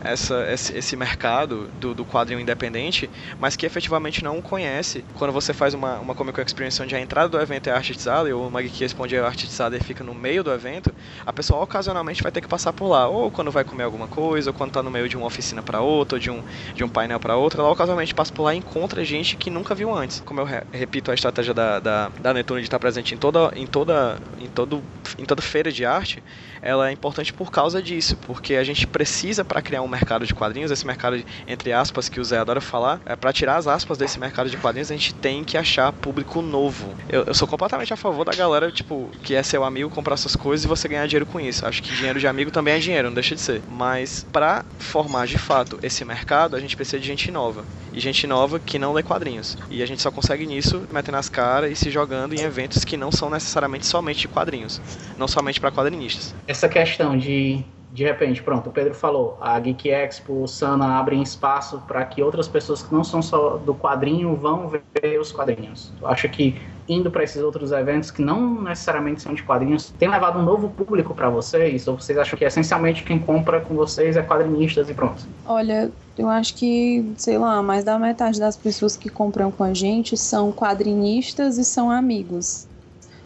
essa, 0.05 0.45
esse, 0.51 0.77
esse 0.77 0.95
mercado 0.95 1.67
do, 1.79 1.93
do 1.93 2.05
quadrinho 2.05 2.39
independente, 2.39 3.09
mas 3.39 3.55
que 3.55 3.65
efetivamente 3.65 4.23
não 4.23 4.41
conhece. 4.41 5.03
Quando 5.15 5.31
você 5.31 5.53
faz 5.53 5.73
uma, 5.73 5.99
uma 5.99 6.13
Comic 6.13 6.35
Con 6.35 6.41
Experience 6.41 6.81
onde 6.81 6.95
a 6.95 6.99
entrada 6.99 7.29
do 7.29 7.39
evento 7.39 7.67
é 7.67 7.71
artistizada 7.71 8.29
e 8.29 8.33
o 8.33 8.49
Magiki 8.49 8.81
responde 8.81 9.15
é 9.15 9.19
artistizada 9.19 9.75
e 9.75 9.79
fica 9.79 10.03
no 10.03 10.13
meio 10.13 10.43
do 10.43 10.51
evento, 10.51 10.93
a 11.25 11.33
pessoa 11.33 11.61
ocasionalmente 11.63 12.21
vai 12.21 12.31
ter 12.31 12.41
que 12.41 12.47
passar 12.47 12.73
por 12.73 12.87
lá, 12.87 13.07
ou 13.07 13.31
quando 13.31 13.51
vai 13.51 13.63
comer 13.63 13.83
alguma 13.83 14.07
coisa, 14.07 14.49
ou 14.49 14.53
quando 14.53 14.71
tá 14.71 14.83
no 14.83 14.91
meio 14.91 15.09
de 15.09 15.17
uma 15.17 15.25
oficina 15.25 15.61
para 15.63 15.81
outra, 15.81 16.15
ou 16.15 16.19
de 16.19 16.29
um, 16.29 16.43
de 16.73 16.83
um 16.83 16.89
painel 16.89 17.19
para 17.19 17.35
outra, 17.35 17.61
ela 17.61 17.71
ocasionalmente 17.71 18.13
passa 18.13 18.31
por 18.31 18.43
lá 18.43 18.53
e 18.53 18.57
encontra 18.57 19.03
gente 19.03 19.35
que 19.35 19.49
nunca 19.49 19.73
viu 19.73 19.93
antes. 19.93 20.21
Como 20.25 20.39
eu 20.39 20.45
re 20.45 20.61
repito, 20.71 21.11
a 21.11 21.13
estratégia 21.13 21.53
da, 21.53 21.79
da, 21.79 22.11
da 22.19 22.33
de 22.33 22.61
estar 22.61 22.79
presente 22.79 23.13
em 23.13 23.17
toda, 23.17 23.51
em 23.55 23.65
toda, 23.65 24.17
em 24.39 24.47
todo, 24.47 24.83
em 25.17 25.25
toda 25.25 25.41
feira 25.41 25.71
de 25.71 25.85
arte, 25.85 26.21
ela 26.65 26.89
é 26.89 26.91
importante 26.91 27.31
por 27.31 27.51
causa 27.51 27.79
disso, 27.79 28.17
porque 28.25 28.55
a 28.55 28.63
gente 28.63 28.87
precisa 28.87 29.45
para 29.45 29.61
criar 29.61 29.83
um 29.83 29.87
mercado 29.87 30.25
de 30.25 30.33
quadrinhos, 30.33 30.71
esse 30.71 30.85
mercado 30.85 31.23
entre 31.47 31.71
aspas 31.71 32.09
que 32.09 32.19
o 32.19 32.25
Zé 32.25 32.39
adora 32.39 32.59
falar, 32.59 32.99
é 33.05 33.15
para 33.15 33.31
tirar 33.31 33.57
as 33.57 33.67
aspas 33.67 33.99
desse 33.99 34.19
mercado 34.19 34.49
de 34.49 34.57
quadrinhos, 34.57 34.89
a 34.89 34.95
gente 34.95 35.13
tem 35.13 35.43
que 35.43 35.59
achar 35.59 35.93
público 35.93 36.41
novo. 36.41 36.95
Eu, 37.07 37.23
eu 37.25 37.35
sou 37.35 37.47
completamente 37.47 37.93
a 37.93 37.97
favor 37.97 38.25
da 38.25 38.33
galera, 38.33 38.71
tipo, 38.71 39.11
que 39.21 39.35
é 39.35 39.43
seu 39.43 39.63
amigo 39.63 39.91
comprar 39.91 40.17
suas 40.17 40.35
coisas 40.35 40.65
e 40.65 40.67
você 40.67 40.87
ganhar 40.87 41.05
dinheiro 41.05 41.27
com 41.27 41.39
isso. 41.39 41.65
Acho 41.67 41.83
que 41.83 41.95
dinheiro 41.95 42.19
de 42.19 42.27
amigo 42.27 42.49
também 42.49 42.73
é 42.73 42.79
dinheiro, 42.79 43.09
não 43.09 43.13
deixa 43.13 43.35
de 43.35 43.41
ser. 43.41 43.61
Mas 43.69 44.25
para 44.33 44.65
formar 44.79 45.27
de 45.27 45.37
fato 45.37 45.77
esse 45.83 46.03
mercado, 46.03 46.55
a 46.55 46.59
gente 46.59 46.75
precisa 46.75 46.99
de 46.99 47.05
gente 47.05 47.29
nova. 47.29 47.63
E 47.93 47.99
gente 47.99 48.25
nova 48.25 48.59
que 48.59 48.79
não 48.79 48.91
lê 48.91 49.03
quadrinhos. 49.03 49.55
E 49.69 49.83
a 49.83 49.85
gente 49.85 50.01
só 50.01 50.09
consegue 50.09 50.47
nisso 50.47 50.87
metendo 50.91 51.17
as 51.17 51.29
caras 51.29 51.71
e 51.71 51.75
se 51.75 51.91
jogando 51.91 52.33
em 52.33 52.41
eventos 52.41 52.83
que 52.83 52.97
não 52.97 53.11
são 53.11 53.29
necessariamente 53.29 53.85
somente 53.85 54.21
de 54.21 54.27
quadrinhos, 54.27 54.81
não 55.17 55.27
somente 55.27 55.59
para 55.59 55.71
quadrinistas 55.71 56.33
essa 56.55 56.69
questão 56.69 57.17
de 57.17 57.63
de 57.91 58.03
repente, 58.03 58.43
pronto, 58.43 58.69
o 58.69 58.73
Pedro 58.73 58.93
falou, 58.93 59.37
a 59.39 59.57
Geek 59.57 59.89
Expo, 59.89 60.43
o 60.43 60.47
Sana 60.49 60.99
abrem 60.99 61.23
espaço 61.23 61.81
para 61.87 62.03
que 62.03 62.21
outras 62.21 62.45
pessoas 62.45 62.83
que 62.83 62.93
não 62.93 63.05
são 63.05 63.21
só 63.21 63.55
do 63.55 63.73
quadrinho 63.73 64.35
vão 64.35 64.67
ver 64.67 65.17
os 65.17 65.31
quadrinhos. 65.31 65.93
Eu 66.01 66.09
acho 66.09 66.27
que 66.27 66.59
indo 66.89 67.09
para 67.09 67.23
esses 67.23 67.41
outros 67.41 67.71
eventos 67.71 68.11
que 68.11 68.21
não 68.21 68.61
necessariamente 68.61 69.21
são 69.21 69.33
de 69.33 69.41
quadrinhos, 69.41 69.93
tem 69.97 70.09
levado 70.09 70.37
um 70.37 70.43
novo 70.43 70.67
público 70.67 71.15
para 71.15 71.29
vocês? 71.29 71.87
Ou 71.87 71.97
vocês 71.97 72.17
acham 72.17 72.37
que 72.37 72.43
essencialmente 72.43 73.01
quem 73.01 73.17
compra 73.17 73.61
com 73.61 73.75
vocês 73.75 74.17
é 74.17 74.21
quadrinistas 74.21 74.89
e 74.89 74.93
pronto? 74.93 75.25
Olha, 75.45 75.89
eu 76.17 76.27
acho 76.27 76.53
que, 76.55 77.13
sei 77.15 77.37
lá, 77.37 77.63
mais 77.63 77.85
da 77.85 77.97
metade 77.97 78.41
das 78.41 78.57
pessoas 78.57 78.97
que 78.97 79.07
compram 79.07 79.49
com 79.49 79.63
a 79.63 79.73
gente 79.73 80.17
são 80.17 80.51
quadrinistas 80.51 81.57
e 81.57 81.63
são 81.63 81.89
amigos. 81.89 82.67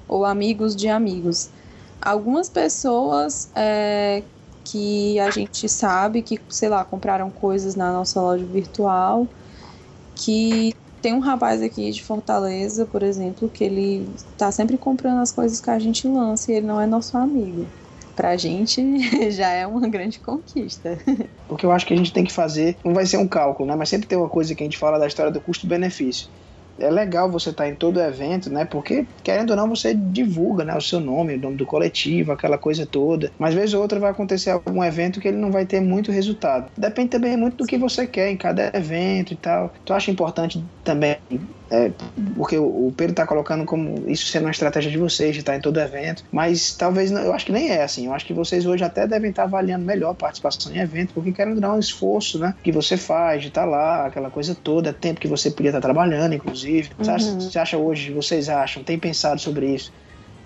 Ou 0.07 0.25
amigos 0.25 0.75
de 0.75 0.87
amigos 0.87 1.49
algumas 2.01 2.49
pessoas 2.49 3.49
é, 3.55 4.23
que 4.63 5.19
a 5.19 5.29
gente 5.29 5.67
sabe 5.67 6.21
que, 6.21 6.39
sei 6.49 6.69
lá, 6.69 6.83
compraram 6.85 7.29
coisas 7.29 7.75
na 7.75 7.91
nossa 7.91 8.21
loja 8.21 8.45
virtual, 8.45 9.27
que 10.15 10.73
tem 11.01 11.13
um 11.13 11.19
rapaz 11.19 11.61
aqui 11.61 11.91
de 11.91 12.03
Fortaleza, 12.03 12.85
por 12.85 13.03
exemplo, 13.03 13.49
que 13.49 13.63
ele 13.63 14.07
tá 14.37 14.51
sempre 14.51 14.77
comprando 14.77 15.19
as 15.19 15.31
coisas 15.31 15.61
que 15.61 15.69
a 15.69 15.79
gente 15.79 16.07
lança 16.07 16.51
e 16.51 16.55
ele 16.55 16.67
não 16.67 16.79
é 16.79 16.85
nosso 16.85 17.17
amigo. 17.17 17.65
Pra 18.15 18.35
gente 18.35 18.81
já 19.31 19.49
é 19.49 19.65
uma 19.65 19.87
grande 19.87 20.19
conquista. 20.19 20.97
O 21.47 21.55
que 21.55 21.65
eu 21.65 21.71
acho 21.71 21.85
que 21.85 21.93
a 21.93 21.97
gente 21.97 22.11
tem 22.11 22.25
que 22.25 22.33
fazer, 22.33 22.77
não 22.83 22.93
vai 22.93 23.05
ser 23.05 23.17
um 23.17 23.27
cálculo, 23.27 23.69
né? 23.69 23.75
Mas 23.75 23.89
sempre 23.89 24.07
tem 24.07 24.17
uma 24.17 24.29
coisa 24.29 24.53
que 24.53 24.61
a 24.61 24.65
gente 24.65 24.77
fala 24.77 24.99
da 24.99 25.07
história 25.07 25.31
do 25.31 25.39
custo-benefício 25.39 26.27
é 26.79 26.89
legal 26.89 27.29
você 27.29 27.49
estar 27.49 27.63
tá 27.63 27.69
em 27.69 27.75
todo 27.75 27.99
evento, 27.99 28.49
né? 28.49 28.65
Porque, 28.65 29.05
querendo 29.23 29.51
ou 29.51 29.55
não, 29.55 29.69
você 29.69 29.93
divulga 29.93 30.63
né, 30.63 30.75
o 30.75 30.81
seu 30.81 30.99
nome, 30.99 31.35
o 31.35 31.39
nome 31.39 31.55
do 31.55 31.65
coletivo, 31.65 32.31
aquela 32.31 32.57
coisa 32.57 32.85
toda. 32.85 33.31
Mas, 33.37 33.53
vez 33.53 33.73
ou 33.73 33.81
outra, 33.81 33.99
vai 33.99 34.11
acontecer 34.11 34.49
algum 34.49 34.83
evento 34.83 35.19
que 35.19 35.27
ele 35.27 35.37
não 35.37 35.51
vai 35.51 35.65
ter 35.65 35.79
muito 35.79 36.11
resultado. 36.11 36.71
Depende 36.77 37.09
também 37.09 37.37
muito 37.37 37.57
do 37.57 37.65
que 37.65 37.77
você 37.77 38.07
quer 38.07 38.29
em 38.29 38.37
cada 38.37 38.71
evento 38.73 39.33
e 39.33 39.37
tal. 39.37 39.73
Tu 39.85 39.93
acha 39.93 40.11
importante 40.11 40.63
também 40.83 41.17
é, 41.71 41.91
porque 42.35 42.57
o 42.57 42.91
Pedro 42.95 43.11
está 43.11 43.27
colocando 43.27 43.63
como 43.65 44.09
isso 44.09 44.25
sendo 44.27 44.45
uma 44.45 44.51
estratégia 44.51 44.89
de 44.89 44.97
vocês, 44.97 45.33
de 45.33 45.41
estar 45.41 45.55
em 45.55 45.61
todo 45.61 45.79
evento, 45.79 46.23
mas 46.31 46.73
talvez, 46.73 47.11
eu 47.11 47.33
acho 47.33 47.45
que 47.45 47.51
nem 47.51 47.69
é 47.69 47.83
assim, 47.83 48.07
eu 48.07 48.13
acho 48.13 48.25
que 48.25 48.33
vocês 48.33 48.65
hoje 48.65 48.83
até 48.83 49.05
devem 49.05 49.29
estar 49.29 49.43
avaliando 49.43 49.85
melhor 49.85 50.11
a 50.11 50.13
participação 50.15 50.73
em 50.73 50.79
evento, 50.79 51.13
porque 51.13 51.31
querendo 51.31 51.61
dar 51.61 51.73
um 51.73 51.79
esforço, 51.79 52.39
né, 52.39 52.55
que 52.63 52.71
você 52.71 52.97
faz 52.97 53.41
de 53.41 53.49
estar 53.49 53.65
lá, 53.65 54.07
aquela 54.07 54.29
coisa 54.29 54.55
toda, 54.55 54.91
tempo 54.91 55.19
que 55.19 55.27
você 55.27 55.51
podia 55.51 55.69
estar 55.69 55.81
trabalhando, 55.81 56.33
inclusive. 56.33 56.89
Uhum. 56.97 57.03
Você, 57.03 57.11
acha, 57.11 57.31
você 57.33 57.59
acha 57.59 57.77
hoje, 57.77 58.11
vocês 58.11 58.49
acham, 58.49 58.83
tem 58.83 58.97
pensado 58.97 59.39
sobre 59.39 59.67
isso, 59.67 59.93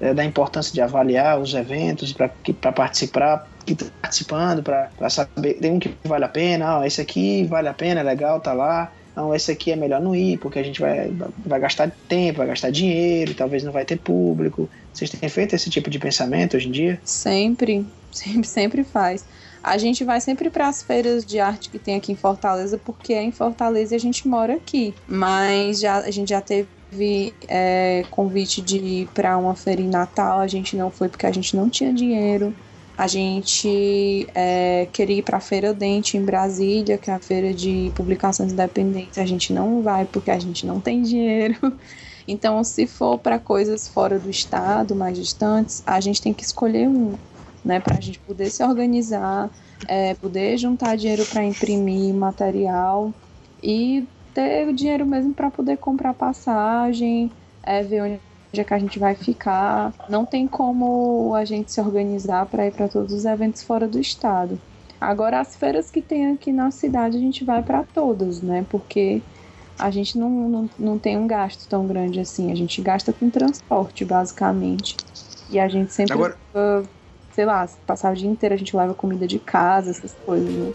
é, 0.02 0.14
da 0.14 0.26
importância 0.26 0.74
de 0.74 0.82
avaliar 0.82 1.40
os 1.40 1.54
eventos 1.54 2.12
para 2.14 2.72
participar, 2.72 3.48
que 3.66 3.76
tá 3.76 3.86
participando, 4.02 4.62
para 4.62 5.10
saber, 5.10 5.54
tem 5.54 5.72
um 5.72 5.80
que 5.80 5.95
vale 6.04 6.26
a 6.26 6.30
pena, 6.30 6.80
ó, 6.80 6.84
esse 6.84 7.00
aqui 7.00 7.45
vale 7.45 7.70
a 7.70 7.74
pena, 7.74 8.02
é 8.02 8.04
legal, 8.04 8.41
tá 8.41 8.52
lá, 8.52 8.91
não, 9.15 9.34
esse 9.34 9.52
aqui 9.52 9.72
é 9.72 9.76
melhor 9.76 10.02
não 10.02 10.15
ir, 10.15 10.38
porque 10.38 10.57
a 10.57 10.64
gente 10.64 10.81
vai, 10.81 11.11
vai 11.45 11.60
gastar 11.60 11.91
tempo, 12.07 12.40
vai 12.40 12.48
gastar 12.48 12.72
dinheiro, 12.72 13.35
talvez 13.35 13.64
não 13.64 13.72
vai 13.72 13.85
ter 13.85 13.98
público. 13.98 14.69
Vocês 14.91 15.10
têm 15.10 15.30
feito 15.30 15.56
esse 15.56 15.69
tipo 15.69 15.90
de 15.90 15.99
pensamento 15.99 16.57
hoje 16.57 16.68
em 16.68 16.72
dia? 16.72 16.99
Sempre, 17.03 17.85
sempre, 18.11 18.48
sempre 18.48 18.84
faz. 18.84 19.26
A 19.64 19.77
gente 19.77 20.03
vai 20.03 20.19
sempre 20.19 20.49
para 20.49 20.68
as 20.68 20.84
feiras 20.84 21.26
de 21.26 21.40
arte 21.40 21.69
que 21.69 21.80
tem 21.80 21.95
aqui 21.95 22.11
em 22.11 22.15
Fortaleza, 22.15 22.77
porque 22.77 23.14
é 23.14 23.23
em 23.23 23.31
Fortaleza 23.31 23.94
e 23.94 23.98
a 23.98 23.99
gente 23.99 24.27
mora 24.27 24.56
aqui. 24.56 24.94
Mas 25.07 25.80
já, 25.80 25.99
a 25.99 26.11
gente 26.11 26.30
já 26.30 26.41
teve 26.41 27.34
é, 27.48 28.03
convite 28.11 28.61
de 28.61 28.77
ir 28.77 29.07
para 29.14 29.38
uma 29.38 29.56
feira 29.56 29.81
em 29.81 29.88
Natal, 29.88 30.40
a 30.40 30.48
gente 30.48 30.76
não 30.76 30.91
foi 30.91 31.07
porque 31.07 31.26
a 31.26 31.31
gente 31.31 31.56
não 31.56 31.69
tinha 31.69 31.94
dinheiro. 31.94 32.53
A 32.95 33.07
gente 33.07 34.28
é, 34.36 34.88
queria 34.91 35.18
ir 35.18 35.24
para 35.24 35.38
a 35.38 35.41
Feira 35.41 35.74
Dente 35.74 36.15
em 36.15 36.24
Brasília, 36.24 36.98
que 36.98 37.10
é 37.10 37.14
a 37.14 37.20
feira 37.20 37.53
de 37.53 37.91
publicações 37.95 38.53
independentes. 38.53 39.18
A 39.18 39.26
gente 39.26 39.52
não 39.52 39.82
vai 39.82 40.06
porque 40.06 40.30
a 40.30 40.38
gente 40.38 40.65
não 40.65 40.80
tem 40.80 41.02
dinheiro. 41.02 41.57
Então, 42.26 42.64
se 42.64 42.88
for 42.88 43.20
para 43.20 43.38
coisas 43.38 43.86
fora 43.86 44.18
do 44.18 44.30
estado, 44.30 44.95
mais 44.95 45.18
distantes, 45.18 45.84
a 45.86 45.99
gente 45.99 46.22
tem 46.22 46.34
que 46.34 46.41
escolher 46.41 46.88
um, 46.88 47.15
né, 47.64 47.82
para 47.82 47.98
a 47.98 48.02
gente 48.02 48.18
poder 48.20 48.49
se 48.49 48.64
organizar, 48.64 49.52
é, 49.86 50.14
poder 50.14 50.57
juntar 50.57 50.95
dinheiro 50.95 51.26
para 51.26 51.44
imprimir 51.44 52.14
material 52.14 53.14
e 53.61 54.07
ter 54.34 54.68
o 54.68 54.74
dinheiro 54.74 55.06
mesmo 55.06 55.34
para 55.34 55.52
poder 55.52 55.78
comprar 55.78 56.14
passagem, 56.14 57.30
é, 57.61 57.84
ver 57.84 58.03
onde 58.03 58.22
é 58.61 58.63
que 58.63 58.73
a 58.73 58.80
gente 58.80 58.99
vai 58.99 59.15
ficar. 59.15 59.93
Não 60.09 60.25
tem 60.25 60.47
como 60.47 61.34
a 61.35 61.45
gente 61.45 61.71
se 61.71 61.81
organizar 61.81 62.45
para 62.45 62.67
ir 62.67 62.71
para 62.71 62.88
todos 62.88 63.13
os 63.13 63.25
eventos 63.25 63.63
fora 63.63 63.88
do 63.88 63.99
estado. 63.99 64.59
Agora, 64.99 65.39
as 65.39 65.55
feiras 65.55 65.91
que 65.91 66.01
tem 66.01 66.31
aqui 66.31 66.51
na 66.51 66.71
cidade, 66.71 67.17
a 67.17 67.19
gente 67.19 67.43
vai 67.43 67.61
para 67.61 67.84
todas, 67.84 68.41
né? 68.41 68.65
Porque 68.69 69.21
a 69.77 69.89
gente 69.89 70.17
não, 70.17 70.30
não, 70.30 70.69
não 70.80 70.99
tem 70.99 71.17
um 71.17 71.27
gasto 71.27 71.67
tão 71.67 71.85
grande 71.85 72.19
assim. 72.19 72.51
A 72.51 72.55
gente 72.55 72.81
gasta 72.81 73.11
com 73.11 73.30
transporte, 73.30 74.05
basicamente. 74.05 74.95
E 75.49 75.59
a 75.59 75.67
gente 75.67 75.91
sempre, 75.91 76.13
Agora... 76.13 76.38
uh, 76.55 76.88
sei 77.31 77.45
lá, 77.45 77.67
passar 77.85 78.13
o 78.13 78.15
dia 78.15 78.30
inteiro 78.30 78.55
a 78.55 78.57
gente 78.57 78.75
leva 78.75 78.93
comida 78.93 79.27
de 79.27 79.39
casa, 79.39 79.91
essas 79.91 80.13
coisas, 80.25 80.49
né? 80.49 80.71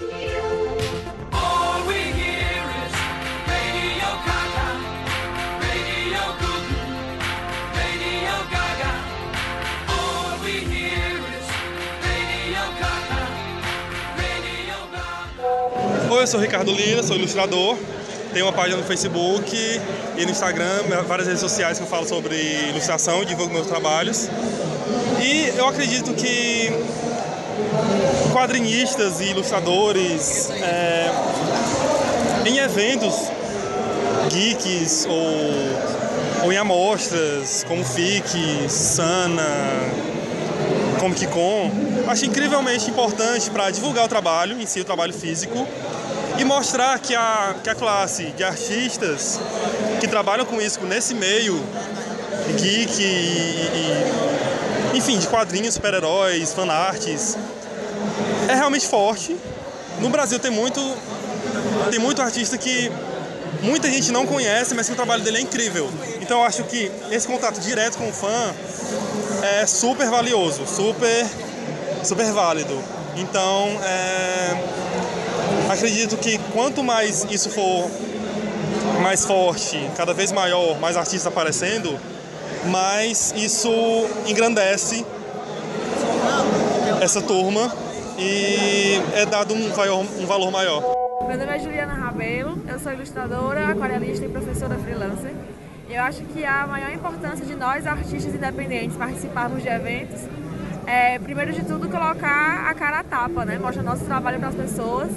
Oi, 16.11 16.23
eu 16.23 16.27
sou 16.27 16.41
Ricardo 16.41 16.73
Lira, 16.73 17.03
sou 17.03 17.17
ilustrador. 17.17 17.77
Tenho 18.33 18.47
uma 18.47 18.53
página 18.53 18.79
no 18.79 18.83
Facebook 18.83 19.55
e 20.17 20.25
no 20.25 20.31
Instagram, 20.31 20.83
várias 21.07 21.27
redes 21.27 21.43
sociais 21.43 21.77
que 21.77 21.85
eu 21.85 21.87
falo 21.87 22.09
sobre 22.09 22.35
ilustração, 22.71 23.23
divulgo 23.27 23.53
meus 23.53 23.67
trabalhos. 23.67 24.27
E 25.21 25.53
eu 25.55 25.69
acredito 25.69 26.15
que 26.15 26.73
quadrinistas 28.33 29.21
e 29.21 29.25
ilustradores 29.25 30.49
é, 30.51 31.11
em 32.47 32.57
eventos 32.57 33.31
geeks 34.33 35.07
ou, 35.11 36.45
ou 36.45 36.53
em 36.53 36.57
amostras 36.57 37.67
como 37.69 37.85
FIC, 37.85 38.67
Sana, 38.71 39.43
Comic 40.99 41.27
Con, 41.29 41.71
acho 42.09 42.27
incrivelmente 42.27 42.91
importante 42.91 43.51
para 43.51 43.71
divulgar 43.71 44.05
o 44.05 44.09
trabalho 44.09 44.61
em 44.61 44.67
si, 44.67 44.81
o 44.81 44.85
trabalho 44.85 45.13
físico, 45.13 45.67
e 46.39 46.45
mostrar 46.45 46.99
que 46.99 47.15
a, 47.15 47.57
que 47.63 47.71
a 47.71 47.75
classe 47.75 48.25
de 48.37 48.45
artistas 48.45 49.41
que 50.01 50.07
trabalham 50.07 50.45
com 50.45 50.61
isso 50.61 50.81
nesse 50.83 51.15
meio 51.15 51.63
geek 52.57 53.03
e, 53.03 53.05
e 54.95 54.97
enfim, 54.97 55.19
de 55.19 55.27
quadrinhos, 55.27 55.75
super-heróis, 55.75 56.53
fanarts, 56.53 57.37
é 58.49 58.55
realmente 58.55 58.87
forte. 58.87 59.37
No 60.01 60.09
Brasil 60.09 60.39
tem 60.39 60.51
muito 60.51 60.81
tem 61.91 61.99
muito 61.99 62.23
artista 62.23 62.57
que 62.57 62.91
muita 63.63 63.91
gente 63.91 64.13
não 64.13 64.27
conhece, 64.27 64.75
mas 64.75 64.87
que 64.87 64.93
o 64.93 64.97
trabalho 64.97 65.23
dele 65.23 65.39
é 65.39 65.41
incrível. 65.41 65.91
Então 66.21 66.41
eu 66.41 66.45
acho 66.45 66.65
que 66.65 66.91
esse 67.11 67.27
contato 67.27 67.61
direto 67.61 67.99
com 67.99 68.09
o 68.09 68.13
fã 68.13 68.55
é 69.43 69.67
super 69.67 70.09
valioso, 70.11 70.67
super 70.67 71.27
super 72.03 72.33
válido. 72.33 72.79
Então, 73.17 73.69
é, 73.83 75.73
acredito 75.73 76.17
que 76.17 76.39
quanto 76.53 76.83
mais 76.83 77.27
isso 77.31 77.51
for 77.51 77.91
mais 79.03 79.25
forte, 79.25 79.79
cada 79.97 80.13
vez 80.13 80.33
maior, 80.33 80.79
mais 80.81 80.97
artistas 80.97 81.27
aparecendo, 81.27 81.99
mais 82.67 83.33
isso 83.37 83.71
engrandece 84.27 85.05
essa 87.01 87.23
turma 87.23 87.73
e 88.19 89.01
é 89.15 89.25
dado 89.25 89.55
um 89.55 89.71
valor, 89.71 90.05
um 90.19 90.27
valor 90.27 90.51
maior. 90.51 90.83
Meu 91.27 91.37
nome 91.37 91.57
é 91.57 91.59
Juliana 91.59 91.95
Rabelo, 91.95 92.59
eu 92.67 92.79
sou 92.79 92.93
ilustradora, 92.93 93.69
aquarelista 93.69 94.25
e 94.25 94.29
professora 94.29 94.77
freelancer. 94.79 95.33
Eu 95.91 96.03
acho 96.03 96.23
que 96.25 96.45
a 96.45 96.67
maior 96.67 96.93
importância 96.93 97.45
de 97.47 97.55
nós, 97.55 97.87
artistas 97.87 98.35
independentes, 98.35 98.97
participarmos 98.97 99.63
de 99.63 99.69
eventos 99.69 100.29
é, 100.89 101.19
primeiro 101.19 101.53
de 101.53 101.63
tudo, 101.65 101.87
colocar 101.89 102.67
a 102.67 102.75
cara 102.75 103.01
a 103.01 103.05
tapa, 103.05 103.45
né? 103.45 103.59
Mostrar 103.59 103.83
nosso 103.83 104.07
trabalho 104.07 104.39
para 104.39 104.49
as 104.49 104.55
pessoas 104.55 105.11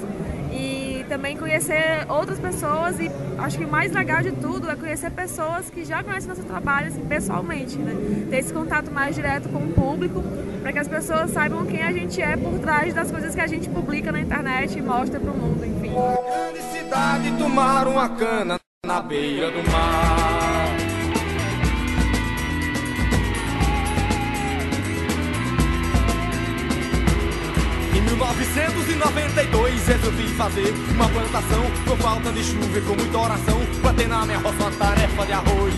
e 0.52 1.06
também 1.08 1.38
conhecer 1.38 2.06
outras 2.10 2.38
pessoas 2.40 3.00
e 3.00 3.10
acho 3.38 3.58
que 3.58 3.64
o 3.64 3.70
mais 3.70 3.94
legal 3.94 4.22
de 4.22 4.34
tudo 4.34 4.70
é 4.70 4.76
conhecer 4.76 5.10
pessoas 5.12 5.70
que 5.70 5.86
já 5.86 6.04
conhecem 6.04 6.28
nosso 6.28 6.44
trabalho 6.44 6.88
assim, 6.88 7.06
pessoalmente, 7.06 7.78
né? 7.78 8.28
Ter 8.30 8.40
esse 8.40 8.54
contato 8.54 8.92
mais 8.92 9.16
direto 9.16 9.48
com 9.48 9.60
o 9.60 9.72
público 9.72 10.22
para 10.62 10.74
que 10.74 10.80
as 10.80 10.90
pessoas 10.90 11.32
saibam 11.32 11.66
quem 11.66 11.82
a 11.82 11.92
gente 11.94 12.22
é 12.22 12.36
por 12.36 12.60
trás 12.60 12.94
das 12.94 13.10
coisas 13.10 13.34
que 13.34 13.42
a 13.42 13.48
gente 13.48 13.70
publica 13.70 14.12
na 14.12 14.20
internet 14.20 14.78
e 14.78 14.82
mostra 14.82 15.22
para 15.22 15.32
o 15.32 15.38
mundo, 15.38 15.66
enfim. 15.66 15.94
Grande 15.94 16.62
cidade 16.64 17.32
tomar 17.38 17.88
uma 17.88 18.10
cana 18.10 18.58
na 18.86 19.02
beira 19.02 19.50
do 19.52 19.72
mar. 19.72 20.21
1992 30.32 30.32
resolvi 30.32 30.38
fazer 30.38 30.74
uma 30.96 31.10
plantação 31.10 31.64
Com 31.88 31.98
falta 31.98 32.32
de 32.32 32.44
chuva 32.44 32.78
e 32.78 32.82
com 32.82 32.96
muita 32.96 33.18
oração 33.18 33.58
Pra 33.82 33.94
ter 33.94 34.08
na 34.08 34.26
minha 34.26 34.38
roça 34.40 34.62
uma 34.62 34.72
tarefa 34.72 35.26
de 35.26 35.34
arroz 35.34 35.74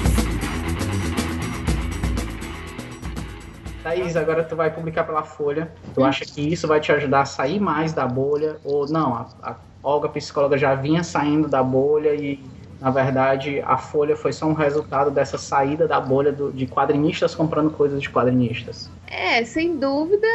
Thaís, 3.83 4.15
agora 4.15 4.45
tu 4.45 4.55
vai 4.55 4.73
publicar 4.73 5.03
pela 5.03 5.23
Folha. 5.23 5.69
Tu 5.93 6.01
acha 6.01 6.23
que 6.23 6.39
isso 6.39 6.65
vai 6.65 6.79
te 6.79 6.89
ajudar 6.93 7.23
a 7.23 7.25
sair 7.25 7.59
mais 7.59 7.91
da 7.91 8.07
bolha? 8.07 8.55
Ou 8.63 8.87
não, 8.87 9.13
a, 9.13 9.27
a 9.43 9.55
Olga, 9.83 10.07
psicóloga, 10.07 10.57
já 10.57 10.73
vinha 10.73 11.03
saindo 11.03 11.49
da 11.49 11.61
bolha 11.61 12.15
e, 12.15 12.39
na 12.79 12.89
verdade, 12.89 13.61
a 13.65 13.77
Folha 13.77 14.15
foi 14.15 14.31
só 14.31 14.45
um 14.45 14.53
resultado 14.53 15.11
dessa 15.11 15.37
saída 15.37 15.85
da 15.85 15.99
bolha 15.99 16.31
do, 16.31 16.49
de 16.53 16.65
quadrinistas 16.65 17.35
comprando 17.35 17.71
coisas 17.71 18.01
de 18.01 18.09
quadrinistas? 18.09 18.89
É, 19.05 19.43
sem 19.43 19.77
dúvida, 19.77 20.27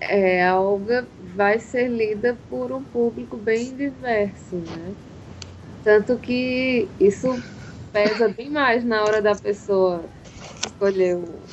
é, 0.00 0.48
a 0.48 0.58
Olga 0.58 1.06
vai 1.34 1.58
ser 1.60 1.88
lida 1.88 2.36
por 2.48 2.72
um 2.72 2.84
público 2.84 3.36
bem 3.38 3.76
diverso, 3.76 4.60
né? 4.60 4.96
Tanto 5.82 6.20
que 6.20 6.94
isso 6.98 7.44
pesa 7.92 8.28
bem 8.28 8.50
mais 8.50 8.84
na 8.84 9.04
hora 9.04 9.22
da 9.22 9.36
pessoa 9.36 10.12
escolher 10.64 11.16
o, 11.18 11.48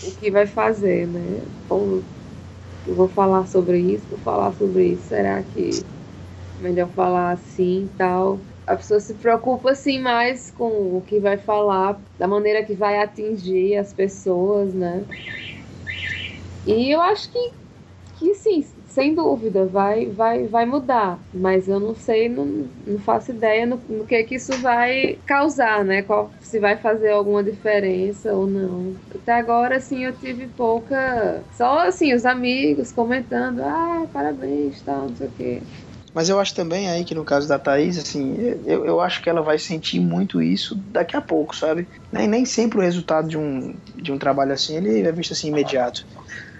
o 0.00 0.12
que 0.14 0.30
vai 0.30 0.46
fazer, 0.46 1.06
né? 1.08 1.46
Eu 2.84 2.94
vou 2.94 3.08
falar 3.08 3.46
sobre 3.46 3.80
isso, 3.80 4.08
vou 4.08 4.18
falar 4.18 4.52
sobre 4.52 4.92
isso, 4.92 5.08
será 5.08 5.42
que 5.44 5.90
é 6.56 6.62
melhor 6.62 6.90
falar 6.92 7.32
assim 7.32 7.86
e 7.86 7.90
tal? 7.90 8.46
A 8.66 8.76
pessoa 8.76 9.00
se 9.00 9.16
preocupa 9.16 9.72
assim 9.72 10.00
mais 10.00 10.50
com 10.50 10.96
o 10.96 11.02
que 11.02 11.20
vai 11.20 11.38
falar, 11.38 12.02
da 12.18 12.28
maneira 12.28 12.64
que 12.66 12.74
vai 12.76 12.98
atingir 13.00 13.76
as 13.76 13.94
pessoas, 13.94 14.74
né? 14.74 15.06
E 16.64 16.94
eu 16.94 17.00
acho 17.00 17.30
que 17.30 17.38
que 18.14 18.34
sim, 18.34 18.62
sem 18.96 19.14
dúvida, 19.14 19.66
vai, 19.66 20.06
vai, 20.06 20.46
vai 20.46 20.64
mudar. 20.64 21.20
Mas 21.34 21.68
eu 21.68 21.78
não 21.78 21.94
sei, 21.94 22.30
não, 22.30 22.46
não 22.86 22.98
faço 22.98 23.30
ideia 23.30 23.66
no, 23.66 23.76
no 23.90 24.06
que 24.06 24.24
que 24.24 24.36
isso 24.36 24.56
vai 24.62 25.18
causar, 25.26 25.84
né? 25.84 26.00
Qual, 26.00 26.32
se 26.40 26.58
vai 26.58 26.78
fazer 26.78 27.10
alguma 27.10 27.44
diferença 27.44 28.32
ou 28.32 28.46
não. 28.46 28.96
Até 29.14 29.34
agora, 29.34 29.76
assim, 29.76 30.02
eu 30.02 30.14
tive 30.14 30.48
pouca. 30.48 31.44
Só 31.52 31.80
assim, 31.80 32.14
os 32.14 32.24
amigos 32.24 32.90
comentando, 32.90 33.60
ah, 33.60 34.06
parabéns, 34.10 34.80
tal, 34.80 35.02
não 35.02 35.14
sei 35.14 35.26
o 35.26 35.30
quê. 35.32 35.62
Mas 36.14 36.30
eu 36.30 36.40
acho 36.40 36.54
também 36.54 36.88
aí 36.88 37.04
que 37.04 37.14
no 37.14 37.26
caso 37.26 37.46
da 37.46 37.58
Thaís, 37.58 37.98
assim, 37.98 38.34
eu, 38.64 38.86
eu 38.86 38.98
acho 39.02 39.22
que 39.22 39.28
ela 39.28 39.42
vai 39.42 39.58
sentir 39.58 40.00
muito 40.00 40.40
isso 40.40 40.74
daqui 40.74 41.14
a 41.14 41.20
pouco, 41.20 41.54
sabe? 41.54 41.86
Nem, 42.10 42.26
nem 42.26 42.46
sempre 42.46 42.78
o 42.78 42.80
resultado 42.80 43.28
de 43.28 43.36
um, 43.36 43.74
de 43.94 44.10
um 44.10 44.16
trabalho 44.16 44.52
assim, 44.52 44.78
ele 44.78 45.06
é 45.06 45.12
visto 45.12 45.34
assim 45.34 45.48
imediato. 45.48 46.06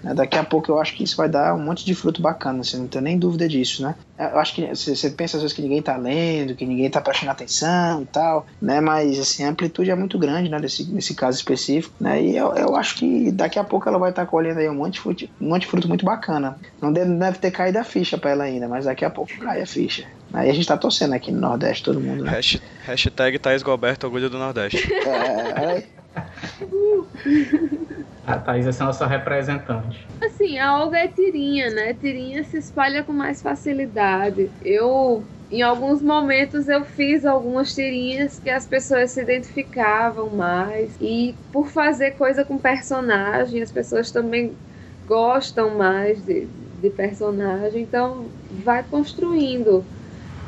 Né? 0.03 0.13
Daqui 0.13 0.37
a 0.37 0.43
pouco 0.43 0.71
eu 0.71 0.79
acho 0.79 0.95
que 0.95 1.03
isso 1.03 1.17
vai 1.17 1.29
dar 1.29 1.53
um 1.53 1.59
monte 1.59 1.85
de 1.85 1.95
fruto 1.95 2.21
bacana, 2.21 2.63
você 2.63 2.77
não 2.77 2.87
tem 2.87 3.01
nem 3.01 3.17
dúvida 3.17 3.47
disso, 3.47 3.81
né? 3.81 3.95
Eu 4.19 4.39
acho 4.39 4.55
que 4.55 4.67
você 4.67 5.09
pensa 5.11 5.37
às 5.37 5.43
vezes 5.43 5.55
que 5.55 5.61
ninguém 5.61 5.81
tá 5.81 5.95
lendo, 5.95 6.55
que 6.55 6.65
ninguém 6.65 6.89
tá 6.89 6.99
prestando 6.99 7.31
atenção 7.31 8.01
e 8.01 8.05
tal, 8.05 8.47
né? 8.61 8.81
Mas 8.81 9.19
assim, 9.19 9.43
a 9.43 9.49
amplitude 9.49 9.91
é 9.91 9.95
muito 9.95 10.17
grande, 10.17 10.49
né? 10.49 10.59
Nesse, 10.59 10.83
nesse 10.91 11.13
caso 11.13 11.37
específico, 11.37 11.93
né? 11.99 12.21
E 12.21 12.35
eu, 12.35 12.53
eu 12.53 12.75
acho 12.75 12.95
que 12.95 13.31
daqui 13.31 13.59
a 13.59 13.63
pouco 13.63 13.87
ela 13.87 13.99
vai 13.99 14.09
estar 14.09 14.25
tá 14.25 14.31
colhendo 14.31 14.59
aí 14.59 14.69
um 14.69 14.75
monte, 14.75 14.93
de 14.93 15.01
fruto, 15.01 15.29
um 15.39 15.49
monte 15.49 15.61
de 15.61 15.67
fruto 15.67 15.87
muito 15.87 16.05
bacana. 16.05 16.57
Não 16.81 16.91
deve, 16.91 17.13
deve 17.13 17.37
ter 17.37 17.51
caído 17.51 17.79
a 17.79 17.83
ficha 17.83 18.17
para 18.17 18.31
ela 18.31 18.43
ainda, 18.43 18.67
mas 18.67 18.85
daqui 18.85 19.05
a 19.05 19.09
pouco 19.09 19.31
cai 19.37 19.61
a 19.61 19.67
ficha. 19.67 20.05
Aí 20.33 20.49
a 20.49 20.53
gente 20.53 20.67
tá 20.67 20.77
torcendo 20.77 21.13
aqui 21.13 21.31
no 21.31 21.39
Nordeste, 21.39 21.83
todo 21.83 21.99
mundo. 21.99 22.23
Né? 22.23 22.39
Hashtag 22.85 23.39
Thaís 23.39 23.61
Gilberto, 23.61 24.07
orgulho 24.07 24.29
do 24.29 24.37
Nordeste. 24.37 24.91
É, 24.93 25.83
A 28.27 28.37
Thaís 28.39 28.67
é 28.67 28.83
a 28.83 28.85
nossa 28.87 29.07
representante. 29.07 30.05
Assim, 30.21 30.57
a 30.59 30.79
Olga 30.79 30.97
é 30.97 31.07
tirinha, 31.07 31.69
né? 31.71 31.93
Tirinha 31.93 32.43
se 32.43 32.57
espalha 32.57 33.03
com 33.03 33.13
mais 33.13 33.41
facilidade. 33.41 34.51
Eu, 34.61 35.23
em 35.49 35.61
alguns 35.61 36.01
momentos, 36.01 36.67
eu 36.67 36.83
fiz 36.83 37.25
algumas 37.25 37.73
tirinhas 37.73 38.37
que 38.37 38.49
as 38.49 38.67
pessoas 38.67 39.11
se 39.11 39.21
identificavam 39.21 40.35
mais. 40.35 40.97
E 40.99 41.39
por 41.51 41.67
fazer 41.69 42.11
coisa 42.11 42.43
com 42.43 42.59
personagem, 42.59 43.61
as 43.61 43.71
pessoas 43.71 44.11
também 44.11 44.59
gostam 45.05 45.77
mais 45.77 46.21
de, 46.25 46.47
de 46.47 46.89
personagem. 46.89 47.81
Então, 47.83 48.29
vai 48.49 48.83
construindo 48.83 49.85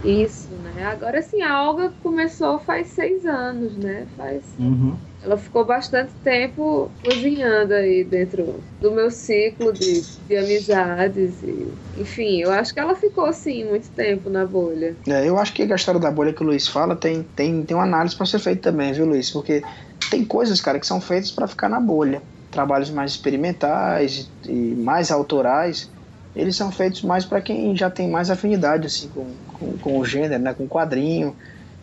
isso, 0.04 0.54
né? 0.58 0.84
Agora, 0.86 1.20
assim, 1.20 1.42
a 1.42 1.64
Olga 1.64 1.92
começou 2.02 2.60
faz 2.60 2.88
seis 2.90 3.26
anos, 3.26 3.78
né? 3.78 4.06
Faz... 4.18 4.54
Uhum 4.58 5.09
ela 5.24 5.38
ficou 5.38 5.66
bastante 5.66 6.14
tempo 6.24 6.90
cozinhando 7.04 7.74
aí 7.74 8.04
dentro 8.04 8.64
do 8.80 8.92
meu 8.92 9.12
ciclo 9.12 9.74
de, 9.74 10.02
de 10.02 10.38
amizades. 10.38 11.44
E, 11.44 11.68
enfim, 11.98 12.42
eu 12.42 12.52
acho 12.52 12.74
que 12.74 12.80
ela 12.80 12.96
ficou 12.96 13.26
assim 13.26 13.66
muito 13.66 13.90
tempo 13.90 14.30
na 14.30 14.46
bolha. 14.46 14.96
É, 15.08 15.28
eu 15.28 15.38
acho 15.38 15.54
que 15.54 15.64
a 15.64 15.76
história 15.76 16.00
da 16.00 16.12
bolha 16.12 16.34
que 16.34 16.42
o 16.42 16.46
Luiz 16.46 16.68
fala 16.68 16.96
tem, 16.96 17.24
tem, 17.36 17.64
tem 17.64 17.76
uma 17.76 17.84
análise 17.84 18.16
para 18.16 18.26
ser 18.26 18.40
feita 18.40 18.72
também, 18.72 18.94
viu, 18.94 19.06
Luiz? 19.06 19.30
Porque 19.30 19.62
tem 20.10 20.24
coisas, 20.24 20.62
cara, 20.62 20.80
que 20.80 20.88
são 20.88 21.02
feitas 21.02 21.32
para 21.32 21.48
ficar 21.48 21.68
na 21.68 21.80
bolha. 21.80 22.22
Trabalhos 22.50 22.90
mais 22.90 23.12
experimentais 23.12 24.32
e, 24.46 24.74
mais 24.76 25.12
autorais, 25.12 25.92
eles 26.34 26.56
são 26.56 26.72
feitos 26.72 27.04
mais 27.04 27.26
para 27.26 27.42
quem 27.42 27.76
já 27.76 27.90
tem 27.90 28.10
mais 28.10 28.32
afinidade 28.32 28.88
assim 28.88 29.10
com, 29.10 29.36
com, 29.46 29.78
com 29.78 30.00
o 30.00 30.06
gênero, 30.06 30.42
né? 30.42 30.54
com 30.54 30.68
quadrinho 30.68 31.36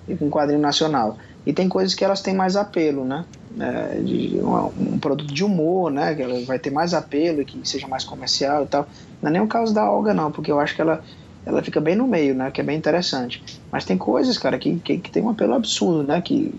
e 0.09 0.17
com 0.17 0.31
quadrinho 0.31 0.61
nacional. 0.61 1.19
E 1.47 1.52
tem 1.52 1.68
coisas 1.68 1.94
que 1.94 2.05
elas 2.05 2.20
têm 2.20 2.35
mais 2.35 2.56
apelo, 2.56 3.05
né? 3.05 3.24
É, 3.59 4.01
de 4.01 4.39
um, 4.40 4.94
um, 4.94 4.98
produto 4.98 5.32
de 5.32 5.44
humor, 5.44 5.90
né? 5.93 6.12
Que 6.14 6.23
ela 6.23 6.44
vai 6.44 6.59
ter 6.59 6.70
mais 6.70 6.93
apelo 6.93 7.40
e 7.40 7.44
que 7.44 7.59
seja 7.66 7.86
mais 7.86 8.02
comercial 8.02 8.64
e 8.64 8.66
tal. 8.66 8.89
Não 9.23 9.31
é 9.31 9.32
nem 9.32 9.40
o 9.40 9.47
caso 9.47 9.73
da 9.73 9.89
Olga, 9.89 10.12
não, 10.12 10.32
porque 10.32 10.51
eu 10.51 10.59
acho 10.59 10.74
que 10.74 10.82
ela, 10.82 11.02
ela 11.47 11.62
fica 11.62 11.81
bem 11.81 11.94
no 11.94 12.09
meio, 12.09 12.35
né? 12.35 12.51
Que 12.51 12.60
é 12.60 12.64
bem 12.64 12.77
interessante. 12.77 13.43
Mas 13.70 13.85
tem 13.85 13.97
coisas, 13.97 14.36
cara, 14.36 14.59
que, 14.59 14.77
que, 14.81 14.98
que 14.98 15.10
tem 15.10 15.23
um 15.23 15.31
apelo 15.31 15.55
absurdo, 15.55 16.02
né? 16.02 16.20
Que 16.20 16.52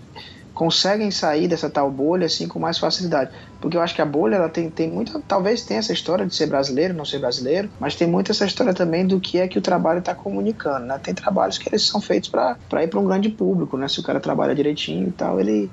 conseguem 0.58 1.12
sair 1.12 1.48
dessa 1.48 1.70
tal 1.70 1.92
bolha 1.92 2.26
assim 2.26 2.48
com 2.48 2.58
mais 2.58 2.80
facilidade. 2.80 3.30
Porque 3.62 3.78
eu 3.78 3.82
acho 3.82 3.94
que 3.94 4.02
a 4.02 4.06
bolha 4.06 4.38
ela 4.38 4.50
tem, 4.50 4.72
tem 4.72 4.90
muita. 4.90 5.22
Talvez 5.28 5.62
tenha 5.62 5.80
essa 5.80 5.94
história 5.94 6.26
de 6.26 6.34
ser 6.34 6.48
brasileiro, 6.48 6.96
não 6.96 7.06
ser 7.06 7.20
brasileiro, 7.20 7.70
mas 7.80 7.94
tem 7.94 8.08
muito 8.08 8.32
essa 8.32 8.44
história 8.44 8.74
também 8.74 9.06
do 9.06 9.20
que 9.20 9.38
é 9.38 9.48
que 9.48 9.60
o 9.60 9.62
trabalho 9.62 10.00
está 10.00 10.16
comunicando. 10.16 10.88
Né? 10.88 11.00
Tem 11.04 11.14
trabalhos 11.14 11.60
que 11.60 11.70
eles 11.70 11.84
são 11.84 12.02
feitos 12.02 12.28
para 12.28 12.84
ir 12.84 12.88
para 12.88 13.00
um 13.00 13.06
grande 13.06 13.30
público, 13.30 13.78
né? 13.78 13.88
Se 13.88 14.00
o 14.00 14.04
cara 14.04 14.20
trabalha 14.20 14.56
direitinho 14.56 15.10
e 15.10 15.12
tal, 15.12 15.40
ele 15.40 15.70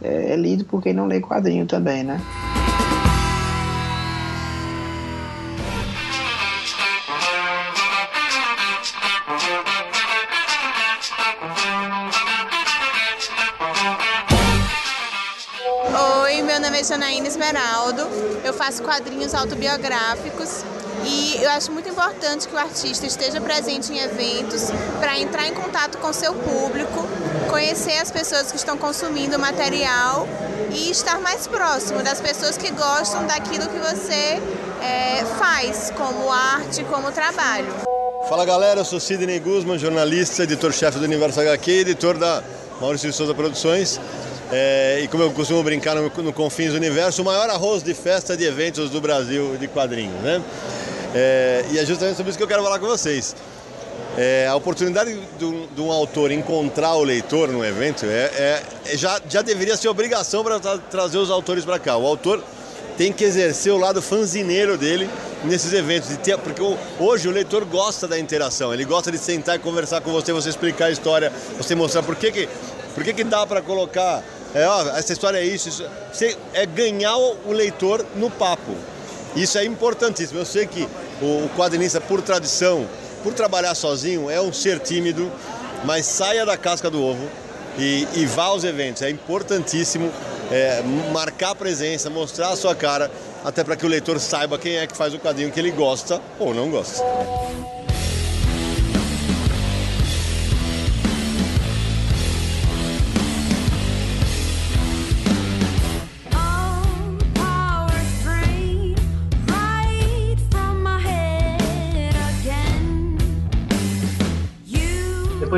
é, 0.00 0.34
é 0.34 0.36
lido 0.36 0.64
por 0.64 0.80
quem 0.80 0.92
não 0.92 1.06
lê 1.06 1.20
quadrinho 1.20 1.66
também, 1.66 2.04
né? 2.04 2.20
É 16.80 16.84
Janaína 16.84 17.28
Esmeraldo, 17.28 18.08
eu 18.42 18.54
faço 18.54 18.82
quadrinhos 18.82 19.34
autobiográficos 19.34 20.64
e 21.04 21.36
eu 21.42 21.50
acho 21.50 21.70
muito 21.70 21.90
importante 21.90 22.48
que 22.48 22.54
o 22.54 22.58
artista 22.58 23.06
esteja 23.06 23.38
presente 23.38 23.92
em 23.92 23.98
eventos 23.98 24.70
para 24.98 25.18
entrar 25.18 25.46
em 25.46 25.52
contato 25.52 25.98
com 25.98 26.10
seu 26.10 26.32
público, 26.32 27.06
conhecer 27.50 27.98
as 27.98 28.10
pessoas 28.10 28.50
que 28.50 28.56
estão 28.56 28.78
consumindo 28.78 29.36
o 29.36 29.38
material 29.38 30.26
e 30.72 30.90
estar 30.90 31.20
mais 31.20 31.46
próximo 31.46 32.02
das 32.02 32.18
pessoas 32.18 32.56
que 32.56 32.70
gostam 32.70 33.26
daquilo 33.26 33.68
que 33.68 33.78
você 33.78 34.40
é, 34.80 35.24
faz 35.38 35.92
como 35.94 36.32
arte, 36.32 36.82
como 36.84 37.12
trabalho. 37.12 37.74
Fala 38.26 38.46
galera, 38.46 38.80
eu 38.80 38.84
sou 38.86 38.98
Sidney 38.98 39.38
Guzman, 39.38 39.78
jornalista, 39.78 40.44
editor-chefe 40.44 40.98
do 40.98 41.04
Universo 41.04 41.40
HQ, 41.40 41.70
editor 41.70 42.16
da 42.16 42.42
Maurício 42.80 43.10
de 43.10 43.14
Souza 43.14 43.34
Produções. 43.34 44.00
É, 44.52 45.00
e 45.02 45.08
como 45.08 45.22
eu 45.22 45.30
costumo 45.30 45.62
brincar 45.62 45.94
no, 45.94 46.10
no 46.22 46.32
Confins 46.32 46.74
Universo, 46.74 47.22
o 47.22 47.24
maior 47.24 47.48
arroz 47.50 47.82
de 47.82 47.94
festa 47.94 48.36
de 48.36 48.44
eventos 48.44 48.90
do 48.90 49.00
Brasil 49.00 49.56
de 49.56 49.68
quadrinhos, 49.68 50.20
né? 50.22 50.42
É, 51.14 51.64
e 51.70 51.78
é 51.78 51.84
justamente 51.84 52.16
sobre 52.16 52.30
isso 52.30 52.38
que 52.38 52.44
eu 52.44 52.48
quero 52.48 52.62
falar 52.62 52.78
com 52.78 52.86
vocês. 52.86 53.34
É, 54.18 54.48
a 54.48 54.56
oportunidade 54.56 55.16
de 55.38 55.44
um, 55.44 55.66
de 55.68 55.80
um, 55.80 55.90
autor 55.90 56.32
encontrar 56.32 56.94
o 56.94 57.04
leitor 57.04 57.48
no 57.48 57.64
evento 57.64 58.04
é, 58.06 58.62
é 58.84 58.96
já, 58.96 59.20
já 59.28 59.40
deveria 59.40 59.76
ser 59.76 59.88
obrigação 59.88 60.42
para 60.42 60.58
tra 60.58 60.78
trazer 60.78 61.18
os 61.18 61.30
autores 61.30 61.64
para 61.64 61.78
cá. 61.78 61.96
O 61.96 62.06
autor 62.06 62.42
tem 62.96 63.12
que 63.12 63.24
exercer 63.24 63.72
o 63.72 63.78
lado 63.78 64.02
fanzineiro 64.02 64.76
dele 64.76 65.08
nesses 65.44 65.72
eventos, 65.72 66.14
ter, 66.18 66.36
porque 66.36 66.60
hoje 66.98 67.28
o 67.28 67.30
leitor 67.30 67.64
gosta 67.64 68.06
da 68.06 68.18
interação, 68.18 68.74
ele 68.74 68.84
gosta 68.84 69.10
de 69.10 69.16
sentar 69.16 69.56
e 69.56 69.58
conversar 69.58 70.00
com 70.02 70.12
você, 70.12 70.32
você 70.32 70.50
explicar 70.50 70.86
a 70.86 70.90
história, 70.90 71.32
você 71.56 71.74
mostrar 71.74 72.02
por 72.02 72.14
que, 72.14 72.30
que, 72.30 72.48
por 72.94 73.02
que, 73.02 73.14
que 73.14 73.24
dá 73.24 73.46
para 73.46 73.62
colocar, 73.62 74.22
é, 74.54 74.66
ó, 74.66 74.88
essa 74.96 75.12
história 75.12 75.38
é 75.38 75.44
isso, 75.44 75.68
isso 75.68 75.84
você, 76.12 76.36
é 76.52 76.66
ganhar 76.66 77.16
o 77.16 77.52
leitor 77.52 78.04
no 78.16 78.30
papo. 78.30 78.74
Isso 79.36 79.58
é 79.58 79.64
importantíssimo. 79.64 80.40
Eu 80.40 80.44
sei 80.44 80.66
que 80.66 80.88
o 81.22 81.48
quadrinista, 81.56 82.00
por 82.00 82.20
tradição, 82.20 82.86
por 83.22 83.32
trabalhar 83.32 83.74
sozinho, 83.74 84.28
é 84.28 84.40
um 84.40 84.52
ser 84.52 84.80
tímido, 84.80 85.30
mas 85.84 86.06
saia 86.06 86.44
da 86.44 86.56
casca 86.56 86.90
do 86.90 87.02
ovo 87.02 87.28
e, 87.78 88.08
e 88.14 88.26
vá 88.26 88.44
aos 88.44 88.64
eventos. 88.64 89.02
É 89.02 89.10
importantíssimo 89.10 90.10
é, 90.50 90.82
marcar 91.12 91.54
presença, 91.54 92.10
mostrar 92.10 92.48
a 92.48 92.56
sua 92.56 92.74
cara, 92.74 93.10
até 93.44 93.62
para 93.62 93.76
que 93.76 93.86
o 93.86 93.88
leitor 93.88 94.18
saiba 94.18 94.58
quem 94.58 94.76
é 94.76 94.86
que 94.86 94.96
faz 94.96 95.14
o 95.14 95.18
quadrinho 95.18 95.52
que 95.52 95.60
ele 95.60 95.70
gosta 95.70 96.20
ou 96.38 96.52
não 96.52 96.68
gosta. 96.70 97.04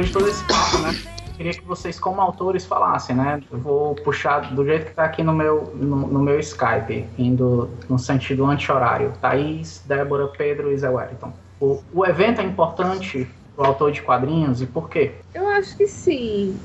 Depois 0.03 0.07
de 0.07 0.13
todo 0.13 0.29
esse 0.29 0.45
papo, 0.45 0.79
né? 0.79 0.95
Queria 1.37 1.53
que 1.53 1.65
vocês, 1.65 1.99
como 1.99 2.21
autores, 2.21 2.67
falassem, 2.67 3.17
né? 3.17 3.41
Vou 3.51 3.95
puxar 3.95 4.55
do 4.55 4.65
jeito 4.65 4.85
que 4.85 4.91
está 4.91 5.05
aqui 5.05 5.23
no 5.23 5.33
meu, 5.33 5.73
no, 5.75 5.97
no, 5.97 6.21
meu 6.21 6.39
Skype, 6.41 7.07
indo 7.19 7.71
no 7.89 7.99
sentido 7.99 8.45
anti-horário. 8.45 9.13
Thaís, 9.21 9.83
Débora, 9.87 10.29
Pedro 10.29 10.73
e 10.73 10.77
Zé 10.77 10.89
Wellington. 10.89 11.33
O, 11.61 11.81
o 11.95 12.07
evento 12.07 12.41
é 12.41 12.45
importante 12.45 13.29
para 13.57 13.65
o 13.65 13.67
autor 13.69 13.93
de 13.93 14.03
quadrinhos 14.03 14.61
e 14.61 14.67
por 14.67 14.89
quê? 14.89 15.13
Eu 15.35 15.49
acho 15.49 15.77
que 15.77 15.87
sim. 15.87 16.57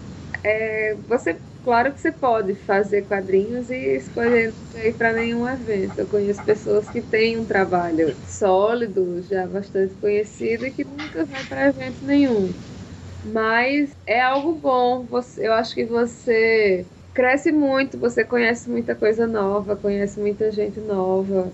É, 0.44 0.96
você, 1.08 1.38
claro 1.64 1.92
que 1.92 2.00
você 2.00 2.12
pode 2.12 2.56
fazer 2.56 3.04
quadrinhos 3.04 3.70
e 3.70 3.96
escolher 3.96 4.54
ir 4.76 4.94
para 4.94 5.14
nenhum 5.14 5.48
evento. 5.48 5.98
Eu 5.98 6.08
conheço 6.08 6.44
pessoas 6.44 6.90
que 6.90 7.02
têm 7.02 7.38
um 7.38 7.46
trabalho 7.46 8.16
sólido, 8.28 9.24
já 9.30 9.46
bastante 9.48 9.94
conhecido 9.96 10.68
e 10.68 10.72
que 10.72 10.84
nunca 10.84 11.26
vai 11.26 11.44
para 11.46 11.68
evento 11.68 12.06
nenhum. 12.06 12.52
Mas 13.28 13.96
é 14.06 14.22
algo 14.22 14.54
bom. 14.56 15.06
Você, 15.06 15.48
eu 15.48 15.54
acho 15.54 15.74
que 15.76 15.86
você 15.86 16.86
cresce 17.14 17.52
muito, 17.52 17.98
você 18.00 18.24
conhece 18.24 18.70
muita 18.70 18.96
coisa 18.96 19.28
nova, 19.28 19.76
conhece 19.76 20.20
muita 20.20 20.52
gente 20.52 20.80
nova. 20.80 21.52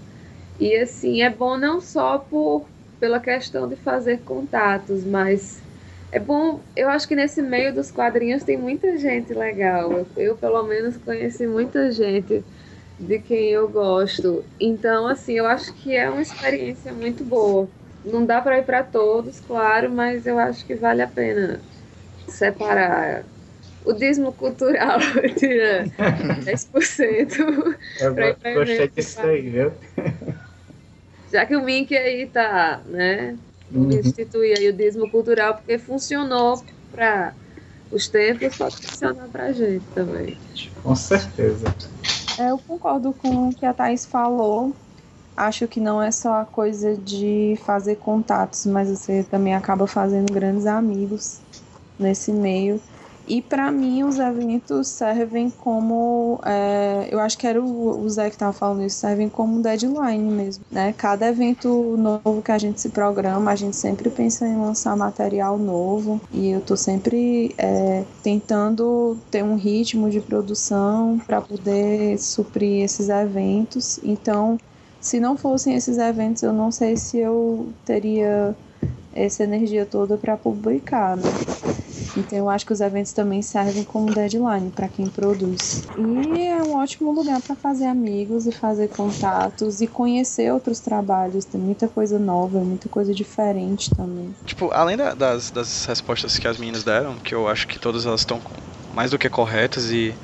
E 0.59 0.75
assim, 0.77 1.21
é 1.23 1.29
bom 1.29 1.57
não 1.57 1.81
só 1.81 2.19
por 2.19 2.69
pela 2.99 3.19
questão 3.19 3.67
de 3.67 3.75
fazer 3.75 4.19
contatos, 4.23 5.03
mas 5.05 5.65
é 6.11 6.19
bom, 6.19 6.63
eu 6.75 6.89
acho 6.89 7.07
que 7.07 7.15
nesse 7.15 7.41
meio 7.41 7.73
dos 7.73 7.91
quadrinhos 7.91 8.43
tem 8.43 8.57
muita 8.57 8.97
gente 8.97 9.33
legal. 9.33 9.91
Eu, 9.97 10.11
eu 10.15 10.37
pelo 10.37 10.63
menos 10.63 10.97
conheci 10.97 11.47
muita 11.47 11.91
gente 11.91 12.45
de 12.99 13.19
quem 13.19 13.49
eu 13.51 13.69
gosto. 13.69 14.45
Então, 14.59 15.07
assim, 15.07 15.33
eu 15.33 15.45
acho 15.47 15.73
que 15.73 15.95
é 15.95 16.09
uma 16.09 16.21
experiência 16.21 16.93
muito 16.93 17.25
boa. 17.25 17.69
Não 18.03 18.25
dá 18.25 18.41
para 18.41 18.59
ir 18.59 18.65
para 18.65 18.83
todos, 18.83 19.39
claro, 19.39 19.89
mas 19.89 20.25
eu 20.25 20.37
acho 20.37 20.65
que 20.65 20.75
vale 20.75 21.01
a 21.01 21.07
pena 21.07 21.61
separar 22.27 23.23
o 23.85 23.93
dízimo 23.93 24.31
cultural 24.31 24.99
tira 25.37 25.85
10% 26.43 27.43
eu 27.99 28.13
pra 28.13 28.53
gostei 28.53 28.87
disso 28.89 29.19
aí, 29.21 29.49
viu? 29.49 29.71
Já 31.31 31.45
que 31.45 31.55
o 31.55 31.63
Mink 31.63 31.95
aí 31.95 32.27
tá, 32.27 32.81
né? 32.85 33.37
Vamos 33.71 33.95
uhum. 33.95 34.01
instituir 34.01 34.57
aí 34.57 34.69
o 34.69 34.73
dízimo 34.73 35.09
cultural 35.09 35.55
porque 35.55 35.77
funcionou 35.77 36.63
para 36.91 37.33
os 37.91 38.07
tempos, 38.07 38.55
pode 38.57 38.77
funcionar 38.77 39.27
para 39.29 39.45
a 39.45 39.51
gente 39.51 39.85
também. 39.95 40.37
Com 40.81 40.95
certeza. 40.95 41.65
É, 42.39 42.51
eu 42.51 42.57
concordo 42.57 43.13
com 43.13 43.49
o 43.49 43.55
que 43.55 43.65
a 43.65 43.73
Thais 43.73 44.05
falou 44.05 44.75
acho 45.35 45.67
que 45.67 45.79
não 45.79 46.01
é 46.01 46.11
só 46.11 46.41
a 46.41 46.45
coisa 46.45 46.95
de 46.95 47.57
fazer 47.65 47.95
contatos, 47.95 48.65
mas 48.65 48.89
você 48.89 49.23
também 49.23 49.55
acaba 49.55 49.87
fazendo 49.87 50.31
grandes 50.31 50.65
amigos 50.65 51.39
nesse 51.97 52.31
meio. 52.31 52.79
E 53.25 53.41
para 53.41 53.71
mim 53.71 54.03
os 54.03 54.19
eventos 54.19 54.89
servem 54.89 55.49
como, 55.49 56.41
é, 56.45 57.07
eu 57.09 57.21
acho 57.21 57.37
que 57.37 57.47
era 57.47 57.61
o, 57.61 58.01
o 58.01 58.09
Zé 58.09 58.29
que 58.29 58.35
estava 58.35 58.51
falando 58.51 58.83
isso, 58.83 58.97
servem 58.97 59.29
como 59.29 59.61
deadline 59.61 60.29
mesmo, 60.29 60.65
né? 60.69 60.93
Cada 60.97 61.27
evento 61.27 61.95
novo 61.97 62.41
que 62.41 62.51
a 62.51 62.57
gente 62.57 62.81
se 62.81 62.89
programa, 62.89 63.51
a 63.51 63.55
gente 63.55 63.77
sempre 63.77 64.09
pensa 64.09 64.45
em 64.45 64.57
lançar 64.57 64.97
material 64.97 65.57
novo 65.57 66.19
e 66.33 66.49
eu 66.49 66.59
tô 66.59 66.75
sempre 66.75 67.55
é, 67.57 68.03
tentando 68.21 69.17
ter 69.31 69.41
um 69.41 69.55
ritmo 69.55 70.09
de 70.09 70.19
produção 70.19 71.17
para 71.25 71.39
poder 71.39 72.19
suprir 72.19 72.83
esses 72.83 73.07
eventos. 73.07 74.01
Então 74.03 74.57
se 75.03 75.19
não 75.19 75.35
fossem 75.35 75.75
esses 75.75 75.97
eventos, 75.97 76.41
eu 76.43 76.53
não 76.53 76.71
sei 76.71 76.95
se 76.95 77.17
eu 77.17 77.67
teria 77.85 78.55
essa 79.13 79.43
energia 79.43 79.85
toda 79.85 80.17
para 80.17 80.37
publicar, 80.37 81.17
né? 81.17 81.29
Então 82.15 82.37
eu 82.37 82.49
acho 82.49 82.65
que 82.65 82.71
os 82.71 82.79
eventos 82.79 83.11
também 83.11 83.41
servem 83.41 83.83
como 83.83 84.13
deadline 84.13 84.71
para 84.71 84.87
quem 84.87 85.05
produz. 85.07 85.83
E 85.97 86.43
é 86.43 86.63
um 86.63 86.77
ótimo 86.77 87.11
lugar 87.11 87.41
para 87.41 87.53
fazer 87.53 87.85
amigos 87.85 88.47
e 88.47 88.51
fazer 88.51 88.87
contatos 88.87 89.81
e 89.81 89.87
conhecer 89.87 90.53
outros 90.53 90.79
trabalhos. 90.79 91.43
Tem 91.43 91.59
muita 91.59 91.87
coisa 91.87 92.17
nova, 92.17 92.59
muita 92.59 92.87
coisa 92.87 93.13
diferente 93.13 93.93
também. 93.93 94.33
Tipo, 94.45 94.71
além 94.71 94.95
da, 94.95 95.13
das, 95.13 95.51
das 95.51 95.85
respostas 95.85 96.39
que 96.39 96.47
as 96.47 96.57
meninas 96.57 96.83
deram, 96.83 97.15
que 97.17 97.35
eu 97.35 97.47
acho 97.49 97.67
que 97.67 97.77
todas 97.77 98.05
elas 98.05 98.21
estão 98.21 98.39
mais 98.95 99.11
do 99.11 99.17
que 99.17 99.29
corretas 99.29 99.91
e 99.91 100.15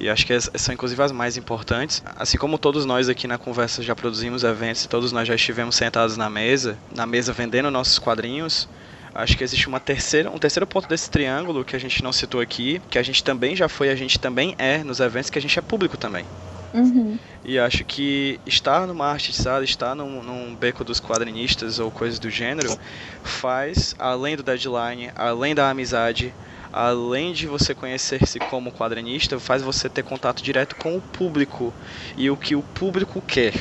e 0.00 0.08
acho 0.08 0.26
que 0.26 0.32
são 0.58 0.74
inclusive 0.74 1.00
as 1.02 1.12
mais 1.12 1.36
importantes. 1.36 2.02
Assim 2.16 2.38
como 2.38 2.58
todos 2.58 2.86
nós 2.86 3.08
aqui 3.08 3.26
na 3.26 3.36
conversa 3.36 3.82
já 3.82 3.94
produzimos 3.94 4.42
eventos, 4.42 4.86
todos 4.86 5.12
nós 5.12 5.28
já 5.28 5.34
estivemos 5.34 5.76
sentados 5.76 6.16
na 6.16 6.30
mesa, 6.30 6.78
na 6.94 7.06
mesa 7.06 7.32
vendendo 7.32 7.70
nossos 7.70 7.98
quadrinhos. 7.98 8.66
Acho 9.14 9.36
que 9.36 9.44
existe 9.44 9.68
uma 9.68 9.80
terceira, 9.80 10.30
um 10.30 10.38
terceiro 10.38 10.66
ponto 10.66 10.88
desse 10.88 11.10
triângulo 11.10 11.64
que 11.64 11.76
a 11.76 11.78
gente 11.78 12.02
não 12.02 12.12
citou 12.12 12.40
aqui, 12.40 12.80
que 12.88 12.98
a 12.98 13.02
gente 13.02 13.22
também 13.22 13.54
já 13.54 13.68
foi, 13.68 13.90
a 13.90 13.94
gente 13.94 14.18
também 14.18 14.54
é 14.56 14.82
nos 14.82 15.00
eventos, 15.00 15.30
que 15.30 15.38
a 15.38 15.42
gente 15.42 15.58
é 15.58 15.62
público 15.62 15.96
também. 15.96 16.24
Uhum. 16.72 17.18
E 17.44 17.58
acho 17.58 17.84
que 17.84 18.38
estar 18.46 18.86
numa 18.86 19.06
artista, 19.06 19.62
estar 19.62 19.94
num, 19.94 20.22
num, 20.22 20.54
beco 20.54 20.84
dos 20.84 21.00
quadrinistas 21.00 21.78
ou 21.78 21.90
coisas 21.90 22.18
do 22.18 22.30
gênero, 22.30 22.78
faz, 23.24 23.94
além 23.98 24.36
do 24.36 24.42
deadline, 24.42 25.10
além 25.16 25.54
da 25.54 25.68
amizade, 25.68 26.32
além 26.72 27.32
de 27.32 27.46
você 27.46 27.74
conhecer-se 27.74 28.38
como 28.38 28.72
quadrinista, 28.72 29.38
faz 29.38 29.62
você 29.62 29.88
ter 29.88 30.02
contato 30.02 30.42
direto 30.42 30.76
com 30.76 30.96
o 30.96 31.00
público 31.00 31.72
e 32.16 32.30
o 32.30 32.36
que 32.36 32.54
o 32.54 32.62
público 32.62 33.22
quer 33.26 33.54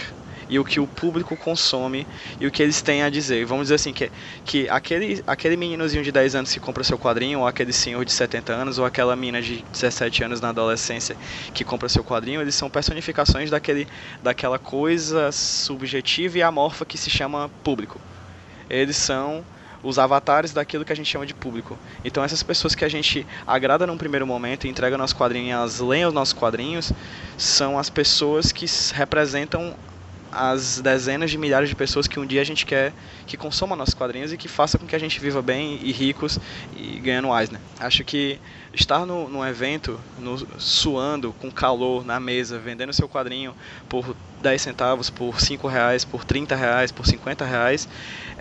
e 0.50 0.58
o 0.58 0.66
que 0.66 0.80
o 0.80 0.88
público 0.88 1.38
consome 1.38 2.08
e 2.40 2.48
o 2.48 2.52
que 2.52 2.64
eles 2.64 2.82
têm 2.82 3.04
a 3.04 3.10
dizer. 3.10 3.46
Vamos 3.46 3.66
dizer 3.66 3.76
assim, 3.76 3.94
que, 3.94 4.12
que 4.44 4.68
aquele, 4.68 5.24
aquele 5.28 5.56
meninozinho 5.56 6.04
de 6.04 6.12
10 6.12 6.36
anos 6.36 6.52
que 6.52 6.60
compra 6.60 6.84
seu 6.84 6.98
quadrinho, 6.98 7.40
ou 7.40 7.48
aquele 7.48 7.72
senhor 7.72 8.04
de 8.04 8.12
70 8.12 8.52
anos, 8.52 8.80
ou 8.80 8.86
aquela 8.86 9.16
mina 9.16 9.42
de 9.42 9.64
17 9.72 10.24
anos 10.24 10.42
na 10.42 10.50
adolescência 10.50 11.16
que 11.54 11.64
compra 11.64 11.88
seu 11.88 12.04
quadrinho, 12.04 12.42
eles 12.42 12.56
são 12.56 12.70
personificações 12.70 13.52
daquele, 13.52 13.88
daquela 14.24 14.58
coisa 14.58 15.32
subjetiva 15.32 16.40
e 16.40 16.42
amorfa 16.42 16.84
que 16.84 16.98
se 16.98 17.12
chama 17.12 17.50
público. 17.64 18.02
Eles 18.68 18.98
são 18.98 19.46
os 19.84 19.98
avatares 19.98 20.54
daquilo 20.54 20.84
que 20.84 20.92
a 20.92 20.96
gente 20.96 21.10
chama 21.10 21.26
de 21.26 21.34
público. 21.34 21.78
Então 22.04 22.24
essas 22.24 22.44
pessoas 22.44 22.76
que 22.76 22.84
a 22.84 22.90
gente 22.90 23.26
agrada 23.46 23.88
num 23.88 23.98
primeiro 23.98 24.28
momento 24.28 24.68
entrega 24.68 24.98
nossos 24.98 25.14
quadrinhos, 25.14 25.54
elas 25.54 25.80
leem 25.80 26.06
os 26.06 26.14
nossos 26.14 26.34
quadrinhos, 26.34 26.92
são 27.38 27.78
as 27.78 27.90
pessoas 27.90 28.52
que 28.52 28.66
representam 28.94 29.76
as 30.32 30.80
dezenas 30.80 31.32
de 31.32 31.38
milhares 31.38 31.70
de 31.70 31.76
pessoas 31.76 32.08
que 32.08 32.20
um 32.20 32.26
dia 32.26 32.42
a 32.42 32.44
gente 32.44 32.66
quer 32.66 32.94
que 33.26 33.36
consumam 33.36 33.76
nossos 33.76 33.94
quadrinhos 33.94 34.32
e 34.32 34.38
que 34.38 34.48
faça 34.48 34.78
com 34.78 34.86
que 34.86 34.96
a 34.96 35.00
gente 35.00 35.20
viva 35.20 35.42
bem 35.42 35.80
e 35.82 35.92
ricos 35.92 36.38
e 36.76 37.00
ganhando 37.00 37.30
mais, 37.30 37.50
né? 37.50 37.60
Acho 37.80 38.04
que 38.04 38.40
estar 38.74 39.06
no, 39.06 39.28
num 39.28 39.46
evento, 39.46 40.00
no, 40.20 40.38
suando, 40.60 41.34
com 41.34 41.52
calor, 41.52 42.06
na 42.06 42.20
mesa, 42.20 42.60
vendendo 42.60 42.94
seu 42.94 43.10
quadrinho 43.10 43.56
por 43.88 44.16
10 44.42 44.62
centavos, 44.62 45.10
por 45.10 45.40
5 45.40 45.68
reais, 45.68 46.06
por 46.06 46.24
30 46.24 46.56
reais, 46.56 46.92
por 46.92 47.06
50 47.06 47.46
reais, 47.46 47.88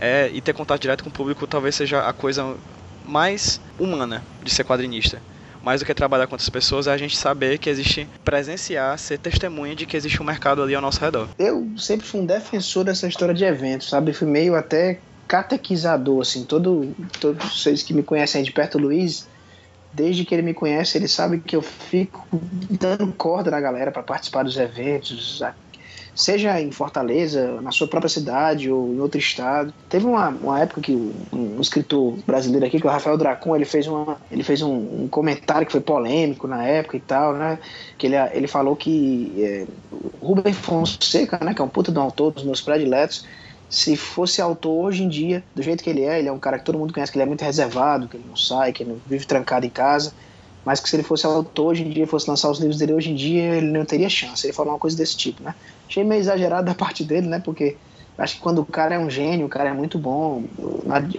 é, 0.01 0.31
e 0.33 0.41
ter 0.41 0.53
contato 0.53 0.81
direto 0.81 1.03
com 1.03 1.11
o 1.11 1.12
público 1.12 1.47
talvez 1.47 1.75
seja 1.75 2.07
a 2.07 2.12
coisa 2.12 2.57
mais 3.05 3.61
humana 3.79 4.23
de 4.43 4.51
ser 4.53 4.65
quadrinista. 4.65 5.20
Mais 5.62 5.81
do 5.81 5.87
que 5.87 5.93
trabalhar 5.93 6.27
com 6.27 6.35
outras 6.35 6.49
pessoas 6.49 6.87
é 6.87 6.93
a 6.93 6.97
gente 6.97 7.16
saber 7.16 7.59
que 7.59 7.69
existe, 7.69 8.09
presenciar, 8.25 8.99
ser 8.99 9.19
testemunha 9.19 9.75
de 9.75 9.87
que 9.87 9.97
existe 9.97 10.23
um 10.23 10.25
mercado 10.25 10.62
ali 10.62 10.75
ao 10.75 10.81
nosso 10.81 11.01
redor. 11.01 11.29
Eu 11.39 11.69
sempre 11.77 12.07
fui 12.07 12.20
um 12.20 12.27
defensor 12.27 12.85
dessa 12.85 13.09
história 13.09 13.35
de 13.35 13.45
eventos, 13.45 13.89
sabe? 13.89 14.12
Fui 14.12 14.27
meio 14.27 14.55
até 14.55 15.01
catequizador, 15.27 16.23
assim. 16.23 16.45
Todo, 16.45 16.95
todos 17.20 17.61
vocês 17.61 17.83
que 17.83 17.93
me 17.93 18.03
conhecem 18.03 18.43
de 18.43 18.53
perto, 18.53 18.79
Luiz, 18.79 19.29
desde 19.93 20.25
que 20.25 20.35
ele 20.35 20.43
me 20.43 20.55
conhece, 20.55 20.97
ele 20.97 21.09
sabe 21.09 21.39
que 21.41 21.57
eu 21.57 21.62
fico 21.62 22.27
dando 22.33 23.12
corda 23.12 23.51
na 23.51 23.61
galera 23.61 23.91
para 23.91 24.03
participar 24.03 24.45
dos 24.45 24.57
eventos, 24.57 25.43
seja 26.19 26.61
em 26.61 26.73
Fortaleza, 26.73 27.61
na 27.61 27.70
sua 27.70 27.86
própria 27.86 28.09
cidade 28.09 28.69
ou 28.69 28.93
em 28.93 28.99
outro 28.99 29.20
estado. 29.20 29.73
Teve 29.89 30.05
uma, 30.05 30.31
uma 30.31 30.61
época 30.61 30.81
que 30.81 30.93
um, 30.93 31.15
um 31.32 31.61
escritor 31.61 32.16
brasileiro 32.27 32.66
aqui, 32.66 32.81
que 32.81 32.86
é 32.89 32.90
o 32.90 32.93
Rafael 32.93 33.16
Dracon, 33.16 33.55
ele 33.55 33.65
fez, 33.65 33.86
uma, 33.86 34.16
ele 34.28 34.43
fez 34.43 34.61
um, 34.61 35.05
um, 35.05 35.09
comentário 35.09 35.65
que 35.65 35.70
foi 35.70 35.81
polêmico 35.81 36.49
na 36.49 36.65
época 36.65 36.97
e 36.97 37.01
tal, 37.01 37.35
né? 37.35 37.61
Que 37.97 38.09
ele, 38.09 38.16
ele 38.32 38.49
falou 38.49 38.74
que 38.74 39.32
é, 39.39 39.66
Rubem 40.20 40.53
Fonseca, 40.53 41.39
né, 41.40 41.55
que 41.55 41.62
é 41.62 41.65
um 41.65 41.69
puta 41.69 41.93
de 41.93 41.99
um 42.01 42.03
autor 42.03 42.32
dos 42.32 42.43
meus 42.43 42.61
prediletos, 42.61 43.24
se 43.70 43.97
fosse 43.97 44.43
autor 44.43 44.86
hoje 44.86 45.05
em 45.05 45.09
dia, 45.09 45.45
do 45.55 45.62
jeito 45.62 45.85
que 45.85 45.90
ele 45.90 46.03
é, 46.03 46.19
ele 46.19 46.27
é 46.27 46.32
um 46.32 46.39
cara 46.39 46.59
que 46.59 46.65
todo 46.65 46.78
mundo 46.78 46.93
conhece, 46.93 47.12
que 47.12 47.19
ele 47.19 47.23
é 47.23 47.27
muito 47.27 47.45
reservado, 47.45 48.09
que 48.09 48.16
ele 48.16 48.24
não 48.28 48.36
sai, 48.36 48.73
que 48.73 48.82
ele 48.82 49.01
vive 49.07 49.24
trancado 49.24 49.65
em 49.65 49.70
casa, 49.70 50.12
mas 50.69 50.81
que 50.81 50.89
se 50.90 50.97
ele 50.97 51.03
fosse 51.03 51.24
autor 51.24 51.69
hoje 51.69 51.82
em 51.82 51.89
dia, 51.89 52.07
fosse 52.07 52.28
lançar 52.28 52.51
os 52.51 52.59
livros 52.59 52.77
dele 52.77 52.93
hoje 52.93 53.11
em 53.11 53.15
dia, 53.15 53.55
ele 53.55 53.70
não 53.70 53.86
teria 53.86 54.11
chance. 54.11 54.47
Ele 54.47 54.53
falou 54.53 54.74
uma 54.74 54.78
coisa 54.78 54.95
desse 54.95 55.16
tipo, 55.16 55.43
né? 55.43 55.55
Achei 55.89 56.05
meio 56.05 56.20
exagerado 56.20 56.66
da 56.66 56.74
parte 56.74 57.03
dele, 57.03 57.27
né? 57.27 57.40
Porque 57.43 57.78
acho 58.19 58.35
que 58.35 58.43
quando 58.43 58.59
o 58.59 58.66
cara 58.66 58.97
é 58.97 58.99
um 58.99 59.09
gênio, 59.09 59.47
o 59.47 59.49
cara 59.49 59.70
é 59.70 59.73
muito 59.73 59.99
bom, 59.99 60.45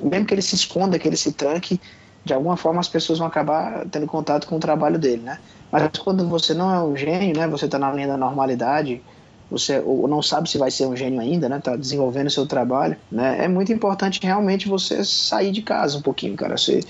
mesmo 0.03 0.27
que 0.27 0.35
ele 0.35 0.43
se 0.43 0.53
esconda, 0.53 0.99
que 0.99 1.07
ele 1.07 1.17
se 1.17 1.31
tranque, 1.31 1.81
de 2.23 2.31
alguma 2.31 2.55
forma 2.57 2.79
as 2.79 2.87
pessoas 2.87 3.17
vão 3.17 3.27
acabar 3.27 3.87
tendo 3.89 4.05
contato 4.05 4.45
com 4.45 4.57
o 4.57 4.59
trabalho 4.59 4.99
dele, 4.99 5.23
né? 5.23 5.39
Mas 5.71 5.89
quando 5.97 6.29
você 6.29 6.53
não 6.53 6.71
é 6.71 6.83
um 6.83 6.95
gênio, 6.95 7.35
né? 7.35 7.47
Você 7.47 7.65
está 7.65 7.79
na 7.79 7.91
linha 7.91 8.09
da 8.09 8.17
normalidade, 8.17 9.01
você 9.49 9.79
ou 9.79 10.07
não 10.07 10.21
sabe 10.21 10.47
se 10.47 10.59
vai 10.59 10.69
ser 10.69 10.85
um 10.85 10.95
gênio 10.95 11.19
ainda, 11.19 11.49
né? 11.49 11.59
Tá 11.59 11.75
desenvolvendo 11.75 12.27
o 12.27 12.31
seu 12.31 12.45
trabalho, 12.45 12.95
né? 13.11 13.45
É 13.45 13.47
muito 13.47 13.73
importante 13.73 14.19
realmente 14.21 14.69
você 14.69 15.03
sair 15.03 15.51
de 15.51 15.63
casa 15.63 15.97
um 15.97 16.03
pouquinho, 16.03 16.35
cara. 16.35 16.55
Você 16.55 16.81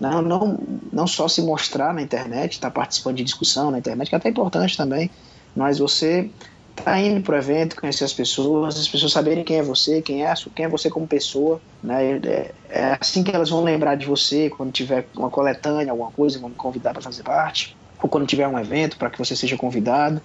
não, 0.00 0.22
não, 0.22 0.58
não 0.92 1.06
só 1.06 1.28
se 1.28 1.42
mostrar 1.42 1.94
na 1.94 2.02
internet, 2.02 2.52
estar 2.52 2.70
tá 2.70 2.74
participando 2.74 3.16
de 3.16 3.24
discussão 3.24 3.70
na 3.70 3.78
internet, 3.78 4.08
que 4.08 4.14
é 4.14 4.18
até 4.18 4.28
importante 4.28 4.76
também, 4.76 5.10
mas 5.54 5.78
você 5.78 6.30
tá 6.76 7.00
indo 7.00 7.22
pro 7.22 7.36
evento, 7.36 7.76
conhecer 7.76 8.04
as 8.04 8.12
pessoas, 8.12 8.78
as 8.78 8.86
pessoas 8.86 9.12
saberem 9.12 9.42
quem 9.42 9.58
é 9.58 9.62
você, 9.62 10.02
quem 10.02 10.24
é, 10.24 10.34
quem 10.54 10.66
é 10.66 10.68
você 10.68 10.90
como 10.90 11.06
pessoa, 11.06 11.60
né? 11.82 12.20
É, 12.22 12.52
é 12.68 12.98
assim 13.00 13.22
que 13.22 13.34
elas 13.34 13.48
vão 13.48 13.64
lembrar 13.64 13.94
de 13.94 14.06
você 14.06 14.50
quando 14.50 14.72
tiver 14.72 15.06
uma 15.16 15.30
coletânea, 15.30 15.90
alguma 15.90 16.10
coisa, 16.10 16.38
vão 16.38 16.50
me 16.50 16.54
convidar 16.54 16.92
para 16.92 17.02
fazer 17.02 17.22
parte, 17.22 17.76
ou 18.02 18.08
quando 18.08 18.26
tiver 18.26 18.46
um 18.46 18.58
evento 18.58 18.98
para 18.98 19.08
que 19.08 19.18
você 19.18 19.34
seja 19.34 19.56
convidado. 19.56 20.20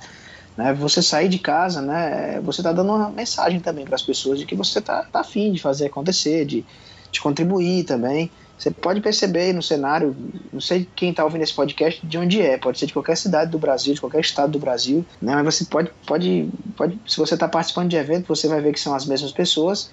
Né, 0.58 0.74
você 0.74 1.02
sair 1.02 1.30
de 1.30 1.40
casa, 1.40 1.82
né, 1.82 2.42
você 2.44 2.60
está 2.60 2.74
dando 2.74 2.92
uma 2.92 3.10
mensagem 3.10 3.62
também 3.62 3.86
para 3.86 3.96
as 3.96 4.02
pessoas 4.02 4.38
de 4.38 4.46
que 4.46 4.54
você 4.54 4.80
está 4.80 5.04
tá 5.04 5.22
afim 5.22 5.50
de 5.54 5.62
fazer 5.62 5.86
acontecer, 5.86 6.44
de, 6.46 6.66
de 7.10 7.22
contribuir 7.22 7.86
também. 7.86 8.30
Você 8.62 8.70
pode 8.70 9.02
perceber 9.02 9.54
no 9.54 9.64
cenário, 9.64 10.16
não 10.54 10.62
sei 10.62 10.88
quem 10.96 11.10
está 11.10 11.24
ouvindo 11.24 11.42
esse 11.42 11.54
podcast 11.54 12.06
de 12.06 12.16
onde 12.16 12.40
é, 12.40 12.60
pode 12.60 12.78
ser 12.78 12.86
de 12.86 12.94
qualquer 12.94 13.18
cidade 13.18 13.50
do 13.50 13.58
Brasil, 13.58 13.96
de 13.96 14.00
qualquer 14.00 14.20
estado 14.20 14.52
do 14.52 14.60
Brasil, 14.60 15.04
né, 15.20 15.34
mas 15.42 15.56
você 15.56 15.66
pode, 15.66 15.90
pode, 16.06 16.48
pode 16.78 17.02
se 17.08 17.18
você 17.18 17.34
está 17.34 17.48
participando 17.48 17.90
de 17.90 17.96
evento, 17.96 18.28
você 18.28 18.48
vai 18.48 18.62
ver 18.62 18.72
que 18.72 18.80
são 18.80 18.94
as 18.94 19.04
mesmas 19.04 19.32
pessoas 19.32 19.90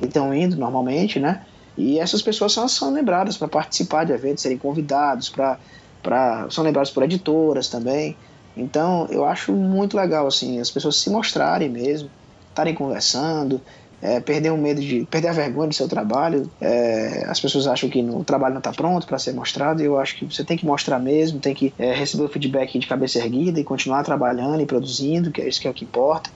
que 0.00 0.06
estão 0.06 0.32
indo 0.32 0.56
normalmente, 0.56 1.20
né? 1.20 1.44
E 1.76 1.98
essas 1.98 2.22
pessoas 2.22 2.54
são, 2.54 2.66
são 2.68 2.90
lembradas 2.90 3.36
para 3.36 3.48
participar 3.48 4.04
de 4.04 4.12
eventos, 4.12 4.42
serem 4.42 4.56
convidados, 4.56 5.28
para 5.28 6.48
são 6.48 6.64
lembradas 6.64 6.90
por 6.90 7.02
editoras 7.02 7.68
também. 7.68 8.16
Então, 8.56 9.06
eu 9.10 9.26
acho 9.26 9.52
muito 9.52 9.94
legal, 9.94 10.26
assim, 10.26 10.58
as 10.58 10.70
pessoas 10.70 10.96
se 10.96 11.10
mostrarem 11.10 11.68
mesmo, 11.68 12.08
estarem 12.48 12.74
conversando, 12.74 13.60
é, 14.02 14.20
perder 14.20 14.52
o 14.52 14.58
medo 14.58 14.80
de 14.80 15.06
perder 15.10 15.28
a 15.28 15.32
vergonha 15.32 15.68
do 15.68 15.74
seu 15.74 15.88
trabalho. 15.88 16.50
É, 16.60 17.24
as 17.28 17.40
pessoas 17.40 17.66
acham 17.66 17.88
que 17.88 18.02
no, 18.02 18.20
o 18.20 18.24
trabalho 18.24 18.54
não 18.54 18.60
está 18.60 18.72
pronto 18.72 19.06
para 19.06 19.18
ser 19.18 19.32
mostrado. 19.32 19.82
E 19.82 19.86
eu 19.86 19.98
acho 19.98 20.16
que 20.16 20.24
você 20.24 20.44
tem 20.44 20.56
que 20.56 20.66
mostrar 20.66 20.98
mesmo, 20.98 21.40
tem 21.40 21.54
que 21.54 21.72
é, 21.78 21.92
receber 21.92 22.24
o 22.24 22.28
feedback 22.28 22.78
de 22.78 22.86
cabeça 22.86 23.18
erguida 23.18 23.58
e 23.58 23.64
continuar 23.64 24.04
trabalhando 24.04 24.60
e 24.60 24.66
produzindo, 24.66 25.30
que 25.30 25.40
é 25.40 25.48
isso 25.48 25.60
que 25.60 25.66
é 25.66 25.70
o 25.70 25.74
que 25.74 25.84
importa. 25.84 26.30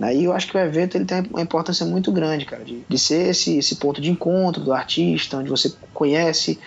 Aí 0.00 0.24
eu 0.24 0.32
acho 0.32 0.48
que 0.48 0.56
o 0.56 0.60
evento 0.60 0.96
ele 0.96 1.04
tem 1.04 1.22
uma 1.30 1.42
importância 1.42 1.86
muito 1.86 2.10
grande, 2.10 2.44
cara, 2.44 2.64
de, 2.64 2.82
de 2.88 2.98
ser 2.98 3.28
esse, 3.28 3.58
esse 3.58 3.76
ponto 3.76 4.00
de 4.00 4.10
encontro 4.10 4.62
do 4.62 4.72
artista, 4.72 5.36
onde 5.36 5.48
você 5.48 5.72
conhece 5.92 6.58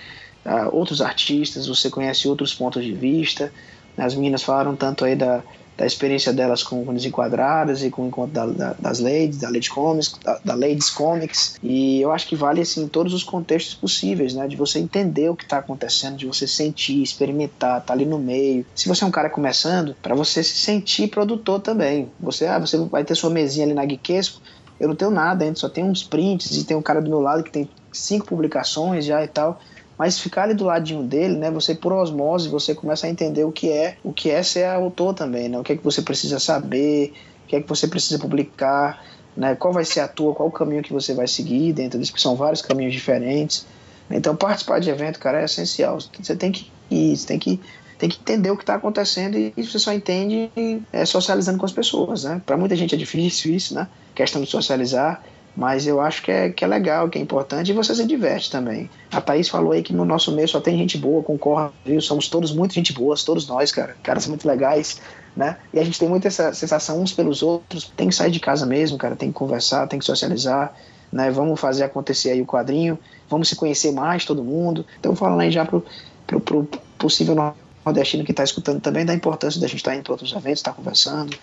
uh, 0.46 0.74
outros 0.74 1.02
artistas, 1.02 1.68
você 1.68 1.90
conhece 1.90 2.28
outros 2.28 2.54
pontos 2.54 2.86
de 2.86 2.94
vista. 2.94 3.52
As 3.98 4.16
meninas 4.16 4.44
falaram 4.44 4.76
tanto 4.76 5.04
aí 5.04 5.16
da, 5.16 5.44
da 5.78 5.86
experiência 5.86 6.34
delas 6.34 6.64
com, 6.64 6.84
Desenquadradas 6.94 7.84
e 7.84 7.92
com 7.92 8.04
o 8.04 8.08
encontro 8.08 8.34
da, 8.34 8.46
da, 8.48 8.76
das 8.80 9.00
Ladies, 9.00 9.38
da 9.38 9.50
Lady 9.50 9.70
Comics, 9.70 10.18
da, 10.24 10.40
da, 10.44 10.56
Ladies 10.56 10.90
Comics. 10.90 11.56
E 11.62 12.02
eu 12.02 12.12
acho 12.12 12.28
que 12.28 12.36
vale 12.36 12.62
assim 12.62 12.88
todos 12.88 13.14
os 13.14 13.24
contextos 13.24 13.76
possíveis, 13.76 14.34
né? 14.34 14.48
De 14.48 14.56
você 14.56 14.80
entender 14.80 15.30
o 15.30 15.36
que 15.36 15.44
está 15.44 15.60
acontecendo, 15.60 16.18
de 16.18 16.26
você 16.26 16.48
sentir, 16.48 17.04
experimentar, 17.04 17.82
tá 17.82 17.94
ali 17.94 18.06
no 18.06 18.18
meio. 18.18 18.66
Se 18.74 18.90
você 18.90 19.04
é 19.04 19.08
um 19.08 19.12
cara 19.12 19.30
começando, 19.30 19.96
para 20.02 20.16
você 20.16 20.42
se 20.42 20.56
sentir 20.56 21.10
produtor 21.10 21.60
também. 21.62 22.12
Você, 22.20 22.48
ah, 22.48 22.58
você 22.58 22.78
vai 22.78 23.04
ter 23.04 23.14
sua 23.14 23.30
mesinha 23.30 23.66
ali 23.66 23.76
na 23.76 23.86
Geekesco, 23.86 24.42
eu 24.80 24.88
não 24.88 24.96
tenho 24.96 25.12
nada 25.12 25.46
ainda, 25.46 25.58
só 25.58 25.70
tenho 25.70 25.88
uns 25.88 26.04
prints 26.04 26.58
e 26.58 26.64
tem 26.64 26.76
um 26.76 26.82
cara 26.82 27.02
do 27.02 27.10
meu 27.10 27.20
lado 27.20 27.44
que 27.44 27.52
tem 27.52 27.70
cinco 27.92 28.26
publicações 28.28 29.06
já 29.06 29.24
e 29.24 29.28
tal 29.28 29.60
mas 29.98 30.20
ficar 30.20 30.44
ali 30.44 30.54
do 30.54 30.66
ladinho 30.66 31.04
dele, 31.04 31.36
né, 31.38 31.50
você 31.50 31.74
por 31.74 31.92
osmose, 31.92 32.50
você 32.50 32.76
começa 32.76 33.08
a 33.08 33.10
entender 33.10 33.44
o 33.44 33.52
que 33.52 33.72
é, 33.72 33.98
o 34.04 34.14
que 34.14 34.30
é 34.30 34.44
ser 34.44 34.66
autor 34.66 35.14
também, 35.14 35.50
né? 35.50 35.60
O 35.60 35.64
que 35.64 35.74
é 35.74 35.78
que 35.78 35.84
você 35.84 36.02
precisa 36.02 36.40
saber, 36.40 37.14
o 37.46 37.48
que 37.48 37.56
é 37.56 37.62
que 37.62 37.68
você 37.68 37.88
precisa 37.88 38.20
publicar, 38.20 39.04
né? 39.36 39.56
Qual 39.56 39.74
vai 39.74 39.86
ser 39.86 40.02
a 40.02 40.08
tua, 40.08 40.34
qual 40.36 40.50
o 40.50 40.52
caminho 40.52 40.84
que 40.84 40.94
você 40.94 41.14
vai 41.14 41.28
seguir 41.28 41.74
dentro 41.74 42.00
disso, 42.00 42.14
que 42.14 42.22
são 42.22 42.36
vários 42.36 42.62
caminhos 42.62 42.94
diferentes. 42.94 43.66
Então 44.10 44.36
participar 44.36 44.80
de 44.80 44.90
evento, 44.90 45.20
cara, 45.20 45.42
é 45.42 45.46
essencial. 45.46 45.98
Você 46.00 46.36
tem 46.36 46.52
que 46.52 46.72
ir, 46.92 47.18
você 47.18 47.28
tem 47.28 47.40
que 47.40 47.60
tem 47.98 48.10
que 48.10 48.20
entender 48.20 48.52
o 48.52 48.56
que 48.56 48.62
está 48.62 48.76
acontecendo 48.76 49.36
e 49.36 49.52
você 49.58 49.80
só 49.80 49.92
entende 49.92 50.52
é, 50.94 51.04
socializando 51.04 51.58
com 51.58 51.66
as 51.66 51.72
pessoas, 51.72 52.24
né? 52.24 52.40
Para 52.46 52.56
muita 52.56 52.76
gente 52.76 52.94
é 52.94 52.98
difícil 52.98 53.56
isso, 53.56 53.74
né? 53.74 53.88
Questão 54.14 54.42
de 54.42 54.48
socializar. 54.48 55.24
Mas 55.58 55.88
eu 55.88 56.00
acho 56.00 56.22
que 56.22 56.32
é, 56.32 56.52
que 56.52 56.64
é 56.64 56.68
legal, 56.68 57.10
que 57.10 57.18
é 57.18 57.22
importante 57.22 57.72
e 57.72 57.74
você 57.74 57.96
se 57.96 58.06
diverte 58.06 58.52
também. 58.52 58.88
A 59.12 59.20
Thaís 59.20 59.50
falou 59.50 59.72
aí 59.72 59.82
que 59.82 59.92
no 59.92 60.06
nosso 60.06 60.32
meio 60.32 60.48
só 60.48 60.62
tem 60.62 60.78
gente 60.78 61.00
boa, 61.00 61.24
concordo, 61.24 61.74
viu? 61.84 62.00
Somos 62.00 62.30
todos 62.30 62.54
muito 62.54 62.76
gente 62.76 62.94
boas, 62.94 63.24
todos 63.24 63.48
nós, 63.48 63.72
cara. 63.72 63.98
Caras 64.04 64.22
são 64.22 64.30
muito 64.30 64.48
legais, 64.48 65.02
né? 65.36 65.58
E 65.74 65.80
a 65.80 65.84
gente 65.84 65.98
tem 65.98 66.08
muita 66.08 66.28
essa 66.28 66.54
sensação 66.54 67.02
uns 67.02 67.12
pelos 67.12 67.42
outros. 67.42 67.92
Tem 67.98 68.08
que 68.08 68.14
sair 68.14 68.30
de 68.30 68.40
casa 68.40 68.68
mesmo, 68.68 69.00
cara. 69.00 69.16
Tem 69.16 69.30
que 69.30 69.34
conversar, 69.34 69.88
tem 69.88 69.98
que 69.98 70.06
socializar, 70.06 70.76
né? 71.12 71.32
Vamos 71.32 71.60
fazer 71.60 71.86
acontecer 71.86 72.30
aí 72.30 72.42
o 72.42 72.46
quadrinho. 72.46 73.00
Vamos 73.28 73.50
se 73.50 73.56
conhecer 73.56 73.92
mais, 73.92 74.26
todo 74.26 74.44
mundo. 74.44 74.86
Então 75.00 75.16
falando 75.16 75.42
aí 75.42 75.50
já 75.50 75.66
pro, 75.66 75.84
pro, 76.28 76.40
pro 76.40 76.70
possível 77.00 77.36
nordestino 77.84 78.24
que 78.24 78.32
está 78.32 78.44
escutando 78.44 78.80
também 78.80 79.08
da 79.08 79.14
importância 79.16 79.60
da 79.60 79.66
gente 79.66 79.78
estar 79.78 79.90
tá 79.90 79.98
indo 79.98 80.04
para 80.04 80.14
outros 80.14 80.32
eventos, 80.34 80.60
estar 80.60 80.70
tá 80.70 80.78
conversando, 80.78 81.36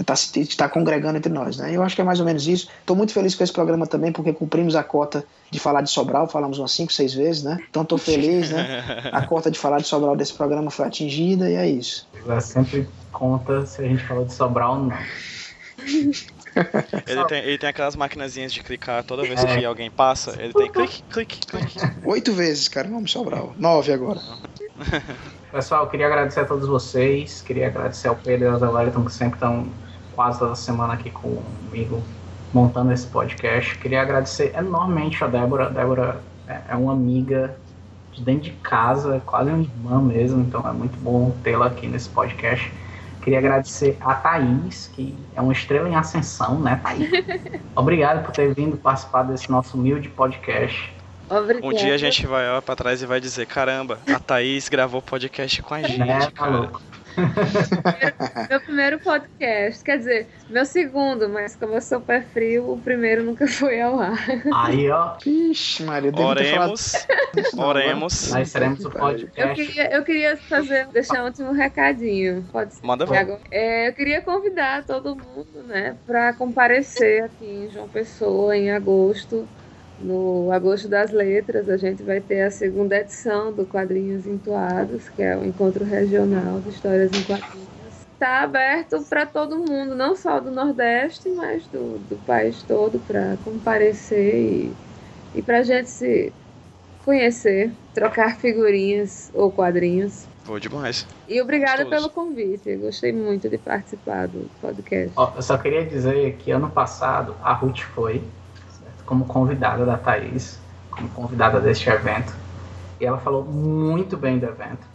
está 0.00 0.14
tá 0.56 0.68
congregando 0.68 1.18
entre 1.18 1.32
nós. 1.32 1.56
Né? 1.56 1.74
Eu 1.74 1.82
acho 1.82 1.94
que 1.94 2.00
é 2.00 2.04
mais 2.04 2.20
ou 2.20 2.26
menos 2.26 2.46
isso. 2.46 2.68
Estou 2.80 2.96
muito 2.96 3.12
feliz 3.12 3.34
com 3.34 3.44
esse 3.44 3.52
programa 3.52 3.86
também, 3.86 4.12
porque 4.12 4.32
cumprimos 4.32 4.74
a 4.74 4.82
cota 4.82 5.24
de 5.50 5.58
falar 5.58 5.82
de 5.82 5.90
Sobral, 5.90 6.28
falamos 6.28 6.58
umas 6.58 6.72
5, 6.72 6.92
6 6.92 7.14
vezes, 7.14 7.42
né? 7.42 7.58
Então 7.68 7.82
estou 7.82 7.98
feliz, 7.98 8.50
né? 8.50 8.84
A 9.12 9.26
cota 9.26 9.50
de 9.50 9.58
falar 9.58 9.78
de 9.78 9.86
Sobral 9.86 10.16
desse 10.16 10.32
programa 10.32 10.70
foi 10.70 10.86
atingida 10.86 11.50
e 11.50 11.54
é 11.54 11.68
isso. 11.68 12.08
Ela 12.24 12.40
sempre 12.40 12.88
conta 13.10 13.66
se 13.66 13.82
a 13.82 13.88
gente 13.88 14.02
falou 14.04 14.24
de 14.24 14.32
Sobral 14.32 14.74
ou 14.74 14.84
não. 14.84 14.98
Ele 17.06 17.24
tem, 17.26 17.44
ele 17.44 17.58
tem 17.58 17.68
aquelas 17.68 17.94
maquinazinhas 17.94 18.52
de 18.52 18.60
clicar 18.60 19.04
toda 19.04 19.22
vez 19.22 19.42
que 19.42 19.50
é. 19.50 19.64
alguém 19.64 19.88
passa, 19.88 20.34
ele 20.42 20.52
tem 20.52 20.70
clique, 20.70 21.02
clique, 21.04 21.46
clique. 21.46 21.78
Oito 22.04 22.32
vezes, 22.32 22.68
cara, 22.68 22.88
vamos 22.88 23.12
Sobral. 23.12 23.54
Nove 23.56 23.92
agora. 23.92 24.20
Pessoal, 25.52 25.88
queria 25.88 26.06
agradecer 26.06 26.40
a 26.40 26.44
todos 26.44 26.68
vocês, 26.68 27.42
queria 27.42 27.66
agradecer 27.66 28.08
ao 28.08 28.16
Pedro 28.16 28.46
e 28.46 28.48
ao 28.48 28.58
Zé 28.58 28.68
Wellington, 28.68 29.04
que 29.04 29.12
sempre 29.12 29.34
estão 29.34 29.66
quase 30.20 30.38
toda 30.38 30.54
semana 30.54 30.92
aqui 30.92 31.08
comigo 31.08 32.02
montando 32.52 32.92
esse 32.92 33.06
podcast. 33.06 33.78
Queria 33.78 34.02
agradecer 34.02 34.54
enormemente 34.54 35.24
a 35.24 35.26
Débora. 35.26 35.68
A 35.68 35.68
Débora 35.70 36.20
é, 36.46 36.60
é 36.68 36.76
uma 36.76 36.92
amiga 36.92 37.56
de 38.12 38.22
dentro 38.22 38.42
de 38.42 38.50
casa, 38.50 39.22
quase 39.24 39.48
uma 39.48 39.62
irmã 39.62 40.02
mesmo, 40.02 40.42
então 40.42 40.60
é 40.68 40.72
muito 40.72 40.94
bom 40.98 41.34
tê-la 41.42 41.68
aqui 41.68 41.86
nesse 41.86 42.10
podcast. 42.10 42.70
Queria 43.22 43.38
agradecer 43.38 43.96
a 43.98 44.12
Thaís, 44.12 44.90
que 44.94 45.16
é 45.34 45.40
uma 45.40 45.54
estrela 45.54 45.88
em 45.88 45.94
ascensão, 45.94 46.60
né, 46.60 46.78
Thaís? 46.82 47.08
Obrigado 47.74 48.22
por 48.22 48.32
ter 48.32 48.54
vindo 48.54 48.76
participar 48.76 49.22
desse 49.22 49.50
nosso 49.50 49.78
humilde 49.78 50.10
podcast. 50.10 50.92
Obrigada. 51.30 51.66
Um 51.66 51.72
dia 51.72 51.94
a 51.94 51.98
gente 51.98 52.26
vai 52.26 52.46
olhar 52.46 52.60
pra 52.60 52.76
trás 52.76 53.00
e 53.00 53.06
vai 53.06 53.20
dizer: 53.20 53.46
caramba, 53.46 53.98
a 54.06 54.18
Thaís 54.18 54.68
gravou 54.68 55.00
podcast 55.00 55.62
com 55.62 55.72
a 55.72 55.82
gente, 55.82 56.02
é, 56.02 56.30
cara. 56.30 56.68
Meu 58.48 58.60
primeiro 58.60 58.98
podcast, 59.00 59.84
quer 59.84 59.98
dizer, 59.98 60.26
meu 60.48 60.64
segundo, 60.64 61.28
mas 61.28 61.56
como 61.56 61.74
eu 61.74 61.80
sou 61.80 62.00
pé 62.00 62.20
frio, 62.20 62.72
o 62.72 62.78
primeiro 62.78 63.22
nunca 63.22 63.46
foi 63.48 63.80
ao 63.80 64.00
ar. 64.00 64.18
Aí, 64.54 64.90
ó. 64.90 65.16
Ixi, 65.24 65.82
Maria, 65.84 66.12
Oremos. 66.14 66.92
Oremos. 67.56 68.30
Nós 68.32 68.48
seremos 68.48 68.84
o 68.84 68.88
Eu 68.88 68.92
podcast. 68.92 69.66
queria, 69.66 69.92
eu 69.92 70.02
queria 70.04 70.36
fazer, 70.36 70.86
deixar 70.88 71.22
um 71.22 71.26
último 71.26 71.52
recadinho. 71.52 72.44
Pode 72.50 72.74
ser. 72.74 72.86
Manda 72.86 73.06
ver. 73.06 73.38
É, 73.50 73.88
eu 73.88 73.92
queria 73.92 74.20
convidar 74.20 74.84
todo 74.84 75.16
mundo, 75.16 75.62
né, 75.66 75.96
para 76.06 76.32
comparecer 76.32 77.24
aqui 77.24 77.44
em 77.44 77.70
João 77.70 77.88
Pessoa 77.88 78.56
em 78.56 78.70
agosto. 78.70 79.48
No 80.00 80.50
Agosto 80.50 80.88
das 80.88 81.10
Letras, 81.10 81.68
a 81.68 81.76
gente 81.76 82.02
vai 82.02 82.20
ter 82.20 82.40
a 82.40 82.50
segunda 82.50 82.96
edição 82.96 83.52
do 83.52 83.66
Quadrinhos 83.66 84.26
Entoados, 84.26 85.08
que 85.10 85.22
é 85.22 85.36
o 85.36 85.44
encontro 85.44 85.84
regional 85.84 86.58
de 86.60 86.70
histórias 86.70 87.12
em 87.12 87.22
quadrinhos. 87.22 87.68
Está 88.14 88.40
aberto 88.42 89.02
para 89.08 89.26
todo 89.26 89.58
mundo, 89.58 89.94
não 89.94 90.16
só 90.16 90.40
do 90.40 90.50
Nordeste, 90.50 91.28
mas 91.30 91.66
do, 91.68 91.98
do 91.98 92.16
país 92.26 92.62
todo, 92.62 92.98
para 93.00 93.36
comparecer 93.44 94.34
e, 94.34 94.72
e 95.34 95.42
para 95.42 95.58
a 95.58 95.62
gente 95.62 95.90
se 95.90 96.32
conhecer, 97.04 97.70
trocar 97.94 98.38
figurinhas 98.38 99.30
ou 99.34 99.50
quadrinhos. 99.50 100.26
Pô, 100.46 100.58
demais. 100.58 101.06
E 101.28 101.40
obrigada 101.40 101.84
Gostoso. 101.84 102.08
pelo 102.08 102.14
convite. 102.14 102.76
Gostei 102.76 103.12
muito 103.12 103.48
de 103.48 103.58
participar 103.58 104.28
do 104.28 104.50
podcast. 104.60 105.12
Ó, 105.16 105.32
eu 105.36 105.42
só 105.42 105.58
queria 105.58 105.84
dizer 105.84 106.36
que 106.36 106.50
ano 106.50 106.70
passado 106.70 107.34
a 107.42 107.52
Ruth 107.52 107.80
foi? 107.80 108.22
Como 109.10 109.24
convidada 109.24 109.84
da 109.84 109.98
Thaís, 109.98 110.60
como 110.88 111.08
convidada 111.10 111.58
deste 111.58 111.90
evento. 111.90 112.32
E 113.00 113.04
ela 113.04 113.18
falou 113.18 113.44
muito 113.44 114.16
bem 114.16 114.38
do 114.38 114.46
evento. 114.46 114.86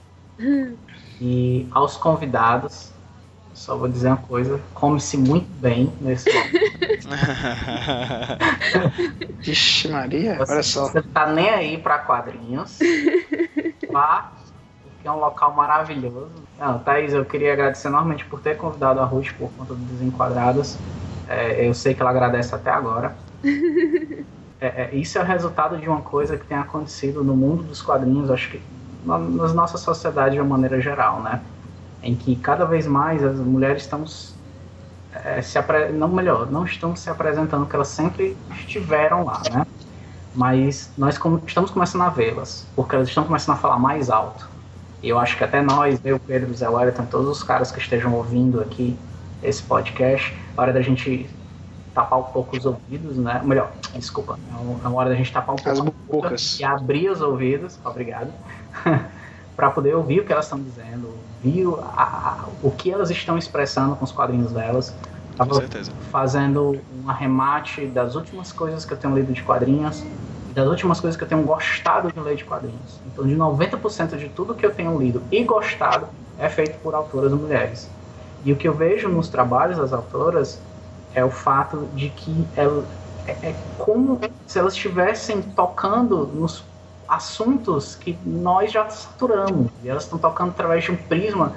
E 1.20 1.68
aos 1.72 1.98
convidados, 1.98 2.94
só 3.54 3.76
vou 3.76 3.90
dizer 3.90 4.08
uma 4.08 4.18
coisa, 4.18 4.58
come-se 4.74 5.18
muito 5.18 5.50
bem 5.60 5.92
nesse 6.00 6.34
momento. 6.34 7.06
Ixi, 9.46 9.90
Maria, 9.90 10.38
Você, 10.38 10.54
olha 10.54 10.64
só. 10.64 10.88
você 10.88 11.02
tá 11.02 11.28
nem 11.28 11.50
aí 11.50 11.78
pra 11.78 12.00
quadrinhos. 12.00 12.80
Vá, 13.92 14.32
porque 14.82 15.08
é 15.10 15.12
um 15.12 15.20
local 15.20 15.54
maravilhoso. 15.54 16.32
Não, 16.58 16.80
Thaís, 16.80 17.14
eu 17.14 17.26
queria 17.26 17.52
agradecer 17.52 17.90
enormemente 17.90 18.24
por 18.26 18.40
ter 18.40 18.56
convidado 18.56 19.02
a 19.02 19.06
Ruth 19.06 19.34
por 19.38 19.52
conta 19.52 19.74
dos 19.74 19.86
Desenquadrados. 19.88 20.78
É, 21.28 21.68
eu 21.68 21.74
sei 21.74 21.94
que 21.94 22.02
ela 22.02 22.12
agradece 22.12 22.56
até 22.56 22.70
agora. 22.70 23.25
É, 24.60 24.84
é, 24.84 24.96
isso 24.96 25.18
é 25.18 25.22
o 25.22 25.26
resultado 25.26 25.78
de 25.78 25.88
uma 25.88 26.02
coisa 26.02 26.38
que 26.38 26.46
tem 26.46 26.58
acontecido 26.58 27.24
no 27.24 27.36
mundo 27.36 27.64
dos 27.64 27.82
quadrinhos, 27.82 28.32
acho 28.32 28.52
que 28.52 28.62
na, 29.06 29.18
na 29.18 29.54
nossa 29.54 29.78
sociedade 29.78 30.36
de 30.36 30.42
uma 30.42 30.50
maneira 30.50 30.80
geral, 30.80 31.22
né? 31.22 31.42
Em 32.02 32.16
que 32.16 32.36
cada 32.38 32.66
vez 32.66 32.88
mais 32.88 33.24
as 33.24 33.38
mulheres 33.38 33.84
estão 33.84 34.06
é, 35.14 35.42
se 35.42 35.58
apre... 35.58 35.90
não 35.90 36.08
melhor, 36.08 36.50
não 36.50 36.66
estão 36.66 36.96
se 36.96 37.10
apresentando 37.10 37.66
que 37.66 37.76
elas 37.76 37.88
sempre 37.88 38.38
estiveram 38.52 39.26
lá, 39.26 39.42
né? 39.52 39.66
Mas 40.34 40.92
nós 40.98 41.20
estamos 41.46 41.72
começando 41.72 42.02
a 42.02 42.10
vê-las, 42.10 42.66
porque 42.76 42.96
elas 42.96 43.08
estão 43.08 43.24
começando 43.24 43.56
a 43.56 43.60
falar 43.60 43.80
mais 43.80 44.10
alto. 44.10 44.50
E 45.02 45.10
eu 45.10 45.20
acho 45.20 45.38
que 45.38 45.44
até 45.44 45.62
nós, 45.62 46.00
eu, 46.04 46.20
Pedro, 46.20 46.54
Zé 46.54 46.68
Wellington, 46.68 47.06
todos 47.06 47.30
os 47.30 47.44
caras 47.44 47.72
que 47.72 47.80
estejam 47.80 48.14
ouvindo 48.14 48.60
aqui 48.60 48.98
esse 49.44 49.62
podcast, 49.64 50.36
hora 50.58 50.74
da 50.74 50.82
gente 50.82 51.30
tapar 51.96 52.20
um 52.20 52.24
pouco 52.24 52.58
os 52.58 52.66
ouvidos, 52.66 53.18
né? 53.18 53.42
Melhor, 53.44 53.72
desculpa, 53.96 54.38
é 54.52 54.54
é 54.54 54.88
uma 54.88 55.00
hora 55.00 55.10
da 55.10 55.16
gente 55.16 55.32
tapar 55.32 55.54
um 55.54 55.56
pouco 55.56 55.80
As 55.80 55.80
bocas. 56.08 56.60
e 56.60 56.64
abrir 56.64 57.10
os 57.10 57.22
ouvidos, 57.22 57.80
obrigado, 57.84 58.34
para 59.56 59.72
poder 59.72 59.96
ouvir 59.96 60.20
o 60.20 60.26
que 60.26 60.34
elas 60.34 60.46
estão 60.46 60.62
dizendo, 60.62 61.08
ouvir 61.42 61.66
o- 61.66 61.80
a- 61.82 62.04
a- 62.04 62.46
o 62.62 62.70
que 62.72 62.92
elas 62.92 63.10
estão 63.10 63.38
expressando 63.38 63.96
com 63.96 64.04
os 64.04 64.12
quadrinhos 64.12 64.52
delas. 64.52 64.90
Com 64.92 65.46
Tava 65.46 65.56
certeza. 65.56 65.92
fazendo 66.12 66.78
um 66.94 67.10
arremate 67.10 67.88
das 67.88 68.16
últimas 68.16 68.52
coisas 68.52 68.84
que 68.86 68.94
eu 68.94 68.98
tenho 68.98 69.16
lido 69.16 69.32
de 69.34 69.42
quadrinhos 69.42 70.02
e 70.50 70.54
das 70.54 70.68
últimas 70.68 71.00
coisas 71.00 71.18
que 71.18 71.24
eu 71.24 71.28
tenho 71.28 71.44
gostado 71.44 72.12
de 72.12 72.20
ler 72.20 72.36
de 72.36 72.44
quadrinhos. 72.44 73.00
Então, 73.06 73.26
de 73.26 73.36
90% 73.36 74.18
de 74.18 74.30
tudo 74.30 74.54
que 74.54 74.66
eu 74.66 74.74
tenho 74.74 74.98
lido 75.00 75.24
e 75.32 75.44
gostado 75.44 76.08
é 76.38 76.50
feito 76.50 76.78
por 76.82 76.94
autoras 76.94 77.32
mulheres. 77.34 77.90
E 78.44 78.52
o 78.52 78.56
que 78.56 78.68
eu 78.68 78.74
vejo 78.74 79.10
nos 79.10 79.28
trabalhos 79.30 79.78
das 79.78 79.92
autoras 79.92 80.62
é 81.16 81.24
o 81.24 81.32
fato 81.32 81.90
de 81.94 82.10
que 82.10 82.48
ela, 82.56 82.86
é, 83.26 83.50
é 83.50 83.54
como 83.78 84.20
se 84.46 84.60
elas 84.60 84.74
estivessem 84.74 85.42
tocando 85.42 86.28
nos 86.28 86.64
assuntos 87.08 87.96
que 87.96 88.20
nós 88.26 88.72
já 88.72 88.90
saturamos. 88.90 89.72
E 89.82 89.90
elas 89.90 90.04
estão 90.04 90.20
tocando 90.20 90.50
através 90.52 90.84
de 90.84 90.92
um 90.92 90.98
prisma 90.98 91.56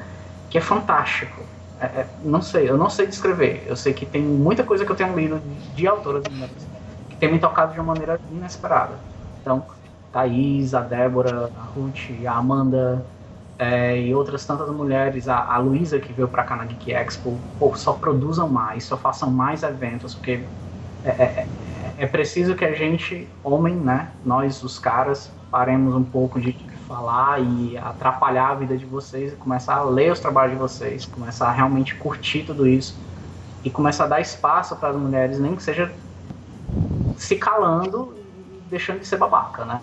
que 0.49 0.57
é 0.57 0.61
fantástico. 0.61 1.43
É, 1.81 1.87
é, 1.87 2.09
não 2.23 2.41
sei, 2.41 2.71
eu 2.71 2.77
não 2.77 2.89
sei 2.89 3.07
descrever. 3.07 3.65
Eu 3.67 3.77
sei 3.77 3.93
que 3.93 4.07
tem 4.07 4.23
muita 4.23 4.63
coisa 4.65 4.87
que 4.87 4.93
eu 4.93 4.97
tenho 4.97 5.15
lido 5.17 5.39
de, 5.41 5.55
de 5.75 5.87
autoras 5.87 6.23
que 7.09 7.17
tem 7.17 7.33
me 7.33 7.39
tocado 7.39 7.73
de 7.73 7.81
uma 7.81 7.95
maneira 7.95 8.21
inesperada. 8.31 9.01
Então, 9.41 9.67
Thaís, 10.13 10.75
a 10.75 10.83
Débora, 10.83 11.51
a 11.55 11.63
Ruth, 11.65 12.11
a 12.27 12.33
Amanda 12.33 13.05
é, 13.59 14.01
e 14.01 14.15
outras 14.15 14.47
tantas 14.47 14.71
mulheres, 14.71 15.29
a, 15.29 15.39
a 15.55 15.59
Luísa 15.59 16.01
que 16.01 16.13
veio 16.13 16.29
pra 16.29 16.45
cá 16.45 16.57
na 16.57 16.65
Geek 16.67 16.93
Expo, 16.93 17.45
pô, 17.59 17.75
só 17.75 17.95
produzam 17.95 18.49
mais, 18.49 18.85
só 18.85 18.97
façam 18.99 19.31
mais 19.31 19.63
eventos, 19.65 20.15
porque 20.15 20.53
é, 21.03 21.11
é, 21.11 21.53
é 21.97 22.07
preciso 22.07 22.57
que 22.57 22.65
a 22.65 22.75
gente, 22.75 23.37
homem, 23.43 23.77
né, 23.77 24.17
nós 24.25 24.63
os 24.63 24.79
caras, 24.79 25.39
paremos 25.51 25.95
um 25.95 26.05
pouco 26.05 26.41
de 26.41 26.57
falar 26.87 27.41
e 27.43 27.77
atrapalhar 27.79 28.51
a 28.51 28.55
vida 28.55 28.77
de 28.79 28.87
vocês 28.87 29.33
e 29.33 29.37
começar 29.37 29.77
a 29.77 29.85
ler 29.85 30.13
os 30.13 30.21
trabalhos 30.21 30.53
de 30.55 30.59
vocês, 30.59 31.07
começar 31.07 31.49
a 31.49 31.53
realmente 31.53 31.97
curtir 31.97 32.45
tudo 32.45 32.67
isso 32.67 33.05
e 33.65 33.71
começar 33.71 34.05
a 34.05 34.09
dar 34.09 34.21
espaço 34.21 34.77
para 34.79 34.91
as 34.91 34.97
mulheres, 34.97 35.41
nem 35.41 35.57
que 35.57 35.63
seja 35.63 36.01
se 37.17 37.37
calando 37.39 38.15
e 38.17 38.63
deixando 38.69 39.01
de 39.01 39.07
ser 39.07 39.19
babaca, 39.19 39.65
né? 39.65 39.83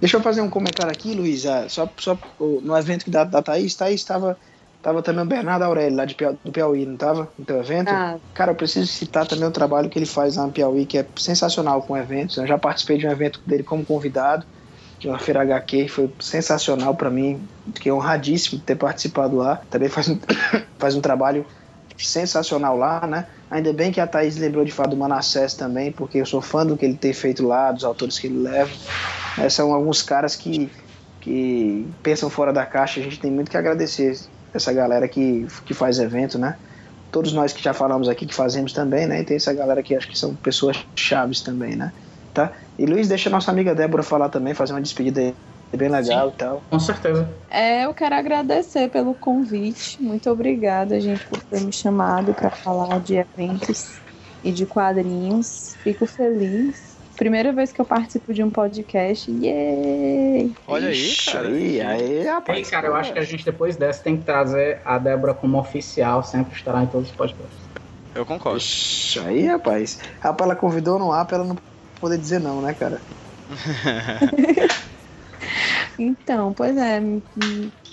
Deixa 0.00 0.16
eu 0.16 0.22
fazer 0.22 0.40
um 0.40 0.48
comentário 0.48 0.90
aqui, 0.90 1.14
Luiz. 1.14 1.44
Só, 1.68 1.88
só 1.98 2.18
no 2.40 2.76
evento 2.76 3.04
que 3.04 3.10
da, 3.10 3.24
da 3.24 3.42
Thaís, 3.42 3.74
Thaís 3.74 4.00
estava 4.00 4.36
tava 4.82 5.02
também 5.02 5.22
o 5.22 5.26
Bernardo 5.26 5.62
Aurélio, 5.62 5.96
lá 5.96 6.04
de 6.04 6.16
do 6.44 6.52
Piauí, 6.52 6.86
não 6.86 6.94
estava? 6.94 7.28
No 7.38 7.44
teu 7.44 7.58
evento? 7.58 7.90
Ah. 7.90 8.18
Cara, 8.34 8.52
eu 8.52 8.54
preciso 8.54 8.86
citar 8.86 9.26
também 9.26 9.46
o 9.46 9.50
trabalho 9.50 9.88
que 9.90 9.98
ele 9.98 10.06
faz 10.06 10.36
lá 10.36 10.46
no 10.46 10.52
Piauí, 10.52 10.86
que 10.86 10.98
é 10.98 11.06
sensacional 11.16 11.82
com 11.82 11.96
eventos. 11.96 12.36
Eu 12.36 12.46
já 12.46 12.58
participei 12.58 12.98
de 12.98 13.06
um 13.06 13.10
evento 13.10 13.40
dele 13.46 13.62
como 13.62 13.84
convidado, 13.84 14.46
de 14.98 15.08
uma 15.08 15.18
feira 15.18 15.42
HQ, 15.42 15.88
foi 15.88 16.10
sensacional 16.18 16.94
para 16.94 17.10
mim. 17.10 17.40
Fiquei 17.74 17.92
honradíssimo 17.92 18.58
de 18.58 18.64
ter 18.64 18.76
participado 18.76 19.36
lá. 19.36 19.60
Também 19.70 19.88
faz 19.88 20.08
um, 20.08 20.18
faz 20.78 20.94
um 20.94 21.00
trabalho 21.00 21.44
sensacional 22.06 22.76
lá, 22.76 23.06
né? 23.06 23.26
Ainda 23.50 23.72
bem 23.72 23.90
que 23.90 24.00
a 24.00 24.06
Thaís 24.06 24.36
lembrou 24.36 24.64
de 24.64 24.72
falar 24.72 24.88
do 24.88 24.96
Manassés 24.96 25.54
também, 25.54 25.90
porque 25.90 26.18
eu 26.18 26.26
sou 26.26 26.40
fã 26.40 26.64
do 26.64 26.76
que 26.76 26.84
ele 26.84 26.96
tem 26.96 27.12
feito 27.12 27.46
lá, 27.46 27.72
dos 27.72 27.84
autores 27.84 28.18
que 28.18 28.26
ele 28.26 28.38
leva. 28.38 28.70
É, 29.38 29.48
são 29.48 29.72
alguns 29.72 30.02
caras 30.02 30.36
que, 30.36 30.70
que 31.20 31.86
pensam 32.02 32.30
fora 32.30 32.52
da 32.52 32.64
caixa. 32.64 33.00
A 33.00 33.02
gente 33.02 33.18
tem 33.18 33.30
muito 33.30 33.50
que 33.50 33.56
agradecer 33.56 34.18
essa 34.54 34.72
galera 34.72 35.08
que, 35.08 35.46
que 35.64 35.74
faz 35.74 35.98
evento, 35.98 36.38
né? 36.38 36.56
Todos 37.10 37.32
nós 37.32 37.52
que 37.52 37.62
já 37.62 37.74
falamos 37.74 38.08
aqui 38.08 38.24
que 38.24 38.34
fazemos 38.34 38.72
também, 38.72 39.06
né? 39.06 39.20
E 39.20 39.24
tem 39.24 39.36
essa 39.36 39.52
galera 39.52 39.82
que 39.82 39.94
acho 39.94 40.08
que 40.08 40.18
são 40.18 40.34
pessoas 40.34 40.76
chaves 40.94 41.40
também, 41.40 41.74
né? 41.74 41.92
Tá? 42.32 42.52
E 42.78 42.86
Luiz, 42.86 43.08
deixa 43.08 43.28
a 43.28 43.32
nossa 43.32 43.50
amiga 43.50 43.74
Débora 43.74 44.02
falar 44.02 44.28
também, 44.28 44.54
fazer 44.54 44.72
uma 44.72 44.80
despedida 44.80 45.20
aí, 45.20 45.34
bem 45.76 45.88
legal 45.88 46.28
e 46.28 46.32
tal. 46.32 46.62
Com 46.68 46.80
certeza. 46.80 47.28
É, 47.50 47.84
eu 47.84 47.94
quero 47.94 48.14
agradecer 48.14 48.88
pelo 48.90 49.14
convite. 49.14 50.02
Muito 50.02 50.30
obrigada, 50.30 51.00
gente, 51.00 51.24
por 51.26 51.40
ter 51.42 51.60
me 51.60 51.72
chamado 51.72 52.34
para 52.34 52.50
falar 52.50 53.00
de 53.00 53.16
eventos 53.16 53.98
e 54.42 54.50
de 54.50 54.66
quadrinhos. 54.66 55.76
Fico 55.82 56.06
feliz. 56.06 56.90
Primeira 57.16 57.52
vez 57.52 57.70
que 57.70 57.80
eu 57.80 57.84
participo 57.84 58.32
de 58.32 58.42
um 58.42 58.48
podcast. 58.48 59.30
Yay! 59.30 60.54
Olha 60.66 60.88
aí, 60.88 61.14
cara. 61.30 61.48
Aí, 61.48 61.80
aí, 61.80 62.24
rapaz. 62.24 62.58
Ei, 62.58 62.64
cara, 62.64 62.86
eu 62.86 62.94
acho 62.94 63.12
que 63.12 63.18
a 63.18 63.24
gente 63.24 63.44
depois 63.44 63.76
dessa 63.76 64.02
tem 64.02 64.16
que 64.16 64.24
trazer 64.24 64.80
a 64.84 64.96
Débora 64.96 65.34
como 65.34 65.58
oficial, 65.58 66.22
sempre 66.22 66.56
estará 66.56 66.82
em 66.82 66.86
todos 66.86 67.10
os 67.10 67.14
podcasts. 67.14 67.60
Eu 68.14 68.24
concordo. 68.24 68.58
Isso 68.58 69.20
aí, 69.20 69.46
rapaz. 69.46 69.98
Rapaz, 70.20 70.50
ela 70.50 70.56
convidou 70.56 70.98
no 70.98 71.12
ar 71.12 71.26
pra 71.26 71.36
ela 71.36 71.46
não 71.46 71.56
poder 72.00 72.16
dizer 72.16 72.40
não, 72.40 72.62
né, 72.62 72.72
cara? 72.72 73.00
Então, 76.02 76.52
pois 76.54 76.76
é, 76.76 77.00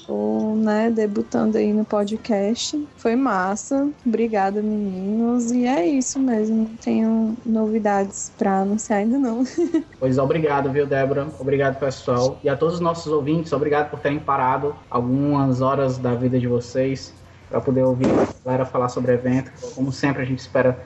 tô, 0.08 0.56
né, 0.56 0.90
debutando 0.90 1.58
aí 1.58 1.74
no 1.74 1.84
podcast. 1.84 2.88
Foi 2.96 3.16
massa. 3.16 3.90
Obrigada, 4.06 4.62
meninos. 4.62 5.52
E 5.52 5.66
é 5.66 5.86
isso 5.86 6.18
mesmo. 6.20 6.56
Não 6.56 6.78
tenho 6.78 7.38
novidades 7.46 8.32
pra 8.38 8.62
anunciar 8.62 9.00
ainda 9.00 9.20
não. 9.20 9.44
Pois 10.00 10.20
obrigado, 10.20 10.72
viu, 10.72 10.86
Débora? 10.86 11.28
Obrigado, 11.40 11.80
pessoal. 11.80 12.40
E 12.44 12.50
a 12.50 12.56
todos 12.56 12.76
os 12.76 12.80
nossos 12.80 13.12
ouvintes, 13.12 13.52
obrigado 13.52 13.90
por 13.90 14.00
terem 14.00 14.20
parado 14.20 14.76
algumas 14.92 15.60
horas 15.60 15.98
da 15.98 16.14
vida 16.14 16.40
de 16.40 16.48
vocês 16.48 17.12
para 17.50 17.60
poder 17.60 17.84
ouvir 17.84 18.06
a 18.06 18.28
galera 18.46 18.64
falar 18.64 18.90
sobre 18.90 19.12
o 19.12 19.16
evento. 19.16 19.52
Como 19.74 19.92
sempre, 19.92 20.22
a 20.22 20.26
gente 20.26 20.38
espera 20.38 20.78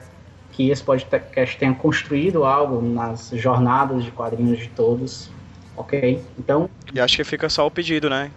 que 0.50 0.70
esse 0.70 0.82
podcast 0.82 1.58
tenha 1.58 1.74
construído 1.74 2.44
algo 2.44 2.80
nas 2.80 3.28
jornadas 3.34 4.02
de 4.02 4.10
quadrinhos 4.10 4.58
de 4.58 4.68
todos. 4.70 5.30
Ok? 5.76 6.20
Então, 6.38 6.68
E 6.94 7.00
acho 7.00 7.16
que 7.16 7.24
fica 7.24 7.48
só 7.48 7.66
o 7.66 7.70
pedido, 7.70 8.10
né? 8.10 8.30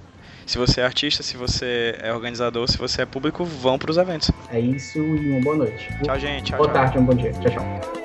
Se 0.45 0.57
você 0.57 0.81
é 0.81 0.85
artista, 0.85 1.23
se 1.23 1.35
você 1.35 1.95
é 2.01 2.13
organizador, 2.13 2.69
se 2.69 2.77
você 2.77 3.01
é 3.01 3.05
público, 3.05 3.43
vão 3.43 3.77
pros 3.79 3.97
eventos. 3.97 4.29
É 4.51 4.59
isso 4.59 4.99
e 4.99 5.29
uma 5.31 5.41
boa 5.41 5.55
noite. 5.57 5.89
Tchau, 6.03 6.19
gente. 6.19 6.45
Tchau, 6.45 6.57
boa 6.57 6.69
tchau. 6.69 6.81
tarde, 6.83 6.99
um 6.99 7.05
bom 7.05 7.15
dia. 7.15 7.31
Tchau, 7.33 7.51
tchau. 7.51 8.04